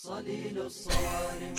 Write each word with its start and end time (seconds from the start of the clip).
صليل 0.00 0.58
الصوارم 0.64 1.54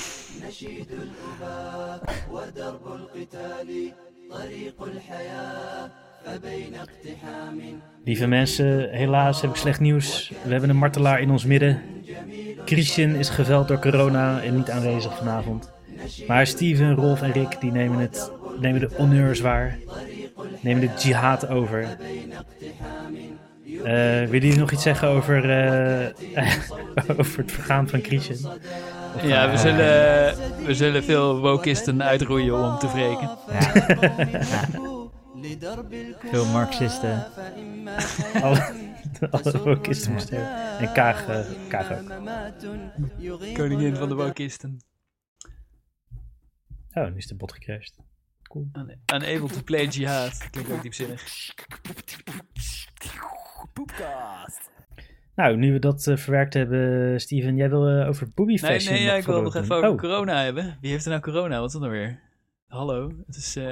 نشيد 0.47 0.87
الأباء 0.91 2.01
ودرب 2.31 2.85
القتال 2.95 3.91
طريق 4.31 4.83
الحياة 4.83 5.91
فبين 6.25 6.75
اقتحام 6.75 7.79
Lieve 8.05 8.27
mensen, 8.27 8.89
helaas 8.91 9.41
heb 9.41 9.49
ik 9.49 9.55
slecht 9.55 9.79
nieuws. 9.79 10.31
We 10.43 10.51
hebben 10.51 10.69
een 10.69 10.77
martelaar 10.77 11.21
in 11.21 11.31
ons 11.31 11.45
midden. 11.45 11.81
Christian 12.65 13.15
is 13.15 13.29
geveld 13.29 13.67
door 13.67 13.79
corona 13.79 14.41
en 14.41 14.55
niet 14.55 14.69
aanwezig 14.69 15.17
vanavond. 15.17 15.71
Maar 16.27 16.47
Steven, 16.47 16.95
Rolf 16.95 17.21
en 17.21 17.31
Rick 17.31 17.61
die 17.61 17.71
nemen, 17.71 17.99
het, 17.99 18.31
nemen 18.59 18.79
de 18.79 18.89
honneurs 18.95 19.39
waar. 19.39 19.77
Nemen 20.61 20.81
de 20.81 20.93
jihad 20.97 21.47
over. 21.47 21.97
Eh 23.84 23.92
willen 24.28 24.28
jullie 24.30 24.58
nog 24.58 24.70
iets 24.72 24.82
zeggen 24.82 25.08
over, 25.08 25.50
eh, 25.50 26.14
over 27.18 27.38
het 27.38 27.52
vergaan 27.52 27.88
van 27.88 28.00
Christian? 28.02 28.52
Of 29.16 29.22
Ja, 29.22 29.50
we 29.50 29.56
zullen, 29.56 30.64
we 30.66 30.74
zullen 30.74 31.04
veel 31.04 31.40
wokisten 31.40 32.02
uitroeien 32.02 32.54
om 32.54 32.78
te 32.78 32.88
wreken. 32.92 33.30
Veel 36.30 36.44
Marxisten. 36.46 37.24
alle, 38.42 38.72
alle 39.30 39.62
wokisten 39.62 40.12
moesten. 40.12 40.56
En 40.78 40.92
Kaag, 40.92 41.28
eh, 41.28 41.40
Kaag 41.68 41.92
ook. 41.92 42.08
Koningin 43.54 43.96
van 43.96 44.08
de 44.08 44.14
wokisten. 44.14 44.76
Oh, 46.94 47.06
nu 47.10 47.16
is 47.16 47.26
de 47.26 47.34
bot 47.34 47.52
gecrashed. 47.52 47.94
Cool. 48.42 48.68
Un- 48.72 49.00
Unable 49.14 49.48
to 49.48 49.62
play 49.64 49.86
jihad. 49.86 50.48
Klinkt 50.50 50.72
ook 50.72 50.82
diepzinnig. 50.82 51.22
Nou, 55.34 55.56
nu 55.56 55.72
we 55.72 55.78
dat 55.78 56.06
eh, 56.06 56.16
verwerkt 56.16 56.54
hebben, 56.54 57.20
Steven, 57.20 57.56
jij 57.56 57.68
wil 57.70 57.88
eh, 57.88 58.08
over 58.08 58.30
Booby 58.34 58.50
Nee, 58.50 58.58
Fashion 58.58 58.94
nee, 58.94 59.02
ja, 59.02 59.10
nog 59.10 59.18
ik 59.20 59.26
wil 59.26 59.42
nog 59.42 59.54
even 59.54 59.76
over 59.76 59.88
Oh, 59.88 59.98
corona 59.98 60.42
hebben. 60.42 60.76
Wie 60.80 60.90
heeft 60.90 61.04
er 61.04 61.10
nou 61.10 61.22
corona? 61.22 61.56
Wat 61.58 61.66
is 61.66 61.72
dat 61.72 61.80
nou 61.82 61.92
weer? 61.94 62.20
Hallo, 62.66 63.12
het 63.26 63.36
is... 63.36 63.56
eh, 63.56 63.64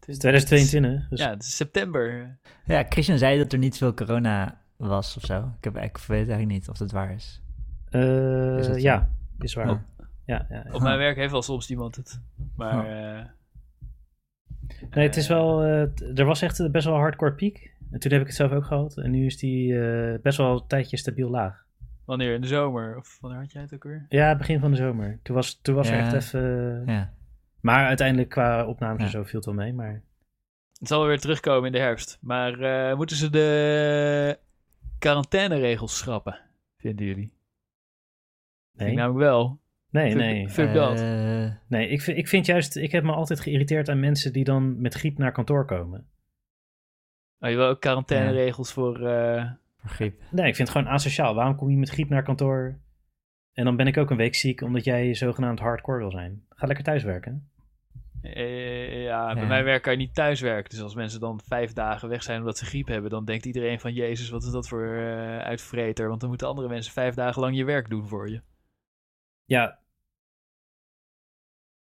het 0.00 0.08
is 0.08 0.18
2022. 0.18 1.08
Dus 1.08 1.20
Ja, 1.20 1.30
het 1.30 1.42
is 1.42 1.56
september. 1.56 2.36
Ja, 2.64 2.84
Christian 2.88 3.18
zei 3.18 3.38
dat 3.38 3.52
er 3.52 3.58
niet 3.58 3.76
veel 3.78 3.94
corona 3.94 4.60
was 4.76 5.16
of 5.16 5.22
zo. 5.22 5.52
Ik, 5.58 5.64
heb, 5.64 5.76
ik 5.76 5.96
weet 5.98 6.08
eigenlijk 6.28 6.46
niet 6.48 6.68
of 6.68 6.76
dat 6.76 6.90
waar 6.90 7.12
is. 7.14 7.42
eh, 7.90 8.58
Is 8.58 8.66
dat 8.66 8.74
zo? 8.76 8.80
ja, 8.82 9.10
is 9.38 9.54
waar. 9.54 9.70
Oh. 9.70 9.80
Ja, 10.26 10.46
ja, 10.48 10.62
ja. 10.66 10.72
Op 10.72 10.82
mijn 10.82 10.98
werk 10.98 11.16
heeft 11.16 11.32
wel 11.32 11.42
soms 11.42 11.70
iemand 11.70 11.96
het. 11.96 12.20
Maar... 12.56 12.86
eh, 13.18 13.24
Nee, 14.90 15.06
het 15.06 15.16
is 15.16 15.28
wel. 15.28 15.62
eh, 15.62 16.18
er 16.18 16.24
was 16.24 16.42
echt 16.42 16.60
eh, 16.60 16.70
best 16.70 16.84
wel 16.84 16.94
een 16.94 17.00
hardcore 17.00 17.32
piek. 17.32 17.73
En 17.94 18.00
toen 18.00 18.12
heb 18.12 18.20
ik 18.20 18.26
het 18.26 18.36
zelf 18.36 18.52
ook 18.52 18.64
gehad. 18.64 18.96
En 18.96 19.10
nu 19.10 19.26
is 19.26 19.36
die 19.38 19.80
eh, 19.80 20.18
best 20.22 20.38
wel 20.38 20.52
een 20.60 20.66
tijdje 20.66 20.96
stabiel 20.96 21.30
laag. 21.30 21.64
wanneer? 22.04 22.34
In 22.34 22.40
de 22.40 22.46
zomer? 22.46 22.96
Of 22.96 23.18
wanneer 23.20 23.40
had 23.40 23.52
jij 23.52 23.62
het 23.62 23.74
ook 23.74 23.82
weer? 23.84 24.06
Ja, 24.08 24.36
begin 24.36 24.60
van 24.60 24.70
de 24.70 24.76
zomer. 24.76 25.18
Toen 25.22 25.34
was, 25.34 25.60
toen 25.62 25.74
was 25.74 25.88
er 25.88 25.98
echt 25.98 26.12
even. 26.12 26.82
Ja. 26.86 27.12
Maar 27.60 27.86
uiteindelijk 27.86 28.28
qua 28.28 28.66
opnames 28.66 29.02
en 29.02 29.10
zo 29.10 29.22
viel 29.24 29.36
het 29.36 29.44
wel 29.44 29.54
mee. 29.54 29.72
Maar 29.72 30.02
Het 30.78 30.88
zal 30.88 30.98
wel 30.98 31.08
weer 31.08 31.20
terugkomen 31.20 31.66
in 31.66 31.72
de 31.72 31.78
herfst. 31.78 32.18
Maar 32.20 32.60
eh, 32.60 32.96
moeten 32.96 33.16
ze 33.16 33.30
de 33.30 34.38
quarantaineregels 34.98 35.98
schrappen? 35.98 36.38
Vinden 36.78 37.06
jullie? 37.06 37.32
Ik 38.74 38.80
nee, 38.80 38.94
namelijk 38.94 39.24
wel. 39.24 39.60
nee, 39.90 40.10
fuck- 40.10 40.18
nee. 40.20 40.48
fuck 40.48 40.72
dat. 40.74 41.00
Eh, 41.00 41.50
nee 41.68 41.88
ik, 41.88 42.00
vind, 42.02 42.18
ik 42.18 42.28
vind 42.28 42.46
juist. 42.46 42.76
Ik 42.76 42.92
heb 42.92 43.04
me 43.04 43.12
altijd 43.12 43.40
geïrriteerd 43.40 43.88
aan 43.88 44.00
mensen 44.00 44.32
die 44.32 44.44
dan 44.44 44.80
met 44.80 44.94
griep 44.94 45.18
naar 45.18 45.32
kantoor 45.32 45.64
komen. 45.64 46.06
Oh, 47.44 47.50
je 47.50 47.56
wil 47.56 47.66
ook 47.68 47.80
quarantaineregels 47.80 48.72
voor... 48.72 49.06
eh, 49.08 49.50
voor 49.76 49.90
griep. 49.90 50.20
Nee, 50.30 50.46
ik 50.48 50.54
vind 50.56 50.68
het 50.68 50.76
gewoon 50.76 50.92
asociaal. 50.92 51.34
Waarom 51.34 51.56
kom 51.56 51.70
je 51.70 51.76
met 51.76 51.88
griep 51.90 52.08
naar 52.08 52.22
kantoor? 52.22 52.78
En 53.52 53.64
dan 53.64 53.76
ben 53.76 53.86
ik 53.86 53.96
ook 53.96 54.10
een 54.10 54.16
week 54.16 54.34
ziek 54.34 54.60
omdat 54.60 54.84
jij 54.84 55.14
zogenaamd 55.14 55.58
hardcore 55.58 55.98
wil 55.98 56.10
zijn. 56.10 56.44
Ga 56.50 56.66
lekker 56.66 56.84
thuiswerken. 56.84 57.48
eh, 58.22 59.02
ja, 59.04 59.32
bij 59.32 59.42
Ja. 59.42 59.48
mijn 59.48 59.64
werk 59.64 59.82
kan 59.82 59.92
je 59.92 59.98
niet 59.98 60.14
thuiswerken. 60.14 60.70
Dus 60.70 60.80
als 60.82 60.94
mensen 60.94 61.20
dan 61.20 61.40
vijf 61.44 61.72
dagen 61.72 62.08
weg 62.08 62.22
zijn 62.22 62.40
omdat 62.40 62.58
ze 62.58 62.64
griep 62.64 62.86
hebben... 62.86 63.10
dan 63.10 63.24
denkt 63.24 63.46
iedereen 63.46 63.80
van... 63.80 63.92
Jezus, 63.92 64.28
wat 64.30 64.42
is 64.42 64.50
dat 64.50 64.68
voor 64.68 64.86
eh 64.96 65.38
uitvreter? 65.38 66.08
Want 66.08 66.20
dan 66.20 66.28
moeten 66.28 66.48
andere 66.48 66.68
mensen 66.68 66.92
vijf 66.92 67.14
dagen 67.14 67.42
lang 67.42 67.56
je 67.56 67.64
werk 67.64 67.88
doen 67.90 68.06
voor 68.08 68.30
je. 68.30 68.40
Ja. 69.44 69.78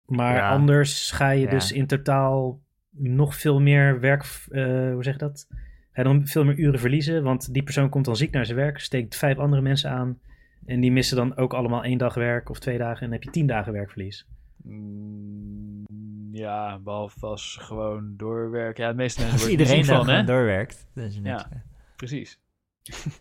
Maar 0.07 0.35
Ja. 0.37 0.49
anders 0.51 1.11
ga 1.11 1.31
je 1.31 1.45
Ja. 1.45 1.51
dus 1.51 1.73
in 1.73 1.87
totaal 1.87 2.61
nog 2.97 3.37
veel 3.37 3.61
meer 3.61 4.01
werk, 4.01 4.23
eh, 4.51 4.93
hoe 4.93 5.03
zeg 5.03 5.13
je 5.13 5.19
dat? 5.19 5.47
Ga 5.93 6.03
je 6.03 6.09
dan 6.09 6.27
veel 6.27 6.45
meer 6.45 6.59
uren 6.59 6.81
verliezen, 6.81 7.23
want 7.23 7.53
die 7.55 7.63
persoon 7.63 7.89
komt 7.89 8.05
dan 8.05 8.17
ziek 8.17 8.31
naar 8.33 8.45
zijn 8.47 8.59
werk, 8.59 8.79
steekt 8.79 9.17
vijf 9.17 9.39
andere 9.39 9.63
mensen 9.63 9.91
aan 9.91 10.21
en 10.67 10.81
die 10.81 10.93
missen 10.93 11.17
dan 11.17 11.37
ook 11.37 11.55
allemaal 11.55 11.85
één 11.85 11.99
dag 11.99 12.15
werk 12.15 12.49
of 12.49 12.59
twee 12.59 12.79
dagen 12.79 12.97
en 12.97 13.03
dan 13.05 13.13
heb 13.13 13.23
je 13.23 13.31
tien 13.31 13.47
dagen 13.47 13.73
werkverlies. 13.73 14.27
Mm, 14.63 15.85
ja, 16.33 16.79
behalve 16.79 17.27
als 17.27 17.57
gewoon 17.61 18.15
doorwerken. 18.17 18.85
Ja, 18.85 18.91
de 18.91 18.97
meeste 18.97 19.21
mensen 19.23 19.39
worden 19.39 19.59
er 19.59 19.61
iedereen 19.75 19.87
dan 19.97 20.17
van, 20.17 20.27
doorwerkt. 20.27 20.87
Dat 20.95 21.05
is 21.05 21.15
niks. 21.15 21.27
Ja. 21.51 21.63
Precies. 21.97 22.41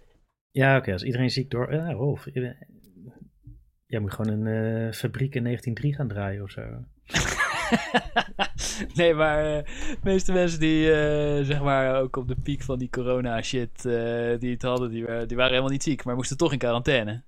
Ja, 0.53 0.77
oké, 0.77 0.91
als 0.91 1.03
iedereen 1.03 1.29
ziek 1.29 1.49
door... 1.49 1.73
Ja, 1.73 1.91
Rolf, 1.91 2.25
je 2.33 2.41
bent- 2.41 2.65
jij 3.85 3.99
moet 3.99 4.13
gewoon 4.13 4.45
een 4.45 4.47
eh, 4.87 4.93
fabriek 4.93 5.35
in 5.35 5.43
1903 5.43 5.95
gaan 5.95 6.07
draaien 6.07 6.43
of 6.43 6.49
zo. 6.49 6.61
nee, 8.95 9.13
maar 9.13 9.45
eh, 9.57 9.63
de 9.91 9.97
meeste 10.03 10.31
mensen 10.31 10.59
die, 10.59 10.91
eh, 10.93 11.45
zeg 11.45 11.61
maar, 11.61 12.01
ook 12.01 12.15
op 12.15 12.27
de 12.27 12.35
piek 12.43 12.61
van 12.63 12.79
die 12.79 12.89
corona 12.89 13.41
shit 13.41 13.85
eh, 13.85 14.39
die 14.39 14.51
het 14.51 14.61
hadden, 14.61 14.89
die, 14.89 15.05
wa- 15.05 15.25
die 15.25 15.35
waren 15.37 15.51
helemaal 15.51 15.71
niet 15.71 15.83
ziek, 15.83 16.03
maar 16.03 16.15
moesten 16.15 16.37
toch 16.37 16.51
in 16.51 16.57
quarantaine. 16.57 17.23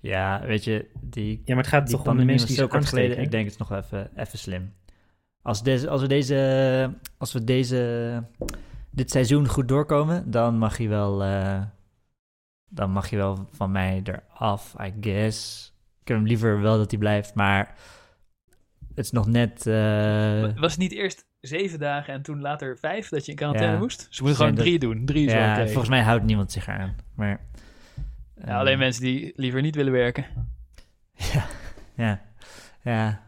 Ja, 0.00 0.42
weet 0.46 0.64
je, 0.64 0.90
die, 1.00 1.42
Ja, 1.44 1.54
maar 1.54 1.62
het 1.62 1.72
gaat 1.72 1.86
die 1.86 1.96
toch 1.96 1.98
om 1.98 2.04
de 2.04 2.10
pandemie 2.16 2.26
mensen 2.26 2.46
die 2.48 2.56
zo 2.56 2.66
kort 2.66 2.86
geleden. 2.86 3.18
Ik 3.18 3.30
denk 3.30 3.44
het 3.44 3.52
is 3.52 3.58
nog 3.68 3.72
even, 3.72 4.10
even 4.16 4.38
slim. 4.38 4.74
Als, 5.42 5.62
deze, 5.62 5.88
als 5.88 6.00
we 6.00 6.06
deze, 6.08 6.90
als 7.18 7.32
we 7.32 7.44
deze, 7.44 8.22
dit 8.90 9.10
seizoen 9.10 9.48
goed 9.48 9.68
doorkomen, 9.68 10.30
dan 10.30 10.58
mag 10.58 10.78
je 10.78 10.88
wel, 10.88 11.22
eh, 11.22 11.62
dan 12.70 12.90
mag 12.90 13.10
je 13.10 13.16
wel 13.16 13.48
van 13.52 13.70
mij 13.72 14.02
eraf, 14.04 14.74
I 14.80 14.94
guess. 15.00 15.72
Ik 16.00 16.08
heb 16.08 16.16
hem 16.16 16.26
liever 16.26 16.60
wel 16.60 16.76
dat 16.78 16.90
hij 16.90 16.98
blijft, 17.00 17.34
maar 17.34 17.74
het 18.94 19.04
is 19.04 19.10
nog 19.10 19.26
net. 19.26 19.66
eh, 19.66 20.42
Was 20.56 20.70
het 20.70 20.80
niet 20.80 20.92
eerst 20.92 21.26
zeven 21.40 21.78
dagen 21.78 22.14
en 22.14 22.22
toen 22.22 22.40
later 22.40 22.78
vijf 22.78 23.08
dat 23.08 23.24
je 23.24 23.30
in 23.30 23.36
quarantaine 23.36 23.72
Ja. 23.74 23.78
moest? 23.78 24.06
Ze 24.10 24.22
moeten 24.22 24.40
gewoon 24.40 24.54
dat- 24.54 24.64
drie 24.64 24.78
doen. 24.78 25.04
Drie 25.04 25.26
is 25.26 25.32
wel 25.32 25.42
ja, 25.42 25.52
oké. 25.54 25.66
volgens 25.66 25.88
mij 25.88 26.00
houdt 26.02 26.24
niemand 26.24 26.52
zich 26.52 26.66
eraan. 26.66 26.96
Maar, 27.14 27.40
Ja, 28.36 28.44
eh, 28.46 28.56
alleen 28.58 28.78
mensen 28.78 29.02
die 29.02 29.32
liever 29.36 29.60
niet 29.60 29.74
willen 29.74 29.92
werken. 29.92 30.26
Ja, 31.16 31.44
ja, 31.96 32.20
ja. 32.82 33.22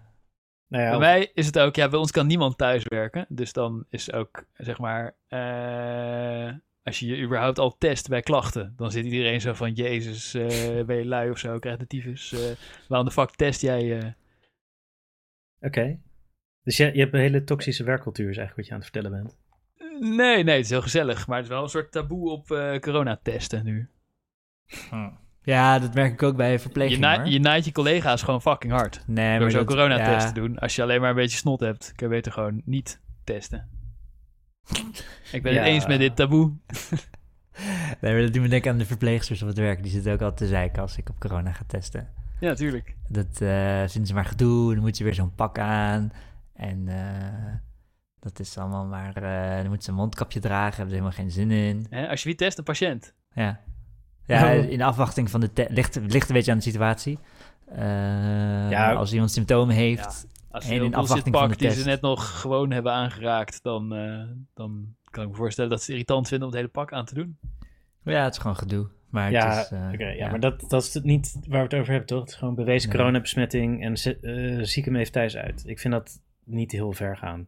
Nou 0.68 0.84
ja, 0.84 0.90
Bij 0.90 0.98
mij 0.98 1.30
is 1.34 1.46
het 1.46 1.58
ook, 1.58 1.76
ja, 1.76 1.88
bij 1.88 1.98
ons 1.98 2.10
kan 2.10 2.26
niemand 2.26 2.58
thuis 2.58 2.82
werken. 2.88 3.26
Dus 3.28 3.52
dan 3.52 3.84
is 3.90 4.12
ook, 4.12 4.44
zeg 4.56 4.78
maar, 4.78 5.14
eh, 5.28 6.52
als 6.82 6.98
je 6.98 7.06
je 7.06 7.22
überhaupt 7.22 7.58
al 7.58 7.76
test 7.78 8.08
bij 8.08 8.20
klachten, 8.22 8.72
dan 8.76 8.90
zit 8.90 9.04
iedereen 9.04 9.40
zo 9.40 9.52
van, 9.52 9.72
jezus, 9.72 10.34
eh, 10.34 10.84
ben 10.84 10.96
je 10.96 11.04
lui 11.04 11.30
of 11.30 11.38
zo, 11.38 11.58
krijg 11.58 11.76
de 11.76 11.86
tyfus. 11.86 12.34
waarom 12.88 13.06
de 13.08 13.12
fuck 13.12 13.30
test 13.30 13.60
jij? 13.60 14.14
Oké. 15.60 15.98
Dus 16.62 16.76
je, 16.76 16.90
je 16.94 17.00
hebt 17.00 17.14
een 17.14 17.20
hele 17.20 17.44
toxische 17.44 17.84
werkcultuur, 17.84 18.30
is 18.30 18.36
eigenlijk 18.36 18.56
wat 18.56 18.66
je 18.66 18.72
aan 18.72 18.80
het 18.80 18.90
vertellen 18.90 19.10
bent. 19.22 19.36
Nee, 20.16 20.44
nee, 20.44 20.54
het 20.56 20.64
is 20.64 20.70
heel 20.70 20.82
gezellig, 20.82 21.26
maar 21.26 21.36
het 21.36 21.46
is 21.46 21.52
wel 21.52 21.62
een 21.62 21.68
soort 21.68 21.92
taboe 21.92 22.30
op 22.30 22.50
eh 22.50 22.78
coronatesten 22.78 23.64
nu. 23.64 23.90
Ja, 25.42 25.78
dat 25.78 25.94
merk 25.94 26.12
ik 26.12 26.22
ook 26.22 26.36
bij 26.36 26.52
Je, 26.52 26.58
verpleging. 26.58 27.00
na, 27.00 27.16
hoor. 27.16 27.26
je 27.28 27.38
naait 27.40 27.64
je 27.64 27.72
collega's 27.72 28.22
gewoon 28.22 28.42
fucking 28.42 28.72
hard. 28.72 29.02
nee, 29.06 29.30
Door 29.32 29.40
maar 29.40 29.50
zo'n 29.50 29.64
dat- 29.64 29.68
coronatest 29.68 30.26
ja, 30.26 30.32
te 30.32 30.40
doen. 30.40 30.58
Als 30.58 30.76
je 30.76 30.82
alleen 30.82 31.00
maar 31.00 31.10
een 31.10 31.16
beetje 31.16 31.36
snot 31.36 31.60
hebt, 31.60 31.92
kun 31.96 32.08
je 32.08 32.14
beter 32.14 32.32
gewoon 32.32 32.62
niet 32.64 33.00
testen. 33.24 33.68
Ik 35.32 35.42
ben 35.42 35.52
Ja. 35.52 35.58
het 35.58 35.68
eens 35.68 35.86
met 35.86 35.98
dit 35.98 36.16
taboe. 36.16 36.52
Nee, 38.00 38.12
maar 38.12 38.22
dat 38.22 38.32
doet 38.32 38.42
me 38.42 38.48
denken 38.48 38.70
aan 38.72 38.78
de 38.78 38.86
verpleegsters 38.86 39.42
op 39.42 39.48
het 39.48 39.58
werk. 39.58 39.82
Die 39.82 39.90
zitten 39.92 40.12
ook 40.12 40.20
altijd 40.20 40.36
te 40.38 40.46
zeiken 40.46 40.82
als 40.82 40.96
ik 40.96 41.08
op 41.08 41.18
corona 41.18 41.52
ga 41.52 41.62
testen. 41.66 42.08
Ja, 42.40 42.54
tuurlijk. 42.54 42.96
Dat 43.08 43.40
eh, 43.40 43.78
vinden 43.78 44.06
ze 44.06 44.14
maar 44.14 44.24
gedoe. 44.24 44.74
Dan 44.74 44.82
moet 44.82 44.98
je 44.98 45.04
weer 45.04 45.14
zo'n 45.14 45.34
pak 45.34 45.58
aan. 45.58 46.12
En 46.54 46.88
eh, 46.88 47.54
dat 48.20 48.38
is 48.38 48.58
allemaal 48.58 48.84
maar... 48.84 49.16
eh, 49.16 49.56
dan 49.62 49.68
moet 49.68 49.84
ze 49.84 49.90
een 49.90 49.96
mondkapje 49.96 50.40
dragen. 50.40 50.76
Hebben 50.76 50.88
ze 50.88 50.94
helemaal 50.94 51.18
geen 51.18 51.30
zin 51.30 51.50
in. 51.50 52.06
Als 52.08 52.22
je 52.22 52.28
wie 52.28 52.38
test, 52.38 52.58
een 52.58 52.64
patiënt. 52.64 53.14
Ja, 53.32 53.60
ja 54.26 54.56
Oh. 54.58 54.70
in 54.70 54.82
afwachting 54.82 55.30
van 55.30 55.40
de... 55.40 55.66
ligt, 55.68 55.98
ligt 56.06 56.28
een 56.28 56.34
beetje 56.34 56.50
aan 56.52 56.58
de 56.58 56.64
situatie. 56.64 57.18
Eh, 57.66 58.70
Ja. 58.70 58.92
Als 58.92 59.12
iemand 59.12 59.30
symptomen 59.30 59.74
heeft... 59.74 60.26
Als 60.50 60.68
En 60.68 60.82
in 60.82 60.94
afwachting 60.94 61.36
van 61.36 61.48
de 61.48 61.56
die 61.56 61.70
ze 61.70 61.84
net 61.84 62.00
nog 62.00 62.40
gewoon 62.40 62.70
hebben 62.70 62.92
aangeraakt, 62.92 63.62
dan, 63.62 63.94
eh, 63.94 64.22
dan 64.54 64.94
kan 65.10 65.22
ik 65.24 65.30
me 65.30 65.36
voorstellen 65.36 65.70
dat 65.70 65.82
ze 65.82 65.90
irritant 65.92 66.28
vinden 66.28 66.46
om 66.48 66.52
het 66.54 66.62
hele 66.62 66.72
pak 66.72 66.92
aan 66.92 67.04
te 67.04 67.14
doen. 67.14 67.38
Ja, 68.02 68.24
het 68.24 68.32
is 68.34 68.40
gewoon 68.40 68.56
gedoe. 68.56 68.88
Maar 69.10 69.30
ja, 69.30 69.48
het 69.56 69.64
is... 69.64 69.70
eh, 69.70 69.88
oké, 69.92 70.06
ja, 70.08 70.30
maar 70.30 70.40
dat, 70.40 70.64
dat 70.68 70.82
is 70.82 70.94
het 70.94 71.04
niet 71.04 71.36
waar 71.48 71.58
we 71.58 71.64
het 71.64 71.74
over 71.74 71.90
hebben, 71.90 72.06
toch? 72.08 72.20
Het 72.20 72.28
is 72.28 72.34
gewoon 72.34 72.54
bewezen 72.54 72.88
Nee. 72.88 72.98
coronabesmetting 72.98 73.82
en 73.84 73.96
ze- 73.96 74.18
eh, 74.20 74.64
ziek 74.64 74.84
hem 74.84 74.96
even 74.96 75.12
thuis 75.12 75.36
uit. 75.36 75.62
Ik 75.66 75.78
vind 75.80 75.94
dat 75.94 76.20
niet 76.44 76.72
heel 76.72 76.92
ver 76.92 77.16
gaan. 77.16 77.46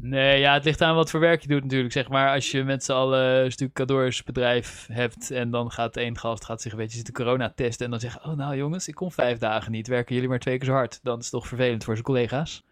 Nee, 0.00 0.40
ja, 0.40 0.54
het 0.54 0.64
ligt 0.64 0.80
aan 0.82 0.94
wat 0.94 1.10
voor 1.10 1.20
werk 1.20 1.42
je 1.42 1.48
doet 1.48 1.62
natuurlijk. 1.62 1.92
Zeg 1.92 2.08
maar, 2.08 2.32
als 2.34 2.50
je 2.50 2.62
met 2.64 2.84
z'n 2.84 2.92
allen 2.92 3.44
een 3.44 3.52
stucadoorsbedrijf 3.52 4.86
hebt 4.92 5.30
en 5.30 5.50
dan 5.50 5.70
gaat 5.70 5.96
één 5.96 6.18
gast 6.18 6.44
gaat 6.44 6.62
zich 6.62 6.72
een 6.72 6.78
beetje 6.78 6.96
zitten 6.96 7.14
corona 7.14 7.52
testen 7.56 7.84
en 7.84 7.90
dan 7.90 8.00
zeggen, 8.00 8.24
oh 8.24 8.36
nou 8.36 8.56
jongens, 8.56 8.88
ik 8.88 8.94
kom 8.94 9.10
vijf 9.12 9.38
dagen 9.38 9.72
niet, 9.72 9.86
werken 9.88 10.14
jullie 10.14 10.28
maar 10.30 10.38
twee 10.38 10.56
keer 10.58 10.66
zo 10.66 10.72
hard. 10.72 11.00
Dan 11.02 11.18
is 11.18 11.24
het 11.24 11.32
toch 11.34 11.46
vervelend 11.48 11.84
voor 11.84 11.92
zijn 11.94 12.06
collega's. 12.06 12.64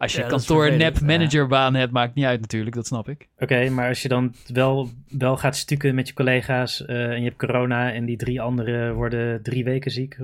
Als 0.00 0.12
je 0.12 0.20
Ja, 0.20 0.26
kantoor 0.26 0.76
nep 0.76 1.00
managerbaan 1.00 1.74
hebt, 1.74 1.92
maakt 1.92 2.14
niet 2.14 2.24
uit 2.24 2.40
natuurlijk, 2.40 2.76
dat 2.76 2.86
snap 2.86 3.08
ik. 3.08 3.28
Oké, 3.38 3.68
maar 3.68 3.88
als 3.88 4.02
je 4.02 4.08
dan 4.08 4.34
wel, 4.46 4.90
wel 5.08 5.36
gaat 5.36 5.56
stukken 5.56 5.94
met 5.94 6.08
je 6.08 6.14
collega's 6.14 6.84
eh, 6.84 7.10
en 7.10 7.18
je 7.18 7.24
hebt 7.24 7.38
corona 7.38 7.92
en 7.92 8.04
die 8.04 8.16
drie 8.16 8.40
anderen 8.40 8.94
worden 8.94 9.42
drie 9.42 9.64
weken 9.64 9.90
ziek. 9.90 10.16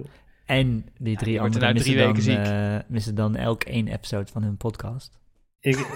En 0.46 0.86
die 0.98 1.16
drie 1.16 1.30
die 1.30 1.40
anderen 1.40 1.68
er 1.68 1.74
missen, 1.74 1.94
nou 1.94 2.12
dan, 2.12 2.22
drie 2.22 2.36
weken 2.36 2.74
eh, 2.74 2.80
missen 2.88 3.14
dan 3.14 3.36
elk 3.36 3.62
één 3.62 3.88
episode 3.88 4.32
van 4.32 4.42
hun 4.42 4.56
podcast. 4.56 5.20
Ik, 5.60 5.76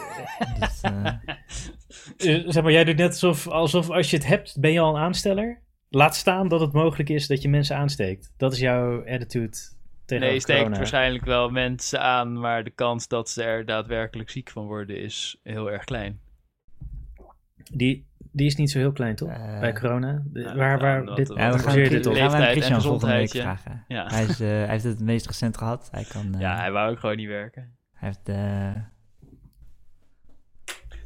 Dus, 0.61 0.81
eh, 2.29 2.43
zeg 2.47 2.62
maar, 2.62 2.73
jij 2.73 2.85
doet 2.85 2.97
net 2.97 3.11
alsof, 3.11 3.49
alsof 3.49 3.91
als 3.91 4.11
je 4.11 4.17
het 4.17 4.26
hebt, 4.26 4.61
ben 4.61 4.73
je 4.73 4.81
al 4.81 4.94
een 4.97 5.03
aansteller. 5.03 5.62
Laat 5.88 6.17
staan 6.17 6.49
dat 6.49 6.61
het 6.61 6.73
mogelijk 6.73 7.09
is 7.09 7.26
dat 7.26 7.43
je 7.43 7.49
mensen 7.49 7.76
aansteekt. 7.76 8.33
Dat 8.37 8.53
is 8.53 8.59
jouw 8.59 9.05
attitude 9.06 9.56
tegen 10.11 10.25
Nee, 10.25 10.35
je 10.35 10.41
steekt 10.41 10.59
corona. 10.59 10.77
waarschijnlijk 10.77 11.25
wel 11.25 11.51
mensen 11.51 12.01
aan, 12.01 12.41
maar 12.41 12.65
de 12.65 12.71
kans 12.71 13.09
dat 13.09 13.31
ze 13.31 13.43
er 13.43 13.65
daadwerkelijk 13.65 14.31
ziek 14.31 14.51
van 14.51 14.67
worden 14.67 15.01
is 15.03 15.41
heel 15.43 15.71
erg 15.71 15.85
klein. 15.85 16.21
Die, 17.73 18.07
die 18.33 18.47
is 18.47 18.57
niet 18.57 18.71
zo 18.71 18.79
heel 18.79 18.93
klein, 18.93 19.15
toch? 19.15 19.29
Eh, 19.31 19.61
Bij 19.61 19.73
corona. 19.73 20.23
De- 20.25 20.41
ja, 20.41 20.55
waar, 20.57 20.79
waar, 20.79 21.05
dit, 21.15 21.29
ja, 21.29 21.53
we 21.53 21.59
gaan, 21.59 21.75
dit 21.75 22.07
op? 22.07 22.15
gaan 22.15 22.31
we 22.31 22.37
aan 22.37 22.41
leeftijd 22.41 22.47
en 22.47 22.51
Christian 22.53 22.81
volgende 22.83 23.15
week 23.15 23.31
vragen. 23.31 23.85
Ja. 23.89 24.07
Hij, 24.07 24.25
is, 24.25 24.41
eh, 24.41 24.49
hij 24.49 24.69
heeft 24.69 24.85
het 24.85 24.93
het 24.99 25.03
meest 25.03 25.27
recent 25.27 25.57
gehad. 25.57 25.89
Hij 25.91 26.05
kan... 26.12 26.35
eh, 26.35 26.41
Ja, 26.41 26.57
hij 26.57 26.73
wou 26.73 26.91
ook 26.91 26.99
gewoon 26.99 27.17
niet 27.17 27.29
werken. 27.29 27.75
Hij 27.95 28.09
heeft... 28.09 28.29
eh, 28.29 28.83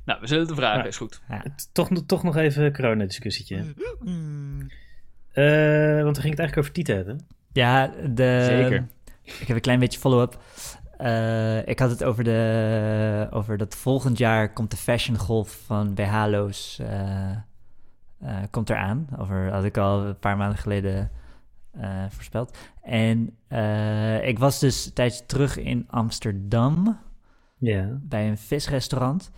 Nou, 0.04 0.20
we 0.20 0.26
zullen 0.26 0.46
het 0.46 0.54
vragen, 0.56 0.86
is 0.86 0.96
goed. 0.96 1.22
Toch, 1.72 1.90
toch 2.06 2.22
nog 2.22 2.36
even 2.36 2.64
een 2.64 2.72
corona-discussietje. 2.72 3.56
Eh, 5.32 6.02
want 6.02 6.16
we 6.16 6.22
gingen 6.22 6.36
het 6.36 6.38
eigenlijk 6.38 6.56
over 6.56 6.72
Tieten 6.72 6.96
hebben. 6.96 7.26
Ja, 7.52 7.86
de, 8.10 8.44
Zeker. 8.48 8.86
Ik 9.24 9.46
heb 9.46 9.56
een 9.56 9.62
klein 9.62 9.78
beetje 9.78 10.00
follow-up. 10.00 10.38
Eh, 10.96 11.66
ik 11.66 11.78
had 11.78 11.90
het 11.90 12.04
over, 12.04 12.24
de, 12.24 13.26
over 13.30 13.56
dat 13.56 13.74
volgend 13.74 14.18
jaar 14.18 14.52
komt 14.52 14.70
de 14.70 14.76
fashion 14.76 15.18
golf 15.18 15.62
van 15.66 15.94
BH'lo's 15.94 16.78
eh 16.78 17.30
eh, 18.20 18.36
komt 18.50 18.70
eraan. 18.70 19.06
Over 19.18 19.52
had 19.52 19.64
ik 19.64 19.76
al 19.76 20.04
een 20.04 20.18
paar 20.18 20.36
maanden 20.36 20.58
geleden 20.58 21.10
voorspeld. 22.08 22.58
En 22.82 23.36
ik 24.22 24.38
was 24.38 24.58
dus 24.60 24.86
een 24.86 24.92
tijdje 24.92 25.26
terug 25.26 25.56
in 25.58 25.84
Amsterdam 25.88 26.98
Ja. 27.58 27.98
bij 28.02 28.28
een 28.28 28.38
visrestaurant. 28.38 29.30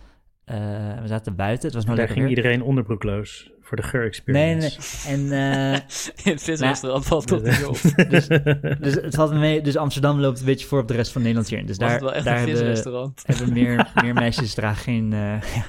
We 0.45 1.01
zaten 1.05 1.35
buiten, 1.35 1.65
het 1.65 1.75
was 1.75 1.85
nog 1.85 1.95
Daar 1.95 2.07
ging 2.07 2.19
weer. 2.19 2.29
iedereen 2.29 2.61
onderbroekloos 2.61 3.51
voor 3.67 3.77
de 3.77 3.83
geur-experience. 3.83 4.77
nee, 5.07 5.17
nee. 5.17 5.29
En 5.29 5.53
eh, 5.73 5.73
In 6.25 6.31
het 6.31 6.43
visrestaurant 6.43 7.05
valt 7.05 7.27
dat 7.27 7.43
niet 7.51 7.65
op. 7.65 7.77
dus, 8.09 8.27
dus 8.79 8.93
het 8.93 9.15
valt 9.15 9.31
me 9.31 9.39
mee. 9.39 9.61
Dus 9.61 9.77
Amsterdam 9.77 10.19
loopt 10.19 10.39
een 10.39 10.45
beetje 10.45 10.67
voor 10.67 10.79
op 10.79 10.87
de 10.87 10.93
rest 10.93 11.11
van 11.11 11.21
Nederland 11.21 11.49
hier. 11.49 11.65
Dus 11.65 11.67
Was 11.67 11.77
daar, 11.77 11.91
het 11.91 12.01
wel 12.01 12.13
echt 12.13 12.25
daar 12.25 12.33
een 12.33 12.39
hebben, 12.39 12.57
visrestaurant? 12.57 13.23
hebben 13.27 13.53
meer, 13.53 13.91
meer 14.01 14.13
meisjes 14.13 14.53
dragen 14.53 14.83
geen, 14.83 15.13
eh, 15.13 15.41
ja, 15.55 15.65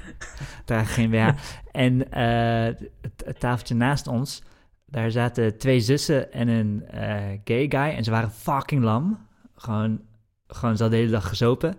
dragen 0.65 0.87
geen 0.87 1.11
BH. 1.11 1.29
En 1.73 2.13
eh, 2.13 2.65
het, 3.01 3.23
het 3.25 3.41
tafeltje 3.41 3.75
naast 3.75 4.07
ons, 4.07 4.43
daar 4.87 5.11
zaten 5.11 5.59
twee 5.59 5.81
zussen 5.81 6.33
en 6.33 6.49
een 6.49 6.85
eh, 6.87 7.17
gay 7.45 7.67
guy. 7.69 7.97
En 7.97 8.05
ze 8.05 8.11
waren 8.11 8.31
fucking 8.31 8.83
lam. 8.83 9.27
Gewoon, 9.55 10.01
gewoon 10.47 10.77
ze 10.77 10.83
hadden 10.83 10.99
de 11.01 11.05
hele 11.05 11.19
dag 11.19 11.29
gezopen. 11.29 11.77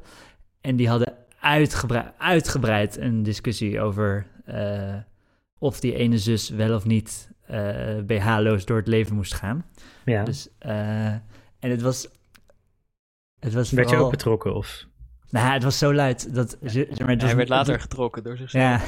En 0.61 0.75
die 0.75 0.89
hadden 0.89 1.13
uitgebreid, 1.39 2.13
uitgebreid 2.17 2.97
een 2.97 3.23
discussie 3.23 3.81
over 3.81 4.25
eh, 4.45 4.95
of 5.59 5.79
die 5.79 5.95
ene 5.95 6.17
zus 6.17 6.49
wel 6.49 6.75
of 6.75 6.85
niet 6.85 7.29
eh 7.45 7.97
BH-loos 8.05 8.65
door 8.65 8.77
het 8.77 8.87
leven 8.87 9.15
moest 9.15 9.33
gaan. 9.33 9.65
ja. 10.05 10.23
Dus, 10.23 10.49
eh, 10.59 11.05
en 11.59 11.69
het 11.69 11.81
was... 11.81 12.07
Het 13.39 13.53
was 13.53 13.71
Werd 13.71 13.89
je 13.89 13.95
ook 13.95 14.11
betrokken? 14.11 14.55
Of? 14.55 14.87
nou, 15.29 15.53
het 15.53 15.63
was 15.63 15.77
zo 15.77 15.93
luid 15.93 16.35
dat... 16.35 16.57
zeg 16.61 16.99
maar, 16.99 17.15
was- 17.15 17.23
Hij 17.25 17.35
werd 17.35 17.49
later 17.49 17.79
getrokken 17.79 18.23
door 18.23 18.37
zichzelf. 18.37 18.63
Ja. 18.63 18.81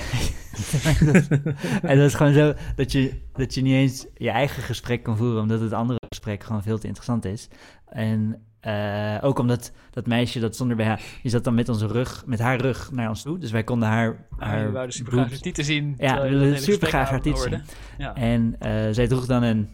en 1.89 1.97
dat 1.97 2.05
is 2.07 2.13
gewoon 2.13 2.33
zo 2.33 2.53
dat 2.75 2.91
je, 2.91 3.21
dat 3.33 3.53
je 3.53 3.61
niet 3.61 3.73
eens 3.73 4.05
je 4.17 4.29
eigen 4.29 4.63
gesprek 4.63 5.03
kan 5.03 5.17
voeren, 5.17 5.41
omdat 5.41 5.59
het 5.61 5.73
andere 5.73 5.99
gesprek 6.09 6.43
gewoon 6.43 6.63
veel 6.63 6.79
te 6.79 6.87
interessant 6.87 7.25
is. 7.25 7.47
En 7.85 8.45
eh, 8.61 9.17
ook 9.21 9.39
omdat 9.39 9.71
dat 9.91 10.05
meisje 10.07 10.39
dat 10.39 10.55
zonder 10.55 10.75
BH, 10.77 10.93
die 11.21 11.31
zat 11.31 11.43
dan 11.43 11.53
met 11.55 11.69
onze 11.69 11.87
rug, 11.87 12.23
met 12.25 12.39
haar 12.39 12.59
rug 12.61 12.91
naar 12.91 13.09
ons 13.09 13.21
toe. 13.21 13.37
Dus 13.37 13.51
wij 13.51 13.63
konden 13.63 13.87
haar, 13.89 14.25
Maar 14.37 14.47
haar 14.47 14.65
we 14.65 14.71
wouden 14.71 14.95
super 14.95 15.11
graag 15.13 15.29
haar 15.29 15.39
tieten 15.39 15.63
zien. 15.65 15.95
Ja, 15.97 16.21
we 16.21 16.27
hele 16.27 16.57
super 16.57 16.87
graag 16.87 17.09
haar 17.09 17.21
tieten. 17.21 17.63
Ja. 17.97 18.15
En 18.15 18.55
eh, 18.59 18.71
zij 18.91 19.07
droeg 19.07 19.25
dan 19.25 19.43
een 19.43 19.69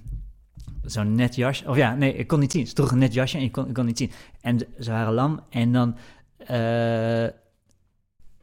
zo'n 0.84 1.16
net 1.16 1.36
jasje. 1.36 1.68
Of 1.70 1.76
ja, 1.76 1.96
nee, 1.96 2.14
ik 2.14 2.28
kon 2.28 2.40
niet 2.40 2.52
zien. 2.52 2.68
Ze 2.68 2.74
droeg 2.74 2.92
een 2.92 2.98
net 2.98 3.14
jasje 3.14 3.38
en 3.38 3.44
ik 3.44 3.52
kon, 3.52 3.68
ik 3.68 3.74
kon 3.74 3.86
niet 3.86 3.98
zien. 3.98 4.12
En 4.42 4.60
ze- 4.80 4.92
waren 4.92 5.14
lam. 5.14 5.40
En 5.50 5.72
dan... 5.72 5.96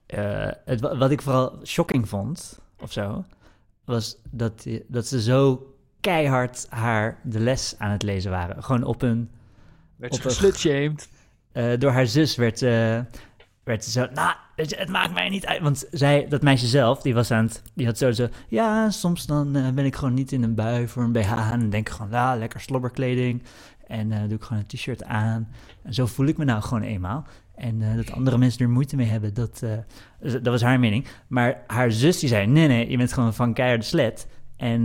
eh, 0.06 0.48
het, 0.64 0.80
wa- 0.80 0.96
wat 0.96 1.10
ik 1.10 1.22
vooral 1.22 1.58
shocking 1.64 2.08
vond, 2.08 2.58
of 2.80 2.92
zo... 2.92 3.24
was 3.84 4.16
dat, 4.30 4.66
dat 4.88 5.06
ze 5.06 5.22
zo 5.22 5.68
keihard 6.00 6.66
haar 6.70 7.18
de 7.22 7.40
les 7.40 7.74
aan 7.78 7.90
het 7.90 8.02
lezen 8.02 8.30
waren. 8.30 8.62
Gewoon 8.64 8.82
op 8.84 9.02
een... 9.02 9.30
werd 9.96 10.14
ze 10.14 10.20
geslutshamed. 10.22 11.08
eh, 11.52 11.66
door 11.78 11.90
haar 11.90 12.06
zus 12.06 12.36
werd, 12.36 12.62
eh, 12.62 13.00
werd 13.64 13.84
ze 13.84 13.90
zo... 13.90 14.06
Nou, 14.14 14.34
het 14.56 14.88
maakt 14.88 15.14
mij 15.14 15.28
niet 15.28 15.46
uit. 15.46 15.60
Want 15.62 15.86
zij, 15.90 16.26
dat 16.28 16.42
meisje 16.42 16.66
zelf, 16.66 17.02
die 17.02 17.14
was 17.14 17.30
aan 17.30 17.44
het... 17.44 17.62
Die 17.74 17.86
had 17.86 17.98
sowieso... 17.98 18.28
Ja, 18.48 18.90
soms 18.90 19.26
dan 19.26 19.56
eh, 19.56 19.68
ben 19.70 19.84
ik 19.84 19.96
gewoon 19.96 20.14
niet 20.14 20.32
in 20.32 20.42
een 20.42 20.54
bui 20.54 20.88
voor 20.88 21.02
een 21.02 21.12
BH. 21.12 21.32
En 21.52 21.60
dan 21.60 21.70
denk 21.70 21.88
ik 21.88 21.94
gewoon, 21.94 22.10
ja, 22.10 22.36
lekker 22.36 22.60
slobberkleding. 22.60 23.42
En 23.86 24.08
doe 24.28 24.36
ik 24.38 24.42
gewoon 24.42 24.62
een 24.68 24.78
t-shirt 24.78 25.04
aan. 25.04 25.48
En 25.82 25.94
zo 25.94 26.06
voel 26.06 26.26
ik 26.26 26.36
me 26.36 26.44
nou 26.44 26.62
gewoon 26.62 26.82
eenmaal. 26.82 27.26
En 27.54 27.96
dat 27.96 28.12
andere 28.12 28.38
mensen 28.38 28.60
er 28.60 28.70
moeite 28.70 28.96
mee 28.96 29.06
hebben, 29.06 29.34
dat, 29.34 29.62
dat 30.20 30.44
was 30.46 30.62
haar 30.62 30.80
mening. 30.80 31.06
Maar 31.28 31.62
haar 31.66 31.92
zus 31.92 32.18
die 32.18 32.28
zei, 32.28 32.46
nee, 32.46 32.68
nee, 32.68 32.90
je 32.90 32.96
bent 32.96 33.12
gewoon 33.12 33.34
van 33.34 33.54
keiharde 33.54 33.84
slet. 33.84 34.26
En 34.56 34.82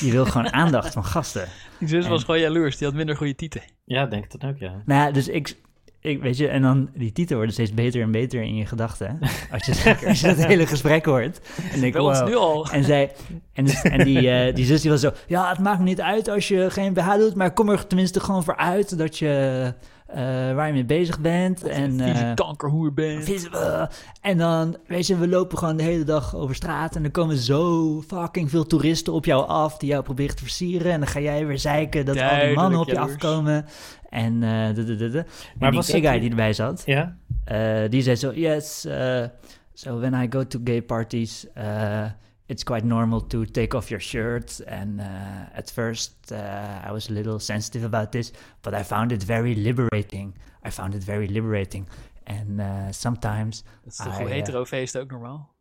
je 0.00 0.10
wil 0.10 0.24
gewoon 0.24 0.52
aandacht 0.62 0.92
van 0.92 1.04
gasten. 1.04 1.48
Die 1.78 1.88
zus 1.88 2.04
En- 2.04 2.10
was 2.10 2.24
gewoon 2.24 2.40
jaloers. 2.40 2.76
Die 2.76 2.86
had 2.86 2.96
minder 2.96 3.16
goede 3.16 3.34
tieten. 3.34 3.62
Ja, 3.86 4.06
denk 4.06 4.24
ik 4.24 4.40
dat 4.40 4.50
ook, 4.50 4.58
ja. 4.58 4.82
Nou 4.84 5.06
ja, 5.06 5.10
dus 5.10 5.28
ik, 5.28 5.56
ik, 6.00 6.22
weet 6.22 6.36
je, 6.36 6.48
en 6.48 6.62
dan 6.62 6.88
die 6.94 7.12
titel 7.12 7.36
worden 7.36 7.54
steeds 7.54 7.74
beter 7.74 8.02
en 8.02 8.10
beter 8.10 8.42
in 8.42 8.56
je 8.56 8.66
gedachten. 8.66 9.18
Als 9.50 9.66
je, 9.66 9.96
als 10.06 10.20
je 10.20 10.26
dat 10.26 10.44
hele 10.44 10.66
gesprek 10.66 11.04
hoort. 11.04 11.40
En 11.72 11.80
denk, 11.80 11.92
Bij 11.92 12.02
ons 12.02 12.18
wow. 12.18 12.28
nu 12.28 12.34
al. 12.34 12.70
En, 12.70 12.84
zij, 12.84 13.12
en, 13.52 13.64
dus- 13.64 13.82
en 13.82 14.04
die, 14.04 14.30
eh, 14.30 14.54
die 14.54 14.64
zus 14.64 14.80
die 14.80 14.90
was 14.90 15.00
zo, 15.00 15.10
ja, 15.26 15.48
het 15.48 15.58
maakt 15.58 15.78
me 15.78 15.84
niet 15.84 16.00
uit 16.00 16.28
als 16.28 16.48
je 16.48 16.70
geen 16.70 16.92
BH 16.92 17.14
doet, 17.16 17.34
maar 17.34 17.52
kom 17.52 17.68
er 17.68 17.86
tenminste 17.86 18.20
gewoon 18.20 18.44
voor 18.44 18.56
uit 18.56 18.98
dat 18.98 19.18
je, 19.18 19.74
eh, 20.06 20.18
waar 20.54 20.66
je 20.66 20.72
mee 20.72 20.84
bezig 20.84 21.20
bent. 21.20 21.62
En, 21.62 21.90
Vieze 22.00 22.12
eh, 22.24 22.34
kankerhoer 22.34 22.92
bent. 22.92 23.48
eh, 23.52 23.82
en 24.20 24.38
dan, 24.38 24.76
weet 24.86 25.06
je, 25.06 25.16
we 25.18 25.28
lopen 25.28 25.58
gewoon 25.58 25.76
de 25.76 25.82
hele 25.82 26.04
dag 26.04 26.34
over 26.34 26.54
straat 26.54 26.96
en 26.96 27.04
er 27.04 27.10
komen 27.10 27.36
zo 27.36 28.02
fucking 28.06 28.50
veel 28.50 28.66
toeristen 28.66 29.12
op 29.12 29.24
jou 29.24 29.46
af 29.46 29.76
die 29.78 29.88
jou 29.88 30.02
proberen 30.02 30.36
te 30.36 30.42
versieren. 30.42 30.92
En 30.92 30.98
dan 31.00 31.08
ga 31.08 31.20
jij 31.20 31.46
weer 31.46 31.58
zeiken 31.58 32.04
dat 32.04 32.14
al 32.16 32.20
die 32.20 32.30
Duidelijk 32.30 32.60
mannen 32.60 32.80
op 32.80 32.86
je 32.86 32.92
jaloers. 32.92 33.12
afkomen. 33.12 33.64
En, 34.10 34.42
eh 34.42 34.74
de, 34.74 34.84
de, 34.84 34.96
de, 34.96 35.08
de. 35.10 35.24
Maar 35.58 35.68
en 35.72 35.80
die 35.80 35.82
gay 35.82 36.00
guy 36.00 36.20
die 36.20 36.30
erbij 36.30 36.52
zat, 36.52 36.82
Ja? 36.86 37.16
eh, 37.44 37.90
die 37.90 38.02
zei 38.02 38.16
zo, 38.16 38.32
yes, 38.32 38.84
uh, 38.88 39.24
so 39.72 39.98
when 39.98 40.22
I 40.22 40.26
go 40.30 40.46
to 40.46 40.60
gay 40.64 40.82
parties, 40.82 41.46
uh, 41.58 42.04
it's 42.48 42.64
quite 42.64 42.84
normal 42.84 43.20
to 43.20 43.44
take 43.44 43.74
off 43.74 43.90
your 43.90 44.00
shirt. 44.00 44.60
And 44.66 45.00
uh, 45.00 45.58
at 45.58 45.70
first 45.70 46.32
uh, 46.32 46.88
I 46.88 46.92
was 46.92 47.08
a 47.08 47.12
little 47.12 47.38
sensitive 47.38 47.84
about 47.84 48.12
this, 48.12 48.32
but 48.62 48.74
I 48.74 48.82
found 48.82 49.12
it 49.12 49.22
very 49.22 49.54
liberating. 49.54 50.34
I 50.64 50.70
found 50.70 50.94
it 50.94 51.04
very 51.04 51.26
liberating. 51.26 51.86
And 52.26 52.60
uh, 52.60 52.90
sometimes, 52.90 53.62
Dat 53.84 53.92
is 53.92 53.96
toch 53.96 54.14
voor 54.14 54.28
hetero-feest 54.28 54.98
ook 54.98 55.10
normaal? 55.10 55.54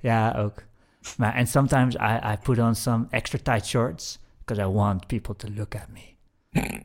ja, 0.00 0.32
ook. 0.32 0.62
Maar 1.16 1.34
and 1.34 1.48
sometimes 1.48 1.94
I, 1.94 2.32
I 2.32 2.36
put 2.42 2.58
on 2.58 2.74
some 2.74 3.06
extra 3.10 3.38
tight 3.38 3.66
shorts 3.66 4.18
because 4.38 4.62
I 4.62 4.66
want 4.66 5.06
people 5.06 5.34
to 5.34 5.48
look 5.50 5.74
at 5.74 5.88
me. 5.92 6.16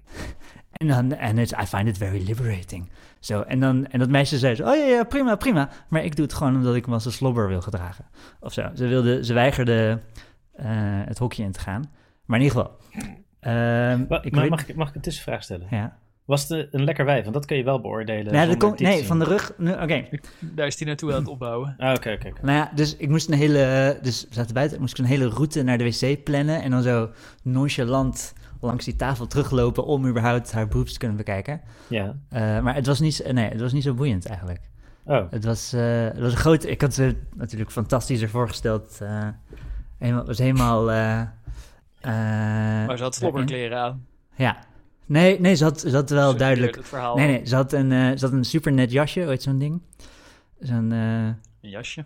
and, 0.78 0.90
dan, 0.90 1.14
en 1.14 1.38
it's, 1.38 1.54
I 1.54 1.66
find 1.66 1.88
it 1.88 1.98
very 1.98 2.20
liberating. 2.20 2.90
Zo, 3.24 3.42
en, 3.42 3.60
dan, 3.60 3.86
en 3.88 4.00
dat 4.00 4.10
meisje 4.10 4.38
zei 4.38 4.56
zo, 4.56 4.64
oh 4.70 4.76
ja, 4.76 4.84
ja, 4.86 5.04
prima, 5.04 5.36
prima. 5.36 5.70
Maar 5.90 6.04
ik 6.04 6.16
doe 6.16 6.26
het 6.26 6.34
gewoon 6.34 6.56
omdat 6.56 6.76
ik 6.76 6.88
me 6.88 6.94
als 6.94 7.06
een 7.06 7.12
slobber 7.12 7.48
wil 7.48 7.62
gedragen. 7.62 8.06
Of 8.40 8.54
zo. 8.54 8.70
Ze, 8.76 8.88
wilde, 8.88 9.26
ze 9.26 9.34
weigerde 9.34 10.00
eh, 10.54 10.66
het 11.06 11.18
hokje 11.18 11.44
in 11.44 11.52
te 11.52 11.60
gaan. 11.60 11.92
Maar 12.26 12.40
in 12.40 12.46
ieder 12.46 12.60
geval. 12.62 12.78
ehm, 13.40 14.02
ik 14.02 14.10
maar 14.10 14.42
weet- 14.42 14.50
mag, 14.50 14.68
ik, 14.68 14.76
mag 14.76 14.90
ik 14.90 14.96
een 14.96 15.02
tussenvraag 15.02 15.44
stellen? 15.44 15.68
Ja. 15.70 15.98
Was 16.26 16.48
het 16.48 16.68
een 16.72 16.84
lekker 16.84 17.06
wijf? 17.06 17.22
Want 17.24 17.34
dat 17.34 17.46
kun 17.46 17.58
je 17.58 17.64
wel 17.64 17.82
beoordelen. 17.82 18.34
Nee, 18.34 18.48
dit 18.58 18.80
nee 18.80 19.06
van 19.06 19.20
de 19.20 19.26
rug. 19.26 19.54
nu- 19.58 19.72
Oké, 19.72 20.08
Daar 20.40 20.68
is 20.68 20.78
hij 20.80 20.88
naartoe 20.88 21.12
aan 21.14 21.20
het 21.20 21.28
opbouwen. 21.28 21.76
Ah, 21.78 21.94
oké, 21.94 22.12
oké. 22.12 22.28
oké. 22.28 22.46
Nou 22.46 22.58
ja, 22.58 22.72
dus 22.76 22.96
ik 22.98 23.10
moest 23.10 23.28
een 23.30 23.38
hele. 23.38 23.98
Dus 24.02 24.26
we 24.30 24.34
zaten 24.34 24.54
buiten, 24.54 24.80
moest 24.80 24.94
ik 24.94 25.00
een 25.06 25.12
hele 25.12 25.30
route 25.30 25.64
naar 25.64 25.78
de 25.78 25.84
wc 25.84 26.24
plannen. 26.24 26.62
En 26.62 26.72
dan 26.72 26.82
zo 26.82 27.10
nonchalant 27.44 28.34
langs 28.64 28.86
die 28.86 28.96
tafel 28.96 29.28
teruglopen 29.28 29.86
om 29.86 30.08
überhaupt 30.08 30.52
haar 30.52 30.68
boobs 30.68 30.94
te 30.94 31.00
kunnen 31.00 31.18
bekijken. 31.18 31.62
Ja. 31.88 32.16
Eh, 32.30 32.60
maar 32.60 32.76
het 32.76 32.86
was, 32.86 33.00
niet, 33.00 33.14
zo- 33.16 33.32
nee, 33.32 33.50
het 33.50 33.62
was 33.62 33.74
niet 33.74 33.84
zo 33.84 33.94
boeiend 33.94 34.26
eigenlijk. 34.26 34.60
Oh, 35.06 35.32
Het 35.32 35.44
was, 35.44 35.74
eh, 35.74 36.04
het 36.04 36.20
was 36.20 36.32
een 36.32 36.38
groot... 36.38 36.64
Ik 36.66 36.82
had 36.82 36.94
ze 36.94 37.16
natuurlijk 37.36 37.72
fantastisch 37.72 38.22
ervoor 38.22 38.48
gesteld. 38.48 38.98
eh 39.02 39.28
helemaal, 39.98 40.20
het 40.20 40.28
was 40.28 40.38
helemaal... 40.38 40.92
eh, 40.92 41.20
eh, 41.22 41.28
Maar 42.88 42.98
ze 42.98 43.04
had 43.04 43.16
slobberkleren 43.16 43.78
aan. 43.78 44.06
Ja. 44.36 44.58
Nee, 45.06 45.40
nee 45.40 45.56
ze, 45.56 45.64
had, 45.64 45.80
ze 45.80 45.90
had 45.96 46.10
wel 46.10 46.36
duidelijk... 46.36 46.76
Het 46.76 46.88
verhaal. 46.88 47.16
Nee, 47.16 47.28
nee, 47.28 47.46
ze 47.46 47.56
had 47.56 47.74
een, 47.74 47.92
eh, 47.92 48.18
ze 48.18 48.26
had 48.26 48.32
een 48.32 48.44
super 48.46 48.72
net 48.72 48.92
jasje, 48.92 49.20
heet 49.20 49.42
zo'n 49.44 49.58
ding? 49.58 49.82
Zo'n, 50.60 50.92
eh, 50.92 51.26
Een 51.26 51.36
jasje. 51.70 52.06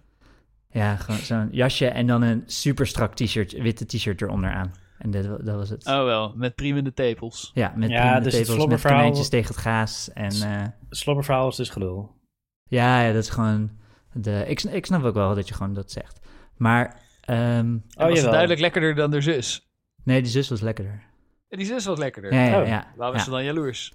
ja, 0.72 0.96
gewoon 0.96 1.20
zo'n 1.20 1.48
jasje 1.52 1.88
en 1.88 2.08
dan 2.08 2.22
een 2.22 2.44
super 2.46 2.88
strak 2.88 3.14
t-shirt, 3.16 3.52
witte 3.52 3.86
t-shirt 3.86 4.22
eronder 4.22 4.52
aan. 4.52 4.72
En 4.98 5.12
dat, 5.12 5.26
wa- 5.26 5.38
dat 5.38 5.56
was 5.56 5.70
het. 5.70 5.86
Oh 5.88 6.04
wel, 6.04 6.34
met 6.36 6.56
priemende 6.56 6.94
tepels. 6.94 7.52
Ja, 7.54 7.74
met 7.76 7.90
Ja, 7.90 8.04
ja, 8.06 8.20
dus 8.20 8.34
het 8.38 8.46
tepels, 8.46 8.66
met 8.68 8.82
konijntjes 8.82 9.30
tegen 9.30 9.48
het 9.48 9.58
gaas. 9.64 10.10
En 10.14 10.32
eh, 10.32 10.62
het 10.62 10.98
slobberverhaal 10.98 11.48
is 11.48 11.56
dus 11.56 11.70
gelul. 11.70 12.16
ja, 12.64 13.02
ja, 13.02 13.14
dat 13.14 13.24
is 13.24 13.30
gewoon... 13.30 13.70
De, 14.14 14.44
ik, 14.48 14.62
ik 14.64 14.86
snap 14.86 15.04
ook 15.04 15.14
wel 15.14 15.36
dat 15.36 15.48
je 15.48 15.54
gewoon 15.54 15.74
dat 15.74 15.92
zegt. 15.92 16.20
Maar, 16.56 17.00
ehm, 17.22 17.38
En 17.40 17.84
Oh, 17.98 18.08
was 18.10 18.22
duidelijk 18.22 18.60
lekkerder 18.60 18.96
dan 18.96 19.12
haar 19.12 19.22
zus. 19.22 19.68
nee, 20.04 20.22
die 20.22 20.32
zus 20.32 20.50
was 20.50 20.62
lekkerder. 20.62 21.04
En 21.50 21.58
die 21.58 21.68
zus 21.68 21.86
was 21.86 21.98
lekkerder. 21.98 22.34
Ja, 22.34 22.44
ja, 22.46 22.62
Oh. 22.62 22.68
ja. 22.68 22.88
Waarom 22.96 23.16
ja. 23.16 23.20
is 23.22 23.26
ze 23.26 23.32
dan 23.34 23.44
jaloers? 23.44 23.94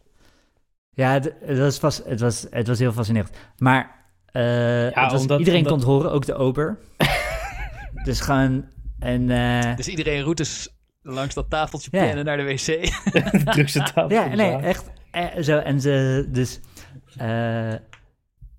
Ja, 0.90 1.12
het, 1.12 1.34
het 1.40 1.58
was 1.58 1.78
vast, 1.78 2.04
het, 2.04 2.20
was, 2.20 2.46
het 2.50 2.66
was 2.66 2.78
heel 2.78 2.92
fascinerend. 2.92 3.30
Maar 3.58 4.04
eh, 4.26 4.84
het 4.84 5.10
was- 5.12 5.20
omdat- 5.20 5.38
iedereen 5.38 5.58
omdat- 5.60 5.72
kon 5.72 5.78
het 5.80 5.88
horen, 5.88 6.12
ook 6.12 6.26
de 6.26 6.34
ober. 6.34 6.78
dus 8.04 8.20
gewoon... 8.20 8.64
En, 8.98 9.30
eh, 9.30 9.76
Dus 9.76 9.88
iedereen 9.88 10.22
routes 10.22 10.68
langs 11.02 11.34
dat 11.34 11.50
tafeltje 11.50 11.88
Ja. 11.92 12.02
plannen 12.02 12.24
naar 12.24 12.36
de 12.36 12.42
wc. 12.44 12.92
Druk 13.54 13.68
ze 13.68 13.78
tafel. 13.82 14.10
Ja, 14.10 14.26
nee, 14.26 14.56
echt. 14.56 14.90
eh, 15.10 15.42
zo, 15.42 15.58
en 15.58 15.80
ze, 15.80 16.26
dus, 16.30 16.60
eh, 17.16 17.72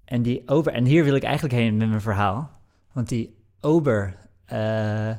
en 0.05 0.21
die 0.21 0.47
ober, 0.47 0.73
en 0.73 0.85
hier 0.85 1.03
wil 1.03 1.15
ik 1.15 1.23
eigenlijk 1.23 1.53
heen 1.55 1.77
met 1.77 1.87
mijn 1.89 2.01
verhaal. 2.01 2.51
Want 2.91 3.09
die 3.09 3.35
ober, 3.59 4.15
eh, 4.45 5.11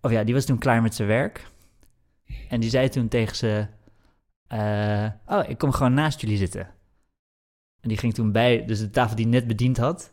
of 0.00 0.10
ja, 0.10 0.24
die 0.24 0.34
was 0.34 0.44
toen 0.44 0.58
klaar 0.58 0.82
met 0.82 0.94
zijn 0.94 1.08
werk. 1.08 1.46
En 2.48 2.60
die 2.60 2.70
zei 2.70 2.88
toen 2.88 3.08
tegen 3.08 3.36
ze, 3.36 3.66
eh, 4.46 5.06
oh, 5.26 5.48
ik 5.48 5.58
kom 5.58 5.72
gewoon 5.72 5.94
naast 5.94 6.20
jullie 6.20 6.36
zitten. 6.36 6.68
En 7.80 7.88
die 7.88 7.96
ging 7.98 8.14
toen 8.14 8.32
bij, 8.32 8.64
dus 8.64 8.78
de 8.78 8.90
tafel 8.90 9.16
die 9.16 9.26
net 9.26 9.46
bediend 9.46 9.76
had, 9.76 10.12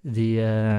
die, 0.00 0.44
eh, 0.44 0.76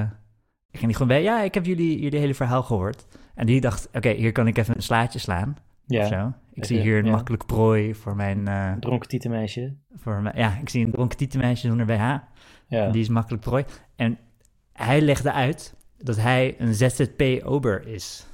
die 0.70 0.78
ging 0.78 0.84
die 0.86 0.92
gewoon 0.92 1.08
bij, 1.08 1.22
ja, 1.22 1.40
ik 1.42 1.54
heb 1.54 1.64
jullie, 1.64 2.00
jullie 2.00 2.18
hele 2.18 2.34
verhaal 2.34 2.62
gehoord. 2.62 3.06
En 3.34 3.46
die 3.46 3.60
dacht, 3.60 3.88
oké, 3.92 4.10
hier 4.10 4.32
kan 4.32 4.46
ik 4.46 4.58
even 4.58 4.76
een 4.76 4.82
slaatje 4.82 5.18
slaan. 5.18 5.56
Ja, 5.86 6.06
zo. 6.06 6.26
Ik 6.26 6.64
Even, 6.64 6.66
zie 6.66 6.80
hier 6.80 6.98
een 6.98 7.04
ja. 7.04 7.10
makkelijk 7.10 7.46
prooi 7.46 7.94
voor 7.94 8.16
mijn, 8.16 8.48
eh, 8.48 8.70
een 8.72 8.80
dronken 8.80 9.08
tietenmeisje. 9.08 9.74
voor 9.96 10.22
mijn... 10.22 10.36
Ja, 10.38 10.58
ik 10.60 10.68
zie 10.68 10.84
een 10.84 10.92
dronken 10.92 11.16
tietenmeisje 11.18 11.66
zonder 11.66 11.86
BH. 11.86 12.16
Ja. 12.68 12.90
Die 12.90 13.00
is 13.00 13.08
makkelijk 13.08 13.42
prooi. 13.42 13.64
En 13.96 14.18
hij 14.72 15.00
legde 15.00 15.32
uit 15.32 15.74
dat 15.98 16.16
hij 16.16 16.54
een 16.58 16.74
ZZP-ober 16.74 17.86
is. 17.86 18.26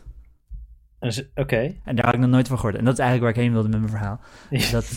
Oké. 1.35 1.75
En 1.85 1.97
daar 1.97 2.05
had 2.05 2.15
ik 2.15 2.21
nog 2.21 2.31
nooit 2.31 2.49
van 2.49 2.57
gehoord. 2.57 2.77
En 2.77 2.85
dat 2.85 2.93
is 2.93 2.99
eigenlijk 2.99 3.37
waar 3.37 3.45
ik 3.45 3.51
heen 3.51 3.63
wilde 3.63 3.69
met 3.69 3.79
mijn 3.81 3.93
verhaal. 3.93 4.21
Ja. 4.51 4.71
Dat, 4.71 4.89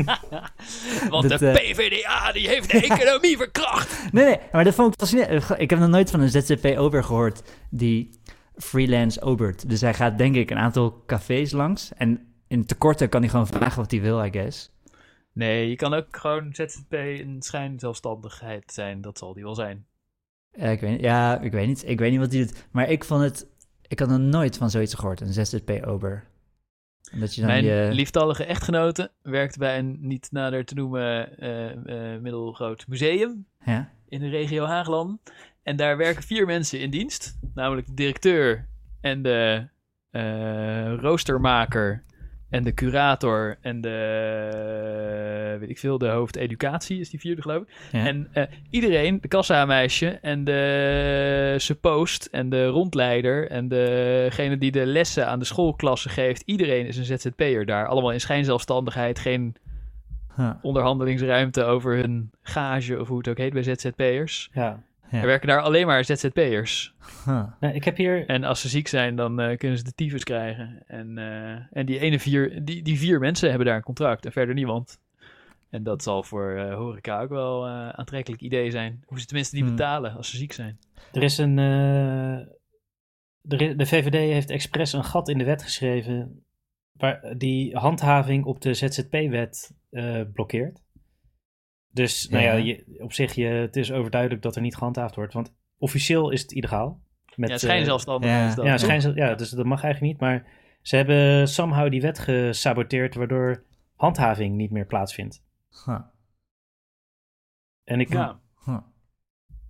Want 1.10 1.28
Dat, 1.28 1.38
de 1.38 1.48
eh, 1.50 1.72
PvdA 1.72 2.32
die 2.32 2.48
heeft 2.48 2.70
de 2.70 2.80
economie 2.80 3.36
verkracht. 3.36 4.12
nee, 4.12 4.24
nee, 4.24 4.38
maar 4.52 4.64
dat 4.64 4.74
vond 4.74 4.92
ik 4.92 5.00
fascinerend. 5.00 5.50
Ik 5.60 5.70
heb 5.70 5.78
nog 5.78 5.88
nooit 5.88 6.10
van 6.10 6.20
een 6.20 6.28
ZZP-ober 6.30 7.04
gehoord 7.04 7.42
die 7.70 8.10
freelance 8.56 9.20
obert. 9.20 9.68
Dus 9.68 9.80
hij 9.80 9.94
gaat 9.94 10.18
denk 10.18 10.36
ik 10.36 10.50
een 10.50 10.58
aantal 10.58 11.02
cafés 11.06 11.52
langs. 11.52 11.92
En 11.94 12.34
in 12.48 12.66
tekorten 12.66 13.08
kan 13.08 13.20
hij 13.20 13.30
gewoon 13.30 13.46
vragen 13.46 13.80
wat 13.80 13.90
hij 13.90 14.00
wil, 14.00 14.24
I 14.24 14.30
guess. 14.30 14.70
Nee, 15.32 15.68
je 15.68 15.76
kan 15.76 15.94
ook 15.94 16.16
gewoon 16.16 16.54
ZZP 16.54 16.92
een 16.92 17.36
schijnzelfstandigheid 17.38 18.72
zijn. 18.72 19.00
Dat 19.00 19.18
zal 19.18 19.34
die 19.34 19.44
wel 19.44 19.54
zijn. 19.54 19.86
Ja, 20.52 20.66
ik 20.68 20.80
weet, 20.80 21.00
ja, 21.00 21.40
ik 21.40 21.52
weet 21.52 21.66
niet. 21.66 21.88
Ik 21.88 21.98
weet 21.98 22.10
niet 22.10 22.20
wat 22.20 22.32
hij 22.32 22.40
doet. 22.40 22.66
Maar 22.70 22.90
ik 22.90 23.04
vond 23.04 23.22
het... 23.22 23.46
Ik 23.88 23.98
had 23.98 24.08
nog 24.08 24.18
nooit 24.18 24.56
van 24.56 24.70
zoiets 24.70 24.94
gehoord, 24.94 25.20
een 25.20 25.32
ZZP-ober. 25.32 26.24
Dat 27.20 27.34
je 27.34 27.40
dan 27.40 27.50
Mijn 27.50 27.64
je... 27.64 27.88
lieftallige 27.92 28.44
echtgenote 28.44 29.10
werkt 29.22 29.58
bij 29.58 29.78
een 29.78 29.96
niet 30.00 30.28
nader 30.30 30.64
te 30.64 30.74
noemen 30.74 31.38
eh, 31.38 32.14
eh, 32.14 32.20
middelgroot 32.20 32.86
museum 32.88 33.46
Ja? 33.64 33.92
in 34.08 34.20
de 34.20 34.28
regio 34.28 34.64
Haagland. 34.64 35.20
En 35.62 35.76
daar 35.76 35.96
werken 35.96 36.22
vier 36.22 36.46
mensen 36.46 36.80
in 36.80 36.90
dienst. 36.90 37.38
Namelijk 37.54 37.86
de 37.86 37.94
directeur 37.94 38.68
en 39.00 39.22
de 39.22 39.68
eh, 40.10 40.94
roostermaker 40.94 42.04
en 42.50 42.64
de 42.64 42.74
curator 42.74 43.58
en 43.60 43.80
de, 43.80 45.56
weet 45.60 45.68
ik 45.68 45.78
veel, 45.78 45.98
de 45.98 46.08
hoofdeducatie 46.08 47.00
is 47.00 47.10
die 47.10 47.20
vierde 47.20 47.42
geloof 47.42 47.62
ik. 47.62 47.68
Ja. 47.92 48.06
En 48.06 48.28
eh, 48.32 48.44
iedereen, 48.70 49.20
de 49.20 49.28
kassameisje 49.28 50.08
en 50.08 50.44
de 50.44 51.54
suppost 51.58 52.24
en 52.24 52.48
de 52.48 52.66
rondleider 52.66 53.50
en 53.50 53.68
degene 53.68 54.58
die 54.58 54.70
de 54.70 54.86
lessen 54.86 55.26
aan 55.26 55.38
de 55.38 55.44
schoolklassen 55.44 56.10
geeft, 56.10 56.42
iedereen 56.46 56.86
is 56.86 56.96
een 56.96 57.18
ZZP'er 57.18 57.66
daar. 57.66 57.86
Allemaal 57.86 58.12
in 58.12 58.20
schijnzelfstandigheid, 58.20 59.18
geen 59.18 59.56
Huh. 60.36 60.50
onderhandelingsruimte 60.62 61.64
over 61.64 61.96
hun 61.96 62.30
gage 62.42 63.00
of 63.00 63.08
hoe 63.08 63.18
het 63.18 63.28
ook 63.28 63.38
heet 63.38 63.52
bij 63.52 63.62
ZZP'ers. 63.62 64.50
Ja. 64.52 64.82
Ja. 65.12 65.20
Er 65.20 65.26
werken 65.26 65.48
daar 65.48 65.60
alleen 65.60 65.86
maar 65.86 66.04
ZZP'ers. 66.04 66.94
Huh. 67.24 67.44
Nou, 67.60 67.74
ik 67.74 67.84
heb 67.84 67.96
hier... 67.96 68.26
En 68.26 68.44
als 68.44 68.60
ze 68.60 68.68
ziek 68.68 68.88
zijn, 68.88 69.16
dan 69.16 69.40
eh, 69.40 69.56
kunnen 69.58 69.78
ze 69.78 69.84
de 69.84 69.94
tyfus 69.94 70.24
krijgen. 70.24 70.82
En, 70.86 71.18
eh, 71.18 71.78
en 71.78 71.86
die 71.86 71.98
ene 71.98 72.18
vier, 72.18 72.64
die, 72.64 72.82
die 72.82 72.98
vier 72.98 73.18
mensen 73.18 73.48
hebben 73.48 73.66
daar 73.66 73.76
een 73.76 73.82
contract 73.82 74.24
en 74.26 74.32
verder 74.32 74.54
niemand. 74.54 75.00
En 75.70 75.82
dat 75.82 76.02
zal 76.02 76.22
voor 76.22 76.56
eh, 76.56 76.74
horeca 76.74 77.22
ook 77.22 77.28
wel 77.28 77.66
eh 77.66 77.88
aantrekkelijk 77.88 78.42
idee 78.42 78.70
zijn. 78.70 78.92
Hoeven 79.00 79.20
ze 79.20 79.26
tenminste 79.26 79.54
niet 79.56 79.64
Hmm. 79.64 79.76
betalen 79.76 80.16
als 80.16 80.30
ze 80.30 80.36
ziek 80.36 80.52
zijn. 80.52 80.78
Er 81.12 81.22
is 81.22 81.38
een. 81.38 81.58
is- 81.58 82.46
de 83.76 83.86
VVD 83.86 84.12
heeft 84.14 84.50
expres 84.50 84.92
een 84.92 85.04
gat 85.04 85.28
in 85.28 85.38
de 85.38 85.44
wet 85.44 85.62
geschreven. 85.62 86.44
Waar 86.92 87.34
die 87.38 87.76
handhaving 87.76 88.44
op 88.44 88.60
de 88.60 88.74
ZZP-wet 88.74 89.72
eh, 89.90 90.20
blokkeert. 90.32 90.81
Dus 91.92 92.28
nou 92.28 92.44
ja, 92.44 92.52
je, 92.52 92.96
op 92.98 93.12
zich, 93.12 93.32
je, 93.34 93.46
het 93.46 93.76
is 93.76 93.92
overduidelijk 93.92 94.42
dat 94.42 94.56
er 94.56 94.62
niet 94.62 94.76
gehandhaafd 94.76 95.14
wordt. 95.14 95.32
Want 95.32 95.54
officieel 95.78 96.30
is 96.30 96.42
het 96.42 96.52
illegaal. 96.52 97.00
Met, 97.36 97.48
ja, 97.48 97.54
eh, 97.54 97.60
schijnzelfstandig 97.60 98.30
ja. 98.30 98.48
is 98.48 98.54
dat. 98.54 98.64
ja, 98.64 98.78
schijnzel- 98.78 99.16
ja, 99.16 99.34
dus 99.34 99.50
dat 99.50 99.66
mag 99.66 99.82
eigenlijk 99.82 100.12
niet. 100.12 100.20
Maar 100.22 100.46
ze 100.82 100.96
hebben 100.96 101.48
somehow 101.48 101.90
die 101.90 102.00
wet 102.00 102.18
gesaboteerd, 102.18 103.14
waardoor 103.14 103.64
handhaving 103.96 104.56
niet 104.56 104.70
meer 104.70 104.86
plaatsvindt. 104.86 105.42
Huh. 105.84 106.00
En 107.84 108.00
ik, 108.00 108.12
Ja. 108.12 108.40
Huh. 108.64 108.78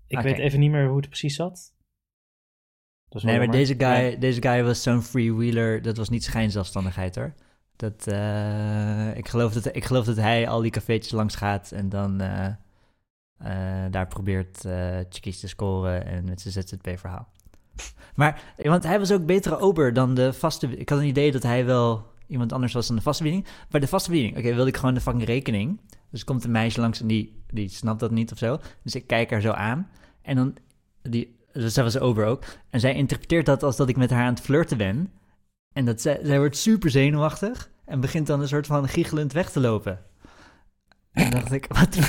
ik 0.07 0.19
weet 0.19 0.39
even 0.39 0.61
niet 0.61 0.71
meer 0.71 0.87
hoe 0.87 0.97
het 0.97 1.09
precies 1.09 1.37
zat. 1.37 1.75
Dat 3.09 3.21
is 3.21 3.23
wel 3.23 3.39
Nee, 3.39 3.47
maar 3.47 3.57
jammer. 3.57 3.77
deze 3.79 4.03
guy, 4.09 4.19
deze 4.19 4.43
guy 4.43 4.63
was 4.65 4.83
zo'n 4.83 5.03
freewheeler. 5.03 5.83
Dat 5.83 5.97
was 5.97 6.09
niet 6.09 6.25
schijnzelfstandigheid 6.25 7.15
hoor. 7.15 7.35
Dat, 7.83 8.07
eh, 8.07 9.17
ik, 9.17 9.29
geloof 9.29 9.53
dat, 9.53 9.77
ik 9.77 9.85
geloof 9.85 10.05
dat 10.05 10.17
hij 10.17 10.49
al 10.49 10.61
die 10.61 10.71
cafeetjes 10.71 11.13
langs 11.13 11.35
gaat 11.35 11.73
en 11.73 11.89
dan 11.89 12.21
eh, 12.21 12.47
eh, 12.47 13.91
daar 13.91 14.07
probeert 14.07 14.65
chickies 15.09 15.41
te 15.41 15.49
scoren 15.49 16.07
en 16.07 16.25
met 16.25 16.41
zijn 16.41 16.55
ZZP-verhaal. 16.55 17.29
Maar, 18.15 18.43
want 18.57 18.83
hij 18.83 18.99
was 18.99 19.13
ook 19.13 19.27
betere 19.27 19.59
ober 19.59 19.93
dan 19.93 20.15
de 20.15 20.33
vaste... 20.33 20.79
Ik 20.79 20.89
had 20.89 20.99
een 20.99 21.07
idee 21.07 21.33
dat 21.33 21.43
hij 21.43 21.65
wel 21.65 22.07
iemand 22.27 22.53
anders 22.53 22.73
was 22.73 22.87
dan 22.87 22.97
de 22.97 23.03
vaste 23.03 23.23
bediening. 23.23 23.51
Maar 23.71 23.81
de 23.81 23.89
vaste 23.89 24.11
bediening, 24.11 24.37
oké, 24.37 24.55
wilde 24.55 24.71
ik 24.71 24.77
gewoon 24.77 24.95
de 24.95 25.01
fucking 25.01 25.25
rekening. 25.25 25.81
Dus 26.11 26.25
komt 26.25 26.45
een 26.45 26.51
meisje 26.51 26.81
langs 26.81 27.01
en 27.01 27.07
die, 27.07 27.43
die 27.47 27.69
snapt 27.69 28.01
dat 28.01 28.11
niet 28.11 28.33
of 28.33 28.39
zo. 28.39 28.59
Dus 28.83 28.95
ik 28.95 29.07
kijk 29.07 29.31
haar 29.31 29.41
zo 29.41 29.51
aan. 29.51 29.91
En 30.23 30.37
dan, 30.37 30.57
die, 31.03 31.37
dus 31.53 31.75
zij 31.75 31.83
was 31.83 31.99
ober 31.99 32.27
ook. 32.27 32.45
En 32.71 32.81
zij 32.81 32.95
interpreteert 32.95 33.47
dat 33.47 33.63
als 33.63 33.77
dat 33.77 33.89
ik 33.89 33.97
met 33.97 34.11
haar 34.11 34.25
aan 34.25 34.35
het 34.35 34.43
flirten 34.43 34.77
ben. 34.77 35.13
En 35.73 35.85
dat 35.85 36.01
zij, 36.01 36.21
zij 36.23 36.39
wordt 36.39 36.57
super 36.57 36.91
zenuwachtig. 36.91 37.71
En 37.93 38.01
begint 38.01 38.27
dan 38.27 38.41
een 38.41 38.49
soort 38.49 38.67
van 38.67 38.89
giechelend 38.89 39.33
weg 39.33 39.51
te 39.51 39.61
lopen. 39.61 39.99
En 41.13 41.31
dan 41.31 41.41
dacht 41.41 41.53
ik, 41.53 41.67
wat? 41.69 41.97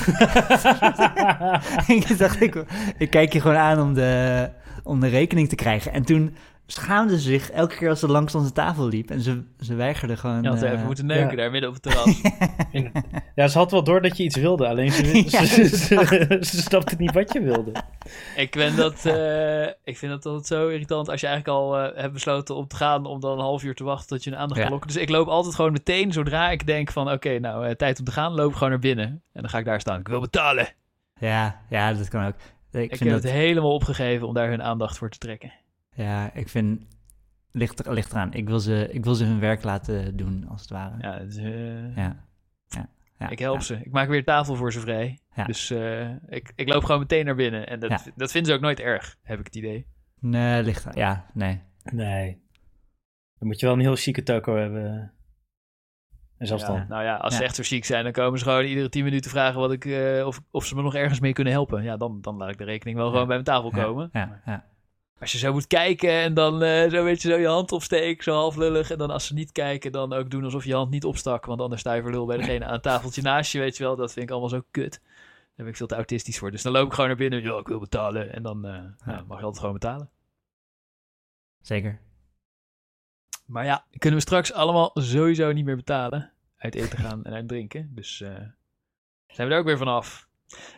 ik 1.98 2.18
dacht, 2.18 2.42
ik, 2.42 2.63
ik 2.98 3.10
kijk 3.10 3.34
je 3.34 3.42
gewoon 3.42 3.58
aan 3.58 3.82
om 3.82 3.94
de, 3.94 4.50
om 4.84 5.00
de 5.00 5.08
rekening 5.08 5.50
te 5.50 5.56
krijgen. 5.56 5.92
En 5.92 6.04
toen 6.04 6.36
schaamde 6.67 7.13
ze 7.20 7.22
zich 7.29 7.50
elke 7.50 7.75
keer 7.75 7.89
als 7.89 8.00
ze 8.00 8.08
langs 8.08 8.36
onze 8.36 8.51
tafel 8.51 8.88
liep. 8.88 9.10
En 9.12 9.22
ze, 9.22 9.43
ze 9.60 9.75
weigerde 9.75 10.17
gewoon... 10.17 10.46
Had 10.46 10.62
eh, 10.62 10.72
even 10.72 10.86
moeten 10.86 11.05
neuken 11.05 11.29
ja. 11.29 11.36
daar 11.36 11.51
midden 11.51 11.70
op 11.70 11.75
het 11.75 11.84
terras. 11.84 12.22
Ja, 13.36 13.48
ze 13.48 13.58
had 13.58 13.72
wel 13.72 13.84
door 13.84 14.01
dat 14.01 14.17
je 14.17 14.24
iets 14.24 14.36
wilde, 14.36 14.67
alleen 14.67 14.91
ze, 14.91 15.24
Ja, 15.29 15.46
ze, 15.46 15.67
ze, 15.67 16.38
ze 16.41 16.62
snapte 16.62 16.96
niet 16.98 17.13
wat 17.13 17.34
je 17.34 17.41
wilde. 17.41 17.72
ik, 18.36 18.55
vind 18.58 18.77
dat, 18.77 19.05
eh, 19.05 19.63
ik 19.84 19.98
vind 19.98 20.12
dat 20.12 20.25
altijd 20.25 20.46
zo 20.46 20.67
irritant 20.67 21.10
als 21.10 21.22
je 21.22 21.27
eigenlijk 21.27 21.58
al 21.58 21.77
eh, 21.79 22.01
hebt 22.01 22.13
besloten 22.13 22.55
om 22.55 22.67
te 22.67 22.75
gaan... 22.75 23.05
om 23.05 23.20
dan 23.20 23.32
een 23.32 23.43
half 23.43 23.63
uur 23.63 23.75
te 23.75 23.84
wachten 23.84 24.08
tot 24.08 24.24
je 24.24 24.32
een 24.32 24.38
aandacht 24.38 24.55
Ja. 24.55 24.62
kan 24.62 24.72
lokken. 24.72 24.91
Dus 24.93 25.01
ik 25.01 25.10
loop 25.10 25.27
altijd 25.27 25.55
gewoon 25.55 25.72
meteen, 25.72 26.12
zodra 26.12 26.51
ik 26.51 26.65
denk 26.65 26.91
van... 26.91 27.12
oké, 27.12 27.39
nou, 27.39 27.67
eh, 27.67 27.75
tijd 27.75 28.00
om 28.00 28.05
te 28.05 28.12
gaan, 28.12 28.32
loop 28.34 28.50
ik 28.50 28.55
gewoon 28.55 28.70
naar 28.70 28.79
binnen. 28.79 29.05
En 29.05 29.41
dan 29.41 29.50
ga 29.50 29.58
ik 29.58 29.65
daar 29.65 29.79
staan. 29.79 30.00
Ik 30.00 30.08
wil 30.08 30.22
betalen. 30.22 30.67
Ja, 31.20 31.62
ja, 31.70 31.93
dat 31.93 32.08
kan 32.08 32.25
ook. 32.25 32.36
Ik, 32.72 32.82
Ik, 32.82 32.89
vind 32.89 33.00
heb 33.00 33.10
dat... 33.10 33.24
het 33.24 33.32
helemaal 33.32 33.74
opgegeven 33.74 34.27
om 34.27 34.34
daar 34.34 34.50
hun 34.50 34.63
aandacht 34.63 34.98
voor 34.98 35.10
te 35.10 35.17
trekken. 35.17 35.53
Ja, 35.96 36.34
ik 36.34 36.50
vind... 36.50 36.82
Ligt, 37.52 37.86
er, 37.86 37.94
ligt 37.94 38.12
eraan. 38.12 38.34
Ik 38.34 38.48
wil, 38.48 38.60
ze, 38.60 38.90
ik 38.92 39.04
wil 39.04 39.16
ze 39.16 39.26
hun 39.26 39.40
werk 39.40 39.64
laten 39.64 40.16
doen, 40.18 40.48
als 40.48 40.62
het 40.62 40.70
ware. 40.70 40.96
Ja. 41.02 41.14
Ja, 41.14 41.20
het 41.20 41.38
eh, 41.38 41.96
ja. 41.96 42.16
Ja, 43.20 43.30
ik 43.30 43.40
help 43.40 43.56
ja. 43.58 43.64
ze. 43.64 43.76
Ik 43.76 43.92
maak 43.92 44.08
weer 44.10 44.24
tafel 44.24 44.56
voor 44.56 44.72
ze 44.72 44.80
vrij. 44.80 45.20
Ja. 45.36 45.44
Dus 45.44 45.70
eh, 45.70 46.10
ik, 46.28 46.52
ik 46.56 46.70
loop 46.70 46.84
gewoon 46.84 47.00
meteen 47.00 47.26
naar 47.26 47.36
binnen. 47.36 47.68
En 47.68 47.80
dat, 47.80 47.90
Ja. 47.90 48.00
dat 48.16 48.32
vinden 48.32 48.52
ze 48.52 48.58
ook 48.58 48.64
nooit 48.64 48.80
erg, 48.80 49.18
heb 49.24 49.40
ik 49.40 49.46
het 49.46 49.56
idee. 49.56 49.86
Nee, 50.20 50.64
ligt 50.64 50.86
aan- 50.88 50.94
Ja, 50.96 51.26
nee. 51.34 51.62
Nee. 51.92 52.42
Dan 53.38 53.48
moet 53.48 53.60
je 53.60 53.66
wel 53.66 53.76
een 53.76 53.82
heel 53.82 53.96
chique 53.96 54.24
toko 54.24 54.56
hebben. 54.58 55.14
En 56.38 56.48
zelfs 56.48 56.64
Ja, 56.64 56.70
dan. 56.70 56.86
nou 56.88 57.04
ja, 57.04 57.16
als 57.16 57.34
ze 57.34 57.40
Ja. 57.40 57.46
echt 57.46 57.56
zo 57.56 57.64
ziek 57.64 57.86
zijn, 57.86 58.04
dan 58.04 58.12
komen 58.14 58.40
ze 58.40 58.46
gewoon 58.46 58.66
iedere 58.66 58.90
tien 58.90 59.04
minuten 59.04 59.32
vragen 59.32 59.60
wat 59.60 59.72
ik, 59.72 59.86
eh, 59.86 60.26
of, 60.28 60.42
of 60.52 60.66
ze 60.66 60.76
me 60.76 60.82
nog 60.82 60.96
ergens 60.96 61.20
mee 61.20 61.34
kunnen 61.34 61.54
helpen. 61.54 61.84
Ja, 61.84 61.98
dan, 61.98 62.22
dan 62.22 62.36
laat 62.38 62.50
ik 62.50 62.58
de 62.58 62.64
rekening 62.64 62.98
wel 62.98 63.06
gewoon 63.08 63.22
Ja. 63.22 63.28
bij 63.28 63.36
mijn 63.36 63.48
tafel 63.48 63.76
Ja, 63.76 63.84
komen. 63.84 64.10
Ja, 64.14 64.42
ja. 64.46 64.66
Als 65.24 65.32
je 65.32 65.38
zo 65.38 65.53
moet 65.53 65.68
kijken 65.68 66.10
en 66.10 66.34
dan 66.34 66.63
eh, 66.63 66.89
zo 66.89 67.03
weet 67.03 67.22
je 67.22 67.30
zo 67.30 67.38
je 67.38 67.48
hand 67.48 67.72
opsteekt, 67.72 68.24
zo 68.24 68.34
half 68.34 68.56
lullig. 68.56 68.92
En 68.92 68.98
dan 68.98 69.10
als 69.10 69.27
ze 69.27 69.34
niet 69.34 69.51
kijken, 69.51 69.92
dan 69.92 70.13
ook 70.13 70.30
doen 70.30 70.44
alsof 70.44 70.65
je 70.65 70.74
hand 70.74 70.89
niet 70.89 71.06
opstak. 71.06 71.46
Want 71.46 71.62
anders 71.62 71.82
sta 71.82 71.94
je 71.94 72.01
voor 72.01 72.12
lul 72.12 72.25
bij 72.25 72.38
degene 72.38 72.65
aan 72.65 72.74
het 72.74 72.82
tafeltje 72.82 73.22
naast 73.22 73.51
je, 73.51 73.60
weet 73.60 73.77
je 73.77 73.84
wel. 73.84 73.96
Dat 73.96 74.13
vind 74.13 74.25
ik 74.25 74.32
allemaal 74.32 74.50
zo 74.50 74.63
kut. 74.72 75.01
Daar 75.01 75.51
ben 75.56 75.68
ik 75.68 75.75
veel 75.75 75.88
te 75.88 75.96
autistisch 75.96 76.38
voor. 76.38 76.51
Dus 76.51 76.62
dan 76.62 76.72
loop 76.72 76.88
ik 76.88 76.94
gewoon 76.94 77.08
naar 77.08 77.18
binnen. 77.18 77.42
Ja, 77.42 77.58
ik 77.58 77.68
wil 77.68 77.80
betalen. 77.80 78.34
En 78.34 78.44
dan 78.44 78.65
eh, 78.65 78.84
nou, 79.06 79.25
mag 79.25 79.38
je 79.38 79.44
altijd 79.44 79.60
gewoon 79.60 79.74
betalen. 79.74 80.10
Zeker. 81.62 82.01
Maar 83.46 83.65
ja, 83.65 83.86
kunnen 83.98 84.20
we 84.20 84.25
straks 84.25 84.53
allemaal 84.53 84.92
sowieso 84.94 85.51
niet 85.51 85.65
meer 85.65 85.75
betalen. 85.75 86.32
Uit 86.58 86.75
eten 86.75 86.98
gaan 86.98 87.24
en 87.24 87.34
uit 87.34 87.48
drinken. 87.48 87.92
Dus 87.96 88.22
eh, 88.22 88.36
zijn 89.27 89.48
we 89.48 89.53
er 89.53 89.60
ook 89.60 89.65
weer 89.65 89.77
vanaf. 89.77 90.27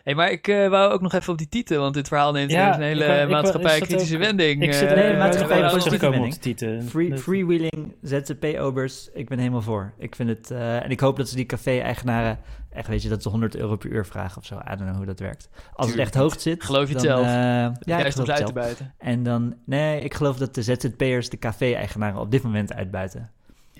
Hey, 0.04 0.14
maar 0.14 0.30
ik 0.30 0.48
eh, 0.48 0.68
wou 0.68 0.92
ook 0.92 1.00
nog 1.00 1.12
even 1.12 1.32
op 1.32 1.38
die 1.38 1.48
titel, 1.48 1.80
want 1.80 1.94
dit 1.94 2.08
verhaal 2.08 2.32
neemt 2.32 2.50
Ja, 2.50 2.64
ineens 2.74 3.00
een 3.00 3.06
hele 3.10 3.26
maatschappij-kritische 3.32 4.18
wending. 4.18 4.62
Ik 4.62 4.72
zit 4.72 4.88
eh, 4.88 4.94
nee, 4.94 5.16
maatschappij 5.16 5.60
wel 5.60 5.70
positieve 5.70 5.96
terugkomen 5.98 6.28
op 6.32 6.42
wending. 6.42 6.88
Free, 6.90 7.18
freewheeling, 7.18 7.94
ZZP-obers, 8.02 9.10
ik 9.14 9.28
ben 9.28 9.38
helemaal 9.38 9.62
voor. 9.62 9.92
Ik 9.98 10.14
vind 10.14 10.28
het, 10.28 10.50
eh, 10.50 10.82
en 10.84 10.90
ik 10.90 11.00
hoop 11.00 11.16
dat 11.16 11.28
ze 11.28 11.36
die 11.36 11.46
café-eigenaren, 11.46 12.38
echt 12.70 12.88
weet 12.88 13.02
je, 13.02 13.08
dat 13.08 13.22
ze 13.22 13.28
100 13.28 13.56
euro 13.56 13.76
per 13.76 13.90
uur 13.90 14.06
vragen 14.06 14.36
of 14.38 14.44
zo. 14.46 14.54
I 14.54 14.68
don't 14.68 14.80
know 14.80 14.96
hoe 14.96 15.06
dat 15.06 15.18
werkt. 15.20 15.48
Als 15.72 15.90
het 15.90 15.98
echt 15.98 16.14
hoog 16.14 16.40
zit. 16.40 16.64
Geloof 16.64 16.88
je 16.88 16.94
het 16.94 17.02
dan, 17.04 17.16
zelf? 17.16 17.26
eh, 17.26 17.32
ja, 17.80 17.98
ik 18.04 18.12
geloof 18.12 18.14
het 18.14 18.16
uit 18.18 18.28
te 18.28 18.36
zelf. 18.36 18.52
buiten. 18.52 18.94
En 18.98 19.22
dan, 19.22 19.54
nee, 19.66 20.00
ik 20.00 20.14
geloof 20.14 20.36
dat 20.36 20.54
de 20.54 20.62
ZZP'ers 20.62 21.28
de 21.28 21.38
café-eigenaren 21.38 22.20
op 22.20 22.30
dit 22.30 22.42
moment 22.42 22.72
uitbuiten. 22.74 23.30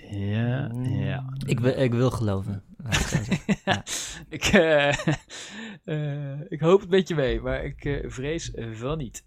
Ja, 0.09 0.71
ja. 0.83 1.25
Ik, 1.45 1.59
wil- 1.59 1.79
ik 1.79 1.93
wil 1.93 2.11
geloven. 2.11 2.63
ik 4.29 4.43
eh, 4.45 4.87
eh, 5.83 6.41
ik 6.49 6.59
hoop 6.59 6.79
het 6.79 6.89
met 6.89 7.07
je 7.07 7.15
mee, 7.15 7.41
maar 7.41 7.63
ik 7.63 7.85
eh, 7.85 8.09
vrees 8.09 8.51
van 8.71 8.97
niet. 8.97 9.25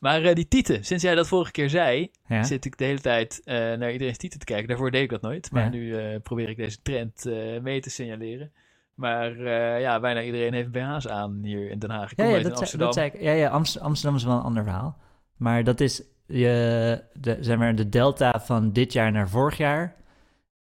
Maar 0.00 0.34
die 0.34 0.48
tieten, 0.48 0.84
sinds 0.84 1.02
jij 1.02 1.14
dat 1.14 1.28
vorige 1.28 1.50
keer 1.50 1.70
zei, 1.70 2.10
Ja? 2.28 2.42
zit 2.42 2.64
ik 2.64 2.78
de 2.78 2.84
hele 2.84 3.00
tijd 3.00 3.40
naar 3.44 3.92
iedereen's 3.92 4.16
tieten 4.16 4.38
te 4.38 4.44
kijken. 4.44 4.68
Daarvoor 4.68 4.90
deed 4.90 5.02
ik 5.02 5.10
dat 5.10 5.22
nooit, 5.22 5.50
maar 5.50 5.62
Ja. 5.62 5.68
nu 5.70 6.18
probeer 6.20 6.48
ik 6.48 6.56
deze 6.56 6.82
trend 6.82 7.24
mee 7.62 7.80
te 7.80 7.90
signaleren. 7.90 8.52
Maar 8.94 9.40
ja, 9.80 10.00
bijna 10.00 10.22
iedereen 10.22 10.52
heeft 10.54 10.70
BH's 10.70 11.08
aan 11.08 11.40
hier 11.42 11.70
in 11.70 11.78
Den 11.78 11.90
Haag. 11.90 12.10
Ik 12.10 12.16
kom 12.16 12.24
Ja, 12.26 12.30
ja, 12.30 12.36
in 12.36 12.42
dat, 12.42 12.50
zei, 12.52 12.60
Amsterdam. 12.60 12.86
dat 12.86 12.96
zei 12.96 13.10
ik. 13.10 13.20
Ja, 13.20 13.32
ja 13.32 13.48
Amst- 13.48 13.80
Amsterdam 13.80 14.16
is 14.16 14.24
wel 14.24 14.36
een 14.36 14.42
ander 14.42 14.62
verhaal. 14.62 14.98
Maar 15.36 15.64
dat 15.64 15.80
is, 15.80 16.02
je, 16.26 17.02
de, 17.12 17.36
zeg 17.40 17.58
maar, 17.58 17.74
de 17.74 17.88
delta 17.88 18.40
van 18.44 18.72
dit 18.72 18.92
jaar 18.92 19.12
naar 19.12 19.28
vorig 19.28 19.56
jaar 19.56 19.94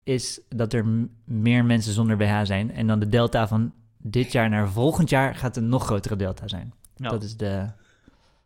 is 0.04 0.40
dat 0.48 0.72
er 0.72 1.08
meer 1.24 1.64
mensen 1.64 1.92
zonder 1.92 2.16
BH 2.16 2.40
zijn. 2.42 2.70
En 2.70 2.86
dan 2.86 2.98
de 2.98 3.08
delta 3.08 3.48
van 3.48 3.72
dit 3.98 4.32
jaar 4.32 4.48
naar 4.48 4.68
volgend 4.68 5.10
jaar 5.10 5.34
gaat 5.34 5.56
een 5.56 5.68
nog 5.68 5.84
grotere 5.84 6.16
delta 6.16 6.48
zijn. 6.48 6.72
Ja. 6.96 7.08
Dat 7.08 7.22
is 7.22 7.36
de... 7.36 7.66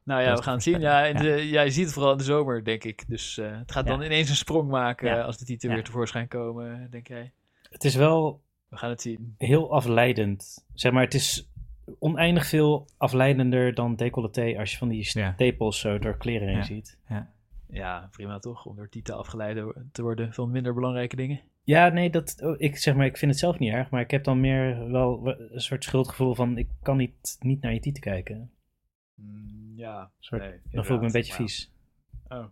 Nou 0.02 0.22
ja, 0.22 0.34
we 0.34 0.42
gaan 0.42 0.54
het 0.54 0.62
zien. 0.62 0.80
Ja, 0.80 1.04
in 1.04 1.14
ja. 1.16 1.20
de, 1.22 1.28
ja, 1.48 1.62
je 1.62 1.70
ziet 1.70 1.84
het 1.84 1.92
vooral 1.92 2.12
in 2.12 2.18
de 2.18 2.24
zomer, 2.24 2.64
denk 2.64 2.84
ik. 2.84 3.04
Dus 3.08 3.38
eh, 3.38 3.58
het 3.58 3.72
gaat 3.72 3.84
Ja. 3.86 3.90
dan 3.96 4.02
ineens 4.02 4.28
een 4.28 4.36
sprong 4.36 4.68
maken 4.70 5.08
Ja. 5.08 5.22
als 5.22 5.38
de 5.38 5.44
tieten 5.44 5.68
Ja. 5.68 5.74
weer 5.74 5.84
tevoorschijn 5.84 6.28
komen, 6.28 6.88
denk 6.90 7.06
jij. 7.08 7.32
Het 7.70 7.84
is 7.84 7.94
wel 7.94 8.42
We 8.68 8.76
gaan 8.76 8.90
het 8.90 9.00
zien. 9.00 9.34
heel 9.38 9.72
afleidend. 9.72 10.64
Zeg 10.74 10.92
maar, 10.92 11.02
het 11.02 11.14
is 11.14 11.50
oneindig 11.98 12.46
veel 12.46 12.86
afleidender 12.96 13.74
dan 13.74 13.96
decolleté 13.96 14.54
als 14.58 14.70
je 14.72 14.76
van 14.78 14.88
die 14.88 15.08
Ja. 15.12 15.32
stapels 15.32 15.80
zo 15.80 15.98
door 15.98 16.16
kleren 16.16 16.48
heen 16.48 16.56
Ja. 16.56 16.62
ziet. 16.62 16.98
Ja, 17.08 17.30
prima 18.10 18.38
toch? 18.38 18.66
Om 18.66 18.76
door 18.76 18.88
tieten 18.88 19.16
afgeleid 19.16 19.74
te 19.92 20.02
worden 20.02 20.32
van 20.32 20.50
minder 20.50 20.74
belangrijke 20.74 21.16
dingen. 21.16 21.40
Ja, 21.62 21.88
nee, 21.88 22.10
dat, 22.10 22.36
oh, 22.42 22.54
ik 22.58 22.76
zeg 22.76 22.94
maar, 22.94 23.06
ik 23.06 23.16
vind 23.16 23.30
het 23.30 23.40
zelf 23.40 23.58
niet 23.58 23.72
erg, 23.72 23.90
maar 23.90 24.00
ik 24.00 24.10
heb 24.10 24.24
dan 24.24 24.40
meer 24.40 24.90
wel 24.90 25.36
een 25.52 25.60
soort 25.60 25.84
schuldgevoel 25.84 26.34
van 26.34 26.58
ik 26.58 26.68
kan 26.82 26.96
niet, 26.96 27.36
niet 27.40 27.60
naar 27.62 27.72
je 27.72 27.80
tieten 27.80 28.02
kijken. 28.02 28.50
Mm, 29.14 29.72
ja, 29.76 30.10
Soort- 30.18 30.42
nee, 30.42 30.60
Dan 30.70 30.84
voel 30.84 30.94
ik 30.94 31.00
me 31.00 31.06
een 31.06 31.12
beetje 31.12 31.34
vies. 31.34 31.72
Oh. 32.28 32.44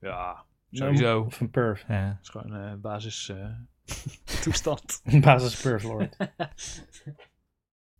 Ja, 0.00 0.44
sowieso. 0.70 1.20
Of 1.20 1.40
een 1.40 1.50
perf. 1.50 1.84
Ja. 1.88 2.08
Het 2.08 2.18
is 2.22 2.28
gewoon 2.28 2.52
een 2.52 2.80
basis 2.80 3.28
eh, 3.28 3.50
toestand. 4.42 5.00
Een 5.04 5.20
basis 5.20 5.60
perf 5.60 5.82
lord. 5.82 6.16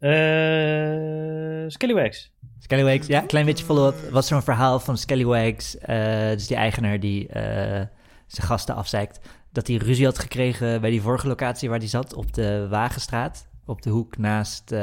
Eh 0.00 1.64
Skillywags. 1.68 2.32
Scallywags, 2.58 3.06
ja, 3.06 3.20
klein 3.20 3.46
beetje 3.46 3.64
follow-up. 3.64 4.10
Was 4.10 4.26
zo'n 4.26 4.42
verhaal 4.42 4.80
van 4.80 4.96
Scallywags, 4.98 5.78
eh 5.78 6.30
dus 6.30 6.46
die 6.46 6.56
eigenaar 6.56 7.00
die 7.00 7.28
eh, 7.28 7.86
zijn 8.26 8.46
gasten 8.46 8.74
afzeikt, 8.74 9.20
dat 9.52 9.66
hij 9.66 9.76
ruzie 9.76 10.04
had 10.04 10.18
gekregen 10.18 10.80
bij 10.80 10.90
die 10.90 11.02
vorige 11.02 11.26
locatie 11.26 11.68
waar 11.68 11.78
hij 11.78 11.88
zat, 11.88 12.14
op 12.14 12.32
de 12.32 12.66
Wagenstraat, 12.70 13.48
op 13.64 13.82
de 13.82 13.90
hoek 13.90 14.18
naast 14.18 14.74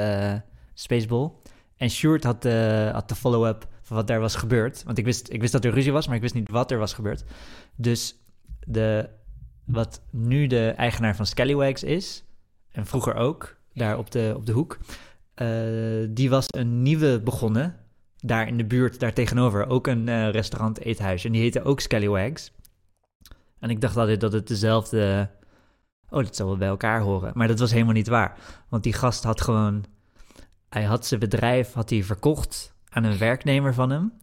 Spaceball. 0.73 1.31
En 1.77 1.89
Sjoerd 1.89 2.23
had 2.23 2.41
de, 2.41 2.89
had 2.93 3.09
de 3.09 3.15
follow-up 3.15 3.67
van 3.81 3.95
wat 3.95 4.07
daar 4.07 4.19
was 4.19 4.35
gebeurd. 4.35 4.83
Want 4.83 4.97
ik 4.97 5.05
wist, 5.05 5.29
ik 5.33 5.41
wist 5.41 5.51
dat 5.51 5.65
er 5.65 5.73
ruzie 5.73 5.91
was, 5.91 6.07
maar 6.07 6.15
ik 6.15 6.21
wist 6.21 6.33
niet 6.33 6.49
wat 6.49 6.71
er 6.71 6.77
was 6.77 6.93
gebeurd. 6.93 7.23
Dus 7.75 8.15
de, 8.59 9.09
wat 9.65 10.01
nu 10.11 10.47
de 10.47 10.69
eigenaar 10.69 11.15
van 11.15 11.25
Scallywags 11.25 11.83
is, 11.83 12.23
en 12.71 12.85
vroeger 12.85 13.15
ook, 13.15 13.57
daar 13.73 13.97
op 13.97 14.11
de, 14.11 14.33
op 14.35 14.45
de 14.45 14.51
hoek, 14.51 14.77
die 16.09 16.29
was 16.29 16.45
een 16.47 16.81
nieuwe 16.81 17.21
begonnen, 17.23 17.75
daar 18.19 18.47
in 18.47 18.57
de 18.57 18.65
buurt, 18.65 18.99
daar 18.99 19.13
tegenover. 19.13 19.67
Ook 19.67 19.87
een 19.87 20.07
eh, 20.07 20.29
restaurant, 20.29 20.79
eethuis. 20.79 21.25
En 21.25 21.31
die 21.31 21.41
heette 21.41 21.63
ook 21.63 21.79
Scallywags. 21.79 22.51
En 23.59 23.69
ik 23.69 23.81
dacht 23.81 23.97
altijd 23.97 24.21
dat 24.21 24.33
het 24.33 24.47
dezelfde... 24.47 25.29
Oh, 26.09 26.23
dat 26.23 26.35
zou 26.35 26.49
wel 26.49 26.57
bij 26.57 26.67
elkaar 26.67 27.01
horen. 27.01 27.31
Maar 27.35 27.47
dat 27.47 27.59
was 27.59 27.71
helemaal 27.71 27.93
niet 27.93 28.07
waar. 28.07 28.37
Want 28.69 28.83
die 28.83 28.93
gast 28.93 29.23
had 29.23 29.41
gewoon... 29.41 29.85
Hij 30.69 30.83
had 30.83 31.05
zijn 31.05 31.19
bedrijf 31.19 31.73
had 31.73 31.89
hij 31.89 32.03
verkocht 32.03 32.75
aan 32.89 33.03
een 33.03 33.17
werknemer 33.17 33.73
van 33.73 33.89
hem. 33.89 34.13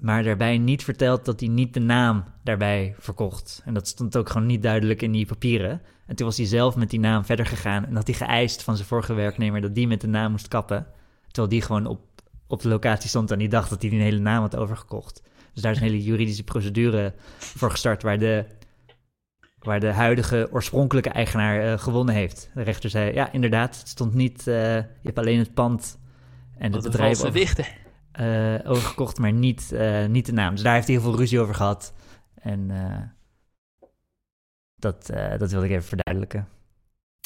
Maar 0.00 0.22
daarbij 0.22 0.58
niet 0.58 0.84
verteld 0.84 1.24
dat 1.24 1.40
hij 1.40 1.48
niet 1.48 1.74
de 1.74 1.80
naam 1.80 2.24
daarbij 2.42 2.94
verkocht. 2.98 3.62
En 3.64 3.74
dat 3.74 3.88
stond 3.88 4.16
ook 4.16 4.28
gewoon 4.28 4.46
niet 4.46 4.62
duidelijk 4.62 5.02
in 5.02 5.12
die 5.12 5.26
papieren. 5.26 5.82
En 6.08 6.16
toen 6.16 6.26
was 6.26 6.36
hij 6.36 6.46
zelf 6.46 6.76
met 6.76 6.90
die 6.90 7.00
naam 7.00 7.24
verder 7.24 7.46
gegaan. 7.46 7.86
En 7.86 7.96
had 7.96 8.06
hij 8.06 8.16
geëist 8.16 8.62
van 8.62 8.76
zijn 8.76 8.88
vorige 8.88 9.14
werknemer 9.14 9.60
dat 9.60 9.74
die 9.74 9.86
met 9.86 10.00
de 10.00 10.06
naam 10.06 10.30
moest 10.30 10.48
kappen. 10.48 10.86
Terwijl 11.26 11.48
die 11.48 11.62
gewoon 11.62 11.86
op, 11.86 12.00
op 12.46 12.62
de 12.62 12.68
locatie 12.68 13.08
stond 13.08 13.30
en 13.30 13.38
die 13.38 13.48
dacht 13.48 13.70
dat 13.70 13.80
hij 13.80 13.90
die 13.90 14.00
hele 14.00 14.18
naam 14.18 14.40
had 14.40 14.56
overgekocht. 14.56 15.22
Dus 15.52 15.62
daar 15.62 15.72
is 15.72 15.78
een 15.78 15.86
hele 15.86 16.02
juridische 16.02 16.44
procedure 16.44 17.14
voor 17.38 17.70
gestart 17.70 18.02
waar 18.02 18.18
de, 18.18 18.44
waar 19.58 19.80
de 19.80 19.92
huidige 19.92 20.48
oorspronkelijke 20.52 21.10
eigenaar 21.10 21.60
eh, 21.60 21.78
gewonnen 21.78 22.14
heeft. 22.14 22.50
De 22.54 22.62
rechter 22.62 22.90
zei, 22.90 23.12
ja 23.12 23.32
inderdaad, 23.32 23.78
het 23.78 23.88
stond 23.88 24.14
niet, 24.14 24.46
eh, 24.46 24.74
je 24.74 25.02
hebt 25.02 25.18
alleen 25.18 25.38
het 25.38 25.54
pand 25.54 25.98
en 26.58 26.72
het 26.72 26.82
bedrijf 26.82 27.24
over, 27.24 27.74
eh, 28.12 28.70
overgekocht, 28.70 29.18
maar 29.18 29.32
niet, 29.32 29.74
niet 30.08 30.26
de 30.26 30.32
naam. 30.32 30.54
Dus 30.54 30.62
daar 30.62 30.74
heeft 30.74 30.86
hij 30.86 30.96
heel 30.96 31.04
veel 31.04 31.16
ruzie 31.16 31.40
over 31.40 31.54
gehad. 31.54 31.94
En 32.34 32.70
dat, 34.78 35.08
eh, 35.10 35.38
dat 35.38 35.50
wilde 35.50 35.66
ik 35.66 35.72
even 35.72 35.88
verduidelijken. 35.88 36.48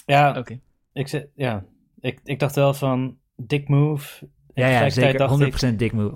Ja, 0.06 0.38
Oké. 0.38 0.60
ik, 0.92 1.08
ze- 1.08 1.28
ja 1.34 1.64
ik, 2.00 2.20
ik 2.24 2.38
dacht 2.38 2.54
wel 2.54 2.74
van 2.74 3.18
dick 3.36 3.68
move. 3.68 4.28
Ja, 4.54 4.66
ja, 4.66 4.90
zeker. 4.90 5.18
dacht 5.18 5.64
100% 5.72 5.76
dik 5.76 5.92
move. 5.92 6.14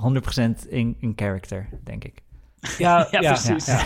100% 0.64 0.68
in, 0.68 0.96
in 1.00 1.12
character, 1.16 1.68
denk 1.84 2.04
ik. 2.04 2.22
Ja, 2.78 2.98
Ja, 3.10 3.20
ja, 3.20 3.32
precies. 3.32 3.66
ja. 3.66 3.84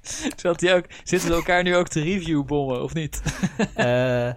Zat 0.36 0.60
hij 0.60 0.76
ook, 0.76 0.84
zitten 1.04 1.28
we 1.28 1.34
elkaar 1.34 1.62
nu 1.62 1.76
ook 1.76 1.88
te 1.88 2.00
reviewbommen, 2.02 2.82
of 2.82 2.94
niet? 2.94 3.22
Eh, 3.74 4.32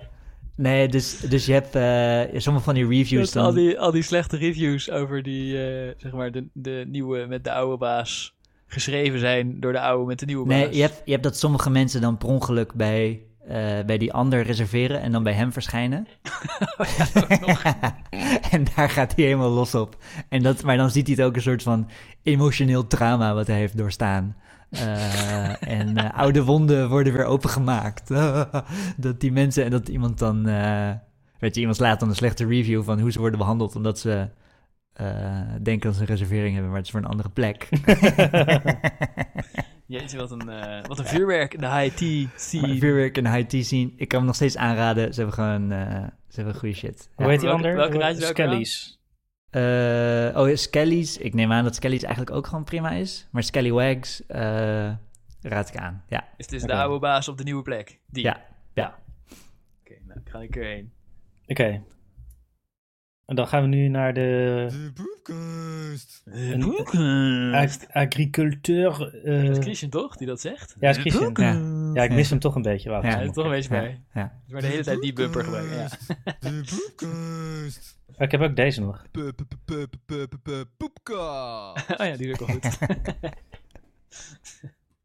nee, 0.55 0.87
dus, 0.87 1.19
dus 1.19 1.45
je 1.45 1.53
hebt 1.53 1.75
eh, 1.75 2.39
sommige 2.39 2.65
van 2.65 2.73
die 2.73 2.87
reviews 2.87 3.31
Dat 3.31 3.43
al, 3.45 3.53
dan... 3.53 3.63
die, 3.63 3.79
al 3.79 3.91
die 3.91 4.01
slechte 4.01 4.37
reviews 4.37 4.91
over 4.91 5.23
die, 5.23 5.65
eh, 5.67 5.93
zeg 5.97 6.11
maar, 6.11 6.31
de, 6.31 6.47
de 6.53 6.85
nieuwe 6.87 7.25
met 7.25 7.43
de 7.43 7.51
oude 7.51 7.77
baas 7.77 8.34
geschreven 8.67 9.19
zijn 9.19 9.59
door 9.59 9.71
de 9.71 9.79
oude 9.79 10.05
met 10.05 10.19
de 10.19 10.25
nieuwe 10.25 10.47
baas. 10.47 10.57
Nee, 10.57 10.75
je 10.75 10.81
hebt, 10.81 11.01
je 11.05 11.11
hebt 11.11 11.23
dat 11.23 11.37
sommige 11.37 11.69
mensen 11.69 12.01
dan 12.01 12.17
per 12.17 12.27
ongeluk 12.27 12.73
bij, 12.73 13.21
eh, 13.47 13.79
bij 13.85 13.97
die 13.97 14.13
ander 14.13 14.41
reserveren 14.41 15.01
en 15.01 15.11
dan 15.11 15.23
bij 15.23 15.33
hem 15.33 15.51
verschijnen. 15.51 16.07
en 18.51 18.65
daar 18.75 18.89
gaat 18.89 19.15
hij 19.15 19.25
helemaal 19.25 19.49
los 19.49 19.75
op. 19.75 19.97
En 20.29 20.43
dat, 20.43 20.63
maar 20.63 20.77
dan 20.77 20.89
ziet 20.89 21.07
hij 21.07 21.15
het 21.15 21.25
ook 21.25 21.35
een 21.35 21.41
soort 21.41 21.63
van 21.63 21.89
emotioneel 22.23 22.87
trauma 22.87 23.33
wat 23.33 23.47
hij 23.47 23.57
heeft 23.57 23.77
doorstaan. 23.77 24.35
Eh, 24.69 25.69
en 25.79 25.97
eh, 25.97 26.17
oude 26.23 26.43
wonden 26.43 26.89
worden 26.89 27.13
weer 27.13 27.25
opengemaakt. 27.25 28.07
dat 28.97 29.19
die 29.19 29.31
mensen 29.31 29.63
en 29.63 29.71
dat 29.71 29.87
iemand 29.87 30.19
dan... 30.19 30.43
weet 31.39 31.55
je, 31.55 31.59
iemand 31.59 31.77
slaat 31.77 31.99
dan 31.99 32.09
een 32.09 32.15
slechte 32.15 32.45
review 32.45 32.83
van 32.83 32.99
hoe 32.99 33.11
ze 33.11 33.19
worden 33.19 33.39
behandeld... 33.39 33.75
omdat 33.75 33.99
ze 33.99 34.27
eh, 34.95 35.41
denken 35.61 35.87
dat 35.87 35.95
ze 35.95 36.01
een 36.01 36.07
reservering 36.07 36.51
hebben, 36.51 36.69
maar 36.69 36.77
het 36.77 36.85
is 36.85 36.91
voor 36.91 37.01
een 37.01 37.07
andere 37.07 37.29
plek. 37.29 37.69
Jeetje, 39.87 40.17
wat 40.17 40.31
een, 40.31 40.49
eh, 40.49 40.85
wat 40.85 40.99
een 40.99 41.05
vuurwerk 41.05 41.53
in 41.53 41.59
de 41.59 41.69
high 41.69 41.95
tea 41.95 42.21
Maar 42.21 42.39
scene. 42.39 42.77
Vuurwerk 42.77 43.17
en 43.17 43.33
high 43.33 43.47
tea 43.47 43.63
zien. 43.63 43.93
Ik 43.97 44.07
kan 44.07 44.17
hem 44.17 44.27
nog 44.27 44.35
steeds 44.35 44.57
aanraden. 44.57 45.13
Ze 45.13 45.21
hebben 45.21 45.33
gewoon 45.33 45.71
eh, 45.71 46.03
ze 46.27 46.35
hebben 46.35 46.55
goede 46.55 46.75
shit. 46.75 47.09
Hoe 47.15 47.29
heet 47.29 47.39
die 47.39 47.49
ander? 47.49 47.75
welke 47.75 47.97
welke 47.97 48.21
Skellies. 48.25 48.99
Eh, 49.49 50.31
oh, 50.35 50.55
Skelly's. 50.55 51.17
Ik 51.17 51.33
neem 51.33 51.51
aan 51.51 51.63
dat 51.63 51.75
Skelly's 51.75 52.03
eigenlijk 52.03 52.35
ook 52.35 52.47
gewoon 52.47 52.63
prima 52.63 52.91
is. 52.91 53.27
Maar 53.31 53.43
Scallywags 53.43 54.25
eh 54.25 54.91
raad 55.41 55.69
ik 55.69 55.77
aan. 55.77 56.03
Ja, 56.07 56.27
Is 56.37 56.47
dus 56.47 56.63
Oké. 56.63 56.73
de 56.73 56.79
oude 56.79 56.99
baas 56.99 57.27
op 57.27 57.37
de 57.37 57.43
nieuwe 57.43 57.61
plek? 57.61 57.99
Die. 58.07 58.23
Ja, 58.23 58.45
ja. 58.73 58.99
Oké, 59.81 59.95
nou, 60.07 60.19
ik 60.19 60.29
ga 60.29 60.41
ik 60.41 60.55
erheen. 60.55 60.91
Oké. 61.45 61.81
En 63.25 63.35
dan 63.35 63.47
gaan 63.47 63.61
we 63.61 63.67
nu 63.67 63.87
naar 63.87 64.13
de 64.13 64.67
De. 64.69 64.93
Een- 66.25 66.59
Boeken. 66.59 67.53
ag- 67.53 67.87
agriculteur. 67.91 68.91
eh, 69.23 69.45
Dat 69.47 69.57
is 69.57 69.63
Christian 69.63 69.89
toch, 69.91 70.15
die 70.15 70.27
dat 70.27 70.41
zegt? 70.41 70.75
ja, 70.79 70.89
is 70.89 70.97
Christian. 70.97 71.31
Ja. 71.33 71.53
Ja, 71.93 72.03
ik 72.03 72.11
mis 72.11 72.29
hem 72.29 72.39
toch 72.39 72.55
een 72.55 72.61
beetje. 72.61 72.89
Wacht, 72.89 73.03
Ja. 73.03 73.09
Hij 73.09 73.19
ja. 73.21 73.25
is 73.27 73.33
toch 73.33 73.45
een 73.45 73.51
beetje 73.51 73.75
Ja, 73.75 73.81
bij. 73.81 74.01
ja. 74.13 74.39
Maar 74.47 74.61
de 74.61 74.67
hele 74.67 74.83
tijd 74.83 75.01
die 75.01 75.13
bumper 75.13 75.43
gebruiken. 75.43 75.77
Ja. 75.77 75.87
De 76.39 76.61
poepkast. 76.65 77.97
Oh, 78.07 78.21
ik 78.21 78.31
heb 78.31 78.41
ook 78.41 78.55
deze 78.55 78.81
nog. 78.81 79.05
Poepkast. 80.77 81.89
oh 82.01 82.05
ja, 82.05 82.15
die 82.17 82.27
is 82.27 82.39
ook 82.41 82.47
wel 82.47 82.57
goed. 82.59 82.77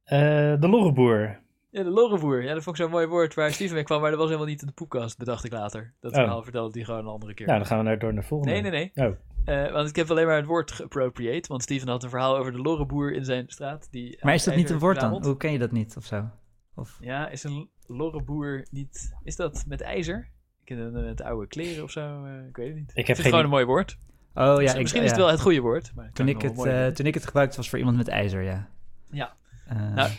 Eh, 0.04 0.61
de 0.61 0.68
Lorreboer. 0.68 1.40
Ja, 1.70 1.83
de 1.83 1.90
lorrenvoer. 1.90 2.42
Ja, 2.42 2.54
dat 2.54 2.62
vond 2.62 2.76
ik 2.76 2.83
zo'n 2.83 2.90
mooi 2.92 3.06
woord 3.06 3.35
waar 3.35 3.52
Steven 3.52 3.74
mee 3.74 3.85
kwam, 3.85 4.00
maar 4.00 4.11
dat 4.11 4.18
was 4.18 4.28
helemaal 4.28 4.48
niet 4.48 4.61
in 4.61 4.66
de 4.66 4.72
poepkast, 4.72 5.18
bedacht 5.18 5.44
ik 5.44 5.52
later. 5.52 5.94
Dat 6.00 6.12
Oh. 6.12 6.18
verhaal 6.18 6.42
vertelde 6.42 6.70
hij 6.76 6.85
gewoon 6.85 7.00
een 7.00 7.06
andere 7.12 7.35
keer. 7.35 7.46
Nou, 7.46 7.59
dan 7.59 7.66
gaan 7.66 7.78
we 7.78 7.85
naar, 7.85 7.98
door 7.98 8.12
naar 8.12 8.22
de 8.22 8.28
volgende. 8.28 8.52
nee, 8.61 8.70
nee, 8.70 8.90
nee. 8.94 9.09
Oh. 9.09 9.16
Eh, 9.44 9.72
want 9.72 9.88
ik 9.88 9.96
heb 9.96 10.11
alleen 10.11 10.26
maar 10.26 10.37
het 10.37 10.46
woord 10.46 10.72
geappropriate, 10.72 11.48
want 11.48 11.62
Steven 11.62 11.88
had 11.88 12.02
een 12.04 12.11
verhaal 12.11 12.37
over 12.37 12.52
de 12.52 12.59
lorrenboer 12.59 13.12
in 13.12 13.24
zijn 13.24 13.44
straat. 13.48 13.88
Die 13.90 14.18
Maar 14.20 14.35
is 14.35 14.44
dat 14.44 14.54
niet 14.56 14.70
een 14.70 14.78
woord 14.78 15.00
dan? 15.00 15.24
Hoe 15.24 15.37
ken 15.37 15.52
je 15.52 15.59
dat 15.59 15.70
niet 15.72 15.96
of 15.96 16.04
zo? 16.04 16.28
Of... 16.74 16.96
Ja, 17.00 17.28
is 17.28 17.44
een 17.44 17.68
lorrenboer 17.87 18.66
niet... 18.70 19.14
Is 19.24 19.37
dat 19.37 19.64
met 19.68 19.80
ijzer? 19.80 20.28
Ik 20.61 20.76
ken 20.76 20.78
het 20.78 20.92
met 21.04 21.22
oude 21.22 21.46
kleren 21.46 21.85
of 21.85 21.90
zo, 21.90 22.24
eh, 22.24 22.46
ik 22.48 22.56
weet 22.56 22.66
het 22.68 22.76
niet. 22.76 22.90
Ik 22.94 23.06
heb 23.06 23.06
het 23.06 23.16
geen 23.16 23.28
gewoon 23.30 23.44
een 23.44 23.50
mooi 23.50 23.64
woord. 23.64 23.98
Oh 24.35 24.44
ja, 24.44 24.54
Misschien 24.59 24.80
ik, 24.80 24.87
is 24.90 24.94
ja. 24.94 25.02
het 25.02 25.16
wel 25.16 25.28
het 25.30 25.40
goede 25.40 25.61
woord. 25.61 25.92
Maar 25.94 26.11
Toen 26.12 26.28
ik, 26.28 26.40
wel 26.40 26.50
het, 26.50 26.59
eh, 26.59 26.64
vinden. 26.72 26.94
toen 26.94 27.06
ik 27.06 27.14
het 27.14 27.24
gebruikte 27.26 27.56
was 27.56 27.68
voor 27.68 27.78
iemand 27.78 27.96
met 27.96 28.09
ijzer, 28.09 28.42
ja. 28.42 28.68
Ja. 29.11 29.37
Eh, 29.66 29.94
Nou, 29.94 30.11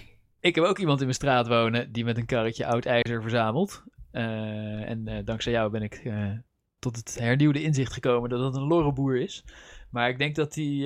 Ik 0.42 0.56
heb 0.56 0.64
ook 0.64 0.80
iemand 0.80 1.00
in 1.00 1.06
mijn 1.06 1.16
straat 1.16 1.48
wonen 1.48 1.92
die 1.92 2.04
met 2.04 2.18
een 2.18 2.26
karretje 2.26 2.66
oud 2.66 2.86
ijzer 2.86 3.22
verzamelt. 3.22 3.84
Eh, 4.12 4.90
en 4.90 5.08
eh, 5.08 5.26
dankzij 5.26 5.52
jou 5.52 5.72
ben 5.72 5.82
ik 5.82 5.94
eh, 5.94 6.32
tot 6.80 6.96
het 6.96 7.20
hernieuwde 7.20 7.64
inzicht 7.64 7.94
gekomen 7.94 8.30
dat 8.30 8.40
dat 8.40 8.56
een 8.56 8.68
lorrenboer 8.68 9.18
is. 9.18 9.44
Maar 9.90 10.10
ik 10.10 10.18
denk 10.18 10.36
dat 10.36 10.56
hij, 10.56 10.84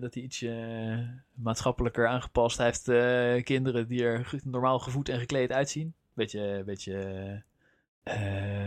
dat 0.00 0.14
hij 0.14 0.22
ietsje 0.22 0.50
eh, 0.50 1.08
maatschappelijker 1.34 2.08
aangepast 2.08 2.58
Hij 2.58 2.66
heeft. 2.66 3.44
kinderen 3.44 3.88
die 3.88 4.04
er 4.04 4.30
normaal 4.44 4.78
gevoed 4.78 5.08
en 5.08 5.18
gekleed 5.18 5.52
uitzien. 5.52 5.94
Beetje, 6.14 6.62
beetje 6.66 7.42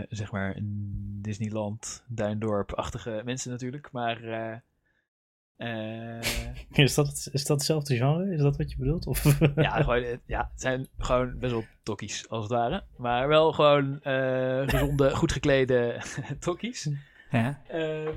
zeg 0.10 0.32
maar 0.32 0.58
Disneyland, 1.22 2.04
Duindorp-achtige 2.08 3.22
mensen 3.26 3.52
natuurlijk. 3.52 3.92
Maar 3.92 4.20
Is 6.72 6.94
dat, 6.96 7.30
is 7.32 7.46
dat 7.46 7.58
hetzelfde 7.58 7.96
genre? 7.98 8.34
Is 8.34 8.42
dat 8.42 8.58
wat 8.58 8.72
je 8.72 8.78
bedoelt? 8.78 9.08
Of? 9.08 9.40
ja, 9.56 9.70
gewoon, 9.82 10.04
eh, 10.04 10.18
ja, 10.26 10.50
het 10.52 10.62
zijn 10.62 10.88
gewoon 10.98 11.40
best 11.40 11.52
wel 11.52 11.64
tokkies, 11.84 12.30
als 12.30 12.44
het 12.44 12.52
ware. 12.54 12.84
Maar 12.98 13.28
wel 13.28 13.52
gewoon 13.52 14.02
eh, 14.02 14.62
gezonde, 14.66 15.10
goed 15.16 15.32
geklede 15.32 16.02
tokkies. 16.40 16.90
ja. 17.32 17.62
Ehm, 17.68 18.08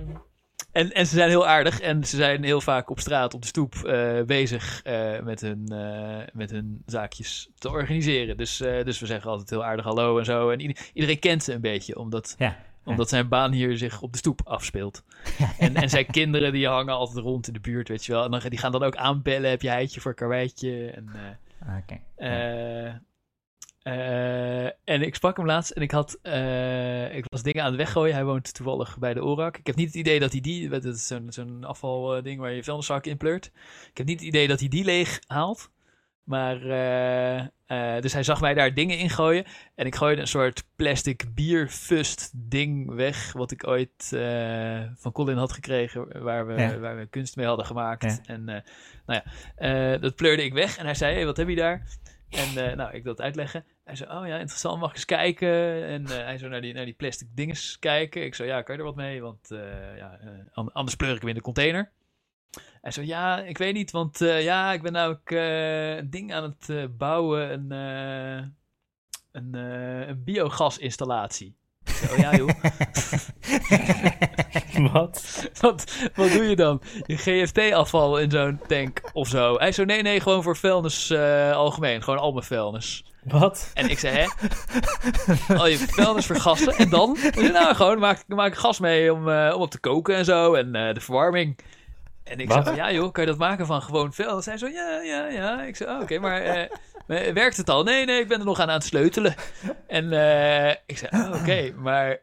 en, 0.72 0.92
en 0.92 1.06
ze 1.06 1.14
zijn 1.14 1.28
heel 1.28 1.46
aardig 1.46 1.80
en 1.80 2.04
ze 2.04 2.16
zijn 2.16 2.44
heel 2.44 2.60
vaak 2.60 2.90
op 2.90 3.00
straat, 3.00 3.34
op 3.34 3.40
de 3.42 3.46
stoep, 3.46 3.74
eh, 3.74 4.22
bezig 4.22 4.82
eh, 4.82 5.20
met, 5.20 5.40
hun, 5.40 5.64
eh, 5.68 6.26
met 6.32 6.50
hun 6.50 6.82
zaakjes 6.86 7.50
te 7.58 7.68
organiseren. 7.70 8.36
Dus, 8.36 8.60
eh, 8.60 8.84
dus 8.84 9.00
we 9.00 9.06
zeggen 9.06 9.30
altijd 9.30 9.50
heel 9.50 9.64
aardig 9.64 9.84
hallo 9.84 10.18
en 10.18 10.24
zo. 10.24 10.50
En 10.50 10.60
ieder- 10.60 10.90
iedereen 10.92 11.18
kent 11.18 11.42
ze 11.42 11.52
een 11.52 11.60
beetje, 11.60 11.98
omdat, 11.98 12.34
Ja. 12.38 12.56
omdat 12.90 13.08
zijn 13.08 13.28
baan 13.28 13.52
hier 13.52 13.76
zich 13.78 14.00
op 14.02 14.12
de 14.12 14.18
stoep 14.18 14.40
afspeelt. 14.44 15.02
En, 15.58 15.74
en 15.74 15.88
zijn 15.90 16.06
kinderen 16.06 16.52
die 16.52 16.66
hangen 16.68 16.94
altijd 16.94 17.24
rond 17.24 17.46
in 17.46 17.52
de 17.52 17.60
buurt, 17.60 17.88
weet 17.88 18.04
je 18.04 18.12
wel. 18.12 18.24
En 18.24 18.30
dan, 18.30 18.40
die 18.48 18.58
gaan 18.58 18.72
dan 18.72 18.82
ook 18.82 18.96
aanbellen, 18.96 19.50
heb 19.50 19.62
je 19.62 19.68
heitje 19.68 20.00
voor 20.00 20.14
karweitje? 20.14 20.90
En... 20.90 21.08
eh, 21.14 21.76
Oké. 21.78 22.00
eh, 22.16 22.94
eh, 23.82 24.64
en 24.84 25.02
ik 25.02 25.14
sprak 25.14 25.36
hem 25.36 25.46
laatst 25.46 25.70
en 25.70 25.82
ik 25.82 25.90
had, 25.90 26.12
ik 27.12 27.24
was 27.28 27.42
dingen 27.42 27.62
aan 27.62 27.68
het 27.68 27.76
weggooien. 27.76 28.14
Hij 28.14 28.24
woont 28.24 28.54
toevallig 28.54 28.98
bij 28.98 29.14
de 29.14 29.24
ORAK. 29.24 29.58
Ik 29.58 29.66
heb 29.66 29.76
niet 29.76 29.86
het 29.86 29.94
idee 29.96 30.20
dat 30.20 30.32
hij 30.32 30.40
die, 30.40 30.68
dat 30.68 30.84
is 30.84 31.06
zo'n 31.06 31.26
zo'n 31.28 31.64
afvalding 31.64 32.40
waar 32.40 32.52
je 32.52 32.64
vuilniszak 32.64 33.06
in 33.06 33.16
pleurt. 33.16 33.46
Ik 33.90 33.96
heb 33.96 34.06
niet 34.06 34.18
het 34.18 34.28
idee 34.28 34.48
dat 34.48 34.60
hij 34.60 34.68
die 34.68 34.84
leeg 34.84 35.20
haalt. 35.26 35.70
Maar, 36.24 36.62
eh, 36.62 37.38
eh, 37.66 38.02
dus 38.02 38.12
hij 38.12 38.22
zag 38.22 38.40
mij 38.40 38.54
daar 38.54 38.74
dingen 38.74 38.98
in 38.98 39.10
gooien. 39.10 39.44
En 39.74 39.86
ik 39.86 39.94
gooide 39.94 40.20
een 40.20 40.26
soort 40.26 40.64
plastic 40.76 41.24
bierfust 41.34 42.30
ding 42.50 42.94
weg. 42.94 43.32
Wat 43.32 43.50
ik 43.50 43.66
ooit 43.66 44.12
eh, 44.12 44.82
van 44.94 45.12
Colin 45.12 45.36
had 45.36 45.52
gekregen. 45.52 46.22
Waar 46.22 46.46
we, 46.46 46.54
Ja. 46.54 46.78
waar 46.78 46.96
we 46.96 47.06
kunst 47.06 47.36
mee 47.36 47.46
hadden 47.46 47.66
gemaakt. 47.66 48.02
Ja. 48.02 48.34
En 48.34 48.44
nou 49.06 49.20
ja, 49.56 49.96
dat 49.98 50.14
pleurde 50.16 50.44
ik 50.44 50.52
weg. 50.52 50.76
En 50.78 50.84
hij 50.84 50.94
zei, 50.94 51.14
hey, 51.14 51.24
wat 51.24 51.36
heb 51.36 51.48
je 51.48 51.56
daar? 51.56 51.82
En 52.30 52.76
nou, 52.76 52.94
ik 52.94 53.04
dat 53.04 53.20
uitleggen. 53.20 53.64
Hij 53.84 53.96
zei, 53.96 54.10
oh 54.10 54.26
ja, 54.26 54.38
interessant, 54.38 54.80
mag 54.80 54.88
ik 54.90 54.94
eens 54.96 55.04
kijken? 55.04 55.84
En 55.86 56.06
hij 56.06 56.38
zou 56.38 56.50
naar 56.50 56.60
die, 56.60 56.74
naar 56.74 56.84
die 56.84 56.94
plastic 56.94 57.28
dinges 57.34 57.78
kijken. 57.78 58.24
Ik 58.24 58.34
zei, 58.34 58.48
ja, 58.48 58.62
kan 58.62 58.74
je 58.74 58.80
er 58.80 58.86
wat 58.86 58.96
mee? 58.96 59.20
Want 59.22 59.48
ja, 59.96 60.18
an- 60.52 60.72
anders 60.72 60.96
pleur 60.96 61.14
ik 61.14 61.20
hem 61.20 61.28
in 61.28 61.34
de 61.34 61.40
container. 61.40 61.90
Hij 62.84 62.92
zei, 62.92 63.06
ja, 63.06 63.38
ik 63.38 63.58
weet 63.58 63.74
niet, 63.74 63.90
want 63.90 64.20
eh, 64.20 64.42
ja, 64.42 64.72
ik 64.72 64.82
ben 64.82 64.92
namelijk 64.92 65.30
eh, 65.30 65.96
een 65.96 66.10
ding 66.10 66.34
aan 66.34 66.42
het 66.42 66.68
eh, 66.68 66.84
bouwen, 66.96 67.52
een, 67.52 67.70
een, 69.32 69.54
een 70.08 70.24
biogasinstallatie. 70.24 71.56
Ik 71.84 71.92
zei, 71.92 72.12
oh 72.12 72.18
ja 72.18 72.36
joh, 72.36 72.50
Wat? 74.92 75.22
wat, 75.60 76.10
wat 76.14 76.32
doe 76.32 76.44
je 76.44 76.56
dan? 76.56 76.82
Je 77.06 77.16
GFT-afval 77.16 78.18
in 78.18 78.30
zo'n 78.30 78.60
tank 78.66 79.00
of 79.12 79.28
zo? 79.28 79.56
Hij 79.58 79.72
zei, 79.72 79.86
nee, 79.86 80.02
nee, 80.02 80.20
gewoon 80.20 80.42
voor 80.42 80.56
vuilnis 80.56 81.12
algemeen, 81.52 82.02
gewoon 82.02 82.20
al 82.20 82.32
mijn 82.32 82.44
vuilnis. 82.44 83.04
Wat? 83.22 83.70
En 83.74 83.90
ik 83.90 83.98
zei, 83.98 84.16
hè? 84.16 84.26
Al 85.56 85.66
je 85.66 85.78
vuilnis 85.78 86.26
vergassen. 86.26 86.76
En 86.76 86.90
dan? 86.90 87.16
Zei, 87.16 87.50
nou, 87.52 87.74
gewoon 87.74 87.98
maak, 87.98 88.24
maak 88.26 88.56
gas 88.56 88.78
mee 88.78 89.12
om, 89.12 89.28
om 89.28 89.60
op 89.60 89.70
te 89.70 89.80
koken 89.80 90.16
en 90.16 90.24
zo. 90.24 90.54
En 90.54 90.72
de 90.72 91.00
verwarming. 91.00 91.56
En 92.24 92.38
ik 92.38 92.48
Wat? 92.48 92.64
zei, 92.64 92.76
ja 92.76 92.92
joh, 92.92 93.12
kan 93.12 93.24
je 93.24 93.30
dat 93.30 93.38
maken 93.38 93.66
van 93.66 93.82
gewoon 93.82 94.12
vuilnis? 94.12 94.46
Hij 94.46 94.58
zo, 94.58 94.66
ja, 94.66 95.00
ja, 95.00 95.26
ja. 95.26 95.62
Ik 95.62 95.76
zei, 95.76 95.90
oh, 95.90 96.00
oké, 96.00 96.18
maar 96.18 96.40
eh, 96.40 96.62
eh, 97.28 97.34
werkt 97.34 97.56
het 97.56 97.70
al? 97.70 97.82
Nee, 97.82 98.04
nee, 98.04 98.20
ik 98.20 98.28
ben 98.28 98.38
er 98.38 98.44
nog 98.44 98.58
aan 98.58 98.68
aan 98.68 98.74
het 98.74 98.84
sleutelen. 98.84 99.34
En 99.86 100.12
eh, 100.12 100.74
ik 100.86 100.98
zei, 100.98 101.22
oh, 101.22 101.40
oké, 101.40 101.72
maar... 101.76 102.18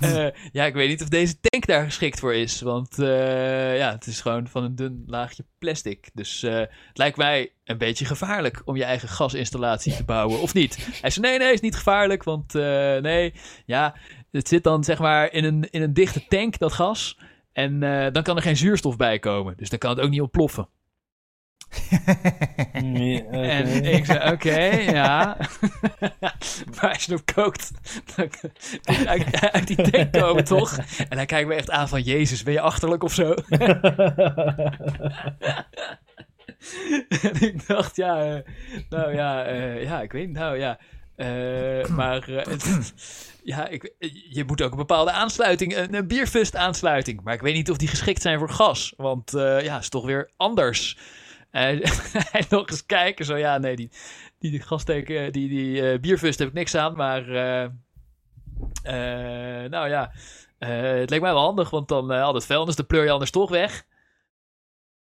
eh, 0.00 0.26
ja, 0.52 0.64
ik 0.64 0.74
weet 0.74 0.88
niet 0.88 1.02
of 1.02 1.08
deze 1.08 1.40
tank 1.40 1.66
daar 1.66 1.84
geschikt 1.84 2.20
voor 2.20 2.34
is. 2.34 2.60
Want 2.60 2.94
ja, 2.96 3.92
het 3.92 4.06
is 4.06 4.20
gewoon 4.20 4.48
van 4.48 4.64
een 4.64 4.74
dun 4.74 5.04
laagje 5.06 5.44
plastic. 5.58 6.10
Dus 6.12 6.40
het 6.40 6.70
lijkt 6.92 7.16
mij 7.16 7.52
een 7.64 7.78
beetje 7.78 8.04
gevaarlijk 8.04 8.62
om 8.64 8.76
je 8.76 8.84
eigen 8.84 9.08
gasinstallatie 9.08 9.96
te 9.96 10.04
bouwen, 10.04 10.40
of 10.40 10.54
niet? 10.54 10.88
Hij 11.00 11.10
zei, 11.10 11.26
nee, 11.26 11.38
nee, 11.38 11.52
is 11.52 11.60
niet 11.60 11.76
gevaarlijk, 11.76 12.22
want 12.22 12.52
nee, 12.52 13.34
ja, 13.66 13.94
het 14.30 14.48
zit 14.48 14.64
dan 14.64 14.84
zeg 14.84 14.98
maar 14.98 15.32
in 15.32 15.44
een, 15.44 15.70
in 15.70 15.82
een 15.82 15.94
dichte 15.94 16.26
tank, 16.28 16.58
dat 16.58 16.72
gas. 16.72 17.16
En 17.54 17.82
eh, 17.82 18.12
dan 18.12 18.22
kan 18.22 18.36
er 18.36 18.42
geen 18.42 18.56
zuurstof 18.56 18.96
bij 18.96 19.18
komen, 19.18 19.56
dus 19.56 19.68
dan 19.68 19.78
kan 19.78 19.90
het 19.90 20.00
ook 20.00 20.10
niet 20.10 20.20
ontploffen. 20.20 20.68
Nee. 22.72 23.24
En 23.24 23.84
ik 23.84 24.04
zei, 24.04 24.32
oké, 24.32 24.60
ja. 24.90 25.36
maar 26.74 26.88
als 26.92 27.04
je 27.04 27.12
hem 27.12 27.24
kookt, 27.34 27.70
dan 28.16 28.28
uit, 29.06 29.50
uit 29.52 29.66
die 29.66 29.90
tank 29.90 30.12
komen, 30.12 30.44
toch? 30.44 30.78
En 31.08 31.16
hij 31.16 31.26
kijkt 31.26 31.48
me 31.48 31.54
echt 31.54 31.70
aan 31.70 31.88
van, 31.88 32.02
jezus, 32.02 32.42
ben 32.42 32.52
je 32.52 32.60
achterlijk 32.60 33.02
of 33.02 33.12
zo? 33.12 33.34
en 37.22 37.40
ik 37.40 37.66
dacht, 37.66 37.96
ja, 37.96 38.24
eh, 38.24 38.40
nou 38.88 39.14
ja, 39.14 39.44
eh, 39.44 39.82
ja, 39.82 40.02
ik 40.02 40.12
weet 40.12 40.26
niet, 40.26 40.36
nou 40.36 40.58
ja. 40.58 40.78
Eh, 41.16 41.86
maar 41.98 42.28
eh, 42.28 42.46
het- 42.46 42.94
ja, 43.44 43.68
ik, 43.68 43.92
je 44.28 44.44
moet 44.46 44.62
ook 44.62 44.70
een 44.70 44.76
bepaalde 44.76 45.10
aansluiting, 45.10 45.76
een, 45.76 45.94
een 45.94 46.06
bierfust 46.06 46.56
aansluiting. 46.56 47.20
Maar 47.22 47.34
ik 47.34 47.40
weet 47.40 47.54
niet 47.54 47.70
of 47.70 47.76
die 47.76 47.88
geschikt 47.88 48.22
zijn 48.22 48.38
voor 48.38 48.50
gas. 48.50 48.92
Want 48.96 49.34
eh, 49.34 49.62
ja, 49.62 49.78
is 49.78 49.88
toch 49.88 50.04
weer 50.04 50.30
anders. 50.36 50.98
Hij 51.50 51.80
hij 52.32 52.44
nog 52.48 52.68
eens 52.68 52.86
kijken, 52.86 53.24
zo 53.24 53.36
ja, 53.36 53.58
nee, 53.58 53.76
die, 53.76 53.90
die, 54.38 54.50
die 54.50 54.60
gasteken, 54.62 55.32
die, 55.32 55.48
die 55.48 55.98
bierfust 56.00 56.38
heb 56.38 56.48
ik 56.48 56.54
niks 56.54 56.74
aan. 56.74 56.96
Maar 56.96 57.24
nou 59.70 59.88
ja, 59.88 60.12
het 60.58 61.10
leek 61.10 61.20
mij 61.20 61.32
wel 61.32 61.42
handig, 61.42 61.70
want 61.70 61.88
dan 61.88 62.10
al 62.10 62.32
dat 62.32 62.46
vuilnis, 62.46 62.76
dan 62.76 62.86
pleur 62.86 63.04
je 63.04 63.10
anders 63.10 63.30
toch 63.30 63.50
weg. 63.50 63.84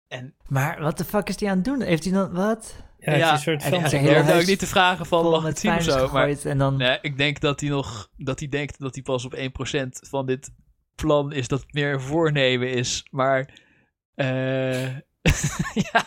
En 0.09 0.35
Maar 0.46 0.81
wat 0.83 0.98
de 0.98 1.05
fuck 1.05 1.29
is 1.29 1.37
die 1.37 1.48
aan 1.48 1.57
het 1.57 1.64
doen? 1.64 1.81
Heeft 1.81 2.05
hij 2.05 2.12
dan 2.12 2.33
wat? 2.33 2.77
Ja, 3.04 3.10
het 3.10 3.20
is 3.20 3.20
Ja, 3.20 3.32
een 3.32 3.38
soort 3.38 3.62
van... 3.62 4.00
ik 4.00 4.04
durfde 4.04 4.34
ook 4.34 4.46
niet 4.46 4.58
te 4.58 4.66
vragen 4.66 5.06
van, 5.06 5.30
mag 5.30 5.42
het 5.42 5.58
zien 5.58 5.74
of 5.74 5.82
zo. 5.82 6.08
Maar 6.12 6.28
en 6.44 6.58
dan... 6.58 6.76
Nee, 6.76 6.98
ik 7.00 7.16
denk 7.16 7.40
dat 7.40 7.60
hij 7.60 7.68
nog 7.68 8.08
dat 8.16 8.38
hij 8.38 8.48
denkt 8.48 8.78
dat 8.78 8.94
hij 8.94 9.02
pas 9.02 9.24
op 9.24 9.36
1% 9.36 9.40
van 9.90 10.26
dit 10.26 10.50
plan 10.94 11.32
is 11.32 11.48
dat 11.48 11.60
het 11.60 11.72
meer 11.72 12.00
voornemen 12.00 12.70
is. 12.70 13.06
Maar 13.10 13.48
eh, 14.14 14.86
ja, 15.92 16.04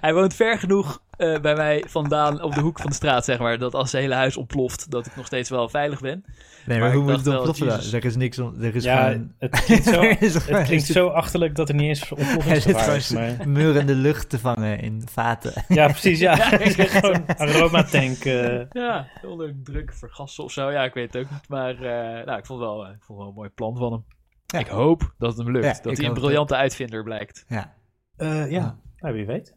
hij 0.00 0.14
woont 0.14 0.34
ver 0.34 0.58
genoeg 0.58 1.02
eh, 1.16 1.40
bij 1.40 1.54
mij 1.54 1.84
vandaan 1.88 2.42
op 2.42 2.54
de 2.54 2.60
hoek 2.60 2.78
van 2.78 2.90
de 2.90 2.94
straat, 2.96 3.24
zeg 3.24 3.38
maar. 3.38 3.58
Dat 3.58 3.74
als 3.74 3.90
zijn 3.90 4.02
hele 4.02 4.14
huis 4.14 4.36
ontploft, 4.36 4.90
dat 4.90 5.06
ik 5.06 5.16
nog 5.16 5.26
steeds 5.26 5.50
wel 5.50 5.68
veilig 5.68 6.00
ben. 6.00 6.24
Nee, 6.66 6.78
Maar 6.78 6.88
maar, 6.88 6.96
hoe 6.96 7.02
moet 7.04 7.16
het 7.16 7.26
ontploffen 7.26 7.66
dan? 7.66 7.78
Er 7.92 8.04
is 8.04 8.16
niks 8.16 8.38
om... 8.38 8.62
Er 8.62 8.74
is 8.74 8.84
Ja, 8.84 9.02
gewoon... 9.04 9.32
het 9.38 9.64
klinkt 9.64 9.84
zo, 9.84 10.00
is 10.26 10.34
het 10.34 10.62
klinkt 10.62 10.86
zo 10.86 11.08
achterlijk 11.08 11.54
dat 11.54 11.68
er 11.68 11.74
niet 11.74 11.86
eens 11.88 11.98
zit 12.08 12.18
ontploffingsgevaar 12.18 12.96
is. 12.96 13.10
Maar... 13.10 13.48
murende 13.48 13.94
lucht 13.94 14.28
te 14.28 14.38
vangen 14.38 14.78
in 14.80 15.02
vaten. 15.12 15.64
Ja, 15.68 15.86
precies. 15.88 16.18
Ja. 16.18 16.36
Ja, 16.36 16.58
ik 16.58 16.70
zeg 16.72 16.90
gewoon 17.00 17.24
aromatank. 17.36 18.24
eh 18.24 18.60
Ja, 18.70 19.06
onder 19.22 19.54
druk 19.64 19.92
vergassen 19.94 20.44
of 20.44 20.52
zo. 20.52 20.70
Ja, 20.70 20.84
ik 20.84 20.94
weet 20.94 21.12
het 21.12 21.22
ook 21.24 21.30
niet. 21.30 21.48
Maar 21.48 21.74
eh, 21.74 22.26
nou, 22.26 22.38
ik 22.38 22.46
vond, 22.46 22.60
wel, 22.60 22.86
ik 22.86 23.02
vond 23.02 23.18
wel 23.18 23.28
een 23.28 23.34
mooi 23.34 23.48
plan 23.48 23.76
van 23.76 23.92
hem. 23.92 24.04
Ja. 24.46 24.58
Ik 24.58 24.66
hoop 24.66 25.14
dat 25.18 25.36
het 25.36 25.44
hem 25.44 25.52
lukt. 25.52 25.64
Ja, 25.64 25.78
dat 25.82 25.96
hij 25.96 26.06
een 26.06 26.14
briljante 26.14 26.56
uitvinder 26.56 27.02
blijkt. 27.02 27.44
Ja. 27.48 27.78
Eh, 28.20 28.50
ja, 28.50 28.78
nou, 28.98 29.14
wie 29.14 29.26
weet. 29.26 29.56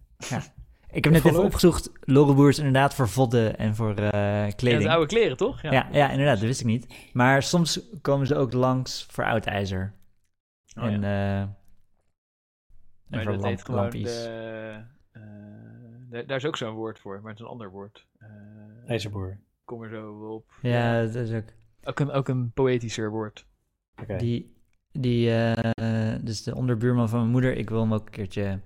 Ik 0.92 1.04
heb 1.04 1.14
net 1.14 1.26
even 1.26 1.44
opgezocht. 1.44 1.92
Loreboer 2.02 2.50
is 2.50 2.58
inderdaad 2.58 2.94
voor 2.96 3.10
vodden 3.10 3.58
en 3.58 3.76
voor 3.76 3.96
eh, 3.96 4.48
Ja, 4.48 4.50
kleding. 4.50 4.84
de 4.84 4.90
oude 4.90 5.06
kleren, 5.08 5.38
toch? 5.38 5.62
Ja. 5.62 5.88
Ja, 5.92 6.10
inderdaad, 6.10 6.38
dat 6.38 6.46
wist 6.46 6.60
ik 6.60 6.66
niet. 6.66 7.10
Maar 7.14 7.44
soms 7.44 7.90
komen 8.02 8.28
ze 8.28 8.36
ook 8.36 8.54
langs 8.54 9.06
voor 9.12 9.26
oud 9.26 9.46
ijzer. 9.46 9.94
Oh, 10.78 10.84
en, 10.84 11.02
ja. 11.02 11.42
eh 11.42 11.48
en 13.10 13.24
voor 13.24 13.32
dat 13.32 13.42
lamp, 13.42 13.56
heet 13.56 13.66
gewoon 13.66 13.82
lampjes. 13.82 14.24
de, 14.24 14.84
eh, 15.12 16.28
daar, 16.28 16.38
is 16.38 16.46
ook 16.46 16.58
zo'n 16.58 16.74
woord 16.74 17.00
voor, 17.00 17.22
maar 17.22 17.32
het 17.32 17.40
is 17.40 17.46
een 17.46 17.52
ander 17.52 17.72
woord. 17.72 18.08
Eh, 18.18 18.28
IJzerboer. 18.90 19.40
Kom 19.66 19.84
er 19.84 19.90
zo 19.90 20.34
op. 20.34 20.52
Ja, 20.62 21.02
dat 21.02 21.16
is 21.16 21.34
ook... 21.34 21.50
Ook 21.84 22.00
een, 22.00 22.12
ook 22.12 22.28
een 22.28 22.52
poëtischer 22.52 23.10
woord. 23.12 23.48
Oké. 24.02 24.18
Die, 24.18 24.53
die 24.94 25.36
eh, 25.36 26.16
dus 26.22 26.44
de 26.44 26.56
onderbuurman 26.56 27.10
van 27.10 27.20
mijn 27.20 27.32
moeder, 27.32 27.58
ik 27.58 27.70
wil 27.70 27.80
hem 27.80 27.94
ook 27.94 28.06
een 28.06 28.12
keertje... 28.12 28.60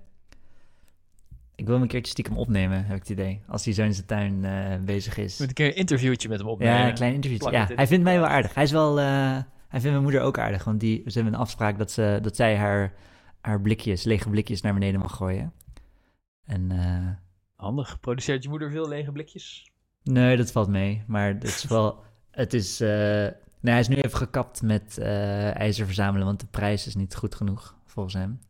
Ik 1.54 1.64
wil 1.64 1.74
hem 1.74 1.82
een 1.82 1.88
keertje 1.88 2.10
stiekem 2.12 2.36
opnemen, 2.36 2.84
heb 2.84 2.96
ik 2.96 3.02
het 3.02 3.10
idee. 3.10 3.42
Als 3.46 3.64
hij 3.64 3.74
zo 3.74 3.82
in 3.82 3.94
zijn 3.94 4.06
tuin 4.06 4.44
eh, 4.44 4.78
bezig 4.84 5.16
is. 5.16 5.38
Met 5.38 5.48
een 5.48 5.54
keer 5.54 5.66
een 5.66 5.76
interviewtje 5.76 6.28
met 6.28 6.38
hem 6.38 6.48
opnemen. 6.48 6.74
Ja, 6.74 6.88
een 6.88 6.94
klein 6.94 7.14
interviewtje. 7.14 7.50
Ja, 7.50 7.68
hij 7.74 7.86
vindt 7.86 8.04
mij 8.04 8.18
wel 8.18 8.28
aardig. 8.28 8.54
Hij 8.54 8.62
is 8.62 8.70
wel... 8.70 8.98
eh, 8.98 9.04
hij 9.68 9.80
vindt 9.80 9.90
mijn 9.90 10.02
moeder 10.02 10.20
ook 10.20 10.38
aardig, 10.38 10.64
want 10.64 10.80
die, 10.80 11.02
ze 11.06 11.12
hebben 11.12 11.32
een 11.32 11.40
afspraak 11.40 11.78
dat, 11.78 11.90
ze, 11.90 12.18
dat 12.22 12.36
zij 12.36 12.56
haar, 12.56 12.94
haar 13.40 13.60
blikjes, 13.60 14.04
lege 14.04 14.28
blikjes 14.28 14.60
naar 14.60 14.74
beneden 14.74 15.00
mag 15.00 15.16
gooien. 15.16 15.52
En 16.44 16.70
Handig. 17.54 18.00
Produceert 18.00 18.42
je 18.42 18.48
moeder 18.48 18.70
veel 18.70 18.88
lege 18.88 19.12
blikjes? 19.12 19.70
nee, 20.02 20.36
dat 20.36 20.52
valt 20.52 20.68
mee. 20.68 21.02
Maar 21.06 21.28
het 21.28 21.44
is 21.44 21.64
wel... 21.64 22.02
Het 22.30 22.54
is... 22.54 22.80
nee, 23.60 23.72
hij 23.72 23.80
is 23.80 23.88
nu 23.88 23.96
even 23.96 24.18
gekapt 24.18 24.62
met 24.62 24.98
eh, 24.98 25.56
ijzer 25.56 25.86
verzamelen, 25.86 26.26
want 26.26 26.40
de 26.40 26.46
prijs 26.46 26.86
is 26.86 26.94
niet 26.94 27.16
goed 27.16 27.34
genoeg, 27.34 27.76
volgens 27.84 28.14
hem. 28.14 28.40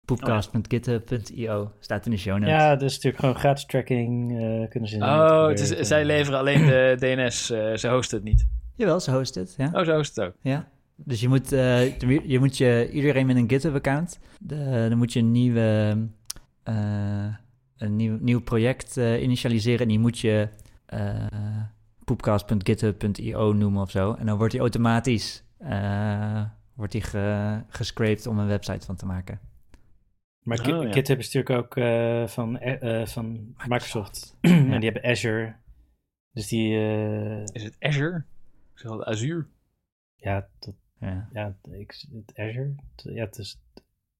Poepcast.github.io 0.05 1.71
staat 1.79 2.05
in 2.05 2.11
de 2.11 2.17
show 2.17 2.33
notes. 2.37 2.49
Ja, 2.49 2.75
dus 2.75 2.93
natuurlijk 2.93 3.19
gewoon 3.19 3.35
gratis 3.35 3.65
tracking. 3.65 4.31
eh, 4.31 4.69
kunnen 4.69 4.89
ze 4.89 4.97
Oh, 4.97 5.47
het 5.47 5.53
is, 5.59 5.59
verwerken. 5.59 5.85
zij 5.85 6.05
leveren 6.05 6.39
alleen 6.39 6.65
de 6.65 6.95
DNS. 7.27 7.49
eh 7.51 7.73
ze 7.75 7.87
hosten 7.89 8.17
het 8.17 8.25
niet. 8.27 8.47
Jawel, 8.75 8.99
ze 8.99 9.11
host 9.11 9.35
het, 9.35 9.53
ja. 9.57 9.69
Oh, 9.73 9.83
ze 9.85 9.91
hosten 9.93 10.23
het 10.23 10.33
ook. 10.33 10.39
Ja. 10.41 10.67
Dus 10.95 11.21
je 11.21 11.27
moet, 11.27 11.51
eh, 11.51 11.99
je 12.27 12.39
moet 12.39 12.57
je, 12.57 12.89
iedereen 12.91 13.25
met 13.25 13.35
een 13.35 13.49
GitHub-account, 13.49 14.19
dan 14.39 14.97
moet 14.97 15.13
je 15.13 15.19
een 15.19 15.31
nieuwe, 15.31 15.97
eh, 16.63 17.25
een 17.77 17.95
nieuw, 17.95 18.17
nieuw 18.21 18.41
project 18.41 18.97
eh, 18.97 19.21
initialiseren 19.23 19.79
en 19.79 19.87
die 19.87 19.99
moet 19.99 20.19
je 20.19 20.47
eh 20.85 21.13
poepcast.github.io 22.05 23.53
noemen 23.53 23.81
of 23.81 23.91
zo. 23.91 24.13
En 24.13 24.25
dan 24.25 24.37
wordt 24.37 24.51
die 24.51 24.61
automatisch 24.61 25.43
eh, 25.57 26.41
wordt 26.73 26.91
die 26.91 27.01
ge, 27.01 27.57
gescraped 27.69 28.27
om 28.27 28.39
een 28.39 28.47
website 28.47 28.85
van 28.85 28.95
te 28.95 29.05
maken. 29.05 29.39
Maar 30.45 30.59
Oh, 30.73 30.83
ja. 30.83 30.91
GitHub 30.91 31.19
is 31.19 31.33
natuurlijk 31.33 31.63
ook 31.65 31.75
eh, 31.77 32.27
van, 32.27 32.59
eh, 32.59 33.01
eh, 33.01 33.07
van 33.07 33.55
Microsoft. 33.67 34.37
en 34.41 34.79
die 34.79 34.89
hebben 34.91 35.11
Azure. 35.11 35.55
Dus 36.31 36.47
die, 36.47 36.77
eh, 36.77 37.41
Is 37.43 37.63
het 37.63 37.75
Azure? 37.79 38.17
Ik 38.73 38.79
zeg 38.79 38.91
altijd 38.91 39.09
Azure. 39.09 39.45
ja, 40.15 40.47
dat, 40.59 40.73
Ja. 40.99 41.29
ja, 41.33 41.55
ik, 41.71 42.05
het 42.13 42.37
Azure. 42.39 42.75
Het- 42.95 43.13
Ja, 43.13 43.25
het 43.25 43.37
is 43.37 43.59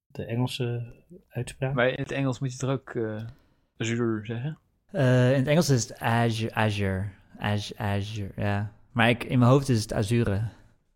de 0.08 0.26
Engelse 0.26 0.94
uitspraak. 1.30 1.74
Maar 1.74 1.88
in 1.90 2.00
het 2.04 2.12
Engels 2.12 2.40
moet 2.40 2.52
je 2.52 2.58
toch 2.58 2.70
ook 2.70 2.90
eh, 2.90 3.24
Azure 3.78 4.26
zeggen? 4.26 4.60
Eh, 4.92 5.32
in 5.32 5.38
het 5.40 5.48
Engels 5.48 5.70
is 5.70 5.90
het 5.90 6.00
Azure, 6.00 6.54
Azure, 6.54 7.10
Azure, 7.38 7.80
Azure 7.84 8.32
ja. 8.36 8.72
Maar 8.92 9.10
ik, 9.10 9.24
in 9.24 9.40
mijn 9.40 9.52
hoofd 9.52 9.70
is 9.70 9.82
het 9.82 9.94
Azure. 9.94 10.50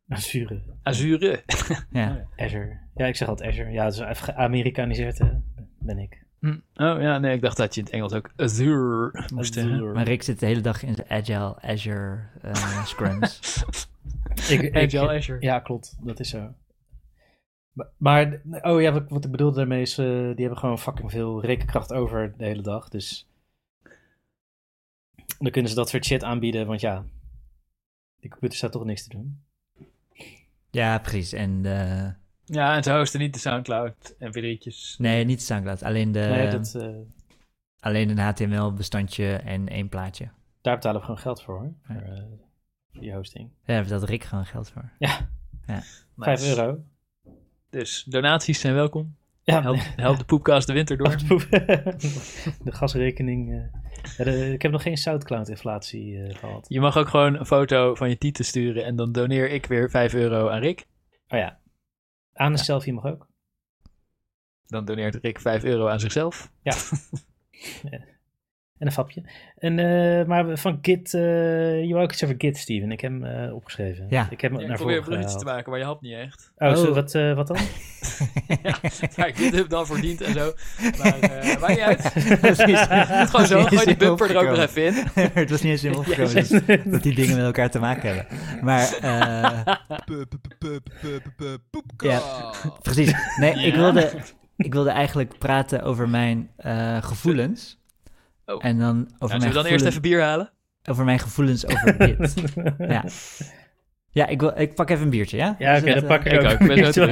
Azure. 0.07 0.61
Azure. 0.83 1.43
Ja. 1.91 2.25
Azure. 2.37 2.79
Ja, 2.99 3.05
ik 3.05 3.15
zeg 3.15 3.27
altijd 3.27 3.49
Azure. 3.49 3.71
Ja, 3.71 3.83
het 3.85 3.93
is 3.93 3.99
even 3.99 4.15
geamerikaniseerd, 4.23 5.17
hè, 5.17 5.29
ben 5.79 5.97
ik. 5.97 6.23
Hm. 6.39 6.47
Oh 6.75 7.01
ja, 7.01 7.17
nee, 7.17 7.35
ik 7.35 7.41
dacht 7.41 7.57
dat 7.57 7.73
je 7.73 7.79
in 7.79 7.85
het 7.85 7.95
Engels 7.95 8.13
ook 8.13 8.31
Azure 8.35 9.25
moest 9.33 9.53
zeggen. 9.53 9.73
Azure. 9.73 9.93
Maar 9.93 10.03
Rick 10.03 10.23
zit 10.23 10.39
de 10.39 10.45
hele 10.45 10.61
dag 10.61 10.83
in 10.83 10.93
de 10.93 11.07
Agile 11.09 11.61
Azure 11.61 12.19
eh, 12.41 12.85
scrums. 12.91 13.63
Ik, 14.49 14.61
ik- 14.61 14.75
Agile 14.75 15.09
Azure. 15.17 15.41
Ja, 15.41 15.59
klopt. 15.59 15.97
Dat 16.01 16.19
is 16.19 16.29
zo. 16.29 16.53
Maar, 17.97 18.41
oh 18.61 18.81
ja, 18.81 18.91
wat, 18.91 19.09
wat 19.09 19.25
ik 19.25 19.31
bedoelde 19.31 19.55
daarmee 19.57 19.81
is, 19.81 19.97
eh, 19.97 20.05
die 20.05 20.35
hebben 20.45 20.57
gewoon 20.57 20.79
fucking 20.79 21.11
veel 21.11 21.41
rekenkracht 21.45 21.93
over 21.93 22.33
de 22.37 22.45
hele 22.45 22.61
dag. 22.61 22.89
Dus 22.89 23.27
dan 25.39 25.51
kunnen 25.51 25.69
ze 25.71 25.77
dat 25.77 25.89
soort 25.89 26.05
shit 26.05 26.23
aanbieden, 26.23 26.67
want 26.67 26.81
ja, 26.81 27.03
die 28.19 28.29
computer 28.29 28.57
staat 28.57 28.71
toch 28.71 28.85
niks 28.85 29.03
te 29.03 29.09
doen. 29.09 29.43
ja, 30.71 30.97
precies. 30.99 31.33
En 31.33 31.61
de, 31.61 32.13
Ja, 32.51 32.75
en 32.75 32.83
ze 32.83 32.91
hosten 32.93 33.19
niet 33.19 33.33
de 33.33 33.39
Soundcloud 33.39 34.15
en 34.19 34.33
video's. 34.33 34.95
nee, 34.97 35.25
niet 35.25 35.37
de 35.37 35.43
Soundcloud. 35.45 35.83
Alleen, 35.83 36.11
de, 36.11 36.19
nee, 36.19 36.49
dat, 36.49 36.75
eh, 36.75 36.87
alleen 37.79 38.09
een 38.09 38.17
HTML-bestandje 38.19 39.33
en 39.35 39.67
één 39.67 39.89
plaatje. 39.89 40.29
daar 40.61 40.75
betalen 40.75 40.99
we 40.99 41.05
gewoon 41.05 41.21
geld 41.21 41.41
voor, 41.43 41.55
hoor. 41.59 41.73
Ja. 41.87 41.93
Voor, 42.05 42.13
eh, 42.13 42.23
voor 42.91 43.01
die 43.01 43.13
hosting. 43.13 43.49
Ja, 43.63 43.73
daar 43.73 43.83
betaalt 43.83 44.03
Rick 44.03 44.23
gewoon 44.23 44.45
geld 44.45 44.69
voor. 44.69 44.89
Vijf 46.17 46.39
Nice. 46.39 46.49
euro. 46.49 46.77
Dus 47.69 48.03
donaties 48.03 48.59
zijn 48.59 48.73
welkom. 48.73 49.17
Ja, 49.43 49.61
Help, 49.61 49.79
help 49.95 50.17
de 50.17 50.23
poepkast 50.23 50.67
de 50.67 50.73
winter 50.73 50.97
door. 50.97 51.17
de 52.63 52.71
gasrekening. 52.71 53.51
eh. 53.53 53.79
Ja, 54.17 54.23
de- 54.23 54.53
ik 54.53 54.61
heb 54.61 54.71
nog 54.71 54.81
geen 54.81 54.97
Soundcloud-inflatie 54.97 56.23
eh, 56.23 56.35
gehad. 56.35 56.65
Je 56.69 56.79
mag 56.79 56.97
ook 56.97 57.07
gewoon 57.07 57.35
een 57.39 57.45
foto 57.45 57.95
van 57.95 58.09
je 58.09 58.17
titel 58.17 58.43
sturen 58.43 58.85
en 58.85 58.95
dan 58.95 59.11
doneer 59.11 59.49
ik 59.49 59.65
weer 59.65 59.89
5 59.89 60.13
euro 60.13 60.49
aan 60.49 60.59
Rick. 60.59 60.85
Oh 61.27 61.39
ja. 61.39 61.59
Aan 62.39 62.51
een 62.51 62.57
Ja. 62.57 62.63
selfie 62.63 62.93
mag 62.93 63.05
ook. 63.05 63.27
Dan 64.65 64.85
doneert 64.85 65.15
Rick 65.15 65.39
5 65.39 65.63
euro 65.63 65.87
aan 65.87 65.99
zichzelf. 65.99 66.51
Ja. 66.61 66.75
En 68.79 68.85
een 68.85 68.91
fapje. 68.91 69.21
En, 69.57 69.79
eh, 69.79 70.25
maar 70.25 70.57
van 70.57 70.79
Git, 70.81 71.13
eh, 71.13 71.21
je 71.83 71.89
wou 71.91 72.03
ook 72.03 72.11
iets 72.11 72.23
over 72.23 72.35
Git, 72.37 72.57
Steven. 72.57 72.91
Ik 72.91 73.01
heb 73.01 73.11
hem 73.11 73.23
eh, 73.23 73.53
opgeschreven. 73.55 74.05
Ja. 74.09 74.27
Ik 74.29 74.41
heb 74.41 74.51
hem 74.51 74.59
Ja, 74.59 74.65
ik 74.65 74.69
naar 74.69 74.77
probeer 74.77 74.97
een 74.97 75.03
voren 75.03 75.17
bruggetje 75.17 75.45
te 75.45 75.51
maken, 75.51 75.69
maar 75.69 75.79
je 75.79 75.85
had 75.85 76.01
niet 76.01 76.13
echt. 76.13 76.51
Oh, 76.57 76.75
zo, 76.75 76.87
Oh. 76.87 76.93
wat, 76.93 77.15
eh, 77.15 77.33
wat 77.33 77.47
dan? 77.47 77.57
ja, 79.15 79.25
dit 79.25 79.51
heb 79.55 79.63
ik 79.63 79.69
dan 79.69 79.85
verdiend 79.85 80.21
en 80.21 80.33
zo. 80.33 80.51
Maar 80.97 81.17
uh, 81.23 81.59
maakt 81.61 81.67
niet 81.67 81.79
uit. 81.79 82.11
Precies. 82.41 82.79
Het 83.19 83.29
gewoon 83.29 83.45
zo, 83.45 83.63
gooi 83.63 83.85
die 83.85 83.97
bumper 83.97 84.29
er 84.29 84.37
ook 84.37 84.49
nog 84.57 84.59
even 84.67 84.85
in. 84.85 84.93
het 85.33 85.49
was 85.49 85.61
niet 85.61 85.71
eens 85.71 85.81
Ja, 85.81 85.91
opgekomen 85.91 86.33
dus 86.33 86.49
dat 86.85 87.03
die 87.03 87.15
dingen 87.15 87.35
met 87.35 87.45
elkaar 87.45 87.69
te 87.69 87.79
maken 87.79 88.15
hebben. 88.15 88.37
Maar 88.63 88.97
eh, 89.01 89.75
Poepkast. 91.71 92.25
precies. 92.81 93.13
Nee, 93.39 93.51
ik, 93.53 93.73
Ja. 93.73 93.79
wilde, 93.79 94.11
ik 94.57 94.73
wilde 94.73 94.89
eigenlijk 94.89 95.37
praten 95.37 95.81
over 95.83 96.09
mijn 96.09 96.49
eh, 96.57 97.03
gevoelens. 97.03 97.78
Oh. 98.53 98.65
En 98.65 98.79
dan 98.79 99.09
over, 99.19 99.35
Ja, 99.35 99.39
zullen 99.39 99.39
mijn 99.39 99.49
we 99.49 99.53
dan 99.53 99.65
eerst 99.65 99.85
gevoelens, 99.85 99.85
even 99.85 100.01
bier 100.01 100.21
halen? 100.21 100.51
over 100.89 101.05
mijn 101.05 101.19
gevoelens 101.19 101.65
over 101.67 101.97
dit. 101.97 102.33
ja. 102.95 103.03
Ja, 104.11 104.27
ik, 104.27 104.39
wil, 104.39 104.53
ik 104.59 104.75
pak 104.75 104.89
even 104.89 105.03
een 105.03 105.09
biertje, 105.09 105.37
ja? 105.37 105.55
Ja, 105.59 105.77
oké, 105.77 105.93
dan 105.93 106.05
pak 106.05 106.25
ik 106.25 106.31
ik 106.31 106.39
ook 106.39 106.45
ook, 106.51 106.59
een 106.59 106.67
ben 106.67 106.93
zo 106.93 107.05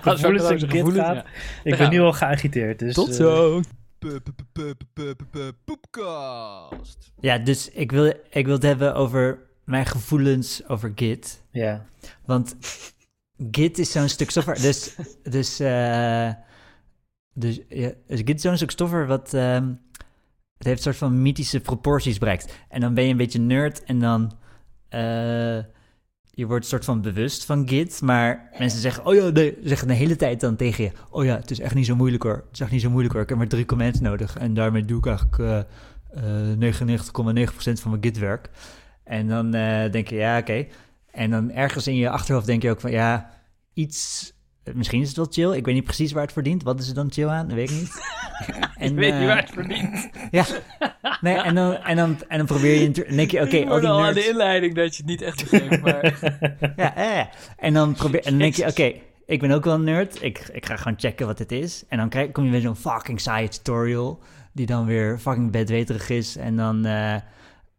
gevoelens 0.00 0.44
over 0.44 0.58
Git 0.58 0.70
gevoelens, 0.70 1.06
gaat. 1.06 1.14
ja. 1.14 1.24
Ik 1.62 1.78
ben 1.78 1.90
nu 1.90 2.00
al 2.00 2.12
geagiteerd, 2.12 2.78
dus... 2.78 2.94
Tot 2.94 3.08
eh, 3.08 3.14
zo. 3.14 3.60
Poepkast. 5.64 7.12
Ja, 7.20 7.38
dus 7.38 7.70
ik 7.70 7.90
wil, 7.92 8.12
ik 8.30 8.44
wil 8.44 8.54
het 8.54 8.62
hebben 8.62 8.94
over 8.94 9.38
mijn 9.64 9.86
gevoelens 9.86 10.68
over 10.68 10.92
Git. 10.94 11.42
ja. 11.50 11.84
Want 12.24 12.56
Git 13.50 13.78
is 13.78 13.90
zo'n 13.90 14.08
stuk 14.08 14.30
software. 14.30 14.60
Dus, 14.60 14.96
dus, 15.22 15.60
eh, 15.60 16.30
dus, 17.34 17.60
ja, 17.68 17.90
dus 18.06 18.20
Git 18.24 18.34
is 18.34 18.42
zo'n 18.42 18.56
stuk 18.56 18.70
software 18.70 19.06
wat. 19.06 19.34
ehm, 19.34 19.72
het 20.58 20.66
heeft 20.66 20.76
een 20.78 20.82
soort 20.92 20.96
van 20.96 21.22
mythische 21.22 21.60
proporties 21.60 22.18
bereikt. 22.18 22.54
En 22.68 22.80
dan 22.80 22.94
ben 22.94 23.04
je 23.04 23.10
een 23.10 23.16
beetje 23.16 23.38
nerd 23.40 23.84
en 23.84 23.98
dan. 23.98 24.32
eh, 24.88 25.58
je 26.30 26.46
wordt 26.46 26.64
een 26.64 26.70
soort 26.70 26.84
van 26.84 27.02
bewust 27.02 27.44
van 27.44 27.68
Git. 27.68 28.00
Maar 28.02 28.48
mensen 28.58 28.80
zeggen. 28.80 29.06
Oh 29.06 29.14
ja, 29.14 29.28
nee, 29.28 29.58
zeggen 29.62 29.88
de 29.88 29.94
hele 29.94 30.16
tijd 30.16 30.40
dan 30.40 30.56
tegen 30.56 30.84
je. 30.84 30.90
Oh 31.10 31.24
ja, 31.24 31.36
het 31.36 31.50
is 31.50 31.60
echt 31.60 31.74
niet 31.74 31.86
zo 31.86 31.96
moeilijk 31.96 32.22
hoor. 32.22 32.34
Het 32.36 32.52
is 32.52 32.60
echt 32.60 32.70
niet 32.70 32.80
zo 32.80 32.90
moeilijk 32.90 33.12
hoor. 33.14 33.22
Ik 33.22 33.28
heb 33.28 33.38
maar 33.38 33.48
drie 33.48 33.64
commands 33.64 34.00
nodig. 34.00 34.36
En 34.36 34.54
daarmee 34.54 34.84
doe 34.84 34.98
ik 34.98 35.06
eigenlijk. 35.06 35.38
eh, 35.38 35.58
eh, 36.50 36.56
99,9% 36.58 37.80
van 37.80 37.90
mijn 37.90 38.02
Git-werk. 38.02 38.50
En 39.04 39.28
dan 39.28 39.54
eh, 39.54 39.92
denk 39.92 40.08
je, 40.08 40.14
ja, 40.16 40.38
oké. 40.38 40.66
En 41.10 41.30
dan 41.30 41.50
ergens 41.50 41.86
in 41.86 41.96
je 41.96 42.10
achterhoofd 42.10 42.46
denk 42.46 42.62
je 42.62 42.70
ook 42.70 42.80
van, 42.80 42.90
ja, 42.90 43.30
iets... 43.74 44.32
Misschien 44.74 45.00
is 45.00 45.08
het 45.08 45.16
wel 45.16 45.26
chill. 45.30 45.56
Ik 45.56 45.64
weet 45.64 45.74
niet 45.74 45.84
precies 45.84 46.12
waar 46.12 46.22
het 46.22 46.32
verdient. 46.32 46.62
Wat 46.62 46.80
is 46.80 46.88
er 46.88 46.94
dan 46.94 47.12
chill 47.12 47.28
aan? 47.28 47.46
Dat 47.46 47.56
weet 47.56 47.70
ik 47.70 47.76
niet. 47.76 47.94
En, 48.76 48.90
Ik 48.90 48.98
weet 48.98 49.12
niet 49.12 49.20
eh, 49.22 49.26
waar 49.26 49.36
het 49.36 49.50
verdient. 49.50 50.08
Ja. 50.30 50.44
Nee, 51.20 51.34
en 51.34 51.54
dan, 51.54 51.74
en 51.74 51.96
dan, 51.96 52.16
en 52.28 52.36
dan 52.38 52.46
probeer 52.46 52.80
je... 52.80 52.90
Dan 52.90 53.16
denk 53.16 53.30
je, 53.30 53.40
oké, 53.40 53.56
ik 53.56 53.68
al 53.68 53.80
die 53.80 53.88
al 53.88 54.04
aan 54.04 54.14
de 54.14 54.28
inleiding 54.28 54.74
dat 54.74 54.96
je 54.96 55.02
het 55.02 55.10
niet 55.10 55.22
echt 55.22 55.50
begreep, 55.50 55.82
maar... 55.82 56.18
Ja, 56.76 56.96
eh. 56.96 57.26
En 57.56 57.74
dan, 57.74 57.94
probeer, 57.94 58.24
en 58.24 58.30
dan 58.30 58.38
denk 58.38 58.54
je, 58.54 58.66
oké, 58.66 58.92
ik 59.26 59.40
ben 59.40 59.50
ook 59.50 59.64
wel 59.64 59.74
een 59.74 59.84
nerd. 59.84 60.22
Ik, 60.22 60.48
ik 60.52 60.66
ga 60.66 60.76
gewoon 60.76 60.98
checken 60.98 61.26
wat 61.26 61.38
het 61.38 61.52
is. 61.52 61.84
En 61.88 61.98
dan 61.98 62.08
krijg, 62.08 62.32
kom 62.32 62.44
je 62.44 62.50
weer 62.50 62.60
zo'n 62.60 62.76
fucking 62.76 63.20
saaie 63.20 63.48
tutorial... 63.48 64.22
die 64.52 64.66
dan 64.66 64.86
weer 64.86 65.18
fucking 65.18 65.50
bedweterig 65.50 66.10
is. 66.10 66.36
En 66.36 66.56
dan 66.56 66.84
eh 66.84 67.16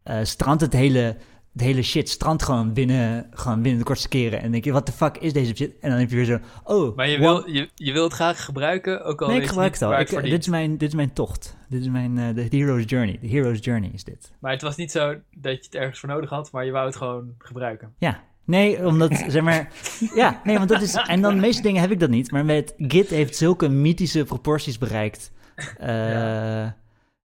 eh, 0.08 0.20
strandt 0.24 0.62
het 0.62 0.74
hele, 0.74 1.16
het 1.58 1.66
hele 1.66 1.82
shit 1.82 2.10
strandt 2.10 2.44
gewoon 2.44 2.74
binnen, 2.74 3.28
gewoon 3.32 3.62
binnen 3.62 3.80
de 3.80 3.86
kortste 3.86 4.08
keren. 4.08 4.42
En 4.42 4.52
denk 4.52 4.64
je, 4.64 4.72
wat 4.72 4.86
de 4.86 4.92
fuck 4.92 5.18
is 5.18 5.34
deze 5.34 5.56
shit? 5.56 5.72
En 5.82 5.90
dan 5.90 6.00
heb 6.00 6.10
je 6.10 6.16
weer 6.16 6.26
zo, 6.26 6.40
oh... 6.64 6.96
Maar 6.96 7.08
je 7.10 7.18
wil, 7.20 7.50
je, 7.50 7.70
je 7.76 7.92
wil 7.92 8.04
het 8.04 8.14
graag 8.14 8.46
gebruiken, 8.46 9.04
ook 9.04 9.22
al 9.22 9.28
Nee, 9.28 9.42
ik 9.42 9.48
gebruik 9.48 9.74
het 9.74 9.82
al. 9.82 10.00
Ik, 10.00 10.10
dit, 10.10 10.40
is 10.42 10.48
mijn, 10.48 10.78
dit 10.78 10.88
is 10.90 10.96
mijn 10.96 11.14
tocht. 11.14 11.58
Dit 11.70 11.82
is 11.82 11.88
mijn 11.90 12.18
eh, 12.18 12.36
de 12.50 12.58
hero's 12.58 12.84
journey. 12.86 13.18
De 13.22 13.28
hero's 13.28 13.58
journey 13.62 13.90
is 13.94 14.04
dit. 14.04 14.32
Maar 14.40 14.52
het 14.52 14.62
was 14.62 14.76
niet 14.76 14.92
zo 14.92 15.16
dat 15.32 15.54
je 15.54 15.62
het 15.64 15.76
ergens 15.76 16.00
voor 16.00 16.10
nodig 16.10 16.30
had, 16.30 16.52
maar 16.52 16.66
je 16.66 16.72
wou 16.72 16.86
het 16.86 16.96
gewoon 16.96 17.34
gebruiken. 17.38 17.94
Ja. 17.98 18.24
Nee, 18.46 18.86
omdat, 18.86 19.24
zeg 19.28 19.42
maar... 19.42 19.72
Ja, 20.16 20.42
nee, 20.44 20.58
want 20.58 20.70
dat 20.70 20.82
is... 20.82 20.94
En 20.96 21.22
dan 21.22 21.34
de 21.36 21.42
meeste 21.42 21.62
dingen 21.62 21.82
heb 21.82 21.92
ik 21.92 22.00
dat 22.00 22.10
niet. 22.10 22.32
Maar 22.32 22.46
met 22.46 22.74
Git 22.78 23.10
heeft 23.10 23.36
zulke 23.36 23.70
mythische 23.70 24.24
proporties 24.24 24.78
bereikt... 24.78 25.32
eh, 25.78 25.88
Ja. 26.12 26.76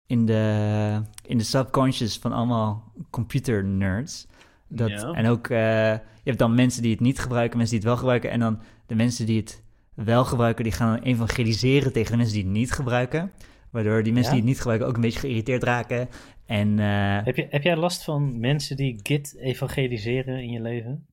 In, 0.10 0.26
de, 0.26 1.02
in 1.26 1.38
de 1.38 1.44
subconscious 1.44 2.18
van 2.18 2.32
allemaal 2.32 2.92
computer 3.10 3.64
nerds. 3.66 4.28
Dat, 4.68 4.90
Ja. 4.90 5.12
En 5.12 5.28
ook, 5.28 5.48
eh, 5.48 5.58
je 5.92 6.24
hebt 6.24 6.40
dan 6.40 6.56
mensen 6.56 6.82
die 6.82 6.92
het 6.92 7.00
niet 7.00 7.20
gebruiken, 7.20 7.58
mensen 7.58 7.76
die 7.80 7.86
het 7.86 7.94
wel 7.94 7.98
gebruiken. 8.00 8.32
En 8.32 8.40
dan 8.40 8.60
de 8.86 8.96
mensen 8.96 9.26
die 9.26 9.38
het 9.40 9.64
wel 9.94 10.26
gebruiken, 10.26 10.64
die 10.64 10.74
gaan 10.74 10.96
dan 10.96 11.04
evangeliseren 11.04 11.94
tegen 11.94 12.12
de 12.12 12.18
mensen 12.18 12.36
die 12.36 12.44
het 12.44 12.54
niet 12.54 12.72
gebruiken. 12.72 13.32
Waardoor 13.70 14.04
die 14.04 14.14
mensen 14.14 14.34
Ja? 14.36 14.40
die 14.40 14.40
het 14.40 14.50
niet 14.50 14.58
gebruiken 14.58 14.88
ook 14.88 14.96
een 14.96 15.02
beetje 15.02 15.20
geïrriteerd 15.20 15.64
raken. 15.64 16.10
En 16.46 16.80
eh, 16.80 17.26
Heb, 17.26 17.36
je, 17.36 17.48
heb 17.50 17.64
jij 17.64 17.76
last 17.78 18.04
van 18.04 18.40
mensen 18.40 18.76
die 18.78 19.00
Git 19.04 19.36
evangeliseren 19.40 20.42
in 20.42 20.50
je 20.50 20.62
leven? 20.62 21.06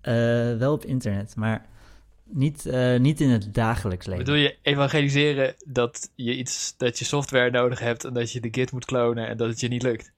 eh, 0.00 0.12
wel 0.56 0.72
op 0.72 0.84
internet, 0.84 1.36
maar 1.36 1.66
niet, 2.32 2.66
eh, 2.66 2.98
niet 2.98 3.20
in 3.20 3.28
het 3.30 3.54
dagelijks 3.54 4.06
leven. 4.06 4.24
Bedoel 4.24 4.40
je 4.40 4.56
evangeliseren 4.62 5.54
dat 5.66 6.10
je 6.14 6.36
iets, 6.36 6.74
dat 6.76 6.98
je 6.98 7.04
software 7.04 7.50
nodig 7.50 7.78
hebt 7.78 8.04
en 8.04 8.12
dat 8.12 8.32
je 8.32 8.40
de 8.40 8.48
Git 8.50 8.72
moet 8.72 8.84
klonen 8.84 9.28
en 9.28 9.36
dat 9.36 9.48
het 9.48 9.60
je 9.60 9.68
niet 9.68 9.82
lukt? 9.82 10.12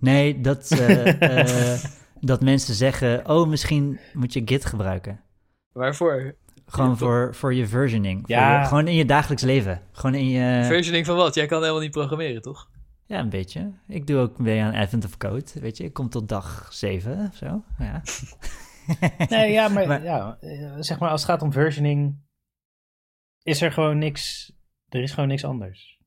Nee, 0.00 0.40
dat, 0.40 0.70
eh, 0.70 1.22
eh, 1.74 1.84
dat 2.20 2.40
mensen 2.42 2.74
zeggen, 2.74 3.28
oh, 3.30 3.48
misschien 3.48 3.98
moet 4.12 4.32
je 4.32 4.42
Git 4.44 4.64
gebruiken. 4.64 5.20
Waarvoor? 5.72 6.34
Gewoon 6.66 6.90
Ja, 6.90 6.96
voor, 6.96 7.34
voor 7.34 7.54
je 7.54 7.66
versioning. 7.66 8.20
Voor 8.20 8.30
Ja. 8.30 8.60
je- 8.60 8.66
gewoon 8.66 8.88
in 8.88 8.94
je 8.94 9.04
dagelijks 9.04 9.42
leven. 9.42 9.82
Gewoon 9.92 10.14
in 10.14 10.28
je... 10.28 10.64
Versioning 10.64 11.06
van 11.06 11.16
wat? 11.16 11.34
Jij 11.34 11.46
kan 11.46 11.60
helemaal 11.60 11.80
niet 11.82 11.90
programmeren, 11.90 12.42
toch? 12.42 12.70
Ja, 13.06 13.18
een 13.18 13.28
beetje. 13.28 13.72
Ik 13.88 14.06
doe 14.06 14.18
ook 14.18 14.38
mee 14.38 14.60
aan 14.62 14.74
Advent 14.74 15.04
of 15.04 15.16
Code, 15.16 15.44
weet 15.60 15.76
je. 15.76 15.84
Ik 15.84 15.92
kom 15.92 16.08
tot 16.08 16.28
dag 16.28 16.68
7 16.70 17.28
of 17.30 17.36
zo. 17.36 17.62
Ja. 17.78 18.02
Nee, 19.28 19.52
ja, 19.52 19.68
maar, 19.68 19.86
Maar- 19.86 20.02
ja, 20.02 20.36
eh, 20.40 20.74
zeg 20.78 20.98
maar 20.98 21.10
als 21.10 21.20
het 21.22 21.30
gaat 21.30 21.42
om 21.42 21.52
versioning, 21.52 22.16
is 23.42 23.62
er 23.62 23.72
gewoon 23.72 23.98
niks, 23.98 24.52
er 24.88 25.02
is 25.02 25.12
gewoon 25.12 25.28
niks 25.28 25.44
anders. 25.44 25.98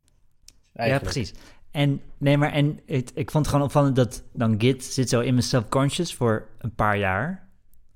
ja, 0.74 1.00
precies. 1.00 1.34
En, 1.72 2.02
nee, 2.18 2.38
maar 2.38 2.52
en 2.52 2.80
het, 2.86 3.12
ik 3.16 3.32
vond 3.32 3.46
het 3.46 3.54
gewoon 3.54 3.66
opvallend 3.66 3.96
dat 3.96 4.24
dan 4.34 4.62
Git 4.62 4.84
zit 4.84 5.10
zo 5.10 5.20
in 5.20 5.34
mijn 5.34 5.46
subconscious 5.46 6.14
voor 6.14 6.48
een 6.58 6.74
paar 6.76 6.98
jaar 6.98 7.51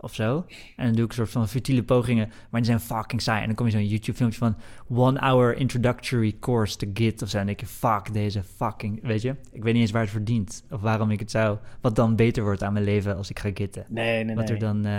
of 0.06 0.14
zo. 0.14 0.46
En 0.76 0.86
dan 0.86 0.94
doe 0.96 1.04
ik 1.04 1.10
een 1.10 1.16
soort 1.16 1.30
van 1.30 1.48
futiele 1.48 1.84
pogingen, 1.84 2.28
maar 2.50 2.62
die 2.62 2.70
zijn 2.70 2.80
fucking 2.80 3.22
saai. 3.22 3.40
En 3.42 3.46
dan 3.46 3.56
kom 3.56 3.66
je 3.66 3.72
zo'n 3.72 3.88
YouTube 3.88 4.18
filmpje 4.18 4.38
van 4.40 4.56
one 4.90 5.20
hour 5.20 5.56
introductory 5.58 6.36
course 6.40 6.78
to 6.78 6.88
Git 6.94 7.22
of 7.22 7.30
zo. 7.30 7.38
En 7.38 7.46
dan 7.46 7.56
denk 7.56 7.70
je, 7.70 7.76
fuck 7.76 8.14
deze 8.14 8.44
fucking, 8.44 9.00
weet 9.02 9.22
je. 9.22 9.36
Ik 9.52 9.64
weet 9.64 9.74
niet 9.74 9.82
eens 9.82 9.92
waar 9.92 10.02
het 10.02 10.12
verdient 10.12 10.64
of 10.70 10.82
waarom 10.82 11.12
ik 11.12 11.20
het 11.20 11.32
zou, 11.32 11.58
wat 11.82 11.96
dan 11.96 12.16
beter 12.16 12.44
wordt 12.44 12.64
aan 12.64 12.74
mijn 12.74 12.86
leven 12.86 13.18
als 13.18 13.30
ik 13.30 13.40
ga 13.40 13.50
gitten. 13.54 13.86
Nee, 13.90 14.24
nee, 14.24 14.36
Wat 14.36 14.44
nee. 14.48 14.54
er 14.54 14.60
dan... 14.60 14.78
eh, 14.78 14.92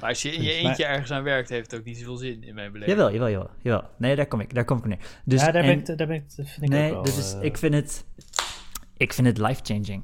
Maar 0.00 0.08
als 0.08 0.22
je 0.22 0.30
in 0.32 0.42
je 0.42 0.52
eentje 0.52 0.84
ergens 0.84 1.10
aan 1.10 1.22
werkt, 1.22 1.48
heeft 1.48 1.70
het 1.70 1.80
ook 1.80 1.86
niet 1.86 1.98
zoveel 1.98 2.16
zin 2.16 2.42
in 2.44 2.54
mijn 2.54 2.72
beleving. 2.72 2.96
Jawel, 2.98 3.12
jawel, 3.12 3.28
jawel, 3.30 3.50
jawel. 3.62 3.84
Nee, 3.98 4.16
daar 4.16 4.26
kom 4.26 4.40
ik, 4.40 4.54
daar 4.54 4.64
kom 4.64 4.78
ik 4.78 4.84
neer. 4.84 4.98
Dus, 5.24 5.40
ja, 5.40 5.50
daar, 5.50 5.62
en- 5.62 5.68
ben 5.68 5.78
ik, 5.78 5.98
daar 5.98 6.06
ben 6.06 6.16
ik, 6.16 6.36
dat 6.36 6.48
vind 6.48 6.62
ik 6.62 6.68
nee, 6.68 6.88
ook 6.88 6.92
wel, 6.92 7.02
dus 7.14 7.36
ik 7.40 7.56
vind 7.58 7.74
het, 7.74 8.04
ik 8.96 9.12
vind 9.12 9.26
het 9.26 9.38
life-changing. 9.38 10.02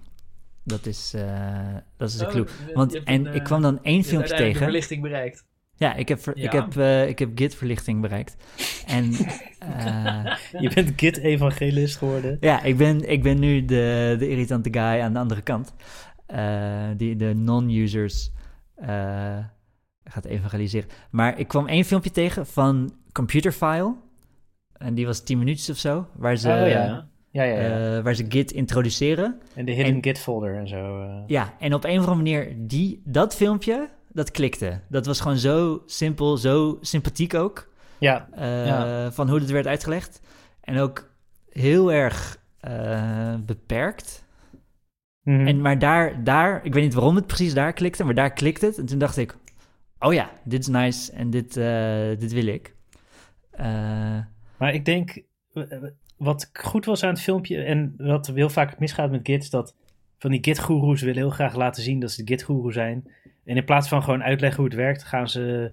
Dat 0.68 0.86
is, 0.86 1.12
eh, 1.14 1.74
dat 1.96 2.08
is 2.08 2.16
de 2.16 2.24
Oh, 2.24 2.30
clue. 2.30 2.46
je- 2.66 2.72
Want, 2.74 3.02
en 3.02 3.26
een, 3.26 3.26
ik 3.26 3.34
eh, 3.40 3.44
kwam 3.44 3.62
dan 3.62 3.78
één 3.82 3.92
je 3.94 3.98
hebt 3.98 4.08
filmpje 4.08 4.34
tegen. 4.36 4.62
verlichting 4.62 5.02
bereikt. 5.02 5.46
Ja, 5.76 5.94
ik 5.94 6.08
heb, 6.08 6.20
ver- 6.20 6.36
ik 6.36 6.52
Ja. 6.52 6.60
heb, 6.62 6.76
eh, 6.76 7.08
ik 7.08 7.18
heb 7.18 7.30
Git-verlichting 7.34 8.00
bereikt. 8.00 8.36
En 8.86 9.12
eh, 9.58 10.36
Je 10.60 10.70
bent 10.74 10.92
Git-evangelist 10.96 11.96
geworden. 11.96 12.36
ja, 12.40 12.62
ik 12.62 12.76
ben, 12.76 13.10
ik 13.10 13.22
ben 13.22 13.38
nu 13.38 13.64
de, 13.64 14.16
de 14.18 14.28
irritante 14.28 14.68
guy 14.72 15.00
aan 15.00 15.12
de 15.12 15.18
andere 15.18 15.42
kant. 15.42 15.74
eh, 16.26 16.88
die 16.96 17.16
de 17.16 17.34
non-users 17.34 18.30
eh, 18.74 19.38
gaat 20.04 20.24
evangeliseren. 20.24 20.88
Maar 21.10 21.38
ik 21.38 21.48
kwam 21.48 21.66
één 21.66 21.84
filmpje 21.84 22.10
tegen 22.10 22.46
van 22.46 22.94
Computerfile. 23.12 23.94
En 24.72 24.94
die 24.94 25.06
was 25.06 25.20
10 25.24 25.38
minuutjes 25.38 25.70
of 25.70 25.76
zo. 25.76 26.06
Waar 26.16 26.36
ze, 26.36 26.48
oh 26.48 26.68
ja. 26.68 27.08
Ja, 27.30 27.42
ja, 27.42 27.60
ja. 27.60 27.96
eh, 27.96 28.02
waar 28.02 28.14
ze 28.14 28.24
Git 28.28 28.50
introduceren. 28.52 29.40
en 29.54 29.64
de 29.64 29.72
hidden 29.72 29.94
en- 29.94 30.02
Git 30.02 30.18
folder 30.18 30.54
en 30.56 30.68
zo. 30.68 31.02
eh. 31.02 31.22
Ja, 31.26 31.54
en 31.58 31.74
op 31.74 31.84
een 31.84 31.90
of 32.00 32.06
andere 32.06 32.16
manier, 32.16 32.54
die, 32.56 33.02
dat 33.04 33.34
filmpje, 33.36 33.88
dat 34.12 34.30
klikte. 34.30 34.80
Dat 34.88 35.06
was 35.06 35.20
gewoon 35.20 35.36
zo 35.36 35.82
simpel, 35.86 36.36
zo 36.36 36.78
sympathiek 36.80 37.34
ook. 37.34 37.68
Ja, 37.98 38.28
eh, 38.32 38.66
Ja. 38.66 39.12
Van 39.12 39.28
hoe 39.28 39.38
het 39.38 39.50
werd 39.50 39.66
uitgelegd. 39.66 40.20
En 40.60 40.78
ook 40.78 41.10
heel 41.50 41.92
erg 41.92 42.38
beperkt. 43.46 44.24
mhm. 45.22 45.46
En, 45.46 45.60
maar 45.60 45.78
daar, 45.78 46.24
daar, 46.24 46.64
ik 46.64 46.74
weet 46.74 46.82
niet 46.82 46.94
waarom 46.94 47.16
het 47.16 47.26
precies 47.26 47.54
daar 47.54 47.72
klikte, 47.72 48.04
maar 48.04 48.14
daar 48.14 48.32
klikte 48.32 48.66
het. 48.66 48.78
En 48.78 48.86
toen 48.86 48.98
dacht 48.98 49.16
ik, 49.16 49.36
oh 49.98 50.12
ja, 50.12 50.30
dit 50.44 50.60
is 50.60 50.66
nice 50.66 51.12
en 51.12 51.30
dit, 51.30 51.54
dit 52.20 52.32
wil 52.32 52.46
ik. 52.46 52.74
Maar 54.58 54.74
ik 54.74 54.84
denk, 54.84 55.22
wat 56.18 56.50
goed 56.52 56.84
was 56.84 57.02
aan 57.02 57.10
het 57.10 57.20
filmpje 57.20 57.62
en 57.62 57.94
wat 57.96 58.26
heel 58.26 58.48
vaak 58.50 58.78
misgaat 58.78 59.10
met 59.10 59.20
Git, 59.22 59.42
is 59.42 59.50
dat 59.50 59.76
van 60.18 60.30
die 60.30 60.44
Git-goeroes 60.44 61.00
willen 61.02 61.16
heel 61.22 61.30
graag 61.30 61.54
laten 61.54 61.82
zien 61.82 62.00
dat 62.00 62.10
ze 62.10 62.24
de 62.24 62.32
Git-goeroe 62.32 62.72
zijn. 62.72 63.12
En 63.44 63.56
in 63.56 63.64
plaats 63.64 63.88
van 63.88 64.02
gewoon 64.02 64.22
uitleggen 64.22 64.60
hoe 64.60 64.68
het 64.68 64.78
werkt, 64.78 65.04
gaan 65.04 65.28
ze 65.28 65.72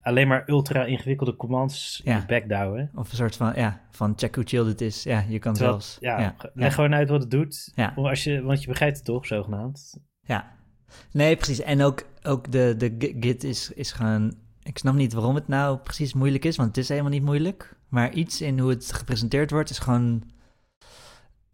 alleen 0.00 0.28
maar 0.28 0.48
ultra 0.48 0.84
ingewikkelde 0.84 1.36
commands 1.36 2.00
Ja. 2.04 2.24
backdouwen. 2.26 2.90
Of 2.94 3.10
een 3.10 3.16
soort 3.16 3.36
van, 3.36 3.52
ja, 3.54 3.80
van 3.90 4.12
check 4.16 4.34
hoe 4.34 4.44
chill 4.44 4.64
dit 4.64 4.80
is. 4.80 5.02
Ja, 5.02 5.24
je 5.28 5.38
kan 5.38 5.52
Terwijl, 5.54 5.80
zelfs... 5.80 5.96
ja, 6.00 6.20
ja, 6.20 6.34
leg 6.38 6.68
ja. 6.68 6.70
gewoon 6.74 6.94
uit 6.94 7.08
wat 7.08 7.20
het 7.20 7.30
doet. 7.30 7.72
Als 7.94 8.24
je, 8.24 8.42
want 8.42 8.60
je 8.62 8.68
begrijpt 8.68 8.96
het 8.96 9.04
toch, 9.04 9.26
zogenaamd. 9.26 10.00
Ja. 10.20 10.52
Nee, 11.12 11.36
precies. 11.36 11.60
En 11.60 11.82
ook, 11.82 12.06
ook 12.22 12.52
de, 12.52 12.74
de 12.78 12.94
Gi- 12.98 13.16
Git 13.20 13.44
is, 13.44 13.72
is 13.72 13.92
gewoon... 13.92 14.34
Ik 14.62 14.78
snap 14.78 14.94
niet 14.94 15.12
waarom 15.12 15.34
het 15.34 15.48
nou 15.48 15.78
precies 15.78 16.12
moeilijk 16.14 16.44
is, 16.44 16.56
want 16.56 16.68
het 16.68 16.76
is 16.78 16.88
helemaal 16.88 17.10
niet 17.10 17.22
moeilijk. 17.22 17.76
Maar 17.88 18.12
iets 18.12 18.40
in 18.40 18.58
hoe 18.58 18.70
het 18.70 18.92
gepresenteerd 18.92 19.50
wordt 19.50 19.70
is 19.70 19.78
gewoon... 19.78 20.22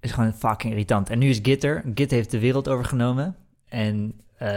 Is 0.00 0.12
gewoon 0.12 0.32
fucking 0.34 0.72
irritant. 0.72 1.10
En 1.10 1.18
nu 1.18 1.28
is 1.28 1.38
Git 1.42 1.64
er. 1.64 1.84
Git 1.94 2.10
heeft 2.10 2.30
de 2.30 2.38
wereld 2.38 2.68
overgenomen. 2.68 3.36
En 3.68 4.20
eh, 4.36 4.48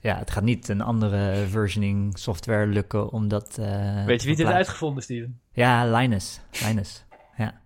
ja, 0.00 0.16
het 0.18 0.30
gaat 0.30 0.42
niet 0.42 0.68
een 0.68 0.80
andere 0.80 1.46
versioning 1.48 2.18
software 2.18 2.66
lukken 2.66 3.10
om 3.12 3.28
dat... 3.28 3.58
eh, 3.58 4.04
Weet 4.04 4.20
je 4.22 4.26
wie 4.28 4.36
dit 4.36 4.46
uitgevonden, 4.46 5.02
Steven? 5.02 5.40
Ja, 5.52 5.90
Linus. 5.96 6.40
Linus. 6.66 7.04
Ja. 7.36 7.60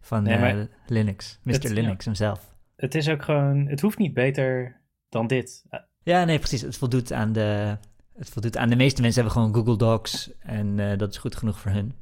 Van 0.00 0.22
Nee, 0.22 0.36
eh, 0.36 0.56
Linux. 0.86 1.38
Mr. 1.42 1.52
het- 1.52 1.62
ja. 1.62 1.72
Linux 1.72 2.04
hemzelf. 2.04 2.56
Het 2.76 2.94
is 2.94 3.08
ook 3.08 3.22
gewoon, 3.22 3.66
het 3.66 3.80
hoeft 3.80 3.98
niet 3.98 4.14
beter 4.14 4.80
dan 5.08 5.26
dit. 5.26 5.64
Ja, 6.02 6.24
nee, 6.24 6.38
precies. 6.38 6.60
Het 6.60 6.76
voldoet 6.76 7.12
aan 7.12 7.32
de, 7.32 7.78
het 8.18 8.28
voldoet 8.28 8.56
aan 8.56 8.68
de 8.68 8.76
meeste 8.76 9.02
mensen 9.02 9.22
hebben 9.22 9.40
gewoon 9.40 9.54
Google 9.54 9.76
Docs 9.76 10.30
en 10.38 10.78
eh, 10.78 10.98
dat 10.98 11.10
is 11.10 11.16
goed 11.16 11.36
genoeg 11.36 11.60
voor 11.60 11.70
hun. 11.70 11.94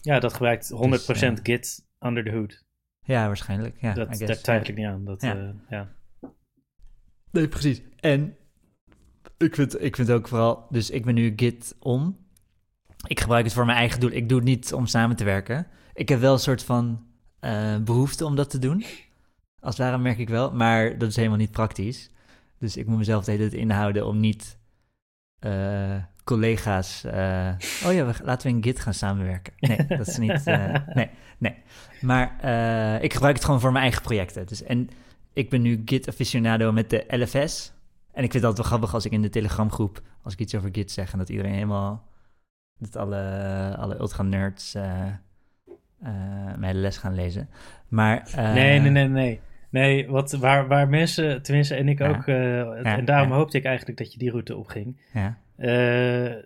Ja, 0.00 0.18
dat 0.18 0.32
gebruikt 0.32 0.70
100% 0.70 0.76
Dus, 0.88 1.20
eh, 1.20 1.32
Git 1.42 1.86
under 2.00 2.24
the 2.24 2.30
hood. 2.30 2.64
Ja, 3.02 3.26
waarschijnlijk. 3.26 3.76
Ja, 3.80 3.94
dat, 3.94 4.06
guess. 4.08 4.26
daar 4.26 4.36
twijfel 4.40 4.68
ik 4.68 4.76
niet 4.76 4.86
aan. 4.86 5.04
Dat, 5.04 5.22
Ja. 5.22 5.34
ja. 5.34 5.54
ja. 5.70 5.94
Nee, 7.30 7.48
precies. 7.48 7.82
En 7.96 8.36
ik 9.36 9.54
vind, 9.54 9.82
ik 9.82 9.96
vind 9.96 10.10
ook 10.10 10.28
vooral, 10.28 10.66
dus 10.70 10.90
ik 10.90 11.04
ben 11.04 11.14
nu 11.14 11.32
Git 11.36 11.76
om. 11.78 12.24
Ik 13.06 13.20
gebruik 13.20 13.44
het 13.44 13.54
voor 13.54 13.66
mijn 13.66 13.78
eigen 13.78 14.00
doel. 14.00 14.10
Ik 14.10 14.28
doe 14.28 14.38
het 14.38 14.46
niet 14.46 14.72
om 14.72 14.86
samen 14.86 15.16
te 15.16 15.24
werken. 15.24 15.66
Ik 15.94 16.08
heb 16.08 16.20
wel 16.20 16.32
een 16.32 16.38
soort 16.38 16.62
van 16.62 17.06
eh, 17.40 17.76
behoefte 17.76 18.24
om 18.24 18.36
dat 18.36 18.50
te 18.50 18.58
doen. 18.58 18.84
Als 19.60 19.76
het 19.76 19.86
ware 19.86 19.98
merk 19.98 20.18
ik 20.18 20.28
wel, 20.28 20.52
maar 20.52 20.98
dat 20.98 21.08
is 21.08 21.16
helemaal 21.16 21.38
niet 21.38 21.50
praktisch. 21.50 22.10
Dus 22.58 22.76
ik 22.76 22.86
moet 22.86 22.98
mezelf 22.98 23.24
de 23.24 23.30
hele 23.30 23.48
tijd 23.48 23.60
inhouden 23.60 24.06
om 24.06 24.20
niet 24.20 24.55
eh, 25.38 25.96
collega's. 26.24 27.04
eh, 27.04 27.52
oh 27.84 27.92
ja, 27.92 28.06
we, 28.06 28.14
laten 28.22 28.50
we 28.50 28.56
in 28.56 28.62
Git 28.62 28.80
gaan 28.80 28.94
samenwerken. 28.94 29.52
Nee, 29.58 29.86
dat 29.98 30.06
is 30.06 30.18
niet. 30.18 30.46
eh, 30.46 30.74
nee, 30.94 31.10
nee. 31.38 31.54
Maar 32.00 32.24
ik 33.02 33.12
gebruik 33.12 33.34
het 33.34 33.44
gewoon 33.44 33.60
voor 33.60 33.72
mijn 33.72 33.82
eigen 33.84 34.02
projecten. 34.02 34.46
Dus, 34.46 34.62
en 34.62 34.90
ik 35.32 35.50
ben 35.50 35.62
nu 35.62 35.82
Git 35.84 36.08
aficionado 36.08 36.72
met 36.72 36.90
de 36.90 37.04
LFS. 37.08 37.72
En 38.12 38.24
ik 38.24 38.30
vind 38.32 38.44
het 38.44 38.44
altijd 38.44 38.56
wel 38.56 38.66
grappig 38.66 38.94
als 38.94 39.04
ik 39.04 39.12
in 39.12 39.22
de 39.22 39.28
Telegramgroep, 39.28 40.02
als 40.22 40.32
ik 40.32 40.38
iets 40.38 40.54
over 40.54 40.68
Git 40.72 40.90
zeg, 40.90 41.12
en 41.12 41.18
dat 41.18 41.28
iedereen 41.28 41.52
helemaal, 41.52 42.08
dat 42.78 42.96
alle, 42.96 43.74
alle 43.78 43.98
ultra-nerds 43.98 44.74
mijn 46.56 46.80
les 46.80 46.96
gaan 46.96 47.14
lezen. 47.14 47.48
Maar, 47.88 48.28
nee, 48.36 48.80
nee, 48.80 48.90
nee, 48.90 49.08
nee. 49.08 49.40
Nee, 49.70 50.08
wat, 50.08 50.32
waar, 50.32 50.66
waar 50.68 50.88
mensen, 50.88 51.42
tenminste 51.42 51.74
en 51.74 51.88
ik 51.88 51.98
Ja. 51.98 52.08
ook, 52.08 52.26
eh, 52.26 52.96
en 52.96 53.04
daarom 53.04 53.30
hoopte 53.32 53.58
ik 53.58 53.64
eigenlijk 53.64 53.98
dat 53.98 54.12
je 54.12 54.18
die 54.18 54.30
route 54.30 54.56
opging. 54.56 54.96
Ja, 55.12 55.36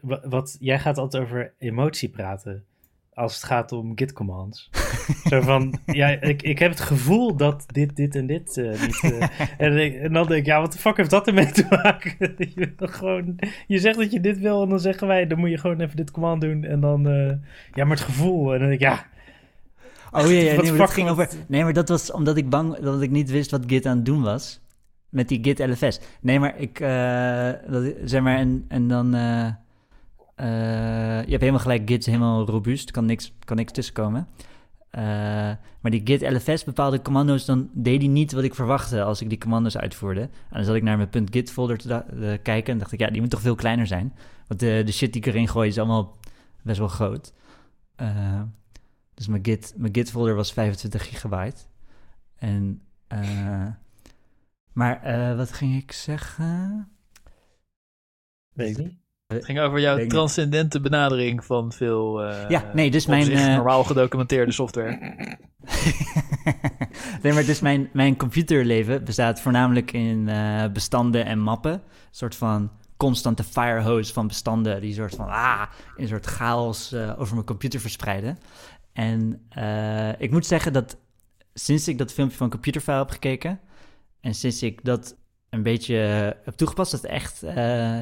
wa- 0.02 0.20
wat, 0.24 0.56
jij 0.60 0.78
gaat 0.78 0.98
altijd 0.98 1.22
over 1.22 1.52
emotie 1.58 2.08
praten 2.08 2.64
als 3.14 3.34
het 3.34 3.44
gaat 3.44 3.72
om 3.72 3.92
git 3.94 4.12
commands. 4.12 4.70
Zo 5.30 5.40
van, 5.40 5.78
ja, 5.86 6.08
ik, 6.08 6.42
ik 6.42 6.58
heb 6.58 6.70
het 6.70 6.80
gevoel 6.80 7.36
dat 7.36 7.64
dit, 7.66 7.96
dit 7.96 8.14
en 8.16 8.26
dit 8.26 8.56
eh, 8.56 8.70
niet... 8.80 9.28
en, 9.58 9.76
ik- 9.78 9.94
en 9.94 10.12
dan 10.12 10.26
denk 10.26 10.40
ik, 10.40 10.46
ja, 10.46 10.60
wat 10.60 10.72
de 10.72 10.78
fuck 10.78 10.96
heeft 10.96 11.10
dat 11.10 11.26
ermee 11.26 11.50
te 11.50 11.66
maken? 11.70 12.34
je, 12.54 12.72
gewoon, 12.76 13.38
je 13.66 13.78
zegt 13.78 13.98
dat 13.98 14.12
je 14.12 14.20
dit 14.20 14.38
wil 14.38 14.62
en 14.62 14.68
dan 14.68 14.80
zeggen 14.80 15.06
wij, 15.06 15.26
dan 15.26 15.38
moet 15.38 15.50
je 15.50 15.58
gewoon 15.58 15.80
even 15.80 15.96
dit 15.96 16.10
command 16.10 16.40
doen. 16.40 16.64
En 16.64 16.80
dan, 16.80 17.02
ja, 17.74 17.84
maar 17.84 17.96
het 17.96 18.00
gevoel. 18.06 18.52
En 18.52 18.58
dan 18.58 18.68
denk 18.68 18.80
ik, 18.80 18.86
ja, 18.88 19.06
Oh 20.12 20.20
ja, 20.22 20.28
ja 20.28 20.56
nee, 20.62 20.70
maar 20.70 20.78
dat 20.78 20.90
ging 20.90 21.08
over. 21.08 21.28
Nee, 21.48 21.62
maar 21.64 21.72
dat 21.72 21.88
was 21.88 22.12
omdat 22.12 22.36
ik 22.36 22.50
bang 22.50 22.78
dat 22.78 23.02
ik 23.02 23.11
niet 23.11 23.30
wist 23.30 23.50
wat 23.50 23.62
Git 23.66 23.86
aan 23.86 23.96
het 23.96 24.06
doen 24.06 24.22
was. 24.22 24.61
Met 25.08 25.28
die 25.28 25.38
Git 25.42 25.58
LFS. 25.58 26.00
Nee, 26.20 26.40
maar 26.40 26.58
ik. 26.58 26.80
eh, 26.80 27.50
dat, 27.70 27.92
zeg 28.04 28.22
maar, 28.22 28.36
en, 28.36 28.64
en 28.68 28.88
dan. 28.88 29.14
eh, 29.14 29.46
eh, 30.34 31.24
je 31.24 31.30
hebt 31.30 31.40
helemaal 31.40 31.61
gelijk, 31.61 31.82
Git 31.88 31.98
is 32.00 32.06
helemaal 32.06 32.46
robuust. 32.46 32.90
Kan 32.90 33.04
niks, 33.06 33.32
kan 33.44 33.56
niks 33.56 33.72
tussenkomen. 33.72 34.28
Maar 35.80 35.90
die 35.90 36.00
Git 36.04 36.32
LFS, 36.32 36.64
bepaalde 36.64 37.02
commando's, 37.02 37.44
dan 37.44 37.70
deed 37.72 38.00
hij 38.00 38.11
niet 38.11 38.32
wat 38.32 38.44
ik 38.44 38.54
verwachtte 38.54 39.02
als 39.02 39.20
ik 39.20 39.28
die 39.28 39.38
commando's 39.38 39.76
uitvoerde. 39.76 40.20
En 40.20 40.30
dan 40.50 40.64
zat 40.64 40.74
ik 40.74 40.82
naar 40.82 40.96
mijn 40.96 41.26
.git 41.30 41.50
folder 41.50 41.78
te 41.78 42.38
kijken 42.42 42.72
en 42.72 42.78
dacht 42.78 42.92
ik, 42.92 43.00
ja, 43.00 43.11
die 43.11 43.20
moet 43.20 43.30
toch 43.30 43.40
veel 43.40 43.54
kleiner 43.54 43.86
zijn. 43.86 44.12
Want 44.46 44.61
de, 44.61 44.82
de 44.84 44.92
shit 44.92 45.12
die 45.12 45.22
ik 45.22 45.28
erin 45.28 45.48
gooi 45.48 45.68
is 45.68 45.78
allemaal 45.78 46.16
best 46.62 46.78
wel 46.78 46.88
groot. 46.88 47.32
Eh, 49.20 49.26
dus 49.26 49.26
mijn 49.26 49.44
Git, 49.44 49.74
mijn 49.76 49.94
Git 49.94 50.10
folder 50.10 50.34
was 50.34 50.52
25 50.52 51.08
gigabyte. 51.08 51.60
En, 52.36 52.82
eh, 53.06 53.66
maar 54.72 55.02
eh, 55.02 55.36
wat 55.36 55.52
ging 55.52 55.82
ik 55.82 55.92
zeggen? 55.92 56.88
weet 58.52 58.78
ik 58.78 58.84
niet. 58.84 58.98
Het 59.26 59.44
ging 59.44 59.60
over 59.60 59.80
jouw 59.80 59.96
niet. 59.96 60.10
transcendente 60.10 60.80
benadering 60.80 61.44
van 61.44 61.72
veel 61.72 62.22
eh, 62.22 62.48
Ja, 62.48 62.70
nee, 62.74 62.90
dus 62.90 63.06
mijn, 63.06 63.30
eh, 63.30 63.54
normaal 63.54 63.84
gedocumenteerde 63.84 64.52
software. 64.52 64.98
nee, 67.22 67.32
maar 67.32 67.44
dus 67.44 67.60
mijn, 67.60 67.90
mijn 67.92 68.16
computerleven 68.16 69.04
bestaat 69.04 69.40
voornamelijk 69.40 69.92
in 69.92 70.28
eh, 70.28 70.64
bestanden 70.72 71.24
en 71.24 71.38
mappen. 71.38 71.72
Een 71.72 71.80
soort 72.10 72.34
van 72.34 72.70
constante 72.96 73.44
firehose 73.44 74.12
van 74.12 74.26
bestanden 74.26 74.80
die 74.80 74.94
soort 74.94 75.14
van 75.14 75.28
ah, 75.28 75.62
in 75.96 76.02
een 76.02 76.08
soort 76.08 76.26
chaos 76.26 76.92
eh, 76.92 77.14
over 77.18 77.34
mijn 77.34 77.46
computer 77.46 77.80
verspreiden. 77.80 78.38
En 78.93 79.47
eh, 79.49 80.20
ik 80.20 80.30
moet 80.30 80.47
zeggen 80.47 80.72
dat 80.72 80.97
sinds 81.55 81.88
ik 81.88 81.99
dat 81.99 82.12
filmpje 82.12 82.36
van 82.36 82.51
Computerfile 82.51 82.97
heb 82.97 83.11
gekeken 83.11 83.61
en 84.20 84.34
sinds 84.34 84.62
ik 84.62 84.84
dat 84.84 85.16
een 85.51 85.62
beetje 85.62 86.03
eh, 86.03 86.45
heb 86.45 86.55
toegepast, 86.57 86.91
dat 86.91 87.05
echt, 87.05 87.43
eh, 87.43 88.01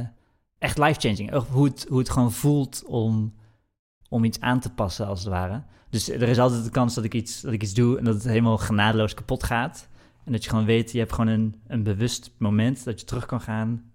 echt 0.59 0.79
life-changing. 0.79 1.45
Hoe 1.49 1.65
het, 1.65 1.87
hoe 1.89 1.99
het 1.99 2.11
gewoon 2.11 2.33
voelt 2.33 2.85
om, 2.87 3.35
om 4.09 4.25
iets 4.25 4.41
aan 4.41 4.61
te 4.61 4.71
passen, 4.71 5.07
als 5.07 5.21
het 5.21 5.29
ware. 5.29 5.63
Dus 5.91 6.09
er 6.09 6.29
is 6.29 6.39
altijd 6.39 6.65
de 6.65 6.71
kans 6.71 6.95
dat 6.95 7.05
ik 7.05 7.15
iets, 7.15 7.41
dat 7.41 7.53
ik 7.53 7.63
iets 7.63 7.75
doe 7.75 7.99
en 7.99 8.05
dat 8.05 8.15
het 8.15 8.25
helemaal 8.25 8.59
genadeloos 8.59 9.15
kapot 9.15 9.43
gaat. 9.45 9.89
En 10.25 10.33
dat 10.33 10.45
je 10.45 10.51
gewoon 10.51 10.65
weet, 10.65 10.93
je 10.93 10.99
hebt 10.99 11.13
gewoon 11.13 11.31
een, 11.31 11.61
een 11.67 11.83
bewust 11.83 12.31
moment 12.39 12.85
dat 12.85 13.01
je 13.01 13.07
terug 13.07 13.27
kan 13.27 13.41
gaan. 13.41 13.93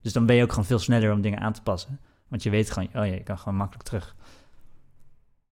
Dus 0.00 0.12
dan 0.12 0.26
ben 0.26 0.36
je 0.36 0.42
ook 0.42 0.50
gewoon 0.50 0.64
veel 0.64 0.78
sneller 0.78 1.12
om 1.12 1.20
dingen 1.20 1.40
aan 1.40 1.52
te 1.52 1.62
passen. 1.62 2.00
Want 2.28 2.42
je 2.42 2.50
weet 2.50 2.70
gewoon, 2.70 2.88
oh 2.88 2.94
ja, 2.94 3.02
je 3.02 3.22
kan 3.22 3.38
gewoon 3.38 3.58
makkelijk 3.58 3.88
terug. 3.88 4.15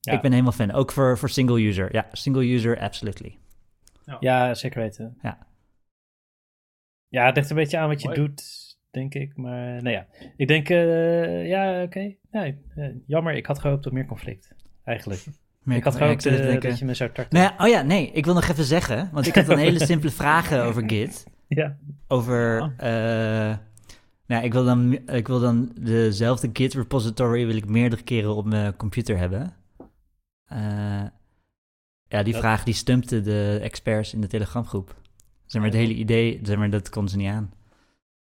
Ja. 0.05 0.13
Ik 0.13 0.21
ben 0.21 0.31
helemaal 0.31 0.51
fan. 0.51 0.71
Ook 0.71 0.91
voor, 0.91 1.17
voor 1.17 1.29
single 1.29 1.61
user. 1.67 1.93
Ja, 1.93 2.07
single 2.11 2.53
user, 2.53 2.79
absolutely. 2.79 3.37
Ja, 4.19 4.53
zeker 4.53 4.81
weten. 4.81 5.17
Ja. 5.21 5.37
Ja, 7.07 7.25
het 7.25 7.35
ligt 7.35 7.49
een 7.49 7.55
beetje 7.55 7.77
aan 7.77 7.87
wat 7.87 8.01
je 8.01 8.07
Mooi. 8.07 8.19
doet, 8.19 8.43
denk 8.91 9.13
ik. 9.13 9.37
Maar 9.37 9.81
nou 9.81 9.89
ja, 9.89 10.07
ik 10.37 10.47
denk, 10.47 10.69
eh, 10.69 11.47
ja, 11.47 11.81
oké. 11.83 12.15
Nee, 12.31 12.57
eh, 12.75 12.85
jammer, 13.05 13.33
ik 13.33 13.45
had 13.45 13.59
gehoopt 13.59 13.85
op 13.85 13.91
meer 13.91 14.05
conflict, 14.05 14.55
eigenlijk. 14.83 15.25
Maar 15.63 15.77
ik 15.81 15.83
had 15.83 15.95
gehoopt 15.95 16.25
eh, 16.25 16.37
denken- 16.37 16.69
dat 16.69 16.79
je 16.79 16.85
me 16.85 16.93
zou 16.93 17.11
tarten. 17.11 17.39
Nou 17.39 17.53
ja, 17.53 17.65
oh 17.65 17.69
ja, 17.71 17.81
nee, 17.81 18.11
ik 18.11 18.25
wil 18.25 18.33
nog 18.33 18.47
even 18.47 18.63
zeggen, 18.63 19.09
want 19.11 19.27
ik 19.27 19.35
had 19.35 19.47
een 19.49 19.57
hele 19.57 19.85
simpele 19.85 20.11
vragen 20.23 20.63
over 20.63 20.83
Git. 20.87 21.25
Ja. 21.47 21.77
Over, 22.07 22.73
eh, 22.77 23.55
nou, 24.27 24.43
ik 24.43 24.53
wil, 24.53 24.65
dan, 24.65 24.93
ik 25.07 25.27
wil 25.27 25.39
dan 25.39 25.71
dezelfde 25.79 26.49
Git 26.53 26.73
repository 26.73 27.45
wil 27.45 27.55
ik 27.55 27.65
meerdere 27.65 28.03
keren 28.03 28.35
op 28.35 28.45
mijn 28.45 28.75
computer 28.75 29.17
hebben. 29.17 29.53
Eh, 30.53 31.03
ja, 32.07 32.23
die 32.23 32.33
Dat- 32.33 32.41
vraag 32.41 32.63
die 32.63 32.73
stumpte 32.73 33.21
de 33.21 33.59
experts 33.61 34.13
in 34.13 34.21
de 34.21 34.27
Telegramgroep. 34.27 34.95
Zeg 35.45 35.61
maar, 35.61 35.71
het 35.71 35.79
hele 35.79 35.93
idee, 35.93 36.39
zeg 36.43 36.57
maar, 36.57 36.69
dat 36.69 36.89
kon 36.89 37.07
ze 37.07 37.17
niet 37.17 37.29
aan. 37.29 37.53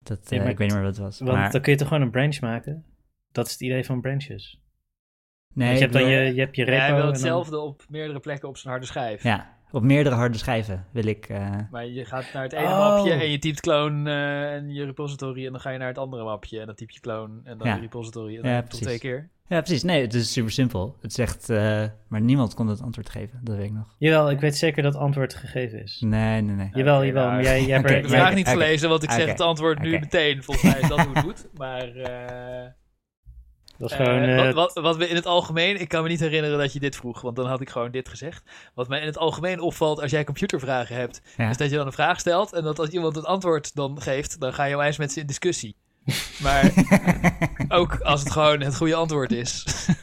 Dat, 0.03 0.31
Nee, 0.31 0.39
eh, 0.39 0.45
maar 0.45 0.53
ik 0.53 0.59
weet 0.59 0.67
niet 0.69 0.77
meer 0.77 0.87
wat 0.87 0.97
het 0.97 1.05
was. 1.05 1.19
Want 1.19 1.33
maar, 1.33 1.51
dan 1.53 1.61
kun 1.61 1.73
je 1.73 1.79
toch 1.79 1.89
gewoon 1.89 2.03
een 2.03 2.11
branch 2.11 2.41
maken? 2.41 2.85
Dat 3.33 3.47
is 3.47 3.53
het 3.53 3.61
idee 3.61 3.85
van 3.85 4.01
branches. 4.01 4.61
nee, 5.55 5.75
je, 5.75 5.81
hebt 5.81 5.93
dan 5.93 6.03
wil- 6.03 6.11
je, 6.11 6.35
je 6.35 6.41
hebt 6.41 6.57
je 6.57 6.65
repo 6.65 6.77
Ja, 6.77 6.83
hij 6.83 6.93
wil 6.93 7.03
dan- 7.03 7.13
hetzelfde 7.13 7.59
op 7.59 7.85
meerdere 7.89 8.21
plekken 8.21 8.49
op 8.49 8.57
zijn 8.57 8.73
harde 8.73 8.87
schijf. 8.87 9.23
Ja, 9.23 9.57
op 9.71 9.83
meerdere 9.83 10.15
harde 10.15 10.39
schijven 10.39 10.87
wil 10.93 11.05
ik... 11.07 11.29
eh, 11.29 11.57
Maar 11.71 11.87
je 11.87 12.05
gaat 12.05 12.33
naar 12.33 12.43
het 12.43 12.53
ene 12.53 12.65
Oh. 12.65 12.79
mapje 12.79 13.13
en 13.13 13.31
je 13.31 13.39
typt 13.39 13.61
clone 13.61 14.11
eh, 14.11 14.55
en 14.55 14.69
je 14.75 14.85
repository 14.85 15.47
en 15.47 15.53
dan 15.53 15.61
ga 15.61 15.71
je 15.71 15.79
naar 15.79 15.89
het 15.89 15.99
andere 15.99 16.25
mapje 16.25 16.61
en 16.61 16.67
dan 16.67 16.75
typ 16.75 16.91
je 16.91 17.01
clone 17.01 17.41
en 17.45 17.59
dan 17.59 17.67
Ja. 17.69 17.75
je 17.75 17.81
repository 17.81 18.37
en 18.37 18.43
Ja, 18.49 18.53
dan 18.53 18.61
tot 18.61 18.69
precies. 18.69 18.87
twee 18.87 18.99
keer. 18.99 19.29
Ja, 19.51 19.61
precies. 19.61 19.83
Nee, 19.83 20.01
het 20.03 20.15
is 20.15 20.33
super 20.33 20.51
simpel. 20.53 20.97
Het 21.01 21.13
zegt, 21.13 21.51
eh, 21.51 21.85
maar 22.09 22.21
niemand 22.21 22.55
kon 22.55 22.67
het 22.69 22.83
antwoord 22.83 23.11
geven. 23.11 23.41
Dat 23.43 23.57
weet 23.57 23.65
ik 23.67 23.73
nog. 23.73 23.95
Jawel, 23.99 24.31
ik 24.31 24.41
weet 24.41 24.57
zeker 24.57 24.83
dat 24.83 24.93
het 24.93 25.03
antwoord 25.03 25.35
gegeven 25.35 25.83
is. 25.83 26.01
Nee, 26.01 26.41
nee, 26.41 26.57
nee. 26.57 26.69
Jawel, 26.73 27.05
jawel, 27.05 27.23
nou, 27.25 27.35
maar 27.35 27.45
jij, 27.45 27.65
jij 27.65 27.77
hebt 27.77 27.85
Ik 27.85 27.91
er- 27.91 27.95
heb 27.97 28.03
de 28.05 28.09
vraag 28.17 28.35
niet 28.35 28.49
gelezen, 28.49 28.89
want 28.89 29.03
ik 29.03 29.11
zeg 29.11 29.27
het 29.29 29.41
antwoord 29.41 29.79
nu 29.81 29.91
meteen. 29.99 30.43
Volgens 30.43 30.73
mij 30.73 30.81
is 30.83 30.89
dat 30.89 31.01
hoe 31.01 31.15
het 31.15 31.25
moet. 31.25 31.47
Maar 31.55 31.89
eh, 31.89 32.71
Dat 33.79 33.91
is 33.91 33.97
eh, 33.97 34.05
gewoon... 34.05 34.23
eh, 34.23 34.45
wat, 34.45 34.55
wat, 34.55 34.85
wat 34.85 34.97
we 34.97 35.09
in 35.09 35.15
het 35.15 35.27
algemeen, 35.27 35.81
ik 35.81 35.89
kan 35.89 36.03
me 36.03 36.09
niet 36.09 36.21
herinneren 36.21 36.59
dat 36.59 36.73
je 36.73 36.81
dit 36.81 36.97
vroeg, 36.97 37.21
want 37.21 37.37
dan 37.37 37.47
had 37.47 37.61
ik 37.61 37.71
gewoon 37.71 37.91
dit 37.91 38.09
gezegd. 38.09 38.43
Wat 38.75 38.89
mij 38.89 39.01
in 39.01 39.07
het 39.07 39.19
algemeen 39.19 39.61
opvalt 39.61 40.01
als 40.01 40.11
jij 40.11 40.25
computervragen 40.25 40.97
hebt, 40.97 41.21
Ja. 41.37 41.51
is 41.51 41.57
dat 41.57 41.71
je 41.71 41.77
dan 41.77 41.87
een 41.87 41.93
vraag 41.93 42.21
stelt 42.21 42.53
en 42.53 42.63
dat 42.63 42.79
als 42.79 42.89
iemand 42.89 43.17
het 43.17 43.25
antwoord 43.25 43.75
dan 43.75 44.01
geeft, 44.01 44.41
dan 44.41 44.53
ga 44.53 44.65
je 44.65 44.77
wijs 44.77 44.97
met 44.99 45.13
ze 45.13 45.21
in 45.21 45.27
discussie. 45.27 45.77
Maar 46.43 46.73
ook 47.79 48.01
als 48.01 48.21
het 48.21 48.31
gewoon 48.31 48.61
het 48.61 48.77
goede 48.77 48.95
antwoord 48.95 49.33
is. 49.33 49.65
Ja, 49.67 49.95
maar 49.95 49.97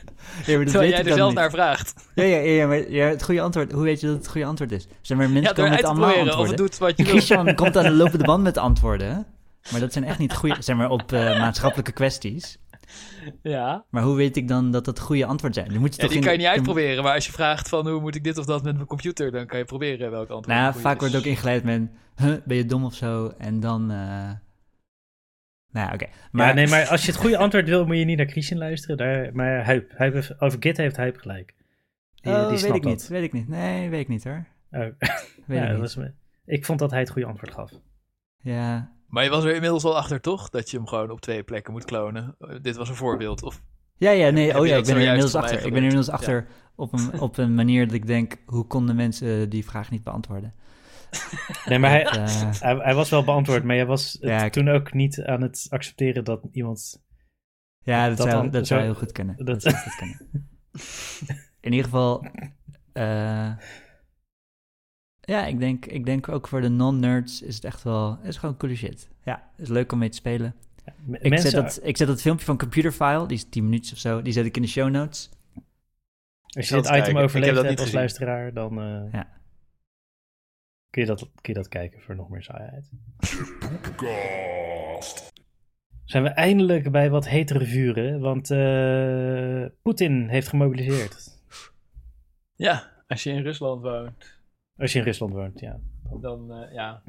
dat 0.46 0.46
Terwijl 0.46 0.80
weet 0.80 0.90
jij 0.90 1.06
er 1.06 1.14
zelf 1.18 1.30
niet. 1.30 1.38
naar 1.40 1.52
vraagt. 1.52 1.94
Ja, 2.16 2.24
ja, 2.24 2.38
ja, 2.38 2.68
maar 2.68 2.90
ja, 2.92 3.06
het 3.08 3.24
goede 3.24 3.42
antwoord. 3.42 3.72
Hoe 3.72 3.84
weet 3.84 4.00
je 4.02 4.08
dat 4.08 4.16
het 4.16 4.28
goede 4.28 4.48
antwoord 4.48 4.72
is? 4.72 4.88
Zeg 5.02 5.18
maar, 5.18 5.30
mensen 5.30 5.44
Ja, 5.50 5.54
komen 5.54 5.72
met 5.72 5.84
allemaal 5.84 6.04
proberen 6.12 6.34
of 6.34 6.40
antwoorden. 6.40 6.66
het 6.66 6.72
doet 6.72 6.78
wat 6.88 6.98
je 6.98 7.04
wil. 7.04 7.12
Christian 7.14 7.56
komt 7.56 7.78
aan 7.78 7.84
de 7.84 7.92
lopende 7.92 8.24
band 8.26 8.44
met 8.44 8.58
antwoorden. 8.58 9.26
Maar 9.72 9.80
dat 9.80 9.94
zijn 9.94 10.06
echt 10.06 10.20
niet 10.20 10.34
goede, 10.34 10.56
zeg 10.60 10.76
maar, 10.76 10.90
op 10.90 11.12
eh, 11.12 11.40
maatschappelijke 11.40 11.92
kwesties. 11.92 12.58
Ja, 13.44 13.84
Maar 13.90 14.04
hoe 14.04 14.16
weet 14.16 14.38
ik 14.38 14.48
dan 14.48 14.72
dat 14.72 14.86
het 14.86 15.00
goede 15.00 15.26
antwoord 15.26 15.54
zijn? 15.54 15.70
Dan 15.70 15.80
moet 15.80 15.96
je 15.96 16.02
ja 16.02 16.02
toch 16.02 16.10
die 16.10 16.18
in- 16.18 16.24
kan 16.24 16.32
je 16.32 16.38
niet 16.38 16.48
dan- 16.48 16.56
uitproberen. 16.56 17.04
Maar 17.04 17.14
als 17.14 17.26
je 17.26 17.32
vraagt 17.32 17.70
van 17.70 17.88
hoe 17.88 18.02
moet 18.02 18.16
ik 18.16 18.24
dit 18.24 18.38
of 18.38 18.46
dat 18.46 18.64
met 18.64 18.76
mijn 18.76 18.88
computer, 18.88 19.32
dan 19.32 19.46
kan 19.46 19.58
je 19.60 19.66
proberen 19.66 20.12
welk 20.12 20.30
antwoord 20.30 20.58
Nou, 20.60 20.74
vaak 20.80 21.00
wordt 21.00 21.16
ook 21.16 21.24
ingeleid 21.24 21.64
met, 21.64 21.82
huh, 22.16 22.34
ben 22.46 22.58
je 22.58 22.66
dom 22.66 22.86
of 22.86 22.94
zo? 22.94 23.34
En 23.38 23.60
dan, 23.60 23.92
eh, 23.92 24.30
nou 25.72 25.88
ja, 25.88 25.94
oké. 25.94 26.06
Maar, 26.32 26.54
nee, 26.54 26.68
maar 26.68 26.88
als 26.88 27.06
je 27.06 27.12
het 27.12 27.20
goede 27.20 27.38
antwoord 27.38 27.68
wil, 27.68 27.86
moet 27.86 27.98
je 27.98 28.06
niet 28.06 28.18
naar 28.18 28.28
Christian 28.28 28.60
luisteren. 28.60 28.98
Daar, 28.98 29.30
maar 29.34 29.66
Huip, 29.66 29.92
Huip 29.98 30.14
heeft- 30.14 30.42
over 30.42 30.58
Git 30.62 30.78
heeft 30.78 30.98
Huip 30.98 31.18
gelijk. 31.18 31.56
Die, 32.16 32.34
Oh, 32.34 32.50
die 32.50 32.58
weet 32.62 32.76
ik 32.76 32.84
dat. 32.84 32.92
niet, 32.92 33.08
weet 33.08 33.24
ik 33.24 33.34
niet. 33.34 33.48
Nee, 33.48 33.90
weet 33.90 34.00
ik 34.02 34.08
niet 34.08 34.24
hoor. 34.24 34.46
Oh, 34.72 34.80
Weet 34.80 34.98
ja, 35.60 35.64
ik 35.66 35.70
niet. 35.72 35.80
was 35.80 35.98
ik 36.46 36.66
vond 36.66 36.80
dat 36.80 36.92
hij 36.92 37.00
het 37.00 37.10
goede 37.10 37.28
antwoord 37.28 37.54
gaf. 37.54 37.72
Ja, 38.38 38.92
Maar 39.08 39.24
je 39.24 39.30
was 39.30 39.44
er 39.44 39.54
inmiddels 39.54 39.84
al 39.84 39.98
achter, 39.98 40.22
toch? 40.22 40.50
Dat 40.50 40.70
je 40.72 40.78
hem 40.78 40.88
gewoon 40.88 41.12
op 41.12 41.22
twee 41.22 41.44
plekken 41.44 41.74
moet 41.74 41.86
klonen. 41.86 42.36
Eh, 42.40 42.56
dit 42.62 42.76
was 42.76 42.90
een 42.90 42.96
voorbeeld. 42.96 43.44
Of 43.44 43.62
ja, 43.98 44.12
ja, 44.12 44.30
nee, 44.30 44.60
oh 44.60 44.68
ja, 44.68 44.76
ik 44.78 44.86
ben 44.86 44.96
er 44.96 45.02
inmiddels 45.02 45.36
achter. 45.36 45.56
Ik 45.58 45.64
ben 45.64 45.72
er 45.72 45.78
inmiddels 45.78 46.10
achter 46.10 46.48
op, 46.76 46.94
een, 46.94 47.20
op 47.20 47.38
een 47.38 47.56
manier 47.56 47.86
dat 47.86 47.96
ik 47.96 48.08
denk, 48.08 48.36
hoe 48.46 48.68
konden 48.68 48.96
mensen 48.96 49.50
die 49.50 49.66
vraag 49.66 49.92
niet 49.92 50.04
beantwoorden? 50.04 50.54
Nee, 51.70 51.80
maar 51.80 51.90
hij, 51.90 52.06
hij, 52.60 52.76
hij 52.76 52.96
was 52.96 53.10
wel 53.10 53.24
beantwoord, 53.24 53.64
maar 53.64 53.76
jij 53.76 53.86
was 53.86 54.14
het 54.14 54.22
Ja, 54.22 54.44
ik- 54.44 54.52
toen 54.52 54.68
ook 54.70 54.94
niet 54.94 55.22
aan 55.24 55.42
het 55.42 55.68
accepteren 55.70 56.24
dat 56.24 56.42
iemand... 56.52 57.04
ja, 57.84 58.08
dat, 58.08 58.18
dat 58.18 58.28
zou, 58.28 58.42
dan- 58.42 58.52
dat 58.52 58.68
zou 58.68 58.80
zo- 58.80 58.86
heel 58.86 58.96
goed 58.96 59.12
kunnen. 59.12 59.36
dat- 59.38 59.46
Dat, 59.46 59.62
zou 59.74 59.76
goed 59.76 59.96
kunnen. 59.96 60.50
In 61.62 61.72
ieder 61.72 61.84
geval, 61.86 62.26
eh, 62.94 63.52
ja, 65.22 65.46
ik 65.46 65.60
denk, 65.60 65.86
ik 65.86 66.06
denk 66.06 66.30
ook 66.30 66.48
voor 66.48 66.62
de 66.62 66.70
non-nerds 66.70 67.42
is 67.42 67.56
het 67.56 67.64
echt 67.64 67.84
wel, 67.84 68.20
is 68.24 68.38
gewoon 68.38 68.58
coole 68.58 68.76
shit. 68.76 69.10
Ja, 69.24 69.50
is 69.58 69.70
leuk 69.70 69.92
om 69.92 70.00
mee 70.00 70.10
te 70.10 70.18
spelen. 70.18 70.56
Ik 71.12 71.30
mensen, 71.30 71.50
zet, 71.50 71.62
dat, 71.62 71.80
ik 71.84 71.98
zet 71.98 72.08
dat 72.08 72.22
filmpje 72.22 72.46
van 72.46 72.58
Computerfile, 72.58 73.28
die 73.28 73.38
is 73.38 73.50
10 73.50 73.64
minuutjes 73.64 73.94
of 73.94 74.00
zo, 74.00 74.22
die 74.22 74.34
zet 74.34 74.46
ik 74.46 74.56
in 74.56 74.62
de 74.62 74.68
show 74.68 74.90
notes. 74.90 75.30
als 76.50 76.70
je 76.70 76.76
dit 76.76 76.86
item 76.86 77.14
dat 77.14 77.32
hebt 77.32 77.70
niet 77.70 77.80
als 77.80 77.92
luisteraar, 77.92 78.54
dan 78.54 78.80
eh, 78.82 79.12
Ja. 79.14 79.36
Kun, 80.90 81.02
je 81.02 81.08
dat, 81.08 81.20
kun 81.20 81.54
je 81.54 81.54
dat 81.54 81.68
kijken 81.68 82.02
voor 82.02 82.16
nog 82.16 82.30
meer 82.30 82.44
saaiheid. 82.44 82.90
Zijn 86.06 86.24
we 86.24 86.30
eindelijk 86.30 86.92
bij 86.92 87.10
wat 87.10 87.28
hetere 87.28 87.66
vuren, 87.66 88.20
want 88.20 88.52
eh, 88.52 89.66
Poetin 89.82 90.28
heeft 90.28 90.48
gemobiliseerd. 90.48 91.42
ja, 92.56 92.92
als 93.08 93.24
je 93.24 93.32
in 93.32 93.42
Rusland 93.42 93.82
woont, 93.82 94.40
Als 94.78 94.94
je 94.94 95.00
in 95.00 95.06
Rusland 95.06 95.34
woont, 95.34 95.60
ja. 95.60 95.80
dan 96.22 96.52
eh, 96.54 96.74
ja. 96.74 97.02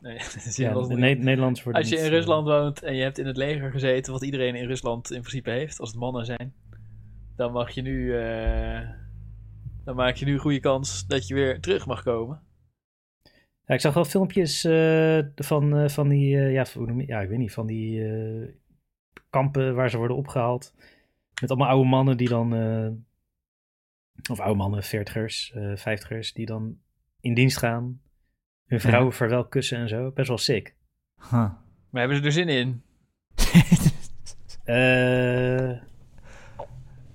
Nee, 0.00 0.18
dat 0.34 0.34
is 0.34 0.56
ja 0.56 0.72
de 0.72 0.80
niet. 0.80 0.98
Ne- 0.98 1.14
Nederlanders 1.14 1.62
worden 1.62 1.82
Als 1.82 1.90
je 1.90 1.96
in 1.98 2.04
eh, 2.04 2.08
Rusland 2.08 2.46
woont 2.46 2.82
en 2.82 2.94
je 2.94 3.02
hebt 3.02 3.18
in 3.18 3.26
het 3.26 3.36
leger 3.36 3.70
gezeten, 3.70 4.12
wat 4.12 4.22
iedereen 4.24 4.54
in 4.54 4.66
Rusland 4.66 5.10
in 5.10 5.20
principe 5.20 5.50
heeft, 5.50 5.80
als 5.80 5.90
het 5.90 5.98
mannen 5.98 6.24
zijn, 6.26 6.54
dan 7.36 7.52
mag 7.52 7.70
je 7.70 7.82
nu, 7.82 8.18
eh, 8.18 8.88
dan 9.84 9.96
maak 9.96 10.14
je 10.14 10.24
nu 10.24 10.32
een 10.32 10.38
goede 10.38 10.60
kans 10.60 11.06
dat 11.06 11.26
je 11.26 11.34
weer 11.34 11.60
terug 11.60 11.86
mag 11.86 12.02
komen. 12.02 12.42
Ja, 13.70 13.76
ik 13.76 13.82
zag 13.82 13.94
wel 13.94 14.04
filmpjes 14.04 14.64
eh, 14.64 15.18
van, 15.34 15.76
eh, 15.76 15.88
van 15.88 16.08
die, 16.08 16.36
eh, 16.36 16.52
ja, 16.52 16.64
hoe 16.74 16.86
noem 16.86 17.00
je- 17.00 17.06
ja, 17.06 17.20
ik 17.20 17.28
weet 17.28 17.38
niet, 17.38 17.52
van 17.52 17.66
die 17.66 18.04
eh, 18.08 18.48
kampen 19.30 19.74
waar 19.74 19.90
ze 19.90 19.96
worden 19.96 20.16
opgehaald. 20.16 20.74
Met 21.40 21.50
allemaal 21.50 21.68
oude 21.68 21.88
mannen 21.88 22.16
die 22.16 22.28
dan, 22.28 22.54
eh, 22.54 22.88
of 24.30 24.40
oude 24.40 24.56
mannen, 24.58 24.82
veertigers, 24.82 25.52
eh 25.54 25.76
vijftigers, 25.76 26.32
die 26.32 26.46
dan 26.46 26.78
in 27.20 27.34
dienst 27.34 27.58
gaan. 27.58 28.00
Hun 28.66 28.80
vrouwen 28.80 29.12
vaarwel 29.12 29.46
kussen 29.46 29.78
en 29.78 29.88
zo. 29.88 30.10
Best 30.10 30.28
wel 30.28 30.38
sick. 30.38 30.74
Huh. 31.20 31.30
Maar 31.90 32.00
hebben 32.00 32.16
ze 32.16 32.22
er 32.24 32.32
zin 32.32 32.48
in? 32.48 32.82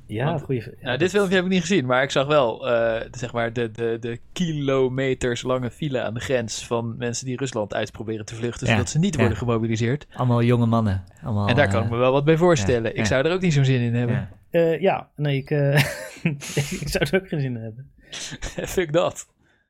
Ja, 0.08 0.26
Want- 0.26 0.41
goeie. 0.41 0.62
ja, 0.62 0.72
nou, 0.82 0.97
dit 0.97 1.10
filmpje 1.10 1.36
heb 1.36 1.45
ik 1.45 1.51
niet 1.51 1.62
gezien, 1.62 1.86
maar 1.86 2.03
ik 2.03 2.12
zag 2.12 2.28
wel 2.28 2.68
eh, 2.68 3.01
de, 3.12 3.18
zeg 3.18 3.34
maar 3.34 3.53
de, 3.53 3.72
de, 3.72 3.97
de 3.99 4.20
kilometers 4.34 5.41
lange 5.41 5.72
file 5.72 6.01
aan 6.01 6.14
de 6.14 6.20
grens 6.20 6.66
van 6.68 6.97
mensen 6.97 7.26
die 7.26 7.38
Rusland 7.38 7.74
uit 7.74 7.91
proberen 7.91 8.26
te 8.26 8.36
vluchten, 8.36 8.68
Ja, 8.68 8.74
zodat 8.74 8.89
ze 8.89 8.99
niet 8.99 9.14
ja. 9.14 9.20
worden 9.20 9.38
gemobiliseerd. 9.38 10.08
Allemaal 10.14 10.43
jonge 10.43 10.66
mannen. 10.66 11.03
Allemaal, 11.24 11.47
en 11.47 11.56
daar 11.56 11.68
kan 11.70 11.80
ik 11.80 11.86
eh, 11.86 11.91
me 11.91 11.97
wel 11.97 12.12
wat 12.12 12.26
bij 12.26 12.38
voorstellen. 12.38 12.84
ja, 12.84 12.89
Ik 12.89 12.95
ja. 12.97 13.03
zou 13.06 13.26
er 13.26 13.34
ook 13.34 13.41
niet 13.41 13.53
zo'n 13.53 13.66
zin 13.66 13.82
in 13.82 13.93
hebben. 13.95 14.16
ja. 14.16 14.30
Eh, 14.60 14.82
ja, 14.82 15.10
nee, 15.16 15.38
ik, 15.38 15.49
eh, 15.51 15.76
ik 16.82 16.88
zou 16.88 17.06
er 17.12 17.22
ook 17.22 17.28
geen 17.28 17.39
zin 17.41 17.56
in 17.56 17.62
hebben. 17.62 17.91
Fuck 18.76 18.93
dat. 18.93 19.28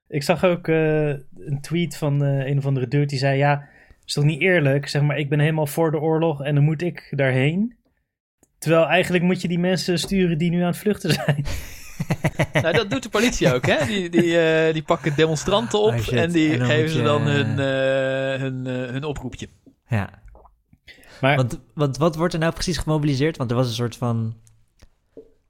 Ik 0.08 0.24
zag 0.24 0.44
ook 0.44 0.68
eh, 0.68 1.08
een 1.10 1.60
tweet 1.62 1.98
van 1.98 2.24
eh, 2.24 2.46
een 2.48 2.58
of 2.58 2.66
andere 2.66 2.88
dude 2.88 3.06
die 3.06 3.18
zei: 3.20 3.38
Ja, 3.38 3.68
is 4.06 4.14
toch 4.14 4.24
niet 4.24 4.42
eerlijk? 4.42 4.88
Zeg 4.88 5.02
maar, 5.02 5.18
ik 5.18 5.30
ben 5.30 5.40
helemaal 5.40 5.68
voor 5.68 5.92
de 5.92 6.00
oorlog 6.00 6.44
en 6.44 6.56
dan 6.56 6.64
moet 6.64 6.82
ik 6.82 7.08
daarheen. 7.16 7.76
Terwijl 8.66 8.86
eigenlijk 8.88 9.24
moet 9.24 9.42
je 9.42 9.48
die 9.48 9.60
mensen 9.60 10.00
sturen 10.00 10.38
die 10.38 10.50
nu 10.50 10.60
aan 10.62 10.68
het 10.68 10.78
vluchten 10.78 11.14
zijn. 11.14 11.46
Nou, 12.54 12.74
dat 12.76 12.90
doet 12.90 13.04
de 13.04 13.10
politie 13.10 13.54
ook, 13.54 13.66
hè? 13.66 13.86
Die, 13.86 14.10
die, 14.10 14.38
eh, 14.40 14.74
die 14.74 14.84
pakken 14.84 15.16
demonstranten 15.16 15.80
op 15.80 15.94
Oh, 15.94 16.14
en 16.14 16.32
die 16.32 16.52
En 16.54 16.60
dan 16.60 16.68
geven 16.68 16.90
ze 16.90 17.02
dan 17.02 17.22
hun, 17.22 17.50
eh, 17.60 18.40
hun, 18.42 18.68
eh, 18.68 18.92
hun 18.92 19.04
oproepje. 19.04 19.48
Ja. 19.88 20.10
Maar 21.22 21.36
Want, 21.36 21.60
want 21.74 21.98
wat 21.98 22.16
wordt 22.16 22.34
er 22.34 22.40
nou 22.40 22.54
precies 22.54 22.78
gemobiliseerd? 22.78 23.38
Want 23.38 23.50
er 23.52 23.56
was 23.58 23.68
een 23.68 23.74
soort 23.74 23.96
van 23.98 24.36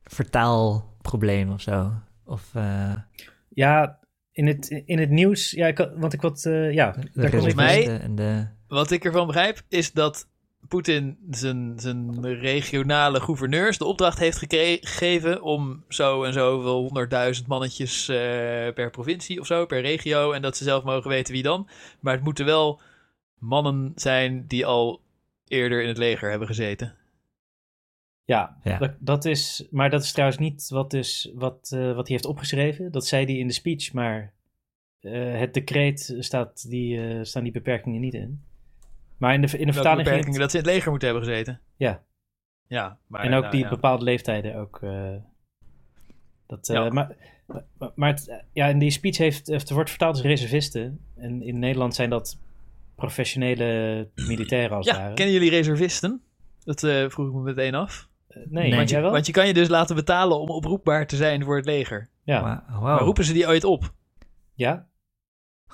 vertaalprobleem 0.04 1.52
of 1.52 1.62
zo. 1.62 1.92
Of 2.26 2.50
eh 2.54 2.94
ja, 3.50 4.00
in 4.32 4.48
het, 4.48 4.70
in 4.86 5.00
het 5.00 5.10
nieuws, 5.10 5.52
ja, 5.52 5.68
ik, 5.68 5.78
had- 5.78 5.92
want 5.96 6.14
ik 6.14 6.22
wat, 6.22 6.46
eh, 6.46 6.74
ja, 6.74 6.92
de 6.92 7.10
daar 7.22 7.30
kon 7.30 7.48
ik 7.48 7.56
mij- 7.56 8.02
de... 8.16 8.48
Wat 8.68 8.92
ik 8.92 9.06
ervan 9.06 9.26
begrijp, 9.28 9.62
is 9.70 9.92
dat 9.92 10.28
Poetin 10.68 11.18
zijn, 11.30 11.74
zijn 11.80 12.26
regionale 12.40 13.20
gouverneurs 13.20 13.78
de 13.78 13.86
opdracht 13.86 14.20
heeft 14.20 14.38
gegeven 14.38 15.42
om 15.42 15.84
zo 15.90 16.24
en 16.24 16.34
zoveel 16.34 16.82
honderdduizend 16.82 17.48
mannetjes 17.48 18.08
eh, 18.08 18.16
per 18.74 18.90
provincie 18.92 19.40
of 19.40 19.46
zo, 19.46 19.66
per 19.66 19.82
regio, 19.82 20.32
en 20.32 20.42
dat 20.42 20.58
ze 20.58 20.64
zelf 20.64 20.84
mogen 20.84 21.10
weten 21.10 21.34
wie 21.34 21.44
dan. 21.44 21.68
Maar 22.00 22.14
het 22.14 22.24
moeten 22.24 22.46
wel 22.46 22.82
mannen 23.40 23.92
zijn 23.96 24.48
die 24.48 24.66
al 24.66 25.02
eerder 25.48 25.82
in 25.82 25.88
het 25.88 25.98
leger 25.98 26.30
hebben 26.30 26.48
gezeten. 26.48 26.96
Ja, 28.26 28.58
Ja. 28.64 28.78
Dat, 28.78 28.92
dat 29.00 29.26
is, 29.26 29.68
maar 29.72 29.90
dat 29.90 30.04
is 30.04 30.12
trouwens 30.12 30.40
niet 30.40 30.70
wat, 30.70 30.94
is, 30.94 31.32
wat, 31.36 31.72
eh, 31.74 31.86
wat 31.86 32.08
hij 32.08 32.16
heeft 32.16 32.26
opgeschreven. 32.26 32.92
Dat 32.92 33.08
zei 33.08 33.26
hij 33.26 33.36
in 33.36 33.48
de 33.48 33.54
speech, 33.54 33.94
maar 33.94 34.34
eh, 35.00 35.40
het 35.40 35.54
decreet 35.54 36.16
staat 36.20 36.70
die, 36.70 37.08
eh, 37.08 37.24
staan 37.24 37.44
die 37.44 37.52
beperkingen 37.52 38.02
niet 38.02 38.14
in. 38.14 38.44
Maar 39.18 39.34
in 39.34 39.42
de, 39.42 39.58
in 39.58 39.68
de 39.68 39.74
vertaling 39.74 40.08
ging 40.08 40.16
beperkingen 40.18 40.32
het, 40.32 40.42
dat 40.42 40.52
ze 40.52 40.58
in 40.58 40.64
het 40.64 40.74
leger 40.74 40.90
moeten 40.92 41.08
hebben 41.10 41.28
gezeten. 41.28 41.62
Ja. 41.76 42.04
Ja, 42.68 42.98
maar, 43.08 43.22
en 43.24 43.34
ook 43.34 43.40
nou, 43.42 43.52
die 43.52 43.64
ja. 43.64 43.70
bepaalde 43.70 44.04
leeftijden 44.04 44.56
ook. 44.56 44.80
eh, 44.82 45.16
dat, 46.48 46.70
eh, 46.70 46.76
Ja. 46.76 46.90
Maar, 46.90 47.16
maar, 47.78 47.92
maar 47.96 48.10
het, 48.10 48.44
ja, 48.54 48.68
in 48.68 48.80
die 48.80 48.92
speech 48.92 49.18
heeft, 49.18 49.48
heeft, 49.48 49.70
wordt 49.70 49.90
vertaald 49.90 50.16
als 50.16 50.24
reservisten. 50.26 51.00
En 51.16 51.42
in 51.42 51.60
Nederland 51.60 51.96
zijn 51.96 52.10
dat 52.10 52.40
professionele 52.96 54.10
militairen 54.16 54.76
als 54.78 54.86
het 54.88 54.96
Ja, 54.96 55.02
ware. 55.02 55.14
kennen 55.16 55.34
jullie 55.34 55.50
reservisten? 55.50 56.22
Dat 56.64 56.84
eh, 56.84 57.10
vroeg 57.10 57.28
ik 57.28 57.34
me 57.34 57.42
meteen 57.42 57.76
af. 57.76 58.10
Nee, 58.28 58.46
Nee. 58.70 58.76
Want, 58.76 58.90
je, 58.90 59.00
wel? 59.02 59.12
want 59.12 59.26
je 59.26 59.32
kan 59.32 59.48
je 59.48 59.54
dus 59.54 59.68
laten 59.68 59.96
betalen 59.96 60.40
om 60.40 60.50
oproepbaar 60.50 61.08
te 61.08 61.16
zijn 61.16 61.44
voor 61.44 61.56
het 61.56 61.66
leger. 61.66 62.10
ja. 62.24 62.64
Maar 62.82 63.00
roepen 63.00 63.24
ze 63.26 63.34
die 63.34 63.48
ooit 63.48 63.64
op? 63.64 63.94
ja, 64.54 64.88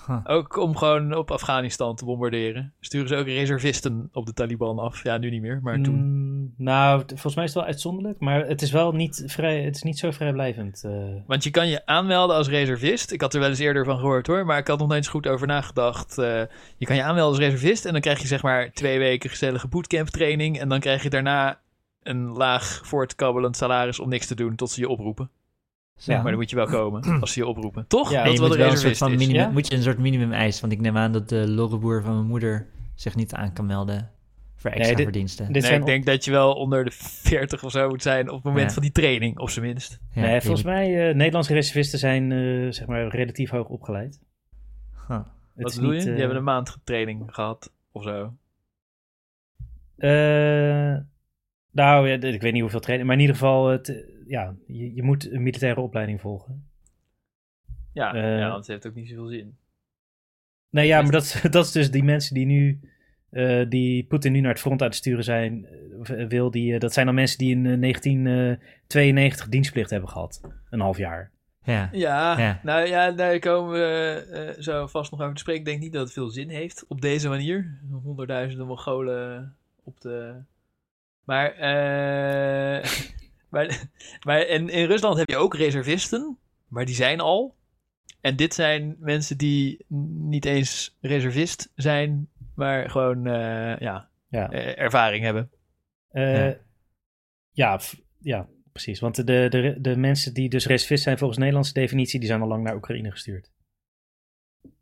Huh. 0.07 0.19
Ook 0.23 0.57
om 0.57 0.77
gewoon 0.77 1.15
op 1.15 1.31
Afghanistan 1.31 1.95
te 1.95 2.05
bombarderen. 2.05 2.73
Sturen 2.79 3.07
ze 3.07 3.15
ook 3.15 3.25
reservisten 3.25 4.09
op 4.13 4.25
de 4.25 4.33
Taliban 4.33 4.79
af. 4.79 5.03
Ja, 5.03 5.17
nu 5.17 5.29
niet 5.29 5.41
meer, 5.41 5.59
maar 5.63 5.81
toen. 5.81 5.95
Mm, 5.95 6.53
nou, 6.57 7.03
volgens 7.07 7.35
mij 7.35 7.43
is 7.43 7.49
het 7.49 7.59
wel 7.59 7.69
uitzonderlijk, 7.69 8.19
maar 8.19 8.47
het 8.47 8.61
is 8.61 8.71
wel 8.71 8.91
niet, 8.91 9.23
vrij, 9.25 9.61
het 9.63 9.75
is 9.75 9.81
niet 9.83 9.99
zo 9.99 10.11
vrijblijvend. 10.11 10.83
eh. 10.83 10.91
Want 11.27 11.43
je 11.43 11.49
kan 11.49 11.67
je 11.67 11.85
aanmelden 11.85 12.35
als 12.35 12.47
reservist. 12.49 13.11
Ik 13.11 13.21
had 13.21 13.33
er 13.33 13.39
wel 13.39 13.49
eens 13.49 13.59
eerder 13.59 13.85
van 13.85 13.97
gehoord 13.99 14.27
hoor, 14.27 14.45
maar 14.45 14.57
ik 14.57 14.67
had 14.67 14.79
nog 14.79 14.87
niet 14.87 14.97
eens 14.97 15.07
goed 15.07 15.27
over 15.27 15.47
nagedacht. 15.47 16.17
Eh, 16.17 16.41
je 16.77 16.85
kan 16.85 16.95
je 16.95 17.03
aanmelden 17.03 17.29
als 17.29 17.45
reservist 17.45 17.85
en 17.85 17.91
dan 17.91 18.01
krijg 18.01 18.19
je 18.21 18.27
zeg 18.27 18.41
maar 18.43 18.71
twee 18.71 18.99
weken 18.99 19.29
gezellige 19.29 19.67
bootcamp 19.67 20.07
training. 20.07 20.59
En 20.59 20.69
dan 20.69 20.79
krijg 20.79 21.03
je 21.03 21.09
daarna 21.09 21.59
een 22.03 22.27
laag 22.31 22.81
voortkabbelend 22.83 23.57
salaris 23.57 23.99
om 23.99 24.09
niks 24.09 24.27
te 24.27 24.35
doen 24.35 24.55
tot 24.55 24.69
ze 24.71 24.79
je 24.79 24.89
oproepen. 24.89 25.29
Zo. 26.01 26.11
Ja. 26.11 26.21
Maar 26.21 26.31
dan 26.31 26.39
moet 26.39 26.49
je 26.49 26.55
wel 26.55 26.65
komen 26.67 27.03
als 27.21 27.33
ze 27.33 27.39
je 27.39 27.47
oproepen. 27.47 27.85
Toch? 27.87 28.11
Ja, 28.11 28.23
dat 28.23 28.33
je 28.33 28.39
moet 28.39 28.55
wel 28.55 28.71
een 28.71 28.77
soort 28.77 28.97
van 28.97 29.11
minimum, 29.11 29.35
Ja? 29.35 29.49
moet 29.49 29.67
je 29.67 29.75
een 29.75 29.81
soort 29.83 29.97
minimum 29.97 30.31
eis, 30.31 30.59
want 30.61 30.73
ik 30.73 30.81
neem 30.81 30.97
aan 30.97 31.11
dat 31.11 31.29
de 31.29 31.47
lorreboer 31.49 32.01
van 32.03 32.13
mijn 32.13 32.25
moeder 32.27 32.67
zich 32.95 33.15
niet 33.15 33.33
aan 33.33 33.53
kan 33.53 33.65
melden 33.65 34.09
voor 34.55 34.69
extra 34.69 34.85
Nee, 34.87 34.95
dit- 34.95 35.03
verdiensten. 35.05 35.51
dit 35.53 35.63
Nee, 35.63 35.79
ik 35.79 35.85
denk 35.85 36.05
dat 36.05 36.25
je 36.25 36.31
wel 36.31 36.53
onder 36.53 36.83
de 36.85 36.91
40 36.93 37.63
of 37.63 37.71
zo 37.71 37.87
moet 37.87 38.01
zijn 38.01 38.29
op 38.29 38.35
het 38.35 38.43
moment 38.43 38.67
Ja. 38.67 38.73
van 38.73 38.81
die 38.81 38.91
training, 38.91 39.39
op 39.39 39.49
zijn 39.49 39.65
minst. 39.65 39.99
Ja, 40.13 40.21
nee, 40.21 40.41
volgens 40.41 40.63
mij, 40.63 41.09
eh 41.09 41.15
Nederlandse 41.15 41.53
reservisten 41.53 41.99
zijn 41.99 42.31
eh, 42.31 42.71
zeg 42.71 42.87
maar 42.87 43.07
relatief 43.07 43.49
hoog 43.49 43.67
opgeleid. 43.67 44.19
Huh. 45.07 45.19
Wat 45.55 45.75
bedoel 45.75 45.89
je? 45.91 45.95
niet, 45.95 46.03
Die 46.03 46.13
eh, 46.13 46.19
hebben 46.19 46.37
een 46.37 46.43
maand 46.43 46.77
training 46.83 47.23
gehad 47.27 47.71
of 47.91 48.03
zo. 48.03 48.33
Eh, 51.73 51.83
nou, 51.85 52.07
ja, 52.09 52.13
ik 52.27 52.41
weet 52.41 52.53
niet 52.53 52.61
hoeveel 52.61 52.79
trainen, 52.79 53.05
maar 53.07 53.15
in 53.15 53.21
ieder 53.21 53.35
geval, 53.35 53.67
het, 53.67 53.89
eh, 53.89 53.95
ja, 54.27 54.55
je, 54.67 54.93
je 54.95 55.03
moet 55.03 55.31
een 55.31 55.43
militaire 55.43 55.81
opleiding 55.81 56.21
volgen. 56.21 56.65
Ja, 57.93 58.13
Eh, 58.13 58.37
ja, 58.39 58.45
want 58.47 58.57
het 58.57 58.67
heeft 58.67 58.87
ook 58.87 58.95
niet 58.95 59.07
zoveel 59.09 59.27
zin. 59.27 59.55
Nee, 60.69 60.87
ja, 60.87 61.01
maar 61.01 61.11
dat, 61.11 61.23
is- 61.23 61.41
dat 61.51 61.65
is 61.65 61.71
dus 61.71 61.91
die 61.91 62.03
mensen 62.03 62.33
die 62.33 62.45
nu, 62.45 62.79
eh, 63.29 63.65
die 63.69 64.03
Poetin 64.03 64.31
nu 64.31 64.39
naar 64.39 64.51
het 64.51 64.59
front 64.59 64.81
aan 64.81 64.87
het 64.87 64.95
sturen 64.95 65.23
zijn, 65.23 65.65
eh, 66.03 66.27
wil, 66.27 66.51
die, 66.51 66.73
eh, 66.73 66.79
dat 66.79 66.93
zijn 66.93 67.05
dan 67.05 67.15
mensen 67.15 67.37
die 67.37 67.51
in 67.51 67.65
eh, 67.65 67.77
1992 67.79 69.47
dienstplicht 69.49 69.89
hebben 69.89 70.09
gehad. 70.09 70.41
Een 70.69 70.79
half 70.79 70.97
jaar. 70.97 71.31
Ja. 71.63 71.89
Ja, 71.91 72.39
Ja. 72.39 72.59
nou 72.63 72.87
ja, 72.87 73.11
daar 73.11 73.39
komen 73.39 73.71
we 73.71 74.15
eh, 74.55 74.61
zo 74.61 74.87
vast 74.87 75.11
nog 75.11 75.21
over 75.21 75.33
te 75.33 75.39
spreken. 75.41 75.61
Ik 75.61 75.67
denk 75.67 75.81
niet 75.81 75.93
dat 75.93 76.03
het 76.03 76.13
veel 76.13 76.29
zin 76.29 76.49
heeft 76.49 76.85
op 76.87 77.01
deze 77.01 77.29
manier. 77.29 77.79
Honderdduizenden 78.03 78.67
Mongolen 78.67 79.55
op 79.83 80.01
de... 80.01 80.35
Maar, 81.31 81.51
eh 81.51 82.89
maar, 83.51 83.89
maar 84.25 84.47
in, 84.47 84.69
in 84.69 84.85
Rusland 84.85 85.17
heb 85.17 85.29
je 85.29 85.37
ook 85.37 85.55
reservisten, 85.55 86.37
maar 86.67 86.85
die 86.85 86.95
zijn 86.95 87.19
al. 87.19 87.55
En 88.21 88.35
dit 88.35 88.53
zijn 88.53 88.95
mensen 88.99 89.37
die 89.37 89.85
niet 90.29 90.45
eens 90.45 90.97
reservist 91.01 91.71
zijn, 91.75 92.29
maar 92.55 92.89
gewoon 92.89 93.25
eh, 93.27 93.77
ja, 93.79 94.09
Ja, 94.27 94.51
eh, 94.51 94.79
ervaring 94.79 95.23
hebben. 95.23 95.51
Eh, 96.09 96.51
Ja. 97.51 97.79
ja. 98.19 98.47
precies. 98.71 98.99
Want 98.99 99.15
de, 99.15 99.23
de, 99.49 99.77
de 99.79 99.95
mensen 99.95 100.33
die 100.33 100.49
dus 100.49 100.65
reservist 100.65 101.03
zijn 101.03 101.17
volgens 101.17 101.39
Nederlandse 101.39 101.73
definitie, 101.73 102.19
die 102.19 102.27
zijn 102.27 102.41
al 102.41 102.47
lang 102.47 102.63
naar 102.63 102.75
Oekraïne 102.75 103.11
gestuurd. 103.11 103.51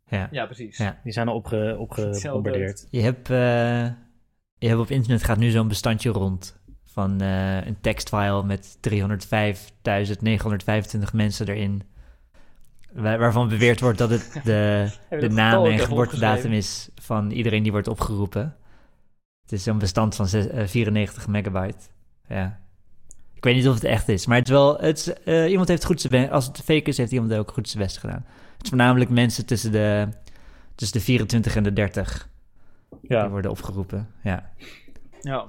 Ja. 0.06 0.28
Ja, 0.30 0.46
precies. 0.46 0.78
Ja. 0.78 1.00
Die 1.04 1.12
zijn 1.12 1.28
al 1.28 1.34
opge, 1.34 1.76
opgebombardeerd. 1.78 2.86
Je 2.90 3.00
hebt, 3.00 3.30
eh, 3.30 3.90
je 4.60 4.68
hebt 4.68 4.80
op 4.80 4.90
internet 4.90 5.24
gaat 5.24 5.38
nu 5.38 5.50
zo'n 5.50 5.68
bestandje 5.68 6.10
rond 6.10 6.58
van 6.84 7.20
eh, 7.20 7.66
een 7.66 7.80
tekstfile 7.80 8.42
met 8.44 8.78
305.925 8.90 8.92
mensen 11.12 11.48
erin. 11.48 11.82
Waar- 12.92 13.18
waarvan 13.18 13.48
beweerd 13.48 13.80
wordt 13.80 13.98
dat 13.98 14.10
het 14.10 14.40
de, 14.44 14.90
de 15.10 15.28
naam 15.28 15.64
en 15.64 15.78
geboortedatum 15.78 16.52
is 16.52 16.88
van 17.00 17.30
iedereen 17.30 17.62
die 17.62 17.72
wordt 17.72 17.88
opgeroepen. 17.88 18.56
Het 19.42 19.52
is 19.52 19.62
zo'n 19.62 19.78
bestand 19.78 20.14
van 20.14 20.28
zes- 20.28 20.48
eh, 20.48 20.66
94 20.66 21.26
megabyte. 21.28 21.84
Ja. 22.28 22.58
Ik 23.34 23.44
weet 23.44 23.54
niet 23.54 23.68
of 23.68 23.74
het 23.74 23.84
echt 23.84 24.08
is, 24.08 24.26
maar 24.26 24.36
het 24.38 24.46
is 24.46 24.52
wel. 24.52 24.78
Het 24.78 24.98
is, 24.98 25.12
eh, 25.12 25.50
iemand 25.50 25.68
heeft 25.68 25.84
goed 25.84 26.00
zijn 26.00 26.12
best. 26.12 26.32
Als 26.32 26.46
het 26.46 26.56
fake 26.60 26.82
is, 26.90 26.96
heeft 26.96 27.12
iemand 27.12 27.32
ook 27.34 27.50
goed 27.52 27.68
zijn 27.68 27.82
best 27.82 27.98
gedaan. 27.98 28.24
Het 28.52 28.62
is 28.62 28.68
voornamelijk 28.68 29.10
mensen 29.10 29.46
tussen 29.46 29.72
de, 29.72 30.08
tussen 30.74 30.98
de 30.98 31.04
24 31.04 31.56
en 31.56 31.62
de 31.62 31.72
30 31.72 32.28
die 32.90 32.98
Ja, 33.16 33.28
worden 33.28 33.50
opgeroepen. 33.50 34.08
Ja, 34.22 34.50
Ja. 35.20 35.46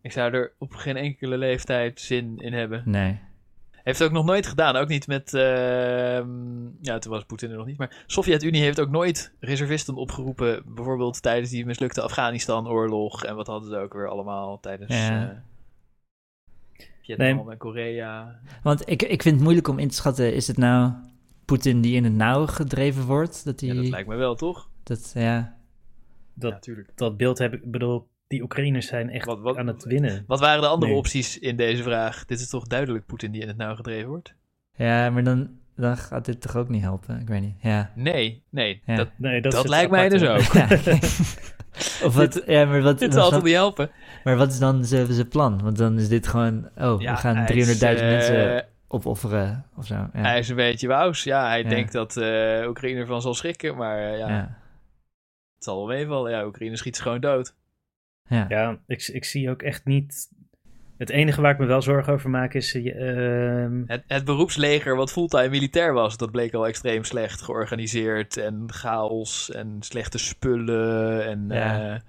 Ik 0.00 0.12
zou 0.12 0.32
er 0.32 0.52
op 0.58 0.72
geen 0.74 0.96
enkele 0.96 1.38
leeftijd 1.38 2.00
zin 2.00 2.38
in 2.38 2.52
hebben. 2.52 2.82
nee. 2.84 3.20
Heeft 3.70 3.98
het 3.98 4.08
ook 4.08 4.14
nog 4.14 4.24
nooit 4.24 4.46
gedaan. 4.46 4.76
Ook 4.76 4.88
niet 4.88 5.06
met. 5.06 5.34
ehm, 5.34 6.64
ja, 6.80 6.98
toen 6.98 7.12
was 7.12 7.24
Poetin 7.24 7.50
er 7.50 7.56
nog 7.56 7.66
niet. 7.66 7.78
Maar 7.78 8.04
Sovjet-Unie 8.06 8.62
heeft 8.62 8.80
ook 8.80 8.90
nooit 8.90 9.32
reservisten 9.40 9.94
opgeroepen. 9.94 10.62
Bijvoorbeeld 10.74 11.22
tijdens 11.22 11.50
die 11.50 11.66
mislukte 11.66 12.00
Afghanistan-oorlog. 12.02 13.24
En 13.24 13.36
wat 13.36 13.46
hadden 13.46 13.70
ze 13.70 13.76
ook 13.76 13.92
weer 13.92 14.08
allemaal 14.08 14.60
tijdens. 14.60 14.94
Ja. 14.96 15.30
eh, 15.30 15.36
Vietnam 17.02 17.36
Nee. 17.36 17.50
en 17.50 17.56
Korea. 17.58 18.40
Want 18.62 18.88
ik, 18.88 19.02
ik 19.02 19.22
vind 19.22 19.34
het 19.34 19.44
moeilijk 19.44 19.68
om 19.68 19.78
in 19.78 19.88
te 19.88 19.94
schatten, 19.94 20.34
is 20.34 20.46
het 20.46 20.56
nou 20.56 20.92
Poetin 21.44 21.80
die 21.80 21.94
in 21.96 22.04
het 22.04 22.12
nauw 22.14 22.46
gedreven 22.46 23.04
wordt? 23.04 23.44
Dat, 23.44 23.58
die, 23.58 23.74
Ja, 23.74 23.80
dat 23.80 23.90
lijkt 23.90 24.08
me 24.08 24.16
wel, 24.16 24.34
toch? 24.34 24.68
dat, 24.82 25.12
ja. 25.14 25.53
Dat, 26.34 26.66
Ja, 26.66 26.74
dat 26.94 27.16
beeld 27.16 27.38
heb 27.38 27.54
ik, 27.54 27.62
ik 27.62 27.70
bedoel, 27.70 28.08
die 28.28 28.42
Oekraïners 28.42 28.86
zijn 28.86 29.10
echt 29.10 29.26
Wat- 29.26 29.40
wat- 29.40 29.56
aan 29.56 29.66
het 29.66 29.84
winnen. 29.84 30.24
Wat 30.26 30.40
waren 30.40 30.60
de 30.60 30.66
andere 30.68 30.90
Nee. 30.90 31.00
opties 31.00 31.38
in 31.38 31.56
deze 31.56 31.82
vraag? 31.82 32.24
Dit 32.24 32.40
is 32.40 32.48
toch 32.48 32.66
duidelijk 32.66 33.06
Poetin 33.06 33.30
die 33.32 33.42
in 33.42 33.48
het 33.48 33.56
nauw 33.56 33.74
gedreven 33.74 34.08
wordt? 34.08 34.34
ja, 34.76 35.10
maar 35.10 35.24
dan, 35.24 35.50
dan 35.76 35.96
gaat 35.96 36.24
dit 36.24 36.40
toch 36.40 36.56
ook 36.56 36.68
niet 36.68 36.82
helpen? 36.82 37.20
Ik 37.20 37.28
weet 37.28 37.40
niet. 37.40 37.56
Ja. 37.60 37.90
Nee, 37.94 38.42
nee. 38.50 38.82
Ja. 38.86 38.96
Dat, 38.96 39.08
Nee, 39.16 39.40
dat 39.40 39.52
dat 39.52 39.68
lijkt 39.68 39.90
mij 39.90 40.08
dus 40.08 40.22
ook. 40.22 40.40
Ja. 40.52 40.68
of 42.06 42.14
wat, 42.14 42.42
ja, 42.46 42.64
maar 42.64 42.82
wat, 42.82 42.98
dit 42.98 43.14
zal 43.14 43.30
toch 43.30 43.42
niet 43.42 43.54
helpen? 43.54 43.90
maar 44.24 44.36
wat 44.36 44.52
is 44.52 44.58
dan 44.58 44.84
zijn 44.84 45.28
plan? 45.28 45.62
Want 45.62 45.76
dan 45.78 45.98
is 45.98 46.08
dit 46.08 46.26
gewoon, 46.26 46.68
oh, 46.76 47.00
Ja, 47.00 47.12
we 47.12 47.18
gaan 47.18 47.36
hij 47.36 47.46
300.000 47.46 47.58
is, 47.68 47.82
eh, 47.82 48.00
mensen 48.08 48.66
opofferen 48.88 49.64
of 49.76 49.86
zo. 49.86 49.94
Ja. 49.94 50.10
Hij 50.12 50.38
is 50.38 50.48
een 50.48 50.56
beetje 50.56 50.88
wous. 50.88 51.24
Ja, 51.24 51.46
hij 51.48 51.62
Ja. 51.62 51.68
denkt 51.68 51.92
dat 51.92 52.16
eh 52.16 52.68
Oekraïne 52.68 53.00
ervan 53.00 53.22
zal 53.22 53.34
schrikken. 53.34 53.76
Maar 53.76 53.98
eh, 53.98 54.18
ja, 54.18 54.28
ja. 54.28 54.58
Het 55.64 55.72
zal 55.74 55.86
wel 55.86 55.96
meevallen. 55.96 56.30
Ja, 56.30 56.46
Oekraïne 56.46 56.76
schiet 56.76 56.96
ze 56.96 57.02
gewoon 57.02 57.20
dood. 57.20 57.54
Ja. 58.28 58.44
Ja, 58.48 58.78
ik, 58.86 59.08
ik 59.08 59.24
zie 59.24 59.50
ook 59.50 59.62
echt 59.62 59.84
niet... 59.84 60.28
Het 60.98 61.10
enige 61.10 61.40
waar 61.40 61.52
ik 61.52 61.58
me 61.58 61.66
wel 61.66 61.82
zorgen 61.82 62.12
over 62.12 62.30
maak 62.30 62.54
is... 62.54 62.74
ehm, 62.74 63.82
Het, 63.86 64.02
het 64.06 64.24
beroepsleger 64.24 64.96
wat 64.96 65.12
fulltime 65.12 65.48
militair 65.48 65.92
was, 65.92 66.16
dat 66.16 66.30
bleek 66.30 66.54
al 66.54 66.66
extreem 66.66 67.04
slecht 67.04 67.42
georganiseerd. 67.42 68.36
En 68.36 68.64
chaos 68.66 69.50
en 69.50 69.76
slechte 69.80 70.18
spullen. 70.18 71.24
En 71.26 71.44
Ja. 71.48 71.76
ja, 71.76 72.02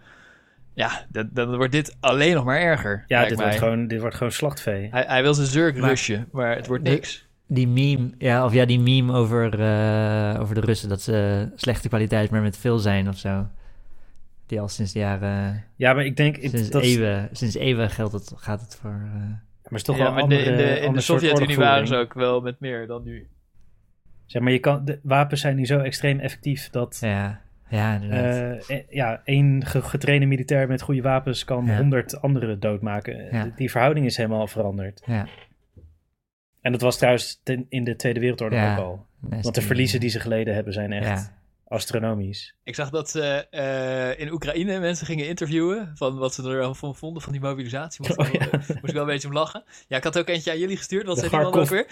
ja 0.73 1.05
dan, 1.09 1.29
dan 1.33 1.55
wordt 1.55 1.71
dit 1.71 1.97
alleen 1.99 2.33
nog 2.35 2.45
maar 2.45 2.59
erger. 2.59 3.03
ja, 3.07 3.25
dit 3.25 3.37
mij. 3.37 3.45
wordt, 3.45 3.59
gewoon, 3.59 3.87
dit 3.87 3.99
wordt 3.99 4.15
gewoon 4.15 4.31
slachtvee. 4.31 4.87
Hij, 4.91 5.03
hij 5.07 5.21
wil 5.21 5.33
zijn 5.33 5.47
zurk 5.47 5.77
Maar- 5.77 5.89
rushen, 5.89 6.27
maar 6.31 6.55
het 6.55 6.67
wordt 6.67 6.85
De- 6.85 6.89
niks. 6.89 7.24
Die 7.47 7.67
meme, 7.67 8.09
ja, 8.17 8.45
of 8.45 8.53
ja, 8.53 8.65
die 8.65 8.79
meme 8.79 9.13
over, 9.13 9.59
eh, 9.59 10.41
over 10.41 10.55
de 10.55 10.61
Russen, 10.61 10.89
dat 10.89 11.01
ze 11.01 11.47
slechte 11.55 11.87
kwaliteit, 11.87 12.29
maar 12.29 12.41
met 12.41 12.57
veel 12.57 12.77
zijn 12.77 13.07
of 13.09 13.17
zo. 13.17 13.47
Die 14.45 14.59
al 14.59 14.67
sinds 14.67 14.91
de 14.93 14.99
jaren, 14.99 15.63
Ja, 15.75 15.93
maar 15.93 16.05
ik 16.05 16.17
denk... 16.17 16.35
sinds 16.39 16.69
dat 16.69 16.81
eeuwen, 16.83 17.29
sinds 17.31 17.55
eeuwen 17.55 17.89
geldt 17.89 18.13
het, 18.13 18.33
gaat 18.35 18.61
het 18.61 18.77
voor... 18.81 18.91
eh, 19.13 19.19
maar 19.63 19.79
is 19.79 19.83
toch 19.83 19.97
ja, 19.97 20.03
wel 20.03 20.13
maar 20.13 20.21
andere, 20.21 20.41
in 20.43 20.57
de, 20.57 20.79
in 20.79 20.93
de 20.93 21.01
Sovjet-Unie 21.01 21.57
waren 21.57 21.87
ze 21.87 21.95
ook 21.95 22.13
wel 22.13 22.41
met 22.41 22.59
meer 22.59 22.87
dan 22.87 23.03
nu. 23.03 23.27
Zeg 24.25 24.41
maar, 24.41 24.51
je 24.51 24.59
kan, 24.59 24.85
de 24.85 24.99
wapens 25.03 25.41
zijn 25.41 25.55
nu 25.55 25.65
zo 25.65 25.79
extreem 25.79 26.19
effectief 26.19 26.69
dat... 26.69 26.97
ja, 27.01 27.41
ja, 27.69 27.93
inderdaad. 27.93 28.65
eh, 28.67 28.77
eh, 28.77 28.83
ja, 28.89 29.21
één 29.23 29.65
ge- 29.65 29.81
getrainde 29.81 30.25
militair 30.25 30.67
met 30.67 30.81
goede 30.81 31.01
wapens 31.01 31.43
kan 31.43 31.65
Ja. 31.65 31.77
honderd 31.77 32.21
anderen 32.21 32.59
doodmaken. 32.59 33.27
Ja. 33.31 33.51
Die 33.55 33.71
verhouding 33.71 34.05
is 34.05 34.17
helemaal 34.17 34.47
veranderd. 34.47 35.01
ja, 35.05 35.27
En 36.65 36.71
dat 36.71 36.81
was 36.81 36.97
trouwens 36.97 37.39
ten- 37.43 37.65
in 37.69 37.83
de 37.83 37.95
Tweede 37.95 38.19
Wereldoorlog 38.19 38.59
Ja. 38.59 38.77
ook 38.77 38.83
al. 38.85 39.05
Want 39.41 39.55
de 39.55 39.61
verliezen 39.61 39.99
die 39.99 40.09
ze 40.09 40.19
geleden 40.19 40.53
hebben 40.53 40.73
zijn 40.73 40.91
echt 40.93 41.07
Ja, 41.07 41.31
astronomisch. 41.67 42.55
Ik 42.63 42.75
zag 42.75 42.89
dat 42.89 43.09
ze 43.09 43.47
eh, 43.49 44.19
in 44.19 44.31
Oekraïne 44.31 44.79
mensen 44.79 45.05
gingen 45.05 45.27
interviewen 45.27 45.91
van 45.95 46.17
wat 46.17 46.33
ze 46.33 46.49
ervan 46.49 46.95
vonden 46.95 47.21
van 47.21 47.31
die 47.31 47.41
mobilisatie. 47.41 48.05
Moest, 48.07 48.17
Oh, 48.19 48.27
ik 48.33 48.39
wel, 48.39 48.49
ja. 48.51 48.57
moest 48.67 48.83
ik 48.83 48.91
wel 48.93 49.01
een 49.01 49.07
beetje 49.07 49.27
om 49.27 49.33
lachen. 49.33 49.63
Ja, 49.87 49.97
ik 49.97 50.03
had 50.03 50.17
ook 50.17 50.27
eentje 50.27 50.51
aan 50.51 50.59
jullie 50.59 50.77
gestuurd. 50.77 51.05
Wat 51.05 51.17
zei 51.17 51.29
die 51.29 51.39
man 51.39 51.53
ook 51.53 51.65
weer? 51.69 51.87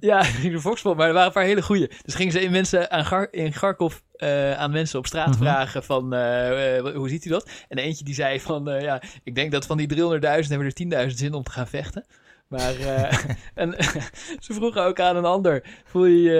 Ja, 0.00 0.22
ging 0.42 0.52
de 0.54 0.60
Volkspop, 0.60 0.96
maar 0.96 1.06
er 1.06 1.12
waren 1.12 1.26
een 1.26 1.32
paar 1.32 1.44
hele 1.44 1.62
goeie. 1.62 1.90
Dus 2.04 2.14
gingen 2.14 2.32
ze 2.32 2.40
in, 2.40 2.50
mensen 2.50 2.90
aan 2.90 3.04
Gar 3.04 3.28
in 3.30 3.50
Kharkov 3.52 3.96
eh, 4.16 4.52
aan 4.52 4.70
mensen 4.70 4.98
op 4.98 5.06
straat 5.06 5.28
Mhm. 5.28 5.38
vragen 5.38 5.84
van 5.84 6.14
eh, 6.14 6.76
eh, 6.78 6.94
hoe 6.94 7.08
ziet 7.08 7.24
hij 7.24 7.32
dat? 7.32 7.50
En 7.68 7.78
eentje 7.78 8.04
die 8.04 8.14
zei 8.14 8.40
van 8.40 8.64
ja, 8.80 9.02
ik 9.24 9.34
denk 9.34 9.52
dat 9.52 9.66
van 9.66 9.76
die 9.76 9.86
300.000 9.86 10.48
hebben 10.48 10.66
er 10.66 11.06
10.000 11.08 11.18
zin 11.18 11.34
om 11.34 11.42
te 11.42 11.50
gaan 11.50 11.68
vechten. 11.68 12.04
Maar 12.48 12.74
eh, 12.74 13.18
en, 13.54 13.72
ze 14.44 14.54
vroegen 14.54 14.84
ook 14.84 15.00
aan 15.00 15.16
een 15.16 15.24
ander: 15.24 15.64
voel 15.84 16.04
je 16.04 16.22
je 16.22 16.38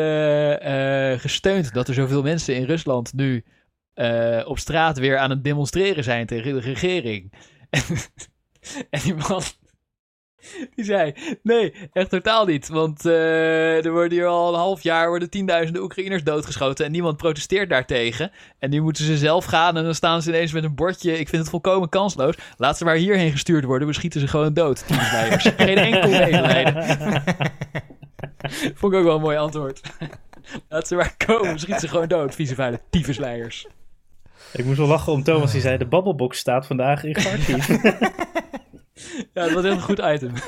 eh, 0.61 1.13
eh, 1.13 1.21
gesteund 1.21 1.75
dat 1.75 1.89
er 1.89 1.95
zoveel 1.95 2.23
mensen 2.23 2.57
in 2.57 2.65
Rusland 2.65 3.13
nu 3.13 3.45
op 4.45 4.59
straat 4.59 4.99
weer 4.99 5.19
aan 5.19 5.31
het 5.31 5.45
demonstreren 5.45 6.05
zijn 6.05 6.27
tegen 6.27 6.55
de 6.55 6.61
regering? 6.61 7.33
en 8.91 9.01
die 9.03 9.15
man 9.15 9.43
die 10.77 10.85
zei: 10.85 11.15
Nee, 11.43 11.75
echt 11.93 12.11
totaal 12.11 12.47
niet. 12.47 12.69
Want 12.69 13.07
eh, 13.07 13.85
er 13.85 13.93
worden 13.93 14.13
hier 14.13 14.27
al 14.27 14.53
een 14.53 14.59
half 14.59 14.83
jaar 14.83 15.09
worden 15.09 15.31
tienduizenden 15.31 15.83
Oekraïners 15.83 16.25
doodgeschoten 16.25 16.85
en 16.85 16.93
niemand 16.93 17.17
protesteert 17.17 17.71
daartegen. 17.71 18.31
En 18.59 18.71
nu 18.71 18.81
moeten 18.81 19.05
ze 19.05 19.17
zelf 19.17 19.45
gaan 19.45 19.77
en 19.77 19.85
dan 19.85 19.95
staan 19.95 20.23
ze 20.23 20.29
ineens 20.29 20.53
met 20.53 20.65
een 20.65 20.75
bordje. 20.75 21.19
Ik 21.19 21.29
vind 21.29 21.43
het 21.43 21.51
volkomen 21.51 21.89
kansloos. 21.89 22.35
Laat 22.57 22.79
ze 22.79 22.85
maar 22.85 22.97
hierheen 22.97 23.31
gestuurd 23.31 23.65
worden. 23.65 23.89
We 23.89 23.95
schieten 23.95 24.21
ze 24.21 24.29
gewoon 24.29 24.55
dood. 24.55 24.85
Geen 25.57 25.77
enkel 25.77 26.11
medelijden. 26.11 26.85
Vond 28.75 28.93
ik 28.93 28.99
ook 28.99 29.05
wel 29.05 29.15
een 29.15 29.21
mooi 29.21 29.37
antwoord. 29.37 29.81
Laat 30.69 30.89
ze 30.89 30.95
maar 30.95 31.15
komen. 31.27 31.53
We 31.53 31.59
schieten 31.59 31.81
ze 31.81 31.89
gewoon 31.89 32.09
dood. 32.09 32.35
Vieze 32.35 32.55
vuile 32.55 32.81
tyfusleiers. 32.91 33.67
Ik 34.53 34.65
moest 34.65 34.79
wel 34.79 34.87
lachen 34.87 35.13
om 35.13 35.23
Thomas 35.23 35.53
die 35.53 35.61
zei 35.61 35.79
de 35.79 35.87
babbelbox 35.87 36.39
staat 36.39 36.67
vandaag 36.67 37.05
in 37.05 37.13
Kharkiv. 37.13 37.69
Ja, 39.35 39.45
dat 39.45 39.53
was 39.53 39.65
echt 39.65 39.75
een 39.75 39.83
goed 39.83 39.99
item. 39.99 40.33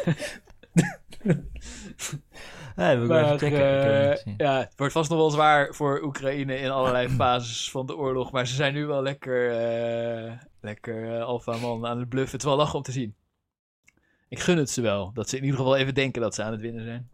Ja, 2.76 2.94
dat 2.94 2.96
wil 2.96 3.02
ik 3.02 3.08
wel 3.08 3.20
Maar 3.20 3.34
even 3.34 3.38
checken. 3.38 4.10
Ik 4.10 4.24
het 4.24 4.34
ja, 4.36 4.70
wordt 4.76 4.92
vast 4.92 5.10
nog 5.10 5.18
wel 5.18 5.30
zwaar 5.30 5.74
voor 5.74 6.02
Oekraïne 6.02 6.58
in 6.58 6.70
allerlei 6.70 7.08
fases 7.18 7.70
van 7.70 7.86
de 7.86 7.96
oorlog. 7.96 8.32
Maar 8.32 8.46
ze 8.46 8.54
zijn 8.54 8.74
nu 8.74 8.86
wel 8.86 9.02
lekker, 9.02 9.50
eh 9.50 10.32
lekker 10.60 11.14
eh, 11.14 11.22
alfa 11.22 11.56
man 11.56 11.86
aan 11.86 11.98
het 11.98 12.08
bluffen. 12.08 12.32
Het 12.32 12.40
is 12.40 12.48
wel 12.48 12.56
lachen 12.56 12.76
om 12.76 12.82
te 12.82 12.92
zien. 12.92 13.14
Ik 14.28 14.38
gun 14.38 14.58
het 14.58 14.70
ze 14.70 14.80
wel. 14.80 15.12
Dat 15.12 15.28
ze 15.28 15.36
in 15.36 15.44
ieder 15.44 15.58
geval 15.58 15.76
even 15.76 15.94
denken 15.94 16.22
dat 16.22 16.34
ze 16.34 16.42
aan 16.42 16.52
het 16.52 16.60
winnen 16.60 16.84
zijn. 16.84 17.10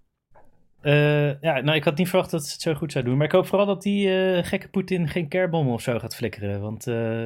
Eh, 0.85 1.41
ja, 1.41 1.61
nou, 1.61 1.77
ik 1.77 1.85
had 1.85 1.97
niet 1.97 2.09
verwacht 2.09 2.31
dat 2.31 2.45
ze 2.45 2.53
het 2.53 2.61
zo 2.61 2.75
goed 2.75 2.93
zou 2.93 3.05
doen. 3.05 3.17
Maar 3.17 3.27
ik 3.27 3.33
hoop 3.33 3.47
vooral 3.47 3.67
dat 3.67 3.83
die 3.83 4.09
eh, 4.17 4.45
gekke 4.45 4.69
Poetin 4.69 5.09
geen 5.09 5.29
kerbom 5.29 5.69
of 5.69 5.83
zo 5.83 5.99
gaat 5.99 6.17
flikkeren. 6.17 6.61
Want 6.61 6.87
eh, 6.87 7.25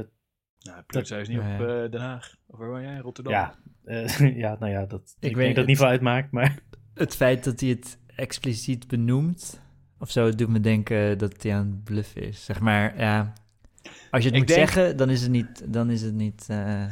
Nou, 0.69 0.83
Plutso 0.87 1.19
is 1.19 1.29
niet 1.29 1.39
op 1.39 1.45
eh, 1.45 1.91
Den 1.91 2.01
Haag. 2.01 2.35
Of 2.47 2.59
waar 2.59 2.71
ben 2.73 2.83
jij? 2.83 2.99
Rotterdam? 2.99 3.33
Ja, 3.33 3.55
eh, 3.85 4.37
ja, 4.45 4.57
nou 4.59 4.73
ja, 4.73 4.85
dat, 4.87 5.17
ik, 5.21 5.21
weet 5.21 5.35
denk 5.35 5.49
dat 5.49 5.57
het. 5.57 5.67
niet 5.67 5.77
veel 5.77 5.87
uitmaakt, 5.87 6.31
maar 6.31 6.59
Het 6.95 7.17
feit 7.17 7.45
dat 7.45 7.61
hij 7.61 7.69
het 7.69 7.99
expliciet 8.17 8.89
benoemt, 8.89 9.61
of 9.99 10.11
zo, 10.11 10.25
het 10.27 10.39
doet 10.39 10.49
me 10.49 10.61
denken 10.61 11.19
dat 11.19 11.43
hij 11.43 11.55
aan 11.55 11.67
het 11.67 11.85
bluffen 11.85 12.23
is. 12.23 12.45
Zeg 12.45 12.61
maar, 12.61 12.99
ja. 12.99 13.33
Als 14.11 14.23
je 14.23 14.29
het 14.29 14.39
Ik 14.39 14.47
moet 14.47 14.57
denk- 14.57 14.69
zeggen, 14.69 14.97
dan 14.97 15.11
is 15.11 15.23
het 15.23 15.31
niet. 15.31 15.73
Dan 15.73 15.91
is 15.91 16.03
het 16.03 16.15
niet 16.15 16.47
eh, 16.49 16.85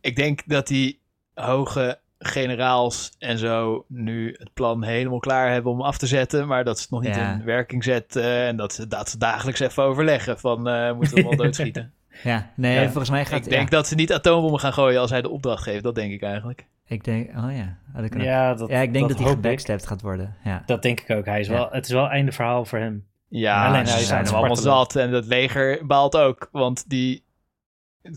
Ik 0.00 0.16
denk 0.16 0.42
dat 0.46 0.66
die 0.66 1.00
hoge 1.34 1.98
generaals 2.18 3.14
en 3.18 3.38
zo 3.38 3.84
nu 3.88 4.34
het 4.38 4.52
plan 4.54 4.82
helemaal 4.82 5.18
klaar 5.18 5.50
hebben 5.52 5.72
om 5.72 5.80
af 5.80 5.98
te 5.98 6.06
zetten, 6.06 6.46
maar 6.46 6.64
dat 6.64 6.76
ze 6.76 6.82
het 6.82 6.90
nog 6.92 7.02
niet 7.02 7.14
Ja. 7.14 7.32
in 7.34 7.44
werking 7.44 7.84
zetten 7.84 8.24
en 8.46 8.56
dat 8.56 8.72
ze, 8.72 8.86
dat 8.86 9.08
ze 9.10 9.18
dagelijks 9.18 9.60
even 9.60 9.82
overleggen 9.82 10.38
van 10.38 10.68
eh, 10.68 10.94
moeten 10.94 11.14
we 11.14 11.20
hem 11.20 11.30
al 11.30 11.36
doodschieten. 11.44 11.92
Ja, 12.22 12.50
nee, 12.56 12.74
Ja. 12.80 12.84
volgens 12.84 13.10
mij 13.10 13.24
gaat 13.24 13.44
ik 13.44 13.50
denk 13.50 13.70
ja, 13.70 13.76
dat 13.76 13.86
ze 13.86 13.94
niet 13.94 14.12
atoombommen 14.12 14.60
gaan 14.60 14.72
gooien 14.72 15.00
als 15.00 15.10
hij 15.10 15.22
de 15.22 15.28
opdracht 15.28 15.62
geeft, 15.62 15.82
dat 15.82 15.94
denk 15.94 16.12
ik 16.12 16.22
eigenlijk. 16.22 16.66
Ik 16.86 17.04
denk, 17.04 17.28
oh 17.36 17.56
ja. 17.56 17.76
had 17.92 18.04
ik, 18.04 18.16
ja, 18.16 18.22
ja, 18.22 18.54
dat, 18.54 18.68
ja, 18.68 18.80
ik 18.80 18.92
denk 18.92 19.08
dat, 19.08 19.18
hij 19.18 19.28
gebackstabbed 19.28 19.86
gaat 19.86 20.00
worden. 20.02 20.34
Ja. 20.44 20.62
Dat 20.66 20.82
denk 20.82 21.00
ik 21.00 21.10
ook. 21.10 21.24
Hij 21.24 21.40
is 21.40 21.46
Ja. 21.46 21.52
wel, 21.52 21.68
het 21.70 21.84
is 21.86 21.92
wel 21.92 22.08
einde 22.08 22.32
verhaal 22.32 22.64
voor 22.64 22.78
hem. 22.78 23.06
Ja, 23.28 23.66
Alleen 23.66 23.86
ze 23.86 23.92
hij 23.92 24.00
is 24.00 24.06
zijn 24.08 24.24
hem 24.24 24.34
allemaal 24.34 24.56
zat 24.56 24.96
en 24.96 25.10
dat 25.10 25.26
leger 25.26 25.86
baalt 25.86 26.16
ook, 26.16 26.48
want 26.52 26.84
die 26.90 27.24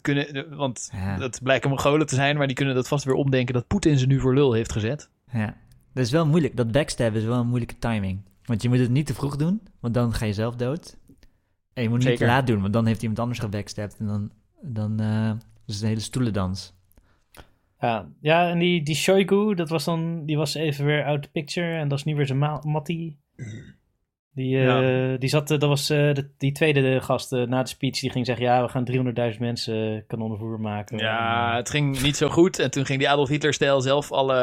kunnen, 0.02 0.56
want 0.58 0.90
Ja. 0.94 1.18
dat 1.18 1.40
blijken 1.44 1.70
Mongolen 1.70 2.08
te 2.08 2.16
zijn, 2.16 2.38
maar 2.38 2.48
die 2.48 2.56
kunnen 2.56 2.76
dat 2.76 2.88
vast 2.88 3.04
weer 3.06 3.14
omdenken 3.16 3.54
dat 3.54 3.68
Poetin 3.68 3.98
ze 3.98 4.06
nu 4.06 4.20
voor 4.20 4.34
lul 4.34 4.54
heeft 4.54 4.72
gezet. 4.72 5.10
ja. 5.32 5.56
Dat 5.94 6.06
is 6.06 6.12
wel 6.12 6.26
moeilijk. 6.26 6.56
Dat 6.58 6.72
backstabben 6.72 7.22
is 7.22 7.28
wel 7.28 7.40
een 7.40 7.48
moeilijke 7.48 7.80
timing. 7.80 8.22
Want 8.46 8.62
je 8.62 8.70
moet 8.70 8.80
het 8.80 8.90
niet 8.90 9.06
te 9.06 9.14
vroeg 9.14 9.36
doen, 9.36 9.62
want 9.80 9.94
dan 9.94 10.14
ga 10.14 10.26
je 10.26 10.34
zelf 10.34 10.56
dood. 10.56 10.98
En 11.74 11.84
je 11.84 11.90
moet 11.90 12.06
niet 12.06 12.18
te 12.18 12.26
laat 12.26 12.48
doen, 12.48 12.62
want 12.62 12.74
dan 12.74 12.86
heeft 12.86 13.02
iemand 13.02 13.20
anders 13.20 13.40
gebackstabbed. 13.40 13.98
En 14.00 14.06
dan, 14.08 14.32
dan 14.62 15.00
eh, 15.00 15.32
is 15.66 15.74
het 15.74 15.84
een 15.84 15.90
hele 15.90 16.00
stoelendans. 16.02 16.74
Ja, 17.80 18.08
ja 18.22 18.50
en 18.50 18.60
die, 18.60 18.84
die 18.84 18.96
Shoigu, 18.96 19.54
dat 19.56 19.70
was 19.70 19.84
dan, 19.84 20.26
die 20.26 20.38
was 20.38 20.54
even 20.54 20.86
weer 20.86 21.06
out 21.06 21.22
the 21.22 21.30
picture. 21.30 21.78
En 21.78 21.88
dat 21.88 21.98
is 21.98 22.04
nu 22.04 22.16
weer 22.16 22.26
zijn 22.26 22.40
ma- 22.40 22.62
Mattie. 22.64 23.20
Die, 24.36 24.68
eh, 24.68 25.20
die 25.20 25.30
zat, 25.30 25.52
eh, 25.52 25.60
dat 25.60 25.70
was 25.70 25.90
eh, 25.90 26.14
de, 26.14 26.30
die 26.38 26.52
tweede 26.52 27.02
gast 27.02 27.32
na 27.32 27.64
de 27.64 27.70
speech, 27.70 28.00
die 28.00 28.12
ging 28.12 28.26
zeggen, 28.26 28.46
ja, 28.46 28.64
we 28.64 28.70
gaan 28.70 28.86
300.000 29.34 29.40
mensen 29.40 30.04
kanonnenvoer 30.08 30.60
maken. 30.60 30.98
Ja, 30.98 31.50
En, 31.52 31.56
het 31.56 31.70
ging 31.70 32.02
niet 32.02 32.18
zo 32.18 32.30
goed. 32.30 32.60
En 32.60 32.72
toen 32.72 32.86
ging 32.86 33.00
die 33.00 33.10
Adolf 33.10 33.30
Hitler-stijl 33.30 33.82
zelf 33.82 34.12
alle 34.12 34.38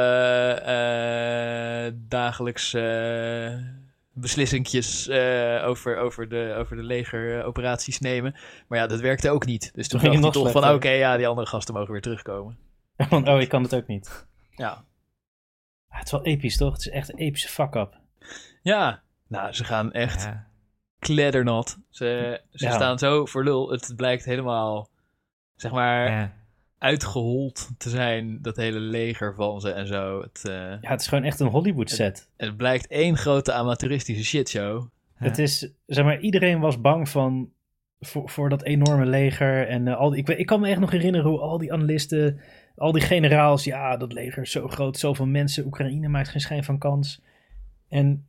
eh 0.54 1.92
dagelijks 2.08 2.74
eh 2.74 3.54
beslissingjes 4.20 5.08
eh, 5.08 5.62
over, 5.66 5.96
over, 5.96 6.28
de, 6.28 6.54
over 6.58 6.76
de 6.76 6.82
legeroperaties 6.82 7.98
nemen. 7.98 8.34
Maar 8.68 8.78
ja, 8.78 8.86
dat 8.86 9.00
werkte 9.00 9.30
ook 9.30 9.46
niet. 9.46 9.70
Dus 9.74 9.88
toen 9.88 10.00
ging 10.00 10.12
het 10.12 10.22
nog 10.22 10.32
toch 10.32 10.50
van, 10.50 10.70
oké, 10.74 10.90
ja, 10.90 11.16
die 11.16 11.26
andere 11.28 11.46
gasten 11.46 11.74
mogen 11.74 11.92
weer 11.92 12.00
terugkomen. 12.00 12.58
oh, 13.10 13.40
ik 13.40 13.48
kan 13.48 13.62
het 13.62 13.74
ook 13.74 13.86
niet. 13.86 14.26
Ja. 14.50 14.84
Ah, 15.88 15.98
het 15.98 16.06
is 16.06 16.12
wel 16.12 16.24
episch, 16.24 16.56
toch? 16.56 16.72
Het 16.72 16.80
is 16.80 16.88
echt 16.88 17.12
een 17.12 17.18
epische 17.18 17.48
fuck-up. 17.48 17.98
Ja, 18.62 19.02
nou, 19.28 19.52
ze 19.52 19.64
gaan 19.64 19.92
echt 19.92 20.22
Ja. 20.22 20.46
kleddernat. 20.98 21.78
Ze, 21.90 22.40
ze 22.52 22.64
Ja. 22.64 22.72
staan 22.72 22.98
zo 22.98 23.26
voor 23.26 23.44
lul. 23.44 23.70
Het 23.70 23.92
blijkt 23.96 24.24
helemaal, 24.24 24.88
zeg 25.56 25.72
maar, 25.72 26.10
Ja. 26.10 26.32
Uitgehold 26.80 27.68
te 27.78 27.88
zijn, 27.88 28.38
dat 28.42 28.56
hele 28.56 28.78
leger 28.78 29.34
van 29.34 29.60
ze 29.60 29.70
en 29.70 29.86
zo. 29.86 30.20
Het, 30.22 30.42
eh, 30.48 30.54
Ja, 30.54 30.78
het 30.90 31.00
is 31.00 31.06
gewoon 31.06 31.24
echt 31.24 31.40
een 31.40 31.46
Hollywood 31.46 31.90
set. 31.90 32.28
het 32.36 32.56
blijkt 32.56 32.86
één 32.86 33.16
grote 33.16 33.52
amateuristische 33.52 34.24
shitshow. 34.24 34.82
Ja. 35.18 35.26
Het 35.26 35.38
is, 35.38 35.72
zeg 35.86 36.04
maar, 36.04 36.20
iedereen 36.20 36.60
was 36.60 36.80
bang 36.80 37.08
van, 37.08 37.50
voor, 38.00 38.28
voor 38.30 38.48
dat 38.48 38.62
enorme 38.62 39.06
leger. 39.06 39.68
En 39.68 39.88
eh, 39.88 39.96
al 39.96 40.10
die, 40.10 40.18
ik, 40.18 40.26
weet- 40.26 40.38
ik 40.38 40.46
kan 40.46 40.60
me 40.60 40.68
echt 40.68 40.80
nog 40.80 40.90
herinneren 40.90 41.30
hoe 41.30 41.40
al 41.40 41.58
die 41.58 41.72
analisten, 41.72 42.40
al 42.76 42.92
die 42.92 43.02
generaals, 43.02 43.64
ja, 43.64 43.96
dat 43.96 44.12
leger 44.12 44.42
is 44.42 44.50
zo 44.50 44.68
groot, 44.68 44.98
zoveel 44.98 45.26
mensen, 45.26 45.66
Oekraïne 45.66 46.08
maakt 46.08 46.28
geen 46.28 46.40
schijn 46.40 46.64
van 46.64 46.78
kans. 46.78 47.20
En 47.88 48.28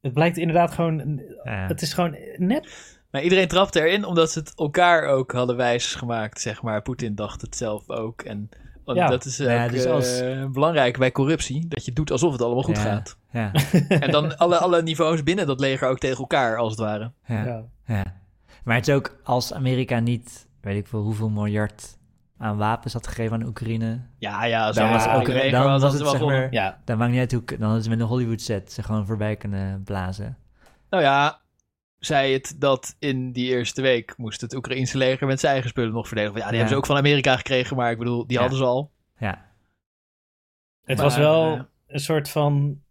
het 0.00 0.12
blijkt 0.12 0.36
inderdaad 0.36 0.72
gewoon, 0.72 1.22
Ja. 1.44 1.66
het 1.66 1.82
is 1.82 1.92
gewoon 1.92 2.16
nep. 2.36 2.66
Maar 3.12 3.22
iedereen 3.22 3.48
trapte 3.48 3.80
erin 3.80 4.04
omdat 4.04 4.30
ze 4.32 4.38
het 4.38 4.52
elkaar 4.56 5.06
ook 5.06 5.32
hadden 5.32 5.56
wijsgemaakt, 5.56 6.40
zeg 6.40 6.62
maar. 6.62 6.82
Poetin 6.82 7.14
dacht 7.14 7.40
het 7.40 7.56
zelf 7.56 7.90
ook. 7.90 8.22
En 8.22 8.48
want 8.84 8.98
Ja. 8.98 9.06
dat 9.08 9.24
is 9.24 9.40
ook 9.40 9.48
Ja, 9.48 9.68
dus 9.68 9.86
als- 9.86 10.20
eh, 10.20 10.46
belangrijk 10.46 10.98
bij 10.98 11.12
corruptie. 11.12 11.68
Dat 11.68 11.84
je 11.84 11.92
doet 11.92 12.10
alsof 12.10 12.32
het 12.32 12.42
allemaal 12.42 12.62
goed 12.62 12.76
Ja. 12.76 12.82
gaat. 12.82 13.16
Ja. 13.32 13.50
En 13.88 14.10
dan 14.10 14.36
alle, 14.38 14.58
alle 14.58 14.82
niveaus 14.82 15.22
binnen 15.22 15.46
dat 15.46 15.60
leger 15.60 15.88
ook 15.88 15.98
tegen 15.98 16.18
elkaar, 16.18 16.56
als 16.56 16.70
het 16.70 16.80
ware. 16.80 17.10
Ja. 17.26 17.44
Ja. 17.44 17.62
Ja. 17.86 18.04
Maar 18.64 18.76
het 18.76 18.88
is 18.88 18.94
ook 18.94 19.16
als 19.24 19.52
Amerika 19.54 19.98
niet, 19.98 20.46
weet 20.60 20.76
ik 20.76 20.86
veel 20.86 21.02
hoeveel 21.02 21.28
miljard 21.28 21.98
aan 22.38 22.56
wapens 22.56 22.92
had 22.92 23.06
gegeven 23.06 23.40
aan 23.40 23.46
Oekraïne, 23.48 24.00
Ja, 24.18 24.44
ja. 24.44 24.72
Dan 24.72 24.90
was, 24.90 25.04
leger 25.06 25.50
dan 25.50 25.62
was 25.64 25.82
was 25.82 25.92
het 25.92 26.02
wel 26.02 26.10
zeg 26.10 26.20
maar, 26.20 26.52
Ja, 26.52 26.78
dan 26.84 26.98
maakt 26.98 27.10
niet 27.10 27.20
uit 27.20 27.32
hoe, 27.32 27.42
dan 27.44 27.62
hadden 27.62 27.82
ze 27.82 27.88
met 27.88 28.00
een 28.00 28.06
Hollywood 28.06 28.40
set 28.40 28.72
ze 28.72 28.82
gewoon 28.82 29.06
voorbij 29.06 29.36
kunnen 29.36 29.82
blazen. 29.84 30.36
Nou 30.90 31.02
ja, 31.02 31.40
zei 32.04 32.32
het 32.32 32.54
dat 32.58 32.96
in 32.98 33.32
die 33.32 33.48
eerste 33.50 33.82
week 33.82 34.16
moest 34.16 34.40
het 34.40 34.54
Oekraïnse 34.54 34.98
leger 34.98 35.26
met 35.26 35.40
zijn 35.40 35.52
eigen 35.52 35.70
spullen 35.70 35.92
nog 35.92 36.06
verdedigen. 36.08 36.38
Ja, 36.38 36.42
die 36.44 36.52
Ja. 36.52 36.58
hebben 36.58 36.74
ze 36.74 36.80
ook 36.80 36.86
van 36.86 36.96
Amerika 36.96 37.36
gekregen, 37.36 37.76
maar 37.76 37.90
ik 37.90 37.98
bedoel, 37.98 38.26
die 38.26 38.34
Ja. 38.36 38.40
hadden 38.40 38.58
ze 38.58 38.64
al. 38.64 38.92
Ja, 39.18 39.50
het 40.84 40.96
Maar, 40.96 41.06
was 41.06 41.16
wel 41.16 41.54
eh, 41.56 41.62
een 41.86 42.00
soort 42.00 42.28
van, 42.30 42.82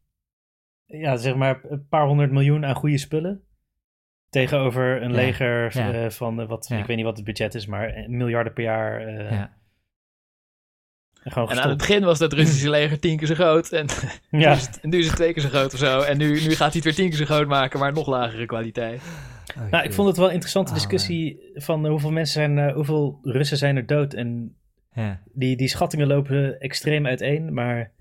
ja, 0.85 1.15
zeg 1.17 1.35
maar, 1.35 1.59
een 1.63 1.87
paar 1.87 2.05
honderd 2.05 2.31
miljoen 2.31 2.65
aan 2.65 2.75
goede 2.75 2.97
spullen. 2.97 3.43
Tegenover 4.29 5.01
een 5.01 5.09
Ja. 5.09 5.15
leger 5.15 5.77
Ja. 5.77 5.93
eh, 5.93 6.09
van, 6.09 6.41
eh, 6.41 6.47
wat, 6.47 6.67
Ja. 6.67 6.77
ik 6.77 6.85
weet 6.85 6.95
niet 6.95 7.05
wat 7.05 7.15
het 7.15 7.25
budget 7.25 7.55
is, 7.55 7.65
maar 7.65 8.05
miljarden 8.07 8.53
per 8.53 8.63
jaar. 8.63 9.01
En 11.23 11.31
Gewoon 11.31 11.49
En 11.49 11.59
aan 11.61 11.69
het 11.69 11.77
begin 11.77 12.03
was 12.03 12.19
dat 12.19 12.33
Russische 12.33 12.69
leger 12.79 12.99
tien 12.99 13.17
keer 13.17 13.27
zo 13.27 13.33
groot. 13.33 13.69
En 13.71 13.85
Ja, 14.29 14.49
nu, 14.49 14.55
is 14.55 14.65
het, 14.67 14.79
en 14.79 14.89
nu 14.89 14.97
is 14.97 15.05
het 15.07 15.15
twee 15.15 15.33
keer 15.33 15.41
zo 15.41 15.49
groot 15.49 15.73
of 15.73 15.79
zo. 15.79 16.01
En 16.01 16.17
nu, 16.17 16.27
nu 16.31 16.49
gaat 16.55 16.57
hij 16.59 16.67
het 16.73 16.83
weer 16.83 16.93
tien 16.95 17.09
keer 17.09 17.17
zo 17.17 17.25
groot 17.25 17.47
maken, 17.47 17.79
maar 17.79 17.93
nog 17.93 18.07
lagere 18.07 18.45
kwaliteit. 18.45 19.01
Nou, 19.71 19.83
ik 19.83 19.93
vond 19.93 20.07
het 20.07 20.17
wel 20.17 20.25
een 20.27 20.31
interessante 20.33 20.71
Oh, 20.71 20.77
discussie 20.77 21.51
van 21.53 21.83
eh, 21.85 21.91
hoeveel 21.91 22.11
mensen 22.11 22.33
zijn, 22.33 22.57
eh, 22.57 22.73
hoeveel 22.73 23.19
Russen 23.21 23.57
zijn 23.57 23.75
er 23.75 23.85
dood. 23.85 24.13
En 24.13 24.55
Ja. 24.93 25.21
die, 25.33 25.57
die 25.57 25.67
schattingen 25.67 26.07
lopen 26.07 26.59
extreem 26.59 27.05
uiteen. 27.07 27.53
Maar 27.53 27.91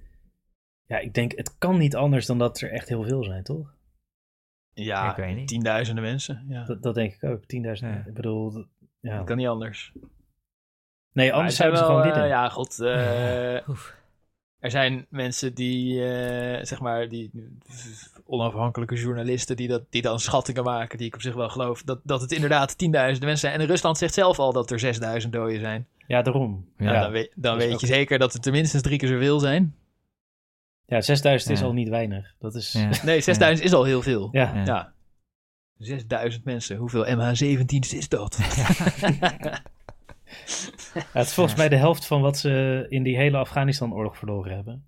ja, 0.85 0.99
ik 0.99 1.15
denk, 1.15 1.33
het 1.37 1.59
kan 1.59 1.79
niet 1.79 1.97
anders 1.97 2.27
dan 2.27 2.39
dat 2.39 2.61
er 2.61 2.71
echt 2.73 2.89
heel 2.89 3.05
veel 3.05 3.25
zijn, 3.25 3.43
toch? 3.43 3.75
Ja, 4.73 5.11
Ik 5.11 5.17
weet 5.25 5.37
niet. 5.37 5.49
tienduizenden 5.49 6.05
mensen. 6.05 6.45
Ja, 6.49 6.65
Dat, 6.65 6.83
dat 6.83 6.95
denk 6.95 7.13
ik 7.15 7.25
ook. 7.25 7.43
10.000. 7.43 7.49
Ja. 7.89 8.05
Ik 8.07 8.15
bedoel, 8.15 8.67
ja. 9.01 9.17
dat 9.17 9.27
kan 9.27 9.37
niet 9.37 9.47
anders. 9.47 9.93
Nee, 11.13 11.33
anders 11.33 11.59
er 11.59 11.65
zijn 11.65 11.77
zouden 11.77 11.79
ze 11.79 11.85
gewoon 11.85 12.01
eh, 12.01 12.07
winnen. 12.11 12.29
Ja, 12.29 12.49
god. 12.49 12.81
eh, 12.81 13.55
er 14.67 14.71
zijn 14.71 15.07
mensen 15.09 15.55
die, 15.55 16.05
eh, 16.05 16.65
zeg 16.65 16.81
maar, 16.81 17.09
die 17.09 17.31
onafhankelijke 18.27 18.95
journalisten 18.95 19.57
die, 19.57 19.69
dat, 19.69 19.83
die 19.91 20.03
dan 20.03 20.21
schattingen 20.21 20.65
maken, 20.65 20.99
die 20.99 21.07
ik 21.07 21.15
op 21.15 21.21
zich 21.23 21.35
wel 21.35 21.49
geloof, 21.49 21.83
dat, 21.83 22.01
dat 22.03 22.21
het 22.21 22.33
inderdaad 22.33 22.79
tienduizenden 22.79 23.29
mensen 23.29 23.49
zijn. 23.49 23.61
En 23.61 23.67
Rusland 23.67 23.99
zegt 23.99 24.15
zelf 24.15 24.39
al 24.39 24.53
dat 24.53 24.71
er 24.71 24.79
6000 24.79 25.33
doden 25.33 25.61
zijn. 25.61 25.87
Ja, 26.07 26.23
daarom. 26.23 26.69
Ja, 26.77 26.93
Ja, 26.93 27.01
dan 27.03 27.11
weet, 27.13 27.31
dan 27.35 27.43
dat 27.53 27.61
is 27.61 27.65
weet 27.65 27.75
ook- 27.75 27.81
je 27.81 27.87
zeker 27.87 28.19
dat 28.19 28.33
het 28.33 28.47
er 28.47 28.53
minstens 28.53 28.83
drie 28.83 28.99
keer 28.99 29.09
zoveel 29.09 29.39
zijn. 29.41 29.75
ja 30.87 31.01
6000 31.01 31.53
is 31.53 31.61
Ja. 31.61 31.67
al 31.67 31.73
niet 31.73 31.89
weinig. 31.89 32.35
Dat 32.39 32.55
is... 32.55 32.73
Ja. 32.73 32.89
Nee, 33.05 33.21
6000 33.21 33.67
is 33.67 33.73
al 33.75 33.85
heel 33.85 34.03
veel. 34.03 34.29
Ja. 34.33 34.53
Ja. 34.55 34.65
Ja. 34.65 34.93
6000 35.79 36.45
mensen. 36.45 36.77
Hoeveel 36.77 37.05
MH17's 37.07 37.95
is 37.95 38.09
dat? 38.09 38.39
Ja, 40.95 41.01
het 41.13 41.27
is 41.27 41.35
volgens 41.35 41.57
mij 41.57 41.69
de 41.69 41.77
helft 41.77 42.07
van 42.07 42.21
wat 42.21 42.39
ze 42.39 42.87
in 42.89 43.03
die 43.03 43.17
hele 43.17 43.37
Afghanistan-oorlog 43.37 44.17
verloren 44.19 44.55
hebben. 44.55 44.85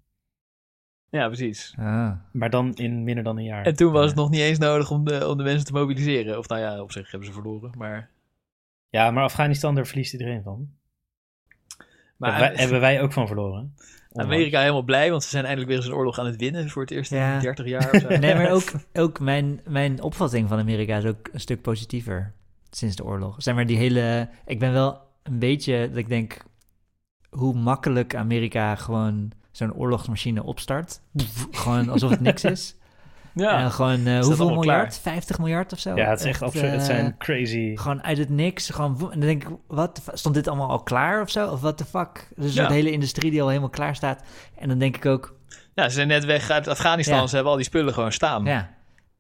ja, 1.11 1.27
precies. 1.27 1.75
Ah. 1.79 2.13
Maar 2.33 2.51
dan 2.51 2.75
in 2.75 3.05
minder 3.05 3.25
dan 3.25 3.37
een 3.39 3.45
jaar. 3.45 3.65
En 3.67 3.77
toen 3.77 3.93
was 3.93 4.01
Ja. 4.03 4.07
het 4.09 4.17
nog 4.17 4.31
niet 4.31 4.41
eens 4.41 4.59
nodig 4.59 4.91
om 4.91 5.05
de, 5.05 5.29
om 5.29 5.37
de 5.37 5.43
mensen 5.43 5.65
te 5.67 5.73
mobiliseren. 5.73 6.39
Of 6.39 6.49
nou 6.49 6.61
ja, 6.61 6.83
op 6.83 6.93
zich 6.93 7.11
hebben 7.11 7.29
ze 7.29 7.35
verloren. 7.35 7.71
Maar, 7.77 8.11
Ja, 8.89 9.11
maar 9.11 9.25
Afghanistan, 9.25 9.75
daar 9.75 9.87
verliest 9.87 10.13
iedereen 10.13 10.43
van. 10.43 10.69
maar 12.17 12.31
hebben, 12.31 12.49
wij, 12.51 12.59
hebben 12.63 12.81
wij 12.81 13.03
ook 13.03 13.13
van 13.13 13.27
verloren. 13.27 13.75
Amerika 14.15 14.61
helemaal 14.61 14.83
blij, 14.83 15.11
want 15.11 15.23
ze 15.23 15.29
zijn 15.29 15.45
eindelijk 15.45 15.71
weer 15.73 15.81
eens 15.81 15.89
een 15.91 15.97
oorlog 15.99 16.19
aan 16.19 16.27
het 16.27 16.37
winnen 16.37 16.69
voor 16.71 16.83
het 16.83 16.91
eerst 16.91 17.13
in 17.13 17.19
Ja. 17.19 17.41
30 17.41 17.67
jaar 17.67 17.91
of 17.93 18.01
zo. 18.01 18.09
Nee, 18.19 18.35
maar 18.35 18.51
ook, 18.51 18.73
ook 18.93 19.21
mijn, 19.21 19.61
mijn 19.69 20.03
opvatting 20.03 20.49
van 20.49 20.59
Amerika 20.59 20.97
is 20.97 21.05
ook 21.05 21.29
een 21.33 21.41
stuk 21.41 21.63
positiever 21.63 22.33
sinds 22.71 22.97
de 22.97 23.05
oorlog. 23.05 23.43
Zeg 23.43 23.55
maar 23.55 23.67
die 23.67 23.77
hele... 23.77 24.29
Ik 24.47 24.59
ben 24.59 24.73
wel 24.73 25.01
een 25.23 25.39
beetje, 25.39 25.89
dat 25.89 25.97
ik 25.97 26.09
denk, 26.09 26.37
hoe 27.31 27.55
makkelijk 27.55 28.15
Amerika 28.15 28.75
gewoon 28.75 29.31
zo'n 29.51 29.75
oorlogsmachine 29.75 30.43
opstart. 30.43 31.01
gewoon 31.51 31.89
alsof 31.89 32.11
het 32.11 32.21
niks 32.21 32.45
is. 32.45 32.77
Ja, 33.35 33.59
En 33.61 33.71
gewoon, 33.71 34.07
eh, 34.07 34.21
hoeveel 34.21 34.51
miljard? 34.51 34.99
50 34.99 35.39
miljard 35.39 35.73
of 35.73 35.79
zo? 35.79 35.95
Ja, 35.97 36.09
het 36.11 36.21
is 36.21 36.27
echt 36.27 36.43
absurd. 36.43 36.71
het 36.71 36.81
eh, 36.81 36.87
zijn 36.87 37.17
crazy. 37.19 37.77
Gewoon 37.77 38.03
uit 38.03 38.19
het 38.19 38.29
niks. 38.29 38.71
Gewoon, 38.71 38.99
wo- 38.99 39.09
en 39.09 39.19
dan 39.19 39.29
denk 39.29 39.43
ik, 39.43 39.49
wat 39.67 40.03
stond 40.13 40.35
dit 40.35 40.49
allemaal 40.49 40.69
al 40.69 40.83
klaar 40.83 41.23
of 41.23 41.31
zo? 41.31 41.49
Of 41.49 41.61
wat 41.61 41.79
de 41.79 41.85
fuck? 41.85 42.29
Dus 42.37 42.55
Ja. 42.55 42.67
de 42.69 42.75
hele 42.75 42.91
industrie 42.91 43.31
die 43.31 43.43
al 43.43 43.49
helemaal 43.49 43.69
klaar 43.71 43.95
staat. 43.97 44.23
En 44.59 44.69
dan 44.69 44.79
denk 44.79 44.97
ik 44.97 45.07
ook, 45.07 45.37
ja, 45.75 45.85
ze 45.89 45.95
zijn 45.95 46.09
net 46.09 46.25
weg 46.25 46.51
uit 46.51 46.69
Afghanistan. 46.69 47.19
Ja. 47.19 47.27
Ze 47.27 47.35
hebben 47.35 47.51
al 47.53 47.59
die 47.59 47.67
spullen 47.69 47.95
gewoon 47.95 48.13
staan. 48.13 48.45
Ja, 48.45 48.75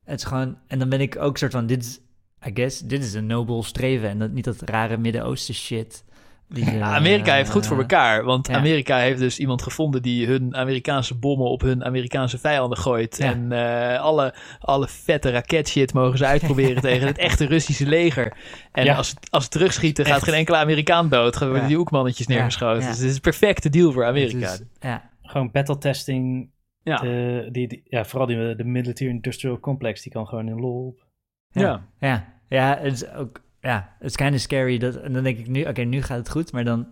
het 0.04 0.18
is 0.18 0.24
gewoon... 0.24 0.58
En 0.66 0.78
dan 0.78 0.88
ben 0.88 1.00
ik 1.00 1.16
ook 1.18 1.38
soort 1.38 1.52
van, 1.52 1.66
dit 1.66 1.84
is, 1.84 2.00
I 2.46 2.50
guess, 2.54 2.80
dit 2.80 3.02
is 3.04 3.14
een 3.14 3.26
nobel 3.26 3.62
streven. 3.62 4.08
En 4.08 4.18
dat, 4.18 4.30
niet 4.30 4.44
dat 4.44 4.60
rare 4.64 4.96
Midden-Oosten 4.96 5.54
shit, 5.54 6.04
Die, 6.48 6.64
ze, 6.64 6.72
Ja, 6.76 6.94
Amerika 6.94 7.34
heeft 7.34 7.50
goed 7.50 7.66
voor 7.66 7.76
eh, 7.76 7.82
elkaar. 7.82 8.24
Want 8.24 8.46
ja. 8.48 8.54
Amerika 8.56 8.98
heeft 8.98 9.18
dus 9.18 9.38
iemand 9.38 9.62
gevonden 9.62 10.02
die 10.02 10.26
hun 10.26 10.56
Amerikaanse 10.56 11.14
bommen 11.14 11.46
op 11.50 11.60
hun 11.60 11.84
Amerikaanse 11.84 12.38
vijanden 12.38 12.78
gooit. 12.78 13.16
Ja. 13.18 13.24
En 13.32 13.52
eh, 13.52 14.00
alle, 14.00 14.34
alle 14.60 14.88
vette 14.88 15.30
raketshit 15.30 15.92
mogen 15.94 16.18
ze 16.18 16.26
uitproberen 16.26 16.82
tegen 16.90 17.06
het 17.06 17.18
echte 17.18 17.46
Russische 17.46 17.86
leger. 17.86 18.36
En 18.72 18.84
Ja. 18.84 18.96
als, 18.96 19.08
ze- 19.08 19.16
als 19.30 19.44
ze 19.44 19.50
terugschieten, 19.50 20.04
gaat 20.04 20.16
Echt. 20.16 20.24
geen 20.24 20.34
enkele 20.34 20.56
Amerikaan 20.56 21.08
dood. 21.08 21.36
Gaan 21.36 21.46
worden 21.46 21.62
Ja. 21.62 21.68
die 21.68 21.78
hoekmannetjes 21.78 22.26
Ja. 22.26 22.34
neergeschoten. 22.34 22.82
Ja. 22.82 22.88
Dus 22.88 22.98
het 22.98 23.06
is 23.08 23.14
een 23.14 23.20
perfecte 23.20 23.68
deal 23.68 23.92
voor 23.92 24.04
Amerika. 24.06 24.52
is- 24.52 24.62
ja, 24.80 25.10
Gewoon 25.22 25.50
battle 25.50 25.78
testing. 25.78 26.50
ja. 26.82 26.96
de- 26.96 27.48
die, 27.52 27.68
die- 27.68 27.82
ja, 27.84 28.04
vooral 28.04 28.26
die, 28.26 28.54
de 28.56 28.64
military 28.64 29.10
industrial 29.10 29.58
complex, 29.60 30.02
die 30.02 30.12
kan 30.12 30.26
gewoon 30.26 30.48
in 30.48 30.60
lol 30.60 30.86
op. 30.86 31.10
ja. 31.52 31.86
ja, 31.98 32.34
ja, 32.48 32.78
het 32.80 32.92
is 32.92 33.08
ook, 33.08 33.42
ja, 33.60 33.94
het 33.98 34.08
is 34.10 34.16
kind 34.16 34.34
of 34.34 34.40
scary. 34.40 34.78
Dat, 34.78 34.96
en 34.96 35.12
dan 35.12 35.22
denk 35.22 35.38
ik 35.38 35.48
nu, 35.48 35.64
oké, 35.64 35.82
nu 35.82 36.02
gaat 36.02 36.18
het 36.18 36.30
goed, 36.30 36.52
maar 36.52 36.64
dan, 36.64 36.86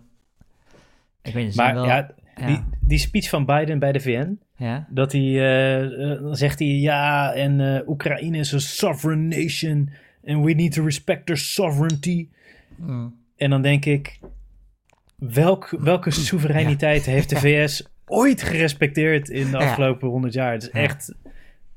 ik 1.21 1.33
weet 1.33 1.43
niet, 1.43 1.53
ze 1.53 1.61
Maar 1.61 1.73
wel, 1.73 1.85
ja, 1.85 2.11
ja, 2.35 2.45
Die, 2.45 2.63
die 2.79 2.97
speech 2.97 3.29
van 3.29 3.45
Biden 3.45 3.79
bij 3.79 3.91
de 3.91 3.99
VN, 3.99 4.39
ja, 4.55 4.87
dat 4.89 5.11
hij, 5.11 5.21
eh, 5.21 6.11
eh, 6.11 6.21
dan 6.21 6.35
zegt 6.35 6.59
hij, 6.59 6.67
ja, 6.67 7.33
en 7.33 7.75
eh, 7.75 7.87
Oekraïne 7.87 8.37
is 8.37 8.53
a 8.53 8.59
sovereign 8.59 9.27
nation 9.27 9.89
and 10.25 10.45
we 10.45 10.53
need 10.53 10.71
to 10.71 10.83
respect 10.83 11.25
their 11.25 11.39
sovereignty. 11.39 12.27
Mm. 12.75 13.15
En 13.37 13.49
dan 13.49 13.61
denk 13.61 13.85
ik, 13.85 14.19
welk, 15.15 15.75
welke 15.79 16.11
soevereiniteit 16.11 17.05
heeft 17.05 17.29
de 17.29 17.35
VS 17.35 17.87
ooit 18.05 18.41
gerespecteerd 18.41 19.29
in 19.29 19.51
de 19.51 19.57
afgelopen 19.57 20.07
honderd 20.07 20.33
jaar? 20.33 20.51
Het 20.51 20.63
is 20.63 20.69
Ja. 20.73 20.79
echt, 20.79 21.13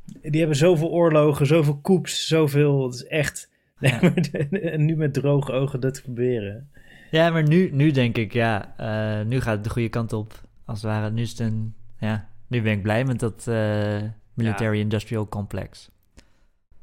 die 0.05 0.39
hebben 0.39 0.57
zoveel 0.57 0.89
oorlogen, 0.91 1.47
zoveel 1.47 1.81
coups, 1.83 2.27
zoveel, 2.27 2.85
het 2.85 2.95
is 2.95 3.05
echt... 3.07 3.53
Ja. 3.79 4.01
en 4.51 4.85
nu 4.85 4.97
met 4.97 5.15
droge 5.15 5.53
ogen 5.53 5.81
dat 5.81 5.95
te 5.95 6.03
proberen. 6.03 6.71
Ja, 7.11 7.31
maar 7.31 7.49
nu, 7.49 7.71
nu 7.73 7.91
denk 7.91 8.17
ik, 8.17 8.33
ja, 8.33 8.75
eh, 8.77 9.27
nu 9.27 9.41
gaat 9.41 9.55
het 9.55 9.65
de 9.65 9.71
goede 9.71 9.89
kant 9.89 10.13
op. 10.13 10.33
Als 10.65 10.83
het 10.83 10.91
ware, 10.91 11.11
nu 11.11 11.23
is 11.23 11.31
het 11.31 11.39
een, 11.39 11.75
ja, 11.99 12.29
nu 12.47 12.63
ben 12.63 12.73
ik 12.73 12.83
blij 12.83 13.05
met 13.05 13.21
dat 13.21 13.47
eh, 13.49 14.03
military 14.35 14.79
industrial 14.79 15.29
complex. 15.29 15.91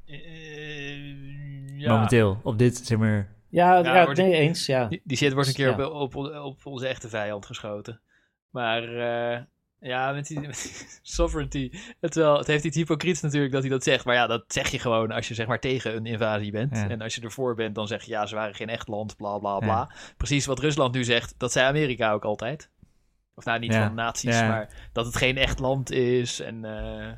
Eh, 0.05 1.79
ja. 1.79 1.93
Momenteel, 1.93 2.39
op 2.43 2.57
dit, 2.57 2.77
zeg 2.77 2.97
maar, 2.97 3.29
Ja, 3.49 3.77
Ja, 3.77 3.95
ja, 3.95 4.11
nee, 4.11 4.33
eens, 4.33 4.65
ja. 4.65 4.87
Die, 4.87 5.01
die 5.03 5.17
shit 5.17 5.33
wordt 5.33 5.47
een 5.47 5.55
keer 5.55 5.77
Ja. 5.77 5.87
op, 5.87 6.15
op, 6.15 6.31
op 6.43 6.65
onze 6.65 6.87
echte 6.87 7.09
vijand 7.09 7.45
geschoten. 7.45 8.01
Maar 8.49 8.83
eh, 8.83 9.41
ja, 9.81 10.11
met 10.11 10.27
die, 10.27 10.39
met 10.39 10.61
die 10.63 10.87
sovereignty. 11.15 11.71
Het, 11.99 12.15
wel, 12.15 12.37
het 12.37 12.47
heeft 12.47 12.63
iets 12.63 12.75
hypocriets 12.77 13.21
natuurlijk 13.21 13.51
dat 13.53 13.61
hij 13.61 13.71
dat 13.71 13.83
zegt. 13.83 14.05
Maar 14.05 14.15
ja, 14.15 14.27
dat 14.27 14.43
zeg 14.47 14.67
je 14.69 14.79
gewoon 14.79 15.11
als 15.11 15.27
je 15.27 15.33
zeg 15.33 15.47
maar 15.47 15.59
tegen 15.59 15.95
een 15.95 16.05
invasie 16.05 16.51
bent. 16.51 16.75
Ja. 16.77 16.89
En 16.89 17.01
als 17.01 17.15
je 17.15 17.21
ervoor 17.21 17.55
bent, 17.55 17.75
dan 17.75 17.87
zeg 17.87 18.03
je 18.03 18.11
ja, 18.11 18.25
ze 18.25 18.35
waren 18.35 18.55
geen 18.55 18.69
echt 18.69 18.87
land, 18.87 19.15
bla 19.15 19.37
bla 19.37 19.59
bla. 19.59 19.67
Ja. 19.67 19.91
Precies 20.17 20.45
wat 20.45 20.59
Rusland 20.59 20.93
nu 20.93 21.03
zegt, 21.03 21.33
dat 21.37 21.51
zei 21.51 21.67
Amerika 21.67 22.11
ook 22.11 22.23
altijd. 22.25 22.69
Of 23.35 23.45
nou, 23.45 23.59
niet 23.59 23.73
Ja. 23.73 23.85
van 23.85 23.95
nazi's, 23.95 24.39
Ja. 24.39 24.47
maar 24.47 24.89
dat 24.91 25.05
het 25.05 25.15
geen 25.15 25.37
echt 25.37 25.59
land 25.59 25.91
is. 25.91 26.39
En 26.39 26.65
eh, 26.65 27.11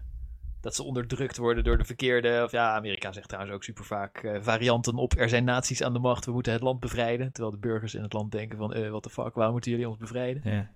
dat 0.62 0.76
ze 0.76 0.84
onderdrukt 0.84 1.38
worden 1.38 1.64
door 1.64 1.78
de 1.78 1.84
verkeerde. 1.86 2.42
Of 2.44 2.52
ja, 2.52 2.76
Amerika 2.76 3.12
zegt 3.12 3.28
trouwens 3.28 3.56
ook 3.56 3.64
super 3.64 3.86
vaak 3.86 4.18
eh, 4.18 4.38
varianten 4.42 4.96
op. 4.96 5.14
Er 5.18 5.30
zijn 5.30 5.44
nazi's 5.44 5.82
aan 5.82 5.94
de 5.94 6.00
macht, 6.00 6.26
we 6.26 6.32
moeten 6.32 6.54
het 6.54 6.62
land 6.62 6.80
bevrijden. 6.80 7.32
Terwijl 7.32 7.54
de 7.56 7.68
burgers 7.68 7.96
in 7.96 8.02
het 8.04 8.14
land 8.14 8.32
denken 8.32 8.58
van, 8.58 8.74
eh 8.74 8.90
what 8.90 9.04
the 9.04 9.10
fuck, 9.10 9.34
waarom 9.34 9.54
moeten 9.54 9.72
jullie 9.72 9.90
ons 9.90 9.98
bevrijden? 9.98 10.42
ja, 10.52 10.72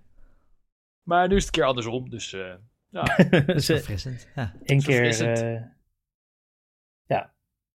Maar 1.07 1.27
nu 1.27 1.35
is 1.35 1.45
het 1.45 1.55
een 1.55 1.59
keer 1.61 1.69
andersom, 1.69 2.09
dus 2.09 2.33
eh, 2.33 2.53
ja. 2.89 3.03
dat 3.45 3.55
is 3.55 3.65
Ze- 3.65 3.73
verfrissend. 3.73 4.27
Ja. 4.35 4.53
Eén 4.63 4.81
keer... 4.81 4.81
verfrissend. 4.81 5.41
eh, 5.41 5.61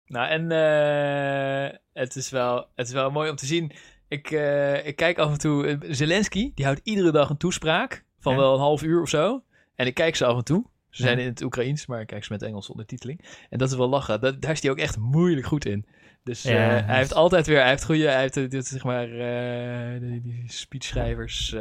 Nou, 0.05 0.27
en 0.29 0.51
eh, 0.51 1.77
het, 1.93 2.15
is 2.15 2.29
wel, 2.29 2.67
het 2.75 2.87
is 2.87 2.93
wel 2.93 3.11
mooi 3.11 3.29
om 3.29 3.35
te 3.35 3.45
zien. 3.45 3.71
Ik, 4.07 4.31
eh, 4.31 4.85
ik 4.85 4.95
kijk 4.95 5.17
af 5.17 5.31
en 5.31 5.37
toe. 5.37 5.77
Zelensky, 5.89 6.51
die 6.55 6.65
houdt 6.65 6.79
iedere 6.83 7.11
dag 7.11 7.29
een 7.29 7.37
toespraak 7.37 8.05
van 8.19 8.33
Ja. 8.33 8.39
wel 8.39 8.53
een 8.53 8.59
half 8.59 8.83
uur 8.83 9.01
of 9.01 9.09
zo. 9.09 9.43
En 9.75 9.85
ik 9.85 9.93
kijk 9.93 10.15
ze 10.15 10.25
af 10.25 10.37
en 10.37 10.43
toe. 10.43 10.65
Ze 10.89 11.01
zijn 11.01 11.17
Ja. 11.17 11.23
in 11.23 11.29
het 11.29 11.41
Oekraïens, 11.41 11.85
maar 11.85 12.01
ik 12.01 12.07
kijk 12.07 12.23
ze 12.23 12.31
met 12.31 12.41
Engelse 12.41 12.71
ondertiteling. 12.71 13.25
En 13.49 13.57
dat 13.57 13.69
is 13.71 13.77
wel 13.77 13.89
lachen. 13.89 14.21
Dat, 14.21 14.41
daar 14.41 14.51
is 14.51 14.61
hij 14.61 14.71
ook 14.71 14.77
echt 14.77 14.97
moeilijk 14.97 15.45
goed 15.45 15.65
in. 15.65 15.85
Dus 16.27 16.41
Ja, 16.41 16.77
eh, 16.77 16.85
hij 16.85 16.97
heeft 16.97 17.13
altijd 17.13 17.47
weer, 17.47 17.59
hij 17.59 17.69
heeft 17.69 17.85
goede, 17.85 18.07
hij 18.07 18.19
heeft 18.19 18.37
eh, 18.37 18.49
dit, 18.49 18.67
zeg 18.67 18.83
maar, 18.83 19.11
eh, 19.11 19.99
die, 19.99 20.21
die 20.21 20.43
speechschrijvers, 20.47 21.55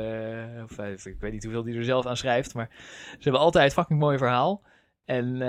of 0.64 1.06
ik 1.06 1.16
weet 1.20 1.32
niet 1.32 1.42
hoeveel 1.42 1.62
die 1.62 1.76
er 1.76 1.84
zelf 1.84 2.06
aan 2.06 2.16
schrijft, 2.16 2.54
maar 2.54 2.68
ze 3.10 3.22
hebben 3.22 3.40
altijd 3.40 3.64
een 3.64 3.70
fucking 3.70 3.98
mooi 3.98 4.18
verhaal. 4.18 4.62
En 5.04 5.40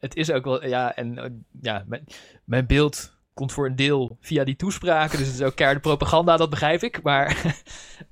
het 0.00 0.16
is 0.16 0.30
ook 0.30 0.44
wel, 0.44 0.66
ja, 0.66 0.94
en 0.96 1.44
ja, 1.60 1.84
mijn, 1.86 2.04
mijn 2.44 2.66
beeld 2.66 3.16
komt 3.34 3.52
voor 3.52 3.66
een 3.66 3.76
deel 3.76 4.16
via 4.20 4.44
die 4.44 4.56
toespraken, 4.56 5.18
dus 5.18 5.26
het 5.26 5.36
is 5.36 5.42
ook 5.42 5.56
keiharde 5.56 5.80
propaganda, 5.80 6.36
dat 6.36 6.50
begrijp 6.50 6.82
ik. 6.82 7.02
Maar 7.02 7.54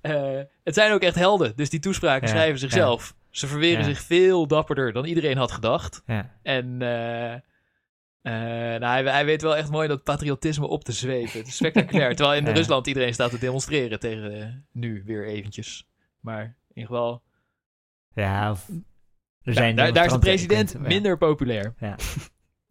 het 0.65 0.75
zijn 0.75 0.93
ook 0.93 1.03
echt 1.03 1.15
helden, 1.15 1.53
dus 1.57 1.71
die 1.71 1.81
toespraken 1.81 2.29
Ja, 2.29 2.35
schrijven 2.35 2.59
zichzelf. 2.59 3.15
Ze 3.31 3.47
verweren 3.47 3.85
zich 3.85 4.01
veel 4.01 4.47
dapperder 4.47 4.93
dan 4.93 5.05
iedereen 5.05 5.37
had 5.37 5.53
gedacht. 5.53 6.03
Ja. 6.07 6.31
En 6.43 6.79
eh, 8.25 8.33
nou, 8.33 8.85
hij, 8.85 9.03
hij 9.13 9.25
weet 9.25 9.43
wel 9.43 9.57
echt 9.57 9.71
mooi 9.71 9.89
dat 9.89 10.03
patriotisme 10.03 10.67
op 10.67 10.85
te 10.85 10.93
zweven. 10.93 11.39
Het 11.39 11.49
is 11.49 11.57
spectaculair. 11.57 12.15
Terwijl 12.17 12.39
in 12.39 12.47
Ja. 12.47 12.53
Rusland 12.53 12.87
iedereen 12.87 13.15
staat 13.15 13.31
te 13.31 13.39
demonstreren 13.39 14.01
tegen 14.01 14.41
eh, 14.41 14.49
nu 14.73 15.03
weer 15.07 15.27
eventjes. 15.27 15.89
Maar 16.21 16.43
in 16.45 16.55
ieder 16.75 16.91
geval, 16.91 17.23
ja, 18.15 18.51
of 18.51 18.69
er 18.69 18.75
ja, 19.41 19.53
zijn 19.53 19.77
daar, 19.77 19.93
daar 19.93 20.07
is 20.07 20.13
de 20.13 20.19
president 20.19 20.79
minder 20.79 21.19
populair. 21.19 21.75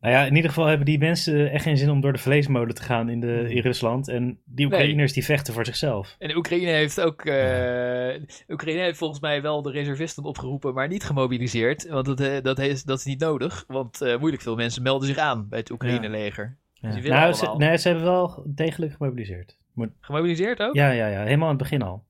Nou 0.03 0.15
ja, 0.15 0.25
in 0.25 0.35
ieder 0.35 0.49
geval 0.49 0.65
hebben 0.65 0.85
die 0.85 0.97
mensen 0.97 1.51
echt 1.51 1.63
geen 1.63 1.77
zin 1.77 1.89
om 1.89 2.01
door 2.01 2.13
de 2.13 2.19
vleesmolen 2.19 2.75
te 2.75 2.83
gaan 2.83 3.09
in, 3.09 3.19
de, 3.19 3.45
in 3.49 3.61
Rusland. 3.61 4.07
En 4.07 4.39
die 4.45 4.65
Oekraïners 4.65 5.13
die 5.13 5.25
vechten 5.25 5.53
voor 5.53 5.65
zichzelf. 5.65 6.15
En 6.19 6.35
Oekraïne 6.35 6.71
heeft 6.71 7.01
ook. 7.01 7.25
eh, 7.25 8.21
Oekraïne 8.47 8.81
heeft 8.81 8.97
volgens 8.97 9.19
mij 9.19 9.41
wel 9.41 9.61
de 9.61 9.71
reservisten 9.71 10.23
opgeroepen, 10.23 10.73
maar 10.73 10.87
niet 10.87 11.03
gemobiliseerd. 11.03 11.87
Want 11.87 12.05
dat, 12.05 12.19
eh, 12.19 12.41
dat, 12.41 12.59
is, 12.59 12.83
dat 12.83 12.97
is 12.97 13.05
niet 13.05 13.19
nodig. 13.19 13.63
Want 13.67 14.01
eh, 14.01 14.17
moeilijk 14.17 14.41
veel 14.43 14.55
mensen 14.55 14.83
melden 14.83 15.07
zich 15.07 15.17
aan 15.17 15.49
bij 15.49 15.59
het 15.59 15.71
Oekraïne-leger. 15.71 16.57
Ja. 16.73 16.91
Dus 16.91 17.07
Nou, 17.07 17.33
ze, 17.33 17.53
nee, 17.57 17.77
ze 17.77 17.87
hebben 17.87 18.05
wel 18.05 18.43
degelijk 18.47 18.91
gemobiliseerd. 18.91 19.57
Gemobiliseerd 19.99 20.61
ook? 20.61 20.73
Ja, 20.75 20.89
ja, 20.89 21.07
ja. 21.07 21.23
Helemaal 21.23 21.49
aan 21.49 21.55
het 21.55 21.63
begin 21.63 21.81
al. 21.81 22.03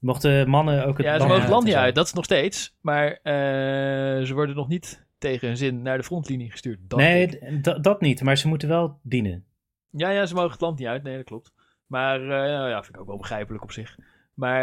Mochten 0.00 0.48
mannen 0.48 0.86
ook 0.86 0.96
het 0.96 1.06
Ja, 1.06 1.12
ze 1.12 1.18
land 1.18 1.28
mogen 1.30 1.42
het 1.42 1.50
land 1.50 1.64
uit 1.64 1.74
niet 1.74 1.82
uit, 1.82 1.94
dat 1.94 2.06
is 2.06 2.12
nog 2.12 2.24
steeds. 2.24 2.76
Maar 2.80 3.18
ze 4.24 4.30
worden 4.34 4.56
nog 4.56 4.68
niet 4.68 5.03
tegen 5.24 5.48
hun 5.48 5.56
zin 5.56 5.82
naar 5.82 5.96
de 5.96 6.04
frontlinie 6.04 6.50
gestuurd. 6.50 6.78
Nee, 6.96 7.38
dat 7.80 8.00
niet. 8.00 8.22
Maar 8.22 8.36
ze 8.36 8.48
moeten 8.48 8.68
wel 8.68 8.98
dienen. 9.02 9.44
Ja, 9.90 10.10
ja, 10.10 10.26
ze 10.26 10.34
mogen 10.34 10.50
het 10.50 10.60
land 10.60 10.78
niet 10.78 10.88
uit. 10.88 11.02
Nee, 11.02 11.16
dat 11.16 11.24
klopt. 11.24 11.52
Maar 11.86 12.20
nou 12.20 12.68
ja, 12.68 12.82
vind 12.82 12.94
ik 12.94 13.00
ook 13.00 13.06
wel 13.06 13.16
begrijpelijk 13.16 13.62
op 13.62 13.72
zich. 13.72 13.96
Maar 14.34 14.62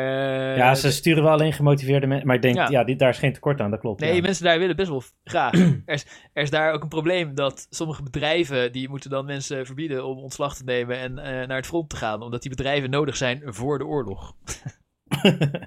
eh, 0.52 0.58
ja, 0.58 0.76
ze 0.76 0.92
sturen 0.92 1.24
wel 1.24 1.32
alleen 1.32 1.54
gemotiveerde 1.54 2.08
mensen. 2.08 2.28
Maar 2.28 2.36
ik 2.36 2.42
denk, 2.42 2.56
Ja. 2.56 2.70
ja, 2.70 2.84
dit, 2.84 3.00
daar 3.00 3.10
is 3.10 3.18
geen 3.18 3.34
tekort 3.34 3.62
aan. 3.62 3.72
Dat 3.72 3.80
klopt. 3.80 4.00
Nee, 4.00 4.16
ja. 4.16 4.22
mensen 4.22 4.44
daar 4.44 4.60
willen 4.60 4.76
best 4.76 4.90
wel 4.90 5.04
graag. 5.24 5.54
er, 5.86 5.94
is, 5.94 6.06
er 6.34 6.44
is 6.44 6.50
daar 6.50 6.74
ook 6.74 6.84
een 6.84 6.90
probleem 6.90 7.36
dat 7.36 7.68
sommige 7.70 8.04
bedrijven... 8.04 8.72
die 8.72 8.90
moeten 8.90 9.10
dan 9.10 9.26
mensen 9.26 9.66
verbieden 9.66 10.06
om 10.06 10.18
ontslag 10.18 10.56
te 10.56 10.64
nemen... 10.64 10.98
en 10.98 11.18
eh, 11.18 11.48
naar 11.48 11.58
het 11.58 11.66
front 11.66 11.90
te 11.90 11.96
gaan. 11.96 12.22
Omdat 12.22 12.42
die 12.42 12.52
bedrijven 12.52 12.90
nodig 12.90 13.18
zijn 13.18 13.42
voor 13.46 13.78
de 13.78 13.86
oorlog. 13.86 14.34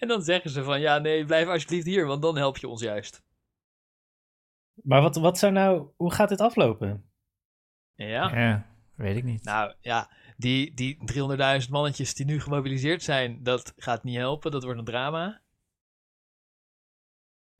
En 0.00 0.08
dan 0.08 0.22
zeggen 0.22 0.50
ze 0.50 0.62
van... 0.62 0.80
ja, 0.80 0.98
nee, 0.98 1.24
blijf 1.24 1.48
alsjeblieft 1.48 1.86
hier... 1.86 2.06
want 2.06 2.22
dan 2.22 2.36
help 2.36 2.56
je 2.56 2.68
ons 2.68 2.82
juist. 2.82 3.22
Maar 4.82 5.02
wat, 5.02 5.16
wat 5.16 5.38
zou 5.38 5.52
nou... 5.52 5.86
Hoe 5.96 6.12
gaat 6.12 6.28
dit 6.28 6.40
aflopen? 6.40 7.04
Ja. 7.94 8.38
Ja, 8.38 8.66
weet 8.94 9.16
ik 9.16 9.24
niet. 9.24 9.44
Nou 9.44 9.72
ja, 9.80 10.10
die, 10.36 10.74
die 10.74 10.98
300.000 11.64 11.70
mannetjes 11.70 12.14
die 12.14 12.26
nu 12.26 12.40
gemobiliseerd 12.40 13.02
zijn, 13.02 13.42
dat 13.42 13.74
gaat 13.76 14.04
niet 14.04 14.16
helpen. 14.16 14.50
Dat 14.50 14.64
wordt 14.64 14.78
een 14.78 14.84
drama. 14.84 15.40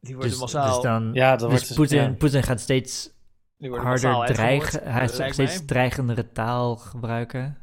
Die 0.00 0.14
worden 0.14 0.30
dus, 0.30 0.40
massaal, 0.40 0.74
dus 0.74 0.82
dan, 0.82 1.10
Ja, 1.12 1.36
dat 1.36 1.50
dus 1.50 1.60
wordt... 1.60 1.74
Poetin, 1.74 2.10
ja. 2.10 2.16
Poetin 2.16 2.42
gaat 2.42 2.60
steeds 2.60 3.14
harder 3.58 4.34
dreigen. 4.34 4.82
Hij 4.82 5.08
gaat 5.08 5.32
steeds 5.32 5.36
mij. 5.36 5.66
dreigendere 5.66 6.32
taal 6.32 6.76
gebruiken. 6.76 7.58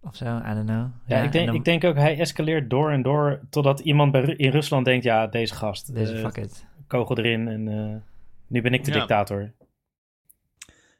Of 0.00 0.16
zo, 0.16 0.38
I 0.38 0.54
don't 0.54 0.66
know. 0.66 0.86
Ja, 1.06 1.18
ik, 1.18 1.24
en 1.24 1.30
denk, 1.30 1.46
dan- 1.46 1.54
ik 1.54 1.64
denk 1.64 1.84
ook, 1.84 1.96
hij 1.96 2.18
escaleert 2.18 2.70
door 2.70 2.90
en 2.90 3.02
door... 3.02 3.40
totdat 3.50 3.80
iemand 3.80 4.12
bij, 4.12 4.22
in 4.22 4.50
Rusland 4.50 4.84
denkt... 4.84 5.04
Ja, 5.04 5.26
deze 5.26 5.54
gast. 5.54 5.94
Deze 5.94 6.14
eh, 6.14 6.20
fuck 6.20 6.36
it. 6.36 6.66
kogel 6.86 7.18
erin 7.18 7.48
en 7.48 7.68
eh, 7.68 7.96
nu 8.50 8.62
ben 8.62 8.72
ik 8.74 8.84
de 8.84 8.90
Ja. 8.90 8.98
dictator. 8.98 9.52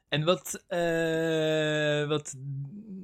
En 0.09 0.25
wat, 0.25 0.65
eh, 0.67 2.09
wat 2.09 2.35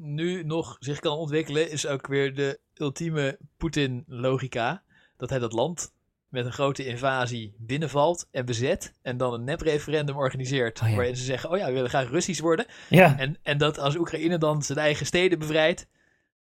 nu 0.00 0.44
nog 0.44 0.76
zich 0.78 0.98
kan 1.00 1.16
ontwikkelen, 1.16 1.70
is 1.70 1.86
ook 1.86 2.06
weer 2.06 2.34
de 2.34 2.60
ultieme 2.74 3.38
Poetin-logica. 3.56 4.82
Dat 5.16 5.30
hij 5.30 5.38
dat 5.38 5.52
land 5.52 5.92
met 6.28 6.46
een 6.46 6.52
grote 6.52 6.86
invasie 6.86 7.54
binnenvalt 7.58 8.28
en 8.30 8.44
bezet. 8.44 8.94
En 9.02 9.16
dan 9.16 9.32
een 9.32 9.44
nep-referendum 9.44 10.16
organiseert. 10.16 10.82
Oh 10.82 10.88
ja. 10.88 10.94
Waarin 10.94 11.16
ze 11.16 11.24
zeggen: 11.24 11.50
Oh 11.50 11.56
ja, 11.58 11.66
we 11.66 11.72
willen 11.72 11.88
graag 11.88 12.10
Russisch 12.10 12.40
worden. 12.40 12.66
Ja, 12.88 13.18
En, 13.18 13.36
en 13.42 13.58
dat 13.58 13.78
als 13.78 13.96
Oekraïne 13.96 14.38
dan 14.38 14.62
zijn 14.62 14.78
eigen 14.78 15.06
steden 15.06 15.38
bevrijdt, 15.38 15.86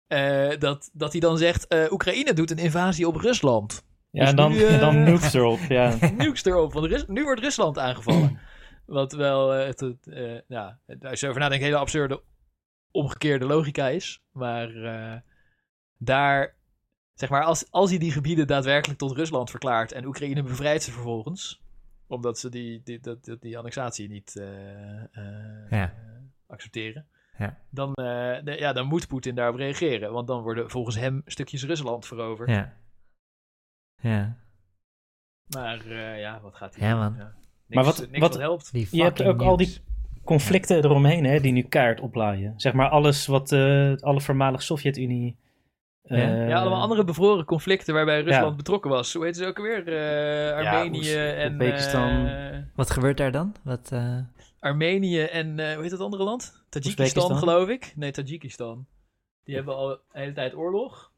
eh, 0.07 0.49
dat, 0.59 0.89
dat 0.93 1.11
hij 1.11 1.21
dan 1.21 1.37
zegt: 1.37 1.67
eh, 1.67 1.91
Oekraïne 1.91 2.33
doet 2.33 2.51
een 2.51 2.57
invasie 2.57 3.07
op 3.07 3.15
Rusland. 3.15 3.83
Ja 4.11 4.19
Dus 4.21 4.29
en 4.29 4.35
dan, 4.35 4.51
nu, 4.51 4.65
eh, 4.65 4.79
dan 4.79 5.03
nukes 5.03 5.33
erop. 5.33 5.59
Ja. 5.69 5.97
Nukes 6.17 6.45
erop, 6.45 6.73
want 6.73 6.85
Rus- 6.85 7.07
nu 7.07 7.23
wordt 7.23 7.41
Rusland 7.41 7.77
aangevallen. 7.79 8.39
Wat 8.85 9.13
wel, 9.13 9.53
eh, 9.53 9.65
het, 9.65 9.79
het, 9.79 10.07
eh, 10.07 10.39
ja, 10.47 10.79
als 11.01 11.19
je 11.19 11.27
over 11.27 11.39
nadenkt, 11.41 11.63
een 11.63 11.69
hele 11.69 11.81
absurde 11.81 12.21
omgekeerde 12.91 13.45
logica 13.45 13.87
is. 13.87 14.21
Maar 14.31 14.75
eh, 14.75 15.19
daar, 15.97 16.55
zeg 17.13 17.29
maar, 17.29 17.43
als, 17.43 17.71
als 17.71 17.89
hij 17.89 17.99
die 17.99 18.11
gebieden 18.11 18.47
daadwerkelijk 18.47 18.99
tot 18.99 19.11
Rusland 19.17 19.49
verklaart 19.49 19.91
en 19.91 20.05
Oekraïne 20.05 20.43
bevrijdt 20.43 20.83
ze 20.83 20.91
vervolgens, 20.91 21.61
omdat 22.07 22.39
ze 22.39 22.49
die, 22.49 22.81
die, 22.83 22.99
dat, 22.99 23.25
dat- 23.25 23.41
die 23.41 23.57
annexatie 23.57 24.09
niet 24.09 24.35
eh, 24.35 25.01
eh, 25.01 25.69
Ja. 25.69 25.93
accepteren, 26.47 27.07
Ja. 27.37 27.57
dan, 27.69 27.93
eh, 27.93 28.43
de- 28.43 28.55
ja, 28.59 28.73
dan 28.73 28.87
moet 28.87 29.07
Poetin 29.07 29.35
daarop 29.35 29.55
reageren. 29.55 30.11
Want 30.11 30.27
dan 30.27 30.41
worden 30.41 30.69
volgens 30.69 30.95
hem 30.95 31.21
stukjes 31.25 31.63
Rusland 31.65 32.05
veroverd. 32.05 32.49
Ja. 32.49 32.73
Ja. 34.01 34.35
Maar 35.55 35.79
eh, 35.89 36.19
ja, 36.19 36.39
wat 36.41 36.55
gaat 36.55 36.75
hij 36.75 36.87
Ja, 36.87 36.95
man. 36.95 37.13
Ja. 37.17 37.23
Niks, 37.23 37.33
Maar 37.67 37.83
wat- 37.83 38.07
niks 38.09 38.19
wat- 38.19 38.31
wat 38.31 38.39
helpt. 38.41 38.71
Die 38.71 38.87
Je 38.91 39.03
hebt 39.03 39.21
ook 39.23 39.41
al 39.41 39.57
die 39.57 39.77
conflicten 40.23 40.77
eromheen 40.83 41.23
hè, 41.25 41.39
die 41.39 41.51
nu 41.51 41.61
kaart 41.61 41.99
oplaaien. 41.99 42.53
Zeg 42.57 42.73
maar 42.73 42.89
alles 42.89 43.25
wat 43.27 43.51
eh, 43.51 43.93
alle 43.99 44.21
voormalige 44.21 44.63
Sovjet-Unie... 44.63 45.39
Ja. 46.03 46.15
eh, 46.15 46.47
Ja, 46.49 46.59
allemaal 46.59 46.81
andere 46.81 47.03
bevroren 47.03 47.45
conflicten 47.45 47.93
waarbij 47.93 48.21
Rusland 48.21 48.49
Ja. 48.49 48.55
betrokken 48.55 48.89
was. 48.91 49.13
Hoe 49.13 49.25
heet 49.25 49.37
ze 49.37 49.45
ook 49.45 49.57
alweer? 49.57 49.87
Eh, 49.87 50.55
Armenië 50.67 50.97
Oez- 50.97 51.15
en... 51.15 51.49
Oezbekistan. 51.51 52.29
Wat 52.75 52.89
gebeurt 52.91 53.17
daar 53.17 53.31
dan? 53.31 53.55
Wat, 53.63 53.89
eh, 53.91 54.17
Armenië 54.59 55.21
en... 55.21 55.59
eh, 55.59 55.73
hoe 55.73 55.81
heet 55.83 55.91
het 55.91 55.99
andere 55.99 56.23
land? 56.23 56.63
Tajikistan, 56.69 57.37
geloof 57.37 57.69
ik. 57.69 57.93
Nee, 57.95 58.11
Tajikistan. 58.11 58.85
Die 59.43 59.55
hebben 59.55 59.75
al 59.75 59.87
de 59.87 59.99
hele 60.11 60.33
tijd 60.33 60.55
oorlog. 60.55 61.10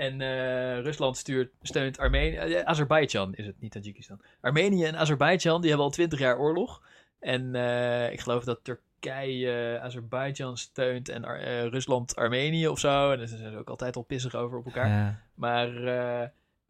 En 0.00 0.20
eh, 0.20 0.80
Rusland 0.82 1.16
stuurt, 1.16 1.50
steunt 1.62 1.98
Armenië... 1.98 2.36
eh, 2.36 2.64
Azerbeidzjan 2.64 3.34
is 3.34 3.46
het, 3.46 3.60
niet 3.60 3.72
Tajikistan. 3.72 4.20
Armenië 4.40 4.84
en 4.84 4.96
Azerbeidzjan, 4.96 5.60
die 5.60 5.68
hebben 5.68 5.86
al 5.86 5.92
twintig 5.92 6.18
jaar 6.18 6.38
oorlog. 6.38 6.82
En 7.18 7.54
eh, 7.54 8.12
ik 8.12 8.20
geloof 8.20 8.44
dat 8.44 8.60
Turkije 8.62 9.78
Azerbeidzjan 9.82 10.56
steunt 10.56 11.08
en 11.08 11.24
Ar- 11.24 11.68
Rusland 11.68 12.16
Armenië 12.16 12.68
of 12.68 12.78
zo. 12.78 13.10
En 13.10 13.18
daar 13.18 13.28
zijn 13.28 13.50
ze 13.52 13.58
ook 13.58 13.68
altijd 13.68 13.96
al 13.96 14.02
pissig 14.02 14.34
over 14.34 14.58
op 14.58 14.64
elkaar. 14.64 14.88
ja. 14.88 15.22
Maar, 15.34 15.68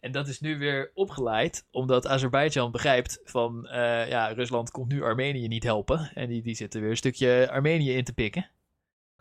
en 0.01 0.13
dat 0.13 0.29
is 0.29 0.41
nu 0.41 0.59
weer 0.59 0.91
opgeleid, 0.95 1.67
omdat 1.71 2.07
Azerbeidzjan 2.07 2.71
begrijpt 2.71 3.21
van, 3.25 3.69
ja, 4.09 4.27
Rusland 4.27 4.71
komt 4.71 4.93
nu 4.93 5.03
Armenië 5.03 5.49
niet 5.49 5.65
helpen. 5.65 6.11
En 6.15 6.29
die, 6.29 6.43
die 6.43 6.55
zitten 6.55 6.81
weer 6.81 6.91
een 6.91 6.97
stukje 6.97 7.49
Armenië 7.51 7.93
in 7.93 8.05
te 8.05 8.13
pikken. 8.15 8.51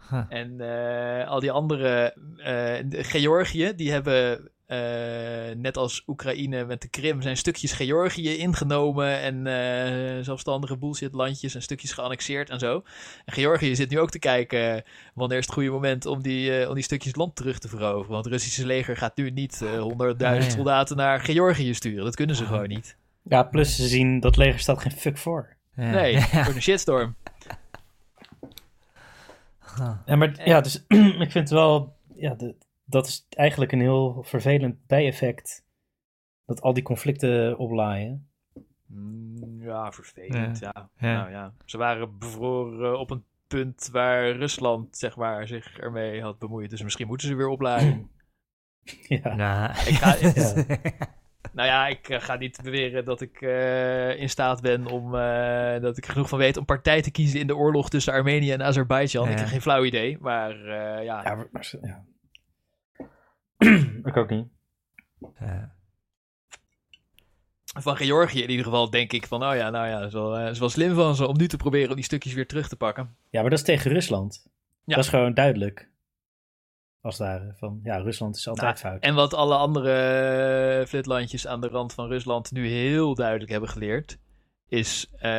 Huh. 0.10 0.24
En 0.30 0.62
eh, 0.62 1.28
al 1.28 1.39
die 1.39 1.52
andere, 1.52 2.14
eh, 2.38 3.04
Georgië, 3.06 3.74
die 3.76 3.91
hebben, 3.91 4.50
eh, 4.66 5.56
net 5.56 5.78
als 5.78 6.04
Oekraïne 6.08 6.66
met 6.66 6.82
de 6.82 6.88
Krim, 6.88 7.22
zijn 7.22 7.38
stukjes 7.38 7.72
Georgië 7.72 8.38
ingenomen 8.38 9.20
en 9.20 9.47
eh, 9.47 10.24
zelfstandige 10.24 10.78
bullshitlandjes 10.78 11.56
en 11.56 11.62
stukjes 11.62 11.91
geannexeerd 11.91 12.50
en 12.50 12.60
zo. 12.60 12.84
En 13.26 13.34
Georgië 13.34 13.76
zit 13.76 13.89
nu 13.89 14.00
ook 14.00 14.10
te 14.10 14.20
kijken 14.20 14.84
wanneer 15.14 15.38
is 15.38 15.45
het 15.45 15.54
goede 15.54 15.70
moment 15.70 16.06
om 16.06 16.22
die, 16.22 16.60
eh, 16.60 16.68
om 16.70 16.74
die 16.74 16.84
stukjes 16.84 17.16
land 17.16 17.36
terug 17.36 17.60
te 17.60 17.68
veroveren. 17.68 18.12
Want 18.12 18.24
het 18.26 18.34
Russische 18.34 18.66
leger 18.66 18.97
gaat 18.97 19.18
nu 19.18 19.30
niet 19.30 19.62
eh 19.62 19.82
100.000 19.82 20.45
Ah, 20.45 20.56
soldaten 20.56 20.97
naar 20.97 21.20
Georgië 21.20 21.74
sturen. 21.74 22.04
Dat 22.04 22.16
kunnen 22.16 22.36
ze 22.36 22.45
gewoon 22.45 22.68
niet. 22.68 22.97
Ja, 23.24 23.43
plus 23.43 23.76
ze 23.76 23.88
zien 23.88 24.20
dat 24.20 24.38
leger 24.38 24.60
staat 24.60 24.82
geen 24.82 24.91
fuck 24.91 25.18
voor. 25.18 25.56
Ja. 25.76 25.89
Nee, 25.91 26.22
voor 26.45 26.56
een 26.56 26.62
shitstorm. 26.62 27.16
Huh. 29.78 29.91
Ja, 30.05 30.15
maar 30.15 30.45
ja, 30.47 30.61
dus 30.61 30.86
ik 31.26 31.32
vind 31.32 31.49
wel, 31.49 31.97
ja, 32.15 32.34
de- 32.34 32.55
dat 32.86 33.07
is 33.07 33.26
eigenlijk 33.30 33.72
een 33.72 33.80
heel 33.82 34.24
vervelend 34.24 34.86
bijeffect. 34.88 35.65
Dat 36.45 36.61
al 36.61 36.74
die 36.74 36.84
conflicten 36.84 37.57
oplaaien. 37.57 38.30
Mm, 38.86 39.61
Ja, 39.63 39.91
vervelend. 39.91 40.59
Ja. 40.59 40.89
Ja. 40.97 41.13
Nou, 41.13 41.32
ja. 41.32 41.53
Ze 41.65 41.78
waren 41.78 42.17
bevroren 42.17 42.99
op 42.99 43.09
een 43.11 43.24
punt 43.47 43.89
waar 43.91 44.32
Rusland 44.32 44.97
zeg 44.97 45.15
maar, 45.15 45.47
zich 45.47 45.78
ermee 45.78 46.22
had 46.22 46.39
bemoeid. 46.39 46.70
Dus 46.70 46.82
misschien 46.82 47.07
moeten 47.07 47.28
ze 47.28 47.36
weer 47.36 47.47
opladen. 47.47 48.09
Ja. 49.07 49.70
Ik 49.86 49.95
ga, 49.95 50.15
Ja. 50.36 50.53
nou 51.54 51.68
ja, 51.68 51.88
ik 51.88 52.10
eh, 52.10 52.20
ga 52.22 52.36
niet 52.36 52.60
beweren 52.64 53.06
dat 53.06 53.22
ik 53.22 53.42
eh, 53.42 54.20
in 54.20 54.30
staat 54.30 54.62
ben 54.62 54.86
om 54.86 55.16
eh, 55.16 55.82
dat 55.82 55.98
ik 55.98 56.06
er 56.06 56.12
genoeg 56.12 56.30
van 56.30 56.38
weet 56.38 56.58
om 56.58 56.66
partij 56.66 57.02
te 57.02 57.12
kiezen 57.12 57.40
in 57.40 57.48
de 57.48 57.56
oorlog 57.56 57.90
tussen 57.90 58.14
Armenië 58.14 58.52
en 58.52 58.64
Azerbeidzjan. 58.64 59.26
Ja. 59.26 59.32
Ik 59.32 59.40
heb 59.40 59.48
geen 59.48 59.62
flauw 59.62 59.84
idee, 59.84 60.18
maar 60.20 60.58
ja. 61.04 61.24
Ja, 61.24 61.36
maar- 61.52 61.74
ja. 61.82 62.06
ik 64.10 64.18
ook 64.18 64.30
niet. 64.30 64.48
van 67.64 67.98
Georgië 67.98 68.44
in 68.44 68.50
ieder 68.50 68.66
geval 68.66 68.90
denk 68.90 69.14
ik 69.14 69.28
van, 69.28 69.44
oh 69.44 69.56
ja, 69.56 69.70
nou 69.70 69.88
ja, 69.88 69.98
dat 70.00 70.08
is 70.08 70.14
wel, 70.14 70.40
is 70.40 70.60
wel 70.60 70.70
slim 70.70 70.96
van 70.96 71.16
ze 71.16 71.28
om 71.28 71.38
nu 71.38 71.48
te 71.48 71.58
proberen 71.58 71.90
om 71.90 71.96
die 71.96 72.04
stukjes 72.04 72.34
weer 72.34 72.48
terug 72.48 72.70
te 72.70 72.76
pakken. 72.76 73.16
Ja, 73.30 73.42
maar 73.42 73.50
dat 73.50 73.60
is 73.60 73.66
tegen 73.66 73.92
Rusland. 73.92 74.48
Ja. 74.84 74.96
Dat 74.96 75.04
is 75.04 75.10
gewoon 75.10 75.34
duidelijk. 75.34 75.89
Als 77.02 77.18
daar 77.18 77.56
van, 77.58 77.80
ja, 77.84 77.97
Rusland 77.97 78.36
is 78.36 78.47
altijd 78.47 78.68
Nou, 78.68 78.78
fout. 78.78 79.04
En 79.04 79.16
wat 79.16 79.34
alle 79.34 79.56
andere 79.56 79.93
eh, 80.80 80.86
flitlandjes 80.86 81.47
aan 81.47 81.62
de 81.62 81.68
rand 81.68 81.93
van 81.93 82.08
Rusland 82.08 82.52
nu 82.52 82.68
heel 82.68 83.16
duidelijk 83.16 83.52
hebben 83.52 83.70
geleerd, 83.70 84.20
is 84.68 85.10
eh, 85.18 85.32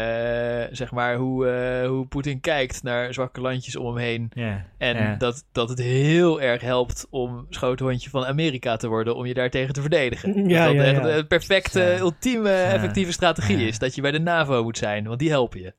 zeg 0.70 0.90
maar 0.90 1.16
hoe, 1.16 1.46
eh, 1.48 1.88
hoe 1.88 2.06
Poetin 2.06 2.40
kijkt 2.40 2.82
naar 2.82 3.14
zwakke 3.14 3.40
landjes 3.40 3.76
om 3.76 3.86
hem 3.86 3.96
heen. 3.96 4.32
En 4.78 5.18
dat, 5.18 5.46
dat 5.52 5.68
het 5.68 5.78
heel 5.78 6.40
erg 6.40 6.62
helpt 6.62 7.06
om 7.10 7.46
schoothondje 7.50 8.10
van 8.10 8.24
Amerika 8.24 8.76
te 8.76 8.88
worden 8.88 9.16
om 9.16 9.26
je 9.26 9.34
daartegen 9.34 9.74
te 9.74 9.80
verdedigen. 9.80 10.48
Ja, 10.48 10.66
dat 10.66 10.74
ja, 10.74 10.82
echt 10.82 11.04
ja. 11.04 11.16
de 11.16 11.26
perfecte, 11.26 11.96
ultieme, 11.98 12.50
effectieve 12.50 13.12
strategie 13.12 13.66
is. 13.66 13.78
Dat 13.78 13.94
je 13.94 14.02
bij 14.02 14.10
de 14.10 14.20
NAVO 14.20 14.62
moet 14.62 14.78
zijn, 14.78 15.06
want 15.06 15.18
die 15.18 15.30
helpen 15.30 15.60
je. 15.60 15.74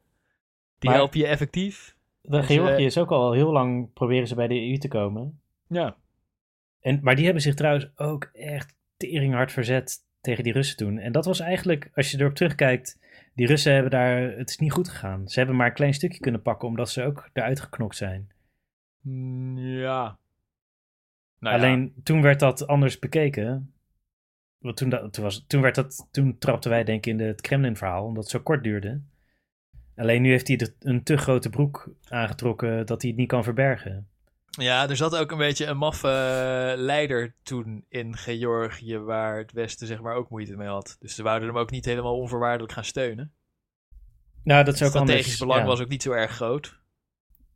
Die 0.80 0.90
Maar- 0.90 1.00
helpen 1.00 1.20
je 1.20 1.28
effectief. 1.28 1.96
De 2.22 2.38
dus, 2.38 2.46
Georgië 2.46 2.74
eh, 2.74 2.86
is 2.86 2.98
ook 2.98 3.12
al 3.12 3.32
heel 3.32 3.52
lang 3.52 3.94
proberen 3.94 4.28
ze 4.28 4.36
bij 4.36 4.48
de 4.48 4.70
EU 4.70 4.78
te 4.78 4.88
komen. 4.88 5.41
Ja. 5.72 5.96
En, 6.80 7.00
maar 7.02 7.16
die 7.16 7.24
hebben 7.24 7.44
zich 7.44 7.56
trouwens 7.56 7.90
ook 7.96 8.24
echt 8.34 8.76
teringhard 8.98 9.52
verzet 9.52 9.98
tegen 10.22 10.44
die 10.44 10.54
Russen 10.54 10.78
toen. 10.78 10.98
En 10.98 11.12
dat 11.12 11.26
was 11.26 11.40
eigenlijk, 11.40 11.90
als 11.94 12.12
je 12.12 12.20
erop 12.20 12.34
terugkijkt, 12.34 13.00
die 13.34 13.48
Russen 13.48 13.74
hebben 13.74 13.92
daar, 13.92 14.22
het 14.38 14.50
is 14.50 14.58
niet 14.58 14.72
goed 14.72 14.90
gegaan. 14.90 15.28
Ze 15.28 15.40
hebben 15.40 15.58
maar 15.58 15.68
een 15.68 15.74
klein 15.74 15.94
stukje 15.94 16.20
kunnen 16.20 16.42
pakken, 16.42 16.68
omdat 16.68 16.90
ze 16.90 17.04
ook 17.04 17.30
eruit 17.34 17.60
geknokt 17.60 17.96
zijn. 17.96 18.30
Mm, 19.02 19.58
Ja. 19.58 20.20
Nou 21.40 21.56
ja. 21.56 21.62
Alleen 21.62 21.94
toen 22.04 22.22
werd 22.22 22.40
dat 22.40 22.68
anders 22.68 23.00
bekeken. 23.00 23.74
Want 24.58 24.78
toen, 24.78 24.90
dat, 24.90 25.14
toen, 25.14 25.24
was, 25.24 25.46
toen, 25.48 25.62
werd 25.62 25.76
dat, 25.76 26.08
toen 26.12 26.38
trapten 26.38 26.70
wij 26.70 26.84
denk 26.84 27.06
ik 27.06 27.14
in 27.14 27.20
het 27.20 27.42
Kremlin-verhaal, 27.42 28.06
omdat 28.06 28.24
het 28.24 28.32
zo 28.32 28.40
kort 28.40 28.64
duurde. 28.64 29.02
Alleen 29.96 30.22
nu 30.22 30.30
heeft 30.30 30.48
hij 30.48 30.58
de- 30.58 30.76
een 30.80 31.04
te 31.04 31.18
grote 31.18 31.50
broek 31.50 31.94
aangetrokken 32.08 32.86
dat 32.86 33.02
hij 33.02 33.10
het 33.12 33.20
niet 33.20 33.28
kan 33.28 33.44
verbergen. 33.44 34.10
Ja, 34.52 34.90
er 34.90 34.96
zat 34.96 35.16
ook 35.16 35.32
een 35.32 35.38
beetje 35.38 35.66
een 35.66 35.78
maffe 35.78 36.08
eh, 36.08 36.82
leider 36.82 37.36
toen 37.44 37.86
in 37.90 38.18
Georgië, 38.18 38.98
waar 38.98 39.38
het 39.38 39.52
Westen 39.52 39.88
zeg 39.88 40.02
maar 40.02 40.16
ook 40.16 40.30
moeite 40.30 40.56
mee 40.56 40.68
had. 40.68 40.96
Dus 41.00 41.16
ze 41.16 41.24
wouden 41.24 41.48
hem 41.48 41.58
ook 41.58 41.72
niet 41.72 41.86
helemaal 41.86 42.18
onvoorwaardelijk 42.18 42.74
gaan 42.74 42.84
steunen. 42.86 43.34
Nou, 44.44 44.64
dat 44.64 44.74
is 44.74 44.80
Het 44.80 44.90
ook 44.90 44.96
anders. 44.96 45.12
strategisch 45.18 45.40
belang 45.40 45.60
ja. 45.62 45.66
was 45.68 45.80
ook 45.82 45.88
niet 45.90 46.04
zo 46.04 46.12
erg 46.12 46.32
groot. 46.32 46.80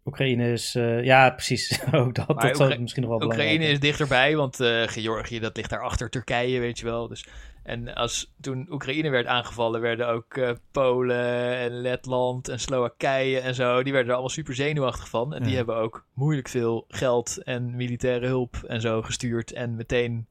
Oekraïne 0.05 0.51
is, 0.51 0.75
eh, 0.75 1.03
ja 1.03 1.29
precies, 1.29 1.79
ook 1.91 2.15
dat, 2.15 2.27
Maar 2.27 2.47
dat 2.47 2.55
zou 2.57 2.69
Oekra- 2.69 2.81
misschien 2.81 3.01
nog 3.01 3.11
wel 3.11 3.19
belangrijk 3.19 3.49
Oekraïne 3.51 3.73
is 3.73 3.79
dichterbij, 3.79 4.35
want 4.35 4.59
eh, 4.59 4.87
Georgië 4.87 5.39
dat 5.39 5.57
ligt 5.57 5.69
daar 5.69 5.83
achter 5.83 6.09
Turkije, 6.09 6.59
weet 6.59 6.79
je 6.79 6.85
wel. 6.85 7.07
Dus, 7.07 7.25
en 7.65 7.93
als 7.93 8.33
toen 8.41 8.67
Oekraïne 8.69 9.09
werd 9.09 9.25
aangevallen, 9.25 9.81
werden 9.81 10.07
ook 10.07 10.37
eh, 10.37 10.51
Polen 10.71 11.57
en 11.57 11.81
Letland 11.81 12.47
en 12.47 12.59
Slowakije 12.59 13.39
en 13.39 13.55
zo, 13.55 13.83
die 13.83 13.91
werden 13.91 14.09
er 14.09 14.13
allemaal 14.13 14.33
super 14.33 14.55
zenuwachtig 14.55 15.09
van. 15.09 15.33
En 15.33 15.43
die 15.43 15.55
hebben 15.55 15.75
ook 15.75 16.07
moeilijk 16.13 16.47
veel 16.47 16.85
geld 16.87 17.43
en 17.43 17.75
militaire 17.75 18.27
hulp 18.27 18.55
en 18.55 18.81
zo 18.81 19.01
gestuurd. 19.01 19.51
En 19.51 19.75
meteen 19.75 20.27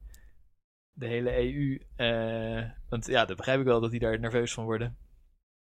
de 0.92 1.06
hele 1.06 1.36
EU, 1.38 1.80
eh, 1.96 2.70
want 2.88 3.06
ja, 3.06 3.24
dat 3.24 3.36
begrijp 3.36 3.60
ik 3.60 3.66
wel 3.66 3.80
dat 3.80 3.90
die 3.90 4.00
daar 4.00 4.20
nerveus 4.20 4.52
van 4.52 4.64
worden. 4.64 4.96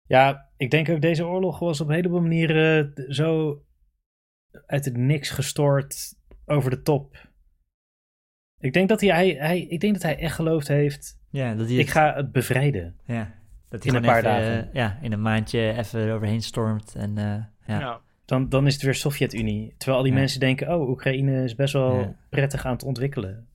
Ja, 0.03 0.51
ik 0.57 0.71
denk 0.71 0.89
ook 0.89 1.01
deze 1.01 1.27
oorlog 1.27 1.59
was 1.59 1.81
op 1.81 1.89
een 1.89 1.95
heleboel 1.95 2.21
manieren 2.21 2.95
eh, 2.95 3.05
zo 3.09 3.61
uit 4.67 4.85
het 4.85 4.97
niks 4.97 5.31
gestoord 5.31 6.14
over 6.45 6.71
de 6.71 6.83
top. 6.83 7.29
Ik 8.59 8.73
denk 8.73 8.89
dat 8.89 9.01
hij, 9.01 9.11
hij, 9.11 9.29
hij, 9.29 9.61
ik 9.61 9.81
denk 9.81 9.93
dat 9.93 10.03
hij 10.03 10.19
echt 10.19 10.35
geloofd 10.35 10.69
heeft, 10.69 11.19
ja, 11.37 11.55
dat 11.55 11.68
ik 11.70 11.91
ga 11.91 12.14
het 12.14 12.32
bevrijden. 12.32 12.95
ja, 13.05 13.32
dat 13.68 13.84
in 13.84 13.91
hij 13.93 13.99
een 14.01 14.05
gewoon 14.05 14.22
paar 14.22 14.39
even, 14.39 14.51
dagen. 14.51 14.68
eh, 14.68 14.74
ja, 14.74 14.99
in 15.03 15.12
een 15.12 15.22
maandje 15.22 15.72
even 15.78 16.01
eroverheen 16.01 16.43
stormt. 16.43 16.95
En, 16.97 17.18
eh, 17.18 17.24
ja. 17.66 17.80
Ja. 17.80 18.01
Dan, 18.24 18.49
dan 18.49 18.66
is 18.66 18.72
het 18.74 18.82
weer 18.82 18.95
Sovjet-Unie. 18.95 19.74
Terwijl 19.76 19.97
al 19.99 20.03
die 20.05 20.12
Ja. 20.12 20.18
mensen 20.18 20.41
denken, 20.41 20.74
oh, 20.74 20.89
Oekraïne 20.89 21.45
is 21.45 21.55
best 21.55 21.72
wel 21.72 21.99
Ja. 21.99 22.14
prettig 22.28 22.64
aan 22.66 22.72
het 22.72 22.82
ontwikkelen. 22.84 23.47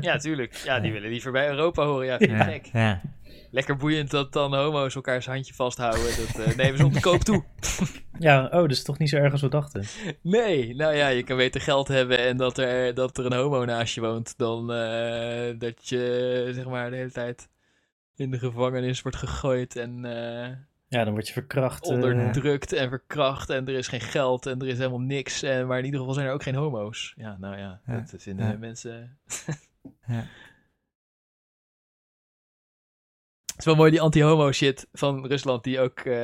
ja, 0.00 0.16
tuurlijk. 0.16 0.54
Ja, 0.54 0.80
die 0.80 0.92
willen 0.92 1.10
liever 1.10 1.32
bij 1.32 1.48
Europa 1.48 1.84
horen. 1.84 2.06
Ja, 2.06 2.18
vind 2.18 2.30
ik 2.30 2.36
Ja, 2.36 2.44
gek. 2.44 2.66
ja. 2.72 3.00
Lekker 3.54 3.76
boeiend 3.76 4.10
dat 4.10 4.32
dan 4.32 4.54
homo's 4.54 4.94
elkaars 4.94 5.26
handje 5.26 5.54
vasthouden. 5.54 6.02
Dat 6.04 6.46
eh, 6.46 6.56
nemen 6.56 6.78
ze 6.78 6.84
op 6.84 6.92
de 6.92 7.00
koop 7.00 7.20
toe. 7.20 7.44
ja, 8.18 8.44
oh, 8.44 8.50
dat 8.50 8.70
is 8.70 8.82
toch 8.82 8.98
niet 8.98 9.08
zo 9.08 9.16
erg 9.16 9.32
als 9.32 9.40
we 9.40 9.48
dachten. 9.48 9.84
Nee, 10.22 10.74
nou 10.74 10.94
ja, 10.94 11.08
je 11.08 11.22
kan 11.22 11.36
beter 11.36 11.60
geld 11.60 11.88
hebben 11.88 12.18
en 12.18 12.36
dat 12.36 12.58
er, 12.58 12.94
dat 12.94 13.18
er 13.18 13.26
een 13.26 13.32
homo 13.32 13.64
naast 13.64 13.94
je 13.94 14.00
woont, 14.00 14.38
dan 14.38 14.72
eh, 14.72 15.58
dat 15.58 15.88
je 15.88 16.50
zeg 16.54 16.64
maar 16.66 16.90
de 16.90 16.96
hele 16.96 17.10
tijd 17.12 17.48
in 18.16 18.30
de 18.30 18.38
gevangenis 18.38 19.02
wordt 19.02 19.16
gegooid 19.18 19.76
en 19.76 20.04
eh, 20.04 20.48
Ja, 20.88 21.04
dan 21.04 21.12
word 21.12 21.26
je 21.26 21.32
verkracht. 21.32 21.86
onderdrukt 21.86 22.72
en 22.72 22.88
verkracht 22.88 23.50
en 23.50 23.68
er 23.68 23.74
is 23.74 23.88
geen 23.88 24.00
geld 24.00 24.46
en 24.46 24.60
er 24.60 24.68
is 24.68 24.78
helemaal 24.78 25.00
niks. 25.00 25.42
En, 25.42 25.66
maar 25.66 25.78
in 25.78 25.84
ieder 25.84 25.98
geval 26.00 26.14
zijn 26.14 26.26
er 26.26 26.32
ook 26.32 26.42
geen 26.42 26.54
homo's. 26.54 27.14
Ja, 27.16 27.36
nou 27.40 27.58
ja, 27.58 27.80
Ja. 27.86 28.04
dat 28.10 28.22
vinden 28.22 28.46
Ja. 28.50 28.56
mensen... 28.58 29.18
Ja. 30.06 30.24
Het 33.54 33.58
is 33.62 33.64
wel 33.64 33.74
mooi 33.74 33.90
die 33.90 34.00
anti-homo 34.00 34.52
shit 34.52 34.86
van 34.92 35.26
Rusland 35.26 35.64
die 35.64 35.80
ook 35.80 35.98
eh, 35.98 36.14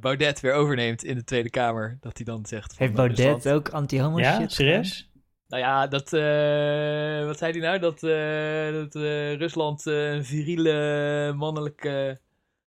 Baudet 0.00 0.40
weer 0.40 0.52
overneemt 0.52 1.04
in 1.04 1.14
de 1.14 1.24
Tweede 1.24 1.50
Kamer. 1.50 1.98
Dat 2.00 2.16
hij 2.16 2.24
dan 2.24 2.46
zegt... 2.46 2.74
van, 2.74 2.82
Heeft 2.86 2.96
Baudet 2.96 3.18
Rusland- 3.18 3.48
ook 3.48 3.68
anti-homo 3.68 4.18
ja, 4.18 4.38
shit 4.40 4.52
serieus? 4.52 5.10
Nou 5.48 5.62
ja, 5.62 5.86
dat, 5.86 6.12
eh, 6.12 7.26
wat 7.26 7.38
zei 7.38 7.52
hij 7.52 7.60
nou? 7.60 7.78
Dat, 7.78 8.02
eh, 8.02 8.72
dat 8.72 8.94
eh, 9.02 9.34
Rusland 9.34 9.86
eh, 9.86 10.12
een 10.12 10.24
viriele 10.24 11.32
mannelijke, 11.36 12.20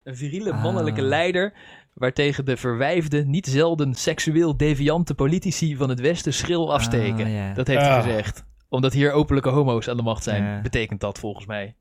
een 0.03 0.17
viriele 0.17 0.53
Ah. 0.53 0.63
mannelijke 0.63 1.03
leider, 1.03 1.53
waartegen 1.95 2.45
de 2.45 2.57
verwijfde, 2.57 3.25
niet 3.25 3.47
zelden 3.47 3.95
seksueel 3.95 4.57
deviante 4.57 5.15
politici 5.15 5.77
van 5.77 5.89
het 5.89 6.01
Westen 6.01 6.33
schril 6.35 6.73
afsteken. 6.73 7.25
Ah, 7.27 7.33
ja. 7.35 7.53
Dat 7.55 7.67
heeft 7.67 7.81
hij 7.81 7.97
Ah. 7.97 8.03
gezegd. 8.05 8.45
Omdat 8.69 8.93
hier 8.93 9.13
openlijke 9.13 9.49
homo's 9.51 9.89
aan 9.89 9.97
de 9.97 10.03
macht 10.03 10.23
zijn, 10.23 10.43
Ja. 10.43 10.61
betekent 10.61 11.01
dat 11.01 11.19
volgens 11.19 11.47
mij. 11.47 11.75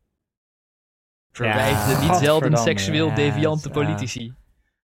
Verwijfde, 1.46 1.92
Ja, 1.92 2.00
niet 2.12 2.16
zelden 2.16 2.58
seksueel 2.58 3.08
Ja, 3.08 3.16
deviante 3.16 3.68
ja. 3.68 3.74
politici. 3.74 4.34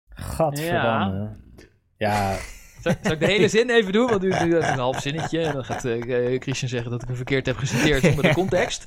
Gadverdamme. 0.09 1.31
Ja, 1.97 2.37
Zal, 2.83 2.93
zal 3.03 3.13
ik 3.13 3.21
de 3.21 3.27
hele 3.27 3.49
zin 3.49 3.71
even 3.71 3.93
doen? 3.93 4.07
Want 4.11 4.23
nu 4.23 4.29
nu- 4.29 4.51
dat 4.51 4.63
is 4.63 4.69
een 4.69 4.79
half 4.79 5.01
zinnetje. 5.01 5.41
En 5.41 5.53
dan 5.53 5.65
gaat 5.65 5.85
eh, 5.85 6.41
Christian 6.41 6.69
zeggen 6.69 6.91
dat 6.91 7.03
ik 7.03 7.07
hem 7.09 7.17
verkeerd 7.17 7.47
heb 7.47 7.57
geciteerd 7.57 8.03
zonder 8.03 8.23
de 8.25 8.35
context. 8.35 8.87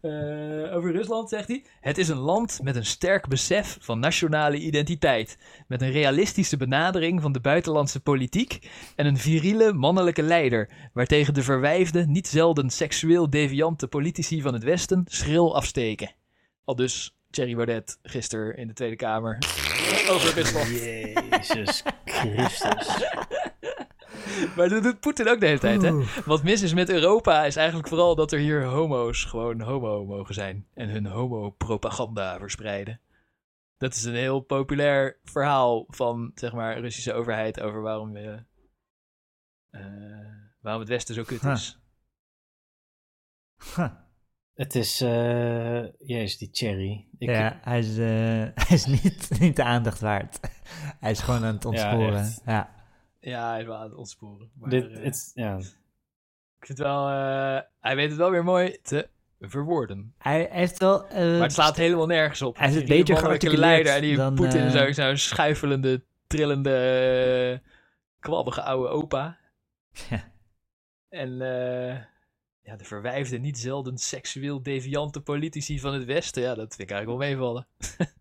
Eh, 0.00 0.76
over 0.76 0.92
Rusland 0.92 1.28
zegt 1.28 1.48
hij: 1.48 1.64
Het 1.80 1.98
is 1.98 2.08
een 2.08 2.18
land 2.18 2.60
met 2.62 2.76
een 2.76 2.86
sterk 2.86 3.28
besef 3.28 3.78
van 3.80 3.98
nationale 3.98 4.56
identiteit. 4.56 5.38
Met 5.66 5.82
een 5.82 5.90
realistische 5.90 6.56
benadering 6.56 7.22
van 7.22 7.32
de 7.32 7.40
buitenlandse 7.40 8.00
politiek. 8.00 8.70
En 8.96 9.06
een 9.06 9.16
viriele 9.16 9.72
mannelijke 9.72 10.22
leider. 10.22 10.70
Waartegen 10.92 11.34
de 11.34 11.42
verwijfde, 11.42 12.06
niet 12.06 12.28
zelden 12.28 12.70
seksueel 12.70 13.30
deviante 13.30 13.88
politici 13.88 14.42
van 14.42 14.52
het 14.54 14.64
Westen 14.64 15.04
schril 15.06 15.56
afsteken. 15.56 16.10
Al 16.64 16.76
dus 16.76 17.16
Thierry 17.30 17.54
Baudet 17.54 17.98
gisteren 18.02 18.56
in 18.56 18.66
de 18.66 18.74
Tweede 18.74 18.96
Kamer. 18.96 19.38
Over 20.10 20.34
Rusland. 20.34 20.68
Jezus 20.68 21.82
Christus. 22.04 22.88
Maar 24.56 24.68
dat 24.68 24.82
doet 24.82 25.00
Poetin 25.00 25.28
ook 25.28 25.40
de 25.40 25.46
hele 25.46 25.58
tijd, 25.58 25.82
hè? 25.82 25.92
Wat 26.24 26.42
mis 26.42 26.62
is 26.62 26.74
met 26.74 26.88
Europa 26.90 27.44
is 27.44 27.56
eigenlijk 27.56 27.88
vooral 27.88 28.14
dat 28.14 28.32
er 28.32 28.38
hier 28.38 28.64
homo's 28.64 29.24
gewoon 29.24 29.60
homo 29.60 30.04
mogen 30.04 30.34
zijn. 30.34 30.66
En 30.74 30.88
hun 30.88 31.06
homo-propaganda 31.06 32.38
verspreiden. 32.38 33.00
Dat 33.76 33.94
is 33.94 34.04
een 34.04 34.14
heel 34.14 34.40
populair 34.40 35.18
verhaal 35.24 35.84
van, 35.88 36.30
zeg 36.34 36.52
maar, 36.52 36.78
Russische 36.80 37.12
overheid 37.12 37.60
over 37.60 37.80
waarom, 37.82 38.12
we, 38.12 38.44
eh, 39.70 39.82
waarom 40.60 40.80
het 40.80 40.90
Westen 40.90 41.14
zo 41.14 41.22
kut 41.22 41.40
Huh. 41.40 41.52
is. 41.52 41.78
Huh. 43.76 43.88
Het 44.54 44.74
is, 44.74 45.00
eh 45.00 45.82
jezus, 45.98 46.38
die 46.38 46.48
Cherry. 46.52 47.06
Ik, 47.18 47.28
Ja, 47.28 47.58
hij 47.62 47.78
is, 47.78 47.98
eh, 47.98 48.06
hij 48.66 48.76
is 48.76 48.86
niet, 48.86 49.30
niet 49.40 49.56
de 49.56 49.62
aandacht 49.64 50.00
waard. 50.00 50.40
hij 51.00 51.10
is 51.10 51.20
gewoon 51.20 51.44
aan 51.44 51.54
het 51.54 51.64
ontsporen. 51.64 52.18
echt. 52.18 52.42
Ja, 52.46 52.77
Ja, 53.20 53.50
hij 53.50 53.60
is 53.60 53.66
wel 53.66 53.76
aan 53.76 53.82
het 53.88 53.94
ontsporen. 53.94 54.50
Maar, 54.54 54.70
dit, 54.70 54.90
eh, 54.92 55.02
het, 55.04 55.30
ja. 55.34 55.56
ik 56.58 56.66
vind 56.66 56.78
wel, 56.78 57.08
eh, 57.08 57.60
hij 57.80 57.96
weet 57.96 58.08
het 58.08 58.18
wel 58.18 58.30
weer 58.30 58.44
mooi 58.44 58.78
te 58.82 59.08
verwoorden. 59.40 60.14
Hij 60.18 60.48
heeft 60.50 60.78
wel... 60.78 61.06
eh, 61.08 61.16
Maar 61.16 61.42
het 61.42 61.52
slaat 61.52 61.76
helemaal 61.76 62.06
nergens 62.06 62.42
op. 62.42 62.58
Hij 62.58 62.68
is 62.68 62.74
beter 62.74 62.88
mannelijke 62.94 63.20
gearticuleerd 63.24 63.60
leider 63.60 63.94
en 63.94 64.00
die 64.00 64.16
dan, 64.16 64.34
Poetin 64.34 64.70
zo'n 64.70 64.94
zo 64.94 65.14
schuifelende, 65.14 66.04
trillende, 66.26 67.62
kwabbige 68.20 68.62
oude 68.62 68.88
opa. 68.88 69.38
Ja. 70.08 70.32
En 71.08 71.40
eh, 71.40 72.02
ja, 72.60 72.76
de 72.76 72.84
verwijfde, 72.84 73.38
niet 73.38 73.58
zelden 73.58 73.98
seksueel 73.98 74.62
deviante 74.62 75.20
politici 75.20 75.80
van 75.80 75.94
het 75.94 76.04
Westen. 76.04 76.42
Ja, 76.42 76.54
dat 76.54 76.74
vind 76.74 76.90
ik 76.90 76.96
eigenlijk 76.96 77.20
wel 77.20 77.28
meevallen. 77.28 77.66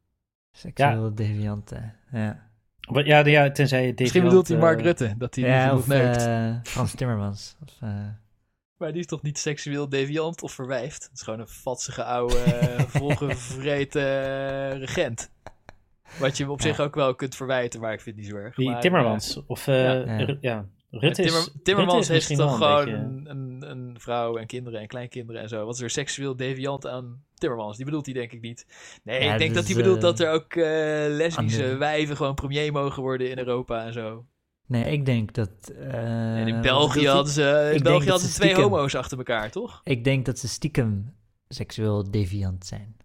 Seksueel 0.51 1.15
deviante. 1.15 1.93
Ja, 2.11 2.46
Wat- 2.87 3.05
ja, 3.05 3.25
ja, 3.25 3.51
tenzij 3.51 3.85
je 3.85 3.93
Misschien 3.95 4.23
bedoelt 4.23 4.47
hij 4.47 4.57
Mark 4.57 4.77
eh, 4.79 4.83
Rutte, 4.85 5.13
dat 5.17 5.35
hij 5.35 5.43
ja 5.47 5.71
niet 5.71 5.79
of 5.81 5.89
eh, 5.89 6.55
Frans 6.63 6.95
Timmermans. 6.95 7.57
Of, 7.65 7.73
eh, 7.81 7.89
Maar 8.77 8.91
die 8.91 8.99
is 9.01 9.05
toch 9.07 9.21
niet 9.21 9.37
seksueel 9.37 9.89
deviant 9.89 10.41
of 10.41 10.51
verwijfd? 10.51 11.03
Het 11.03 11.11
is 11.13 11.21
gewoon 11.21 11.39
een 11.39 11.47
vatsige 11.47 12.03
oude, 12.03 12.35
volgevreten 12.87 14.79
regent. 14.79 15.31
Wat 16.19 16.37
je 16.37 16.43
hem 16.43 16.51
op 16.51 16.61
zich 16.61 16.79
ook 16.79 16.95
wel 16.95 17.15
kunt 17.15 17.35
verwijten, 17.35 17.79
maar 17.81 17.93
ik 17.93 18.01
vind 18.01 18.15
het 18.15 18.25
niet 18.25 18.33
zo 18.33 18.39
erg. 18.41 18.55
Die 18.55 18.69
Maar, 18.69 18.81
Timmermans. 18.81 19.41
Of, 19.47 19.67
eh, 19.67 19.75
Ja. 20.05 20.17
Ru- 20.17 20.37
ja. 20.41 20.65
Rutte 20.91 21.23
is, 21.23 21.31
Timmer- 21.31 21.61
Timmermans 21.63 22.07
Rutte 22.07 22.13
is 22.23 22.27
heeft 22.27 22.39
toch 22.41 22.57
gewoon 22.57 22.87
een, 22.89 23.25
een, 23.29 23.69
een 23.69 23.95
vrouw 23.99 24.37
en 24.37 24.45
kinderen 24.47 24.79
en 24.79 24.87
kleinkinderen 24.87 25.41
en 25.41 25.49
zo. 25.49 25.65
Wat 25.65 25.75
is 25.75 25.81
er 25.81 25.89
seksueel 25.89 26.35
deviant 26.35 26.87
aan 26.87 27.23
Timmermans? 27.39 27.75
Die 27.77 27.85
bedoelt 27.85 28.05
hij 28.05 28.13
denk 28.13 28.31
ik 28.31 28.41
niet. 28.41 28.65
Nee, 29.03 29.23
Ja, 29.23 29.33
ik 29.33 29.39
denk 29.39 29.53
dat 29.53 29.65
dat 29.65 29.73
hij 29.73 29.83
bedoelt 29.83 29.95
eh, 29.97 30.01
dat 30.03 30.19
er 30.19 30.31
ook 30.31 30.53
eh, 30.53 30.63
lesbische 31.15 31.61
andere- 31.61 31.77
wijven 31.77 32.15
gewoon 32.15 32.35
premier 32.35 32.71
mogen 32.71 33.01
worden 33.03 33.29
in 33.29 33.37
Europa 33.37 33.85
en 33.85 33.93
zo. 33.93 34.25
nee, 34.67 34.83
ik 34.91 35.05
denk 35.05 35.33
dat... 35.33 35.49
eh, 35.79 36.39
en 36.39 36.47
in 36.47 36.53
wat 36.53 36.61
België 36.61 37.07
hadden 37.07 37.33
ze, 37.33 37.71
in 37.75 37.83
België 37.83 38.09
hadden 38.09 38.27
ze 38.29 38.33
twee 38.35 38.49
stiekem- 38.49 38.71
homo's 38.71 38.95
achter 38.95 39.17
elkaar, 39.17 39.51
toch? 39.51 39.81
Ik 39.83 40.03
denk 40.03 40.25
dat 40.25 40.39
ze 40.39 40.47
stiekem 40.47 41.13
seksueel 41.47 42.11
deviant 42.11 42.65
zijn. 42.65 42.95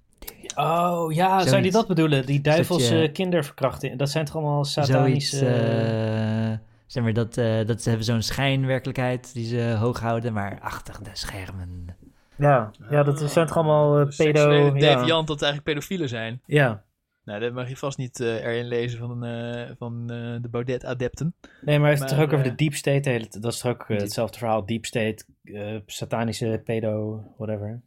Oh 0.55 1.12
ja, 1.12 1.28
zou 1.28 1.49
Zoiets. 1.49 1.62
die 1.62 1.70
dat 1.72 1.87
bedoelen? 1.87 2.26
Die 2.26 2.41
duivelse 2.41 2.97
je- 2.97 3.12
kinderverkrachtingen. 3.12 3.97
Dat 3.99 4.11
zijn 4.11 4.24
toch 4.24 4.35
allemaal 4.35 4.64
Zoiets, 4.64 4.91
satanische... 4.93 5.47
eh, 5.47 6.59
zeg 6.87 7.03
maar, 7.03 7.12
dat, 7.12 7.37
eh, 7.37 7.66
dat 7.66 7.83
ze 7.83 7.89
hebben 7.89 8.07
zo'n 8.07 8.22
schijnwerkelijkheid 8.22 9.35
die 9.35 9.47
ze 9.47 9.76
hoog 9.78 10.01
houden, 10.01 10.33
maar 10.33 10.59
achter 10.61 10.95
de 11.03 11.11
schermen. 11.12 11.97
Ja, 12.43 12.70
ja, 12.90 13.03
dat 13.03 13.20
zijn 13.30 13.47
toch 13.47 13.57
allemaal 13.57 13.99
eh, 14.01 14.16
pedo... 14.16 14.72
Deviant 14.72 15.26
dat 15.26 15.43
eigenlijk 15.43 15.72
pedofielen 15.72 16.09
zijn. 16.09 16.40
ja. 16.47 16.84
Nou, 17.24 17.40
dat 17.40 17.53
mag 17.53 17.68
je 17.68 17.76
vast 17.76 17.99
niet 17.99 18.20
eh, 18.20 18.45
erin 18.45 18.66
lezen 18.66 18.99
van, 18.99 19.24
eh, 19.24 19.70
van 19.78 20.11
eh, 20.11 20.43
de 20.43 20.49
Baudet-adepten. 20.51 21.34
Nee, 21.40 21.51
maar 21.78 21.88
hij 21.88 21.88
heeft 21.88 22.01
het 22.01 22.11
Maar, 22.11 22.18
toch 22.20 22.28
ook 22.28 22.32
over 22.40 22.51
de 22.51 22.64
deep 22.64 22.74
state. 22.74 23.09
hele 23.11 23.26
Dat 23.40 23.53
is 23.53 23.59
toch 23.59 23.70
ook 23.72 23.88
hetzelfde 23.88 24.38
verhaal. 24.38 24.66
Deep 24.66 24.84
state, 24.84 25.24
eh, 25.43 25.76
satanische 25.86 26.61
pedo, 26.64 27.24
whatever. 27.36 27.82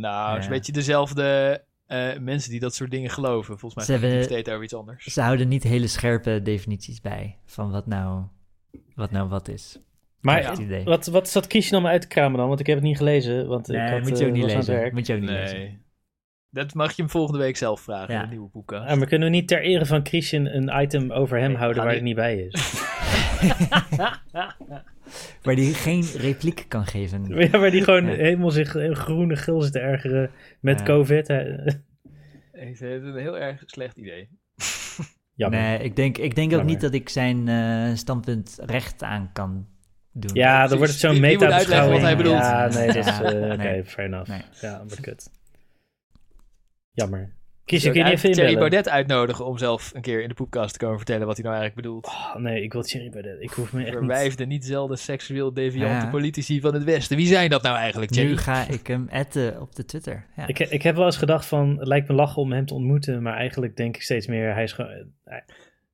Nou, 0.00 0.30
het 0.30 0.38
is 0.38 0.44
een 0.46 0.52
beetje 0.52 0.72
dezelfde 0.72 1.62
eh, 1.86 2.18
mensen 2.18 2.50
die 2.50 2.60
dat 2.60 2.74
soort 2.74 2.90
dingen 2.90 3.10
geloven. 3.10 3.58
Volgens 3.58 3.86
mij 3.86 3.96
hebben- 3.98 4.18
Deep 4.18 4.30
State 4.30 4.50
over 4.50 4.64
iets 4.64 4.74
anders. 4.74 5.04
Ze 5.04 5.20
houden 5.20 5.48
niet 5.48 5.62
hele 5.62 5.86
scherpe 5.86 6.40
definities 6.42 7.00
bij 7.00 7.38
van 7.44 7.70
wat 7.70 7.86
nou 7.86 8.22
wat, 8.94 9.10
nou 9.10 9.28
wat 9.28 9.48
is. 9.48 9.80
Maar 10.26 10.42
Ja. 10.42 10.56
Idee. 10.58 10.84
wat, 10.84 11.06
wat 11.06 11.28
zat 11.28 11.46
Christian 11.46 11.80
om 11.80 11.86
uit 11.88 12.00
te 12.00 12.08
kramen 12.08 12.38
dan? 12.38 12.48
Want 12.48 12.60
ik 12.60 12.66
heb 12.66 12.76
het 12.76 12.84
niet 12.84 12.96
gelezen. 12.96 13.46
Want 13.48 13.72
ik 13.72 13.80
had, 13.88 14.00
moet 14.02 14.18
je 14.18 14.24
ook 14.26 14.30
eh, 14.34 14.36
niet 14.42 14.52
lezen. 14.52 14.74
werk. 14.74 14.92
Moet 14.92 15.06
je 15.06 15.14
ook 15.14 15.20
niet 15.20 15.30
lezen. 15.30 15.84
Dat 16.50 16.74
mag 16.74 16.92
je 16.92 17.02
hem 17.02 17.10
volgende 17.10 17.38
week 17.40 17.56
zelf 17.56 17.80
vragen 17.80 18.14
Ja. 18.14 18.26
nieuwe 18.26 18.48
boeken. 18.48 18.80
Ah, 18.86 18.96
maar 18.98 19.06
kunnen 19.06 19.28
we 19.30 19.34
niet 19.34 19.48
ter 19.48 19.60
ere 19.62 19.86
van 19.86 20.06
Christian 20.06 20.46
een 20.46 20.82
item 20.82 21.10
over 21.12 21.38
hem 21.38 21.48
Nee, 21.48 21.56
houden 21.56 21.84
waar 21.84 21.94
ik 21.94 22.02
niet 22.02 22.14
bij 22.14 22.36
is? 22.38 22.54
Waar 25.42 25.54
die 25.54 25.74
geen 25.74 26.02
repliek 26.16 26.64
kan 26.68 26.86
geven. 26.86 27.24
ja, 27.50 27.58
waar 27.58 27.70
die 27.70 27.82
gewoon 27.84 28.06
Ja. 28.06 28.14
helemaal 28.14 28.50
zich 28.50 28.74
eh, 28.74 28.92
groene 28.94 29.36
gil 29.36 29.60
zit 29.62 29.72
te 29.72 29.78
ergeren 29.78 30.30
met 30.60 30.74
Ja. 30.74 30.80
Ik 30.80 30.86
COVID. 30.86 31.26
vind 32.52 32.78
het 32.78 33.02
een 33.02 33.16
heel 33.16 33.38
erg 33.38 33.62
slecht 33.66 33.96
idee. 33.96 34.28
Jammer. 35.34 35.60
Nee, 35.60 35.78
ik 35.78 35.96
denk, 35.96 36.18
ik 36.18 36.34
denk 36.34 36.52
ook 36.54 36.64
niet 36.64 36.80
dat 36.80 36.94
ik 36.94 37.08
zijn 37.08 37.48
eh, 37.48 37.94
standpunt 37.94 38.58
recht 38.66 39.02
aan 39.02 39.30
kan 39.32 39.66
doen. 40.20 40.34
Ja, 40.34 40.66
dan 40.66 40.76
wordt 40.76 40.92
het 40.92 41.00
zo'n 41.00 41.24
uitleggen 41.24 41.90
wat 41.90 42.00
hij 42.00 42.16
bedoelt. 42.16 42.38
Ja, 42.38 42.68
nee, 42.68 42.86
dat 42.86 42.96
is... 42.96 43.06
Eh, 43.06 43.24
Oké, 43.24 43.56
nee. 43.56 43.84
fair 43.84 44.06
enough. 44.06 44.28
Nee. 44.28 44.42
Ja, 44.60 44.84
wat 44.88 45.00
kut. 45.00 45.30
Jammer. 46.92 47.34
Christian, 47.64 47.94
ik 47.94 48.00
kun 48.00 48.10
je 48.10 48.16
niet 48.16 48.24
even 48.24 48.36
Thierry? 48.36 48.58
Baudet 48.58 48.88
uitnodigen 48.88 49.46
om 49.46 49.58
zelf 49.58 49.90
een 49.94 50.00
keer 50.00 50.22
in 50.22 50.28
de 50.28 50.34
poepkast 50.34 50.72
te 50.72 50.78
komen 50.78 50.96
vertellen 50.96 51.26
wat 51.26 51.36
hij 51.36 51.44
nou 51.44 51.56
eigenlijk 51.56 51.86
bedoelt. 51.86 52.06
Oh, 52.06 52.34
nee, 52.36 52.62
ik 52.62 52.72
wil 52.72 52.82
Thierry 52.82 53.10
Baudet. 53.10 53.40
Ik 53.40 53.50
hoef 53.50 53.72
me 53.72 53.78
echt 53.80 53.88
niet... 53.88 53.98
Verwijfde, 53.98 54.46
niet 54.46 54.64
zelden 54.64 54.98
seksueel 54.98 55.52
deviante 55.52 56.04
Ja. 56.04 56.10
politici 56.10 56.60
van 56.60 56.74
het 56.74 56.84
Westen. 56.84 57.16
Wie 57.16 57.26
zijn 57.26 57.50
dat 57.50 57.62
nou 57.62 57.76
eigenlijk, 57.76 58.10
Thierry? 58.10 58.30
Nu 58.30 58.36
ga 58.36 58.66
ik 58.68 58.86
hem 58.86 59.08
atten 59.10 59.60
op 59.60 59.74
de 59.74 59.84
Twitter. 59.84 60.26
Ja. 60.36 60.46
Ik, 60.46 60.58
ik 60.58 60.82
heb 60.82 60.96
wel 60.96 61.04
eens 61.04 61.16
gedacht 61.16 61.46
van, 61.46 61.78
het 61.78 61.88
lijkt 61.88 62.08
me 62.08 62.14
lachen 62.14 62.42
om 62.42 62.52
hem 62.52 62.66
te 62.66 62.74
ontmoeten, 62.74 63.22
maar 63.22 63.36
eigenlijk 63.36 63.76
denk 63.76 63.96
ik 63.96 64.02
steeds 64.02 64.26
meer, 64.26 64.52
hij 64.54 64.62
is 64.62 64.72
gewoon... 64.72 64.90
eh, 65.24 65.38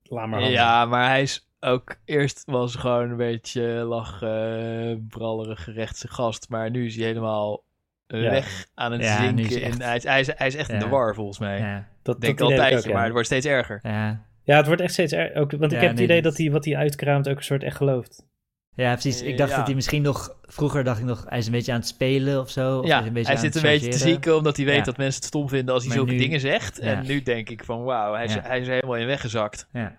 laat 0.02 0.26
maar 0.26 0.38
handen. 0.38 0.50
Ja, 0.50 0.84
maar 0.86 1.08
hij 1.08 1.22
is 1.22 1.50
ook... 1.62 1.96
Eerst 2.04 2.42
was 2.46 2.74
gewoon 2.74 3.10
een 3.10 3.16
beetje 3.16 3.62
lach, 3.62 4.22
eh 4.22 4.96
brallerige 5.08 5.72
rechtse 5.72 6.08
gast. 6.08 6.48
Maar 6.48 6.70
nu 6.70 6.86
is 6.86 6.96
hij 6.96 7.04
helemaal 7.06 7.64
eh, 8.06 8.22
Ja. 8.22 8.30
weg 8.30 8.66
aan 8.74 8.92
het 8.92 9.02
Ja, 9.02 9.16
zinken. 9.22 9.44
is 9.44 9.54
hij 9.54 9.62
echt- 9.62 9.74
in, 9.74 9.80
hij, 9.82 9.96
is, 9.96 10.04
hij, 10.04 10.20
is, 10.20 10.26
hij 10.36 10.46
is 10.46 10.54
echt 10.54 10.70
in 10.70 10.78
de 10.78 10.88
war, 10.88 11.14
volgens 11.14 11.38
mij. 11.38 11.58
ja. 11.58 11.88
dat, 12.02 12.20
Denk 12.20 12.38
dat 12.38 12.50
ik 12.50 12.84
ja. 12.84 12.92
maar 12.92 13.02
het 13.04 13.12
wordt 13.12 13.26
steeds 13.26 13.46
erger. 13.46 13.78
Ja. 13.82 14.24
Ja, 14.44 14.56
het 14.56 14.66
wordt 14.66 14.80
echt 14.82 14.92
steeds... 14.92 15.12
er- 15.12 15.34
Ook, 15.34 15.50
want 15.50 15.62
ik 15.64 15.70
Ja, 15.70 15.76
heb 15.78 15.86
het 15.86 15.94
nee, 15.94 16.04
idee 16.04 16.22
dat 16.22 16.36
hij 16.36 16.50
wat 16.50 16.64
hij 16.64 16.76
uitkraamt 16.76 17.28
ook 17.28 17.36
een 17.36 17.42
soort 17.44 17.62
echt 17.62 17.76
gelooft. 17.76 18.26
Ja, 18.74 18.92
precies. 18.92 19.22
Ik 19.22 19.36
dacht 19.38 19.50
Ja. 19.50 19.56
dat 19.56 19.66
hij 19.66 19.74
misschien 19.74 20.02
nog... 20.02 20.36
Vroeger 20.42 20.84
dacht 20.84 20.98
ik 20.98 21.04
nog, 21.04 21.24
hij 21.28 21.38
is 21.38 21.46
een 21.46 21.52
beetje 21.52 21.72
aan 21.72 21.78
het 21.78 21.86
spelen 21.88 22.40
of 22.40 22.50
zo. 22.50 22.78
Of 22.78 22.86
ja, 22.86 23.00
is 23.00 23.06
een 23.06 23.12
beetje 23.12 23.28
hij 23.32 23.36
aan 23.36 23.44
zit 23.44 23.54
een 23.54 23.62
beetje 23.70 23.88
te 23.88 23.98
zieken 23.98 24.36
omdat 24.36 24.56
hij 24.56 24.66
weet 24.66 24.76
Ja. 24.76 24.82
dat 24.82 24.96
mensen 24.96 25.16
het 25.20 25.24
stom 25.24 25.48
vinden 25.48 25.74
als 25.74 25.82
hij 25.84 25.88
Maar 25.96 25.98
zulke 26.06 26.12
nu- 26.12 26.24
dingen 26.24 26.40
zegt. 26.40 26.76
Ja. 26.82 26.82
En 26.82 27.06
nu 27.06 27.22
denk 27.22 27.48
ik 27.50 27.64
van 27.64 27.82
wauw, 27.82 28.14
hij, 28.14 28.26
hij 28.42 28.60
is 28.60 28.66
er 28.66 28.72
helemaal 28.74 28.96
in 28.96 29.06
weggezakt. 29.06 29.68
Ja. 29.72 29.96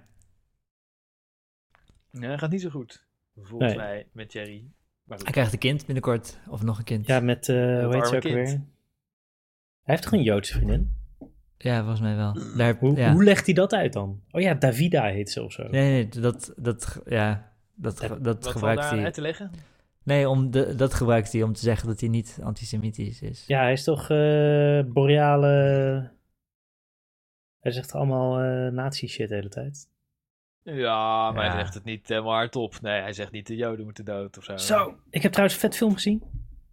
Ja, 2.22 2.28
hij 2.28 2.38
gaat 2.38 2.50
niet 2.52 2.62
zo 2.62 2.70
goed. 2.70 3.06
Volgens 3.36 3.70
Nee. 3.70 3.76
mij 3.78 4.08
met 4.12 4.34
Jerry. 4.34 4.66
Maar. 5.04 5.18
Hij 5.18 5.32
krijgt 5.32 5.54
een 5.54 5.60
kind 5.60 5.86
binnenkort. 5.86 6.40
Of 6.50 6.64
nog 6.64 6.78
een 6.78 6.84
kind. 6.84 7.08
Ja, 7.08 7.20
met, 7.20 7.50
eh 7.50 7.56
hoe 7.86 7.96
heet 7.96 8.08
ze 8.08 8.16
ook 8.16 8.22
kind. 8.22 8.34
weer? 8.34 8.46
Hij 8.48 8.62
heeft 9.84 10.04
toch 10.04 10.12
een 10.12 10.24
Joodse 10.24 10.54
vriendin? 10.54 10.94
Ja, 11.58 11.80
volgens 11.80 12.02
mij 12.02 12.16
wel. 12.16 12.38
Daar, 12.58 12.78
Hoe, 12.80 12.96
ja. 12.96 13.12
hoe 13.14 13.24
legt 13.24 13.46
hij 13.46 13.56
dat 13.56 13.74
uit 13.74 13.94
dan? 13.94 14.22
Oh 14.32 14.42
ja, 14.42 14.54
Davida 14.54 15.04
heet 15.06 15.30
ze 15.30 15.44
of 15.44 15.52
zo. 15.52 15.64
Nee, 15.68 15.92
nee, 15.92 16.22
dat, 16.22 16.54
dat, 16.58 17.02
ja, 17.06 17.54
dat, 17.76 17.98
dat 18.00 18.22
Wat 18.44 18.48
gebruikt 18.48 18.90
hij. 18.90 19.04
uit 19.04 19.14
te 19.14 19.22
leggen? 19.22 19.52
Nee, 20.04 20.30
om 20.30 20.52
de, 20.52 20.76
dat 20.76 20.94
gebruikt 20.94 21.32
hij 21.32 21.44
om 21.44 21.54
te 21.54 21.60
zeggen 21.62 21.88
dat 21.88 22.00
hij 22.00 22.10
niet 22.10 22.40
antisemitisch 22.42 23.22
is. 23.22 23.44
Ja, 23.48 23.62
hij 23.62 23.72
is 23.72 23.84
toch 23.84 24.10
eh 24.10 24.82
boreale... 24.86 26.12
Hij 27.60 27.72
zegt 27.72 27.92
allemaal 27.94 28.40
eh 28.40 28.72
nazi-shit 28.72 29.30
de 29.30 29.36
hele 29.36 29.50
tijd. 29.50 29.90
Ja, 30.64 31.32
maar 31.32 31.46
Ja. 31.46 31.52
hij 31.52 31.60
zegt 31.60 31.74
het 31.74 31.84
niet 31.84 32.08
helemaal 32.08 32.34
hardop. 32.34 32.82
Nee, 32.82 33.02
hij 33.02 33.14
zegt 33.14 33.32
niet 33.32 33.48
de 33.48 33.56
Joden 33.56 33.86
moeten 33.86 34.06
dood 34.06 34.38
of 34.38 34.44
zo. 34.44 34.58
Zo, 34.58 34.96
ik 35.10 35.22
heb 35.22 35.32
trouwens 35.32 35.56
een 35.62 35.70
vet 35.70 35.78
film 35.78 35.94
gezien. 35.94 36.24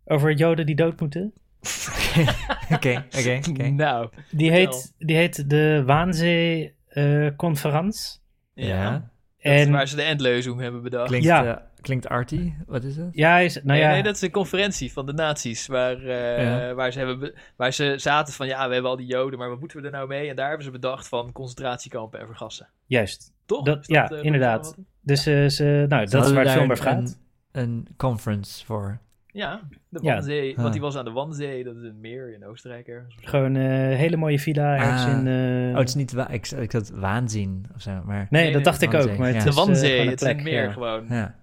Over 0.04 0.32
Joden 0.32 0.66
die 0.66 0.74
dood 0.74 1.00
moeten. 1.00 1.32
Oké, 2.74 3.04
oké, 3.18 3.40
oké. 3.50 3.68
Nou, 3.68 4.08
Die 4.30 4.50
heet, 4.50 4.94
die 4.98 5.16
heet 5.16 5.50
de 5.50 5.82
Waanzee 5.86 6.74
eh 6.88 7.26
Conference. 7.36 8.18
ja. 8.54 8.66
Ja, 8.66 8.90
Dat 8.92 9.52
is 9.60 9.66
En 9.66 9.72
waar 9.72 9.88
ze 9.88 9.96
de 9.96 10.02
endleuzing 10.02 10.60
hebben 10.60 10.82
bedacht. 10.82 11.06
klinkt, 11.08 11.26
Ja. 11.26 11.44
eh, 11.56 11.62
klinkt 11.80 12.08
arty. 12.08 12.52
Wat 12.66 12.84
is 12.84 12.96
het? 12.96 13.08
ja, 13.12 13.38
is, 13.38 13.54
nou 13.54 13.66
nee, 13.66 13.80
ja, 13.80 13.90
nee, 13.90 14.02
dat 14.02 14.14
is 14.14 14.20
een 14.22 14.30
conferentie 14.30 14.92
van 14.92 15.06
de 15.06 15.12
nazi's. 15.12 15.66
Waar, 15.66 15.96
eh, 16.04 16.42
Ja. 16.44 16.74
waar, 16.74 16.92
ze 16.92 16.98
hebben 16.98 17.18
be- 17.18 17.34
waar 17.56 17.72
ze 17.72 17.94
zaten 17.96 18.34
van, 18.34 18.46
ja, 18.46 18.66
we 18.66 18.72
hebben 18.72 18.90
al 18.90 18.96
die 18.96 19.06
joden, 19.06 19.38
maar 19.38 19.48
wat 19.48 19.58
moeten 19.60 19.80
we 19.80 19.86
er 19.86 19.92
nou 19.92 20.08
mee? 20.08 20.28
En 20.28 20.36
daar 20.36 20.46
hebben 20.48 20.64
ze 20.64 20.70
bedacht 20.72 21.08
van 21.08 21.32
concentratiekampen 21.32 22.20
en 22.20 22.26
vergassen. 22.26 22.68
juist. 22.86 23.32
Toch? 23.46 23.64
Dat- 23.64 23.86
ja, 23.86 24.10
eh, 24.10 24.24
inderdaad. 24.24 24.76
Dus 25.02 25.26
eh, 25.26 25.46
ze, 25.46 25.84
nou, 25.88 26.06
Ze 26.06 26.16
dat 26.16 26.26
is 26.26 26.32
waar 26.32 26.44
het 26.44 26.52
film 26.52 26.70
over 26.70 26.86
een- 26.86 26.92
gaat. 26.92 27.18
Een 27.52 27.86
conference 27.96 28.64
voor. 28.64 28.98
Ja, 29.32 29.60
de 29.88 29.98
Ja. 30.02 30.12
Wanzee. 30.14 30.50
Ah. 30.56 30.60
Want 30.60 30.72
die 30.72 30.82
was 30.82 30.96
aan 30.96 31.04
de 31.04 31.10
Wanzee, 31.10 31.64
dat 31.64 31.76
is 31.76 31.82
een 31.82 32.00
meer 32.00 32.34
in 32.34 32.46
Oostenrijk 32.46 32.86
ergens. 32.88 33.14
Gewoon 33.20 33.54
een 33.54 33.96
hele 33.96 34.16
mooie 34.16 34.38
villa 34.38 34.76
ergens 34.76 35.04
Ah. 35.04 35.10
in... 35.10 35.26
eh, 35.26 35.70
Oh, 35.72 35.78
het 35.78 35.88
is 35.88 35.94
niet 35.94 36.12
wa- 36.12 36.28
ik, 36.28 36.46
ik 36.50 36.72
had 36.72 36.90
waanzin 36.94 37.64
of 37.74 37.82
zo, 37.82 38.02
maar... 38.04 38.26
nee, 38.30 38.42
Nee, 38.44 38.52
dat 38.52 38.64
dacht 38.64 38.82
ik 38.82 38.90
Wanzee, 38.90 39.12
ook. 39.12 39.18
Maar 39.18 39.28
ja. 39.28 39.34
het 39.34 39.42
de 39.42 39.48
is, 39.48 39.54
Wanzee, 39.54 40.08
het 40.08 40.20
is 40.22 40.28
een 40.28 40.42
meer 40.42 40.62
ja. 40.64 40.72
gewoon. 40.72 41.06
Ja. 41.08 41.34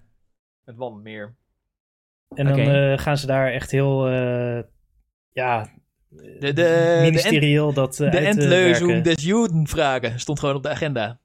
Het 0.68 0.76
Wanmeer. 0.76 1.34
En 2.34 2.44
dan 2.46 2.58
eh, 2.58 2.98
gaan 2.98 3.18
ze 3.18 3.26
daar 3.26 3.52
echt 3.52 3.70
heel... 3.70 4.08
eh, 4.08 4.62
ja, 5.32 5.70
De, 6.08 6.52
de, 6.52 6.98
ministerieel 7.02 7.72
dat 7.72 8.00
eh, 8.00 8.10
de 8.10 8.18
Endleuzing 8.18 9.02
des 9.02 9.24
Juden 9.24 9.66
vragen 9.66 10.20
stond 10.20 10.38
gewoon 10.38 10.54
op 10.54 10.62
de 10.62 10.68
agenda. 10.68 11.20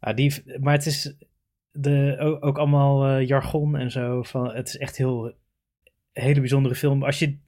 Ja, 0.00 0.12
die, 0.12 0.58
maar 0.60 0.72
het 0.72 0.86
is 0.86 1.14
de, 1.72 2.16
ook, 2.18 2.44
ook 2.44 2.58
allemaal 2.58 3.06
eh, 3.06 3.26
jargon 3.26 3.76
en 3.76 3.90
zo. 3.90 4.22
Van, 4.22 4.54
het 4.54 4.68
is 4.68 4.76
echt 4.76 4.96
heel, 4.96 5.24
een 6.12 6.22
hele 6.22 6.40
bijzondere 6.40 6.74
film. 6.74 7.04
Als 7.04 7.18
je, 7.18 7.38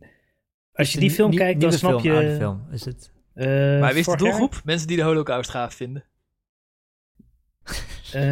als 0.72 0.92
je 0.92 1.00
die 1.00 1.10
film 1.10 1.30
Nie- 1.30 1.38
kijkt, 1.38 1.60
dan 1.60 1.72
snap 1.72 2.00
film, 2.00 2.14
je... 2.20 2.34
film, 2.36 2.66
is 2.70 2.84
het? 2.84 3.12
maar 3.34 3.90
wie 3.90 3.98
is 3.98 4.04
de 4.04 4.10
jaar? 4.10 4.18
doelgroep? 4.18 4.60
Mensen 4.64 4.86
die 4.88 4.96
de 4.96 5.02
holocaust 5.02 5.50
gaaf 5.50 5.74
vinden. 5.74 6.04
Eh, 8.12 8.22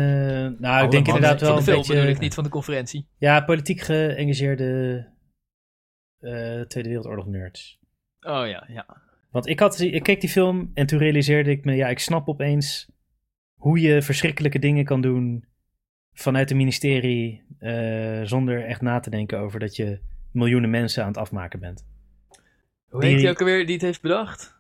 nou, 0.59 0.85
ik 0.85 0.91
denk 0.91 1.07
inderdaad 1.07 1.39
van 1.39 1.47
wel 1.49 1.55
de 1.55 1.61
een 1.61 1.65
film 1.65 1.77
beetje... 1.77 1.95
bedoel 1.95 2.09
ik 2.11 2.19
niet 2.19 2.35
van 2.35 2.45
de 2.45 2.51
conferentie. 2.51 3.09
Ja, 3.19 3.41
politiek 3.41 3.81
geëngageerde 3.81 5.07
eh, 6.21 6.61
Tweede 6.61 6.89
Wereldoorlog 6.89 7.27
nerds. 7.27 7.79
Oh 8.21 8.47
ja, 8.47 8.65
ja. 8.69 9.03
Want 9.31 9.47
ik, 9.47 9.61
had, 9.61 9.81
ik 9.81 10.03
keek 10.03 10.21
die 10.21 10.31
film 10.31 10.71
en 10.75 10.87
toen 10.87 10.99
realiseerde 10.99 11.51
ik 11.51 11.65
me... 11.65 11.75
Ja, 11.75 11.89
ik 11.89 11.99
snap 11.99 12.29
opeens 12.29 12.93
hoe 13.55 13.81
je 13.81 14.03
verschrikkelijke 14.03 14.59
dingen 14.59 14.85
kan 14.85 15.01
doen 15.01 15.45
vanuit 16.13 16.51
een 16.51 16.57
ministerie... 16.57 17.43
eh, 17.59 18.23
zonder 18.23 18.65
echt 18.65 18.81
na 18.81 19.01
te 19.01 19.11
denken 19.11 19.39
over 19.39 19.61
dat 19.61 19.77
je 19.77 20.01
miljoenen 20.33 20.71
mensen 20.71 21.03
aan 21.03 21.09
het 21.09 21.19
afmaken 21.19 21.61
bent. 21.61 21.87
Hoe 22.89 23.01
Die- 23.01 23.11
heet 23.11 23.19
die 23.19 23.29
ook 23.31 23.41
alweer 23.41 23.65
die 23.67 23.75
het 23.75 23.85
heeft 23.85 24.03
bedacht? 24.03 24.57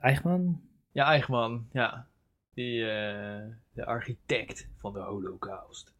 Eichmann? 0.00 0.60
Ja, 0.92 1.04
Eichmann, 1.04 1.68
ja. 1.72 2.06
Die, 2.54 2.90
eh, 2.90 3.42
de 3.72 3.84
architect 3.86 4.68
van 4.76 4.92
de 4.92 4.98
holocaust. 5.00 5.94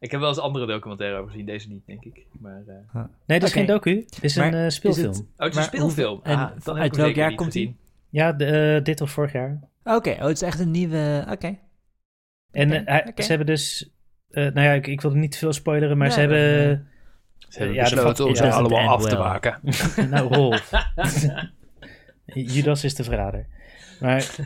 Ik 0.00 0.10
heb 0.10 0.20
wel 0.20 0.28
eens 0.28 0.38
andere 0.38 0.66
documentaire 0.66 1.16
over 1.18 1.30
gezien, 1.30 1.46
deze 1.46 1.68
niet, 1.68 1.86
denk 1.86 2.04
ik. 2.04 2.26
Maar, 2.40 2.62
eh, 2.66 3.04
Nee, 3.26 3.38
dat 3.38 3.48
is 3.48 3.54
geen 3.54 3.66
docu. 3.66 3.96
Het 4.10 4.24
is 4.24 4.36
Maar 4.36 4.46
een 4.46 4.54
eh, 4.54 4.66
is 4.66 4.74
speelfilm. 4.74 5.06
het- 5.12 5.18
Oh, 5.20 5.26
het 5.36 5.48
is 5.48 5.54
Maar 5.54 5.64
een 5.64 5.70
speelfilm. 5.70 6.20
en 6.22 6.36
Ah, 6.38 6.50
dan 6.64 6.74
heb 6.74 6.82
uit 6.84 6.96
welk 6.96 7.14
jaar 7.14 7.28
niet 7.28 7.36
komt 7.36 7.52
die? 7.52 7.76
Ja, 8.10 8.32
de, 8.32 8.44
eh, 8.76 8.84
dit 8.84 9.00
of 9.00 9.10
vorig 9.10 9.32
jaar. 9.32 9.60
Oké, 9.84 10.10
oh, 10.10 10.18
het 10.18 10.28
is 10.36 10.42
echt 10.42 10.58
een 10.60 10.70
nieuwe... 10.70 11.26
Oké. 11.30 11.58
En 12.50 12.70
hij- 12.70 13.12
ze 13.16 13.22
hebben 13.28 13.46
dus... 13.46 13.90
eh, 14.30 14.42
nou 14.44 14.60
ja, 14.66 14.72
ik, 14.72 14.86
ik 14.86 15.00
wil 15.00 15.10
er 15.10 15.16
niet 15.16 15.32
te 15.32 15.38
veel 15.38 15.52
spoileren, 15.52 15.98
maar 15.98 16.06
Ja, 16.06 16.12
ze 16.12 16.20
hebben... 16.20 16.88
Ze 17.48 17.58
hebben 17.58 17.76
Ja, 17.76 17.82
besloten 17.82 18.26
om 18.26 18.34
ze 18.34 18.50
allemaal 18.50 18.88
af 18.88 19.08
te 19.08 19.16
maken. 19.16 19.60
nou, 20.10 20.34
Rolf. 20.34 20.70
Judas 22.54 22.84
is 22.84 22.94
de 22.94 23.04
verrader. 23.04 23.46
Maar... 24.00 24.36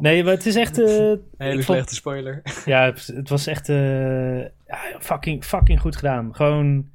Nee, 0.00 0.24
maar 0.24 0.32
het 0.32 0.46
is 0.46 0.56
echt... 0.56 0.78
eh, 0.82 0.86
Hele 0.86 1.52
vond- 1.52 1.64
slechte 1.64 1.94
spoiler. 1.94 2.42
Ja, 2.64 2.84
het, 2.84 3.06
het 3.06 3.28
was 3.28 3.46
echt 3.46 3.68
eh, 3.68 4.44
fucking, 4.98 5.44
fucking 5.44 5.80
goed 5.80 5.96
gedaan. 5.96 6.34
Gewoon 6.34 6.90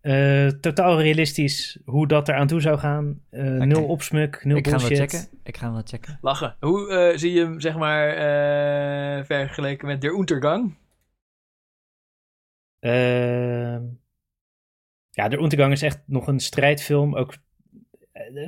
eh, 0.00 0.46
totaal 0.46 1.00
realistisch 1.00 1.78
hoe 1.84 2.06
dat 2.06 2.28
eraan 2.28 2.46
toe 2.46 2.60
zou 2.60 2.78
gaan. 2.78 3.20
Eh, 3.30 3.42
Nul 3.44 3.84
opsmuk, 3.86 4.44
nul 4.44 4.56
Ik 4.56 4.66
ga 4.66 4.70
hem 4.78 4.88
bullshit. 4.88 4.98
wel 4.98 5.20
checken. 5.20 5.38
Ik 5.44 5.56
ga 5.56 5.64
hem 5.64 5.72
wel 5.72 5.82
checken. 5.86 6.18
Lachen. 6.20 6.56
Hoe 6.60 6.88
eh, 6.90 7.18
zie 7.18 7.32
je 7.32 7.40
hem, 7.40 7.60
zeg 7.60 7.76
maar, 7.76 8.08
eh, 8.08 9.24
vergeleken 9.24 9.86
met 9.86 10.00
Der 10.00 10.12
Untergang? 10.18 10.74
Ehm, 12.78 13.82
ja, 15.10 15.28
De 15.28 15.38
Untergang 15.38 15.72
is 15.72 15.82
echt 15.82 16.00
nog 16.06 16.26
een 16.26 16.40
strijdfilm. 16.40 17.16
Ook 17.16 17.32
eh, 17.32 17.38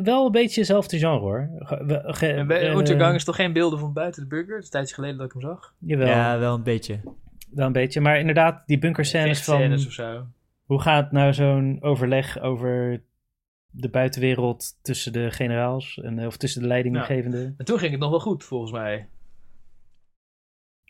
wel 0.02 0.26
een 0.26 0.32
beetje 0.32 0.60
hetzelfde 0.60 0.98
genre 0.98 1.18
hoor. 1.18 1.48
Ge- 1.58 2.44
bij 2.46 2.68
eh, 2.68 2.76
Untergang 2.76 3.14
is 3.14 3.24
toch 3.24 3.36
geen 3.36 3.52
beelden 3.52 3.78
van 3.78 3.92
buiten 3.92 4.22
de 4.22 4.28
burger? 4.28 4.54
Het 4.54 4.58
is 4.58 4.64
een 4.64 4.70
tijdje 4.72 4.94
geleden 4.94 5.16
dat 5.16 5.26
ik 5.26 5.32
hem 5.32 5.42
zag. 5.42 5.74
Jawel, 5.78 6.06
Ja, 6.06 6.38
wel 6.38 6.54
een 6.54 6.62
beetje. 6.62 7.00
wel 7.50 7.66
een 7.66 7.72
beetje. 7.72 8.00
Maar 8.00 8.18
inderdaad, 8.18 8.62
die 8.66 8.78
bunkerscènes 8.78 9.44
van... 9.44 9.72
Of 9.72 9.80
zo. 9.92 10.26
Hoe 10.64 10.80
gaat 10.80 11.12
nou 11.12 11.32
zo'n 11.32 11.78
overleg 11.82 12.40
over 12.40 13.02
de 13.70 13.88
buitenwereld 13.88 14.78
tussen 14.82 15.12
de 15.12 15.30
generaals 15.30 16.00
en, 16.02 16.26
of 16.26 16.36
tussen 16.36 16.62
de 16.62 16.68
leidinggevenden? 16.68 17.54
En 17.58 17.64
toen 17.64 17.78
ging 17.78 17.90
het 17.90 18.00
nog 18.00 18.10
wel 18.10 18.20
goed, 18.20 18.44
volgens 18.44 18.72
mij. 18.72 19.08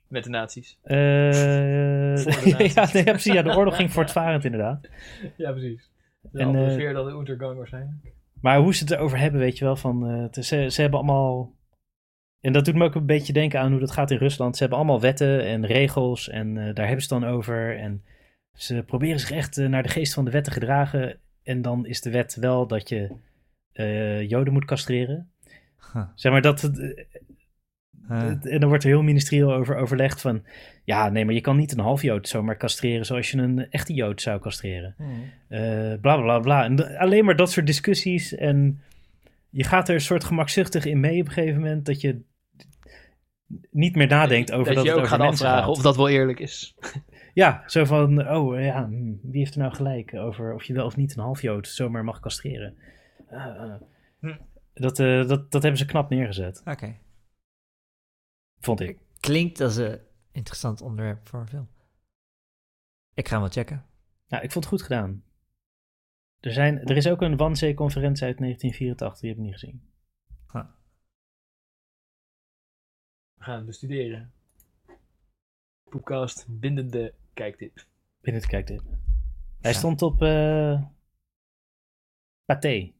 Met 0.09 0.25
de 0.25 0.31
nazi's. 0.31 0.79
Eh, 0.83 0.97
de 0.97 2.23
nazi's. 2.27 2.75
ja, 2.75 2.89
nee, 2.93 3.05
ja, 3.05 3.11
precies. 3.11 3.33
Ja, 3.33 3.43
de 3.43 3.57
oorlog 3.57 3.77
ging 3.77 3.93
voortvarend 3.93 4.45
inderdaad. 4.45 4.89
Ja, 5.37 5.51
precies. 5.51 5.91
En, 6.33 6.47
andere 6.47 6.65
eh, 6.67 6.73
sfeer 6.73 6.93
dan 6.93 7.07
de 7.07 7.13
Untergang 7.13 7.57
waarschijnlijk. 7.57 8.13
Maar 8.45 8.59
hoe 8.59 8.75
ze 8.75 8.85
het 8.85 8.93
erover 8.93 9.19
hebben, 9.19 9.41
weet 9.41 9.59
je 9.59 9.65
wel, 9.65 9.77
van 9.77 10.09
eh, 10.09 10.23
het 10.23 10.47
ze, 10.47 10.71
ze 10.71 10.81
hebben 10.81 10.99
allemaal. 10.99 11.55
En 12.41 12.53
dat 12.53 12.65
doet 12.65 12.75
me 12.75 12.85
ook 12.85 12.95
een 12.95 13.07
beetje 13.07 13.33
denken 13.33 13.61
aan 13.61 13.71
hoe 13.71 13.81
dat 13.81 13.91
gaat 13.91 14.11
in 14.11 14.19
Rusland. 14.19 14.55
Ze 14.57 14.61
hebben 14.61 14.79
allemaal 14.79 15.01
wetten 15.01 15.45
en 15.45 15.67
regels 15.67 16.29
en 16.29 16.59
eh, 16.59 16.75
daar 16.75 16.87
hebben 16.87 17.05
ze 17.05 17.15
het 17.15 17.23
dan 17.23 17.33
over. 17.33 17.79
En 17.79 18.05
ze 18.53 18.83
proberen 18.83 19.21
zich 19.21 19.31
echt 19.31 19.59
eh, 19.59 19.69
naar 19.69 19.83
de 19.83 19.89
geest 19.89 20.15
van 20.15 20.25
de 20.25 20.31
wet 20.31 20.45
te 20.45 20.51
gedragen. 20.51 21.21
En 21.43 21.63
dan 21.63 21.87
is 21.87 22.01
de 22.01 22.11
wet 22.11 22.35
wel 22.35 22.67
dat 22.67 22.89
je 22.89 23.17
Joden 24.29 24.53
moet 24.53 24.65
castreren. 24.65 25.33
Huh. 25.93 26.09
Zeg 26.15 26.33
maar 26.33 26.43
dat. 26.43 26.71
Eh, 28.09 28.53
En 28.53 28.61
dan 28.61 28.69
wordt 28.69 28.85
er 28.85 28.91
heel 28.91 29.03
ministerieel 29.03 29.55
over 29.55 29.77
overlegd 29.77 30.21
van... 30.21 30.43
Ja, 30.85 31.09
nee, 31.09 31.25
maar 31.25 31.35
je 31.35 31.41
kan 31.41 31.57
niet 31.57 31.73
een 31.73 31.79
half 31.79 32.03
Jood 32.03 32.29
zomaar 32.29 32.57
castreren 32.57 33.07
zoals 33.07 33.31
je 33.31 33.39
een 33.39 33.71
echte 33.71 33.95
Jood 33.95 34.23
zou 34.23 34.41
castreren. 34.41 34.95
Eh, 35.49 35.95
bla 36.01 36.17
bla 36.17 36.39
bla. 36.39 36.65
En 36.65 36.99
alleen 36.99 37.25
maar 37.25 37.37
dat 37.37 37.51
soort 37.51 37.67
discussies. 37.67 38.35
En 38.35 38.83
je 39.51 39.65
gaat 39.65 39.89
er 39.89 39.95
een 39.95 40.01
soort 40.01 40.25
gemakzuchtig 40.25 40.85
in 40.85 41.01
mee 41.01 41.21
op 41.21 41.27
een 41.27 41.33
gegeven 41.33 41.61
moment 41.61 41.87
dat 41.87 42.01
je 42.01 42.21
niet 43.71 43.97
meer 43.97 44.07
nadenkt 44.07 44.53
over 44.53 44.75
dat, 44.75 44.85
dat 44.85 44.95
je 44.95 45.01
ook 45.01 45.07
gaat 45.07 45.21
afvragen 45.21 45.71
of 45.71 45.83
dat 45.83 45.97
wel 45.97 46.09
eerlijk 46.09 46.41
is. 46.41 46.75
Ja, 47.35 47.63
zo 47.67 47.85
van, 47.85 48.29
oh 48.29 48.61
ja, 48.61 48.87
hm, 48.87 49.13
wie 49.23 49.39
heeft 49.39 49.55
er 49.55 49.61
nou 49.61 49.75
gelijk 49.75 50.15
over 50.15 50.55
of 50.55 50.65
je 50.65 50.73
wel 50.73 50.85
of 50.85 50.97
niet 50.97 51.17
een 51.17 51.23
half 51.23 51.43
Jood 51.43 51.69
zomaar 51.69 52.05
mag 52.05 52.21
castreren. 52.21 52.75
Ah, 53.31 53.61
ah. 53.61 53.75
Hm. 54.21 54.37
Dat, 54.75 54.99
eh, 54.99 55.29
dat, 55.29 55.51
dat 55.51 55.63
hebben 55.63 55.77
ze 55.81 55.87
knap 55.87 56.11
neergezet, 56.11 56.63
Oké. 56.65 56.95
Vond 58.65 58.81
ik. 58.81 58.99
Klinkt 59.21 59.61
als 59.61 59.77
een 59.77 60.01
interessant 60.33 60.81
onderwerp 60.81 61.29
voor 61.29 61.41
een 61.41 61.49
film. 61.49 61.69
Ik 63.15 63.27
ga 63.29 63.33
hem 63.33 63.41
wel 63.43 63.51
checken. 63.53 63.87
Ja, 64.27 64.41
ik 64.41 64.53
vond 64.53 64.65
het 64.65 64.75
goed 64.75 64.83
gedaan. 64.83 65.25
Er, 66.41 66.53
zijn, 66.53 66.79
er 66.79 66.97
is 66.97 67.09
ook 67.09 67.21
een 67.23 67.37
Wannsee-conferentie 67.37 68.25
uit 68.25 68.39
1984, 68.39 69.21
die 69.21 69.29
heb 69.31 69.39
ik 69.39 69.45
niet 69.45 69.53
gezien. 69.53 69.93
We 73.35 73.45
gaan 73.51 73.67
bestuderen. 73.67 74.33
Poepcast, 75.91 76.47
bindende 76.49 77.15
kijktip. 77.35 77.87
Binnen 78.21 78.43
te 78.43 78.49
kijken. 78.49 78.77
Hij 79.61 79.73
Ja. 79.73 79.79
stond 79.79 80.03
op 80.03 80.23
eh 80.23 80.83
Pathé. 82.45 82.93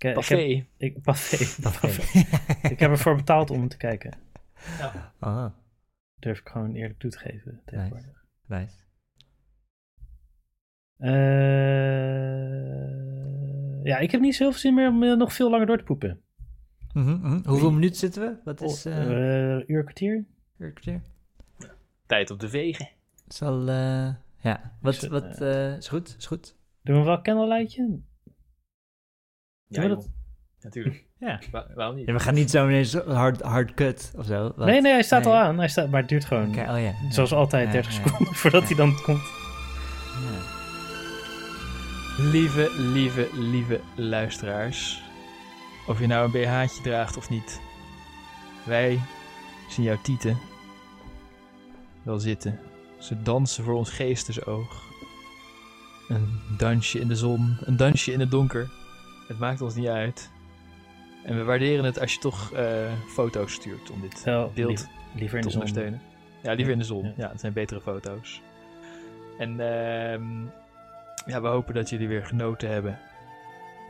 Ik, 0.00 0.04
eh, 0.04 0.16
ik 0.16 0.24
heb, 0.28 0.38
ik, 0.78 0.96
ik 2.72 2.78
heb 2.80 2.90
ervoor 2.90 3.16
betaald 3.16 3.50
om 3.50 3.58
hem 3.58 3.68
te 3.68 3.76
kijken. 3.76 4.12
Oh, 5.20 5.46
Durf 6.18 6.38
ik 6.38 6.48
gewoon 6.48 6.74
eerlijk 6.74 6.98
toe 6.98 7.10
te 7.10 7.18
geven. 7.18 7.60
tegenwoordig. 7.64 8.24
nice. 8.46 8.74
Eh, 12.90 13.84
ja, 13.84 13.98
ik 13.98 14.10
heb 14.10 14.20
niet 14.20 14.34
zoveel 14.34 14.58
zin 14.58 14.74
meer 14.74 14.88
om 14.88 15.02
eh, 15.02 15.16
nog 15.16 15.32
veel 15.32 15.50
langer 15.50 15.66
door 15.66 15.78
te 15.78 15.84
poepen. 15.84 16.20
Mhm, 16.92 17.10
mhm. 17.10 17.48
Hoeveel 17.48 17.72
minuten 17.72 17.96
zitten 17.96 18.22
we? 18.22 18.36
Wat 18.44 18.60
is 18.62 18.86
Oh, 18.86 18.92
eh 18.92 19.56
eh, 19.56 19.68
uur 19.68 19.82
kwartier? 19.82 20.14
een 20.58 20.72
kwartier? 20.72 21.00
Tijd 22.06 22.30
om 22.30 22.38
te 22.38 22.48
vegen. 22.48 22.88
Zal, 23.28 23.68
eh, 23.68 24.14
ja. 24.40 24.76
Wat, 24.80 24.94
Is 24.94 25.00
het, 25.00 25.10
wat, 25.10 25.40
eh, 25.40 25.76
is 25.76 25.88
goed, 25.88 26.14
is 26.18 26.26
goed. 26.26 26.56
Doen 26.82 26.98
we 26.98 27.02
wel 27.04 27.16
een 27.16 27.22
candlelightje? 27.22 27.98
Ja, 29.70 29.88
dat? 29.88 30.08
Natuurlijk. 30.60 31.04
Ja. 31.20 31.40
Wa- 31.50 31.66
waarom 31.74 31.96
niet? 31.96 32.06
Ja, 32.06 32.12
we 32.12 32.20
gaan 32.20 32.34
niet 32.34 32.50
zo 32.50 32.64
ineens 32.68 32.94
hard, 32.94 33.40
hard 33.42 33.74
cut 33.74 34.12
of 34.16 34.26
zo. 34.26 34.42
Wat? 34.56 34.66
Nee, 34.66 34.80
nee, 34.80 34.92
hij 34.92 35.02
staat 35.02 35.24
Nee. 35.24 35.32
al 35.32 35.38
aan. 35.38 35.58
Hij 35.58 35.68
staat, 35.68 35.90
maar 35.90 36.00
het 36.00 36.08
duurt 36.08 36.24
gewoon, 36.24 36.48
Oké, 36.48 36.60
oh 36.72 36.80
ja. 36.82 36.92
zoals 37.10 37.32
altijd, 37.32 37.66
Ja, 37.66 37.72
30 37.72 37.96
ja. 37.96 38.02
seconden 38.02 38.34
voordat 38.40 38.64
hij 38.64 38.76
dan 38.76 39.00
komt. 39.02 39.22
Ja. 40.12 40.58
Lieve, 42.18 42.70
lieve, 42.78 43.28
lieve 43.32 43.80
luisteraars. 43.96 45.02
Of 45.86 46.00
je 46.00 46.06
nou 46.06 46.24
een 46.24 46.30
BH'tje 46.30 46.82
draagt 46.82 47.16
of 47.16 47.30
niet. 47.30 47.60
Wij 48.64 49.00
zien 49.68 49.84
jouw 49.84 50.00
tieten 50.02 50.38
wel 52.02 52.18
zitten. 52.18 52.58
Ze 52.98 53.22
dansen 53.22 53.64
voor 53.64 53.74
ons 53.74 53.90
geestesoog. 53.90 54.82
Een 56.08 56.40
dansje 56.58 57.00
in 57.00 57.08
de 57.08 57.16
zon, 57.16 57.56
een 57.60 57.76
dansje 57.76 58.12
in 58.12 58.20
het 58.20 58.30
donker. 58.30 58.70
Het 59.30 59.38
maakt 59.38 59.60
ons 59.60 59.74
niet 59.74 59.86
uit. 59.88 60.30
En 61.24 61.36
we 61.36 61.44
waarderen 61.44 61.84
het 61.84 62.00
als 62.00 62.14
je 62.14 62.20
toch 62.20 62.52
eh, 62.52 62.92
foto's 63.08 63.52
stuurt 63.52 63.90
om 63.90 64.00
dit 64.00 64.22
beeld 64.54 64.54
lief- 64.54 64.86
liever 65.14 65.36
in 65.36 65.42
te 65.42 65.46
de 65.48 65.52
zon. 65.52 65.60
ondersteunen. 65.62 66.00
Ja, 66.42 66.52
liever 66.52 66.72
in 66.72 66.78
de 66.78 66.84
zon. 66.84 67.04
Ja. 67.04 67.12
Ja, 67.16 67.28
het 67.30 67.40
zijn 67.40 67.52
betere 67.52 67.80
foto's. 67.80 68.42
En 69.38 69.50
ehm, 69.60 70.42
ja, 71.26 71.40
we 71.40 71.48
hopen 71.48 71.74
dat 71.74 71.90
jullie 71.90 72.08
weer 72.08 72.26
genoten 72.26 72.68
hebben 72.70 72.98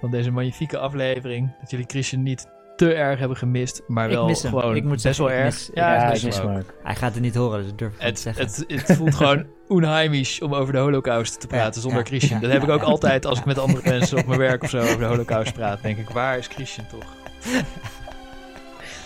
van 0.00 0.10
deze 0.10 0.30
magnifieke 0.30 0.78
aflevering. 0.78 1.50
Dat 1.60 1.70
jullie 1.70 1.86
Christian 1.88 2.22
niet 2.22 2.48
te 2.88 2.94
erg 2.94 3.18
hebben 3.18 3.36
gemist, 3.36 3.82
maar 3.86 4.04
Ik 4.08 4.14
wel 4.14 4.26
mis 4.26 4.42
hem. 4.42 4.50
gewoon 4.52 4.76
Ik 4.76 4.82
moet 4.82 4.90
best 4.92 5.02
zeggen, 5.02 5.24
wel 5.24 5.32
ik 5.34 5.38
erg. 5.40 5.44
mis- 5.54 5.70
ja, 5.74 5.94
Ja, 5.94 6.08
ik 6.10 6.16
ik 6.16 6.22
mis 6.22 6.36
hem 6.38 6.56
ook. 6.56 6.74
Hij 6.82 6.94
gaat 6.94 7.12
het 7.14 7.22
niet 7.22 7.34
horen, 7.34 7.58
dus 7.58 7.66
dat 7.68 7.78
durf 7.78 7.92
ik 7.94 8.04
niet 8.04 8.22
te 8.22 8.28
Het, 8.28 8.36
zeggen. 8.38 8.66
het, 8.76 8.86
het 8.88 8.96
voelt 8.96 9.14
gewoon 9.14 9.46
onheimisch 9.68 10.40
om 10.42 10.54
over 10.54 10.72
de 10.72 10.78
holocaust 10.78 11.40
te 11.40 11.46
praten 11.46 11.74
Ja, 11.74 11.80
zonder 11.80 11.98
ja, 11.98 12.04
Christian. 12.06 12.40
ja, 12.40 12.44
dat 12.46 12.52
heb 12.52 12.62
ik 12.62 12.68
ook 12.70 12.80
ja. 12.80 12.86
altijd 12.86 13.26
als 13.26 13.38
ik 13.38 13.44
met 13.44 13.58
andere 13.58 13.88
mensen 13.98 14.18
op 14.18 14.26
mijn 14.26 14.38
werk 14.38 14.62
of 14.62 14.70
zo 14.70 14.78
over 14.78 14.98
de 14.98 15.04
holocaust 15.04 15.52
praat. 15.52 15.82
denk 15.82 15.98
ik, 15.98 16.08
waar 16.10 16.38
is 16.38 16.46
Christian 16.46 16.86
toch? 16.86 17.14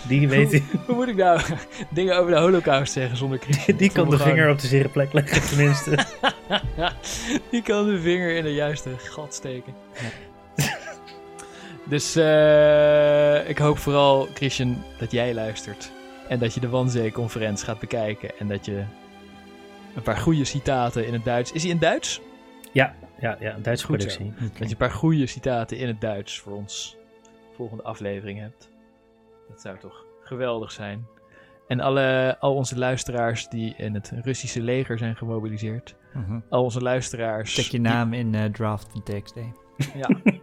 Die 0.07 0.27
weet 0.27 0.51
hij. 0.51 0.63
Hoe 0.85 0.95
moet 0.95 1.07
ik 1.07 1.15
nou 1.15 1.39
dingen 1.89 2.17
over 2.17 2.31
de 2.31 2.39
holocaust 2.39 2.93
zeggen 2.93 3.17
zonder 3.17 3.39
Christian? 3.39 3.77
Die 3.77 3.87
Ik 3.87 3.93
kan 3.93 4.09
de 4.09 4.15
gewoon- 4.17 4.31
vinger 4.33 4.49
op 4.51 4.59
de 4.59 4.67
zere 4.67 4.89
plek 4.89 5.13
leggen, 5.13 5.47
tenminste. 5.47 5.97
Die 7.51 7.61
kan 7.61 7.85
de 7.85 7.99
vinger 7.99 8.35
in 8.35 8.43
de 8.43 8.53
juiste 8.53 8.89
gat 8.97 9.33
steken. 9.33 9.73
Dus 11.85 12.15
eh, 12.15 13.49
ik 13.49 13.57
hoop 13.57 13.77
vooral, 13.77 14.27
Christian, 14.33 14.83
dat 14.97 15.11
jij 15.11 15.33
luistert. 15.33 15.91
En 16.27 16.39
dat 16.39 16.53
je 16.53 16.59
de 16.59 16.69
Wanzee-conferentie 16.69 17.65
gaat 17.65 17.79
bekijken. 17.79 18.37
En 18.39 18.47
dat 18.47 18.65
je 18.65 18.83
een 19.95 20.01
paar 20.01 20.17
goede 20.17 20.45
citaten 20.45 21.07
in 21.07 21.13
het 21.13 21.23
Duits... 21.23 21.51
Is 21.51 21.61
hij 21.63 21.71
in 21.71 21.79
Duits? 21.79 22.21
ja, 22.71 22.95
ja, 23.19 23.37
ja, 23.39 23.55
een 23.55 23.61
Duitse 23.63 23.85
Goed 23.85 23.97
productie. 23.97 24.33
Dat 24.39 24.57
je 24.57 24.65
een 24.65 24.77
paar 24.77 24.91
goede 24.91 25.27
citaten 25.27 25.77
in 25.77 25.87
het 25.87 26.01
Duits 26.01 26.39
voor 26.39 26.53
ons 26.53 26.97
volgende 27.55 27.83
aflevering 27.83 28.39
hebt. 28.39 28.69
Dat 29.49 29.61
zou 29.61 29.77
toch 29.77 30.05
geweldig 30.21 30.71
zijn. 30.71 31.07
En 31.67 31.79
alle, 31.79 32.37
al 32.39 32.55
onze 32.55 32.77
luisteraars 32.77 33.47
die 33.47 33.73
in 33.77 33.93
het 33.93 34.11
Russische 34.23 34.61
leger 34.61 34.97
zijn 34.97 35.15
gemobiliseerd. 35.15 35.95
Mhm. 36.13 36.39
Al 36.49 36.63
onze 36.63 36.81
luisteraars... 36.81 37.55
Check 37.55 37.65
je 37.65 37.71
die- 37.71 37.79
naam 37.79 38.13
in 38.13 38.35
eh, 38.35 38.45
draft. 38.45 38.87
Ja. 39.95 40.09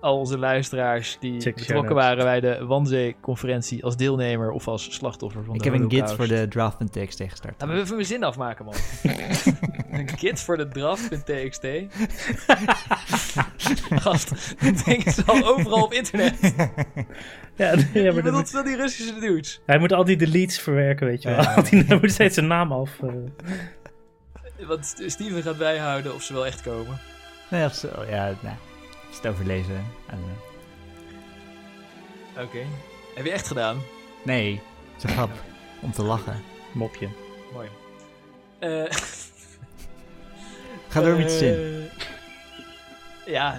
Al 0.00 0.18
onze 0.18 0.38
luisteraars 0.38 1.16
die 1.20 1.40
Check 1.40 1.54
betrokken 1.54 1.94
waren 1.94 2.24
bij 2.24 2.40
de 2.40 2.64
Wanzee-conferentie 2.66 3.84
als 3.84 3.96
deelnemer 3.96 4.50
of 4.50 4.68
als 4.68 4.94
slachtoffer 4.94 5.44
van 5.44 5.54
Ik 5.54 5.62
de 5.62 5.70
heb 5.70 5.80
een 5.80 5.90
git 5.90 6.12
voor 6.12 6.26
de 6.26 6.48
draft 6.48 6.76
van 6.76 6.88
TXT 6.90 7.22
gestart. 7.28 7.54
Laten 7.60 7.76
we 7.76 7.82
even 7.82 7.94
mijn 7.94 8.06
zin 8.06 8.24
afmaken, 8.24 8.64
man. 8.64 8.74
een 10.00 10.08
git 10.18 10.40
voor 10.40 10.56
de 10.56 10.68
draft.txt. 10.68 11.66
Gast, 14.02 14.28
dat 14.60 14.84
ding 14.84 15.04
is 15.04 15.26
al 15.26 15.46
overal 15.56 15.82
op 15.84 15.92
internet. 15.92 16.34
Ja, 17.56 17.74
ja, 17.92 18.12
maar 18.12 18.22
dat 18.22 18.50
wel 18.50 18.64
die 18.64 18.76
Russische 18.76 19.18
dudes. 19.20 19.60
hij 19.66 19.78
moet 19.78 19.92
al 19.92 20.04
die 20.04 20.16
deletes 20.16 20.60
verwerken, 20.60 21.06
weet 21.06 21.22
je 21.22 21.28
wel. 21.28 21.38
Ja. 21.40 21.62
Hij 21.86 21.98
moet 22.00 22.10
steeds 22.12 22.34
zijn 22.34 22.46
naam 22.46 22.72
af. 22.72 22.90
eh. 23.02 24.66
Want 24.66 24.86
St- 24.86 25.02
Steven 25.06 25.42
gaat 25.42 25.58
bijhouden 25.58 26.14
of 26.14 26.22
ze 26.22 26.32
wel 26.32 26.46
echt 26.46 26.62
komen. 26.62 26.98
Nee, 27.50 27.64
of 27.64 27.74
zo. 27.74 27.88
Ja, 28.08 28.34
nou. 28.40 28.54
Is 29.10 29.16
het 29.16 29.26
overlezen. 29.26 29.84
Oké. 32.38 32.58
Heb 33.14 33.24
je 33.24 33.30
echt 33.32 33.46
gedaan? 33.46 33.82
Nee, 34.24 34.52
het 34.94 34.96
is 34.96 35.02
een 35.02 35.16
grap. 35.16 35.30
Om 35.80 35.92
te 35.92 36.02
lachen. 36.02 36.42
Mopje. 36.72 37.08
Mooi. 37.52 37.68
Eh, 38.60 38.84
Ga 40.88 41.00
door 41.00 41.16
met 41.16 41.30
je 41.32 41.38
zin. 41.38 41.88
Ja, 43.26 43.58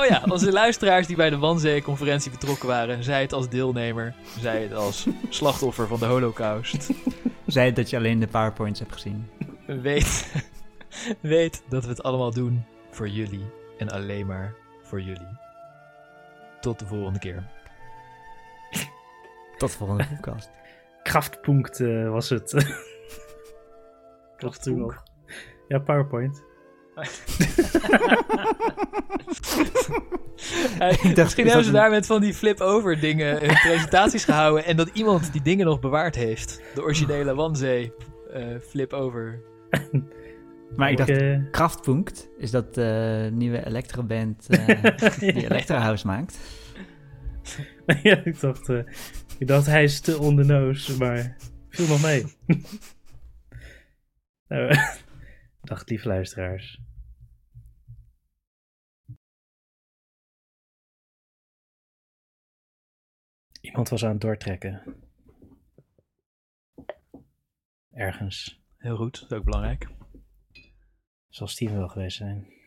oh 0.00 0.06
ja, 0.08 0.22
onze 0.28 0.52
luisteraars 0.52 1.06
die 1.06 1.16
bij 1.16 1.30
de 1.30 1.38
Wanzee-conferentie 1.38 2.30
betrokken 2.30 2.68
waren, 2.68 3.04
zij 3.04 3.20
het 3.20 3.32
als 3.32 3.48
deelnemer, 3.48 4.14
zij 4.40 4.62
het 4.62 4.72
als 4.74 5.06
slachtoffer 5.28 5.86
van 5.86 5.98
de 5.98 6.04
holocaust, 6.06 6.90
Zei 7.46 7.66
het 7.66 7.76
dat 7.76 7.90
je 7.90 7.96
alleen 7.96 8.18
de 8.20 8.26
powerpoints 8.26 8.80
hebt 8.80 8.92
gezien. 8.92 9.30
weet, 9.66 10.32
weet 11.20 11.62
dat 11.68 11.82
we 11.84 11.88
het 11.90 12.02
allemaal 12.02 12.32
doen 12.32 12.64
voor 12.90 13.08
jullie 13.08 13.46
en 13.78 13.88
alleen 13.90 14.26
maar 14.26 14.54
voor 14.88 15.00
jullie. 15.00 15.38
Tot 16.60 16.78
de 16.78 16.86
volgende 16.86 17.18
keer. 17.18 17.42
Tot 19.58 19.70
de 19.70 19.76
volgende 19.76 20.06
podcast. 20.06 20.50
Kraftpunkt 21.02 21.80
eh, 21.80 22.10
was 22.10 22.28
het. 22.30 22.50
Toch 24.38 24.56
toen 24.58 24.78
nog. 24.78 25.02
Ja, 25.68 25.78
PowerPoint. 25.78 26.42
Hey, 30.78 30.88
dacht, 30.90 31.16
misschien 31.16 31.16
is 31.16 31.34
hebben 31.34 31.44
dat 31.52 31.62
ze 31.64 31.68
een- 31.68 31.72
daar 31.72 31.90
met 31.90 32.06
van 32.06 32.20
die 32.20 32.34
flip-over 32.34 33.00
dingen 33.00 33.38
hun 33.40 33.54
presentaties 33.62 34.24
gehouden 34.24 34.64
en 34.64 34.76
dat 34.76 34.88
iemand 34.92 35.32
die 35.32 35.42
dingen 35.42 35.66
nog 35.66 35.80
bewaard 35.80 36.14
heeft. 36.14 36.62
De 36.74 36.82
originele 36.82 37.34
Wanzee 37.34 37.92
eh, 38.32 38.46
flip-over. 38.68 39.40
Maar 40.76 40.90
ik 40.90 40.96
dacht, 40.96 41.10
eh, 41.10 41.50
Kraftpunkt, 41.50 42.28
is 42.38 42.50
dat 42.50 42.74
de 42.74 43.30
nieuwe 43.32 43.66
electroband 43.66 44.48
eh, 44.48 45.18
die 45.18 45.44
Electro 45.44 45.76
House 45.76 46.06
maakt? 46.06 46.38
ja, 48.02 48.24
ik 48.24 48.40
dacht, 48.40 48.68
eh, 48.68 48.82
ik 49.38 49.46
dacht 49.46 49.66
hij 49.66 49.82
is 49.82 50.00
te 50.00 50.18
on 50.18 50.36
the 50.36 50.44
nose, 50.44 50.96
maar 50.96 51.36
viel 51.68 51.86
nog 51.86 52.02
mee. 52.02 52.24
nou, 54.48 54.74
dag 55.62 55.86
lieve 55.86 56.08
luisteraars. 56.08 56.80
Iemand 63.60 63.88
was 63.88 64.04
aan 64.04 64.10
het 64.10 64.20
doortrekken. 64.20 64.82
Ergens. 67.92 68.62
Heel 68.76 68.96
goed, 68.96 69.20
dat 69.20 69.30
is 69.30 69.36
ook 69.36 69.44
belangrijk. 69.44 69.97
Zal 71.28 71.46
Steven 71.46 71.76
wel 71.76 71.88
geweest 71.88 72.16
zijn. 72.16 72.57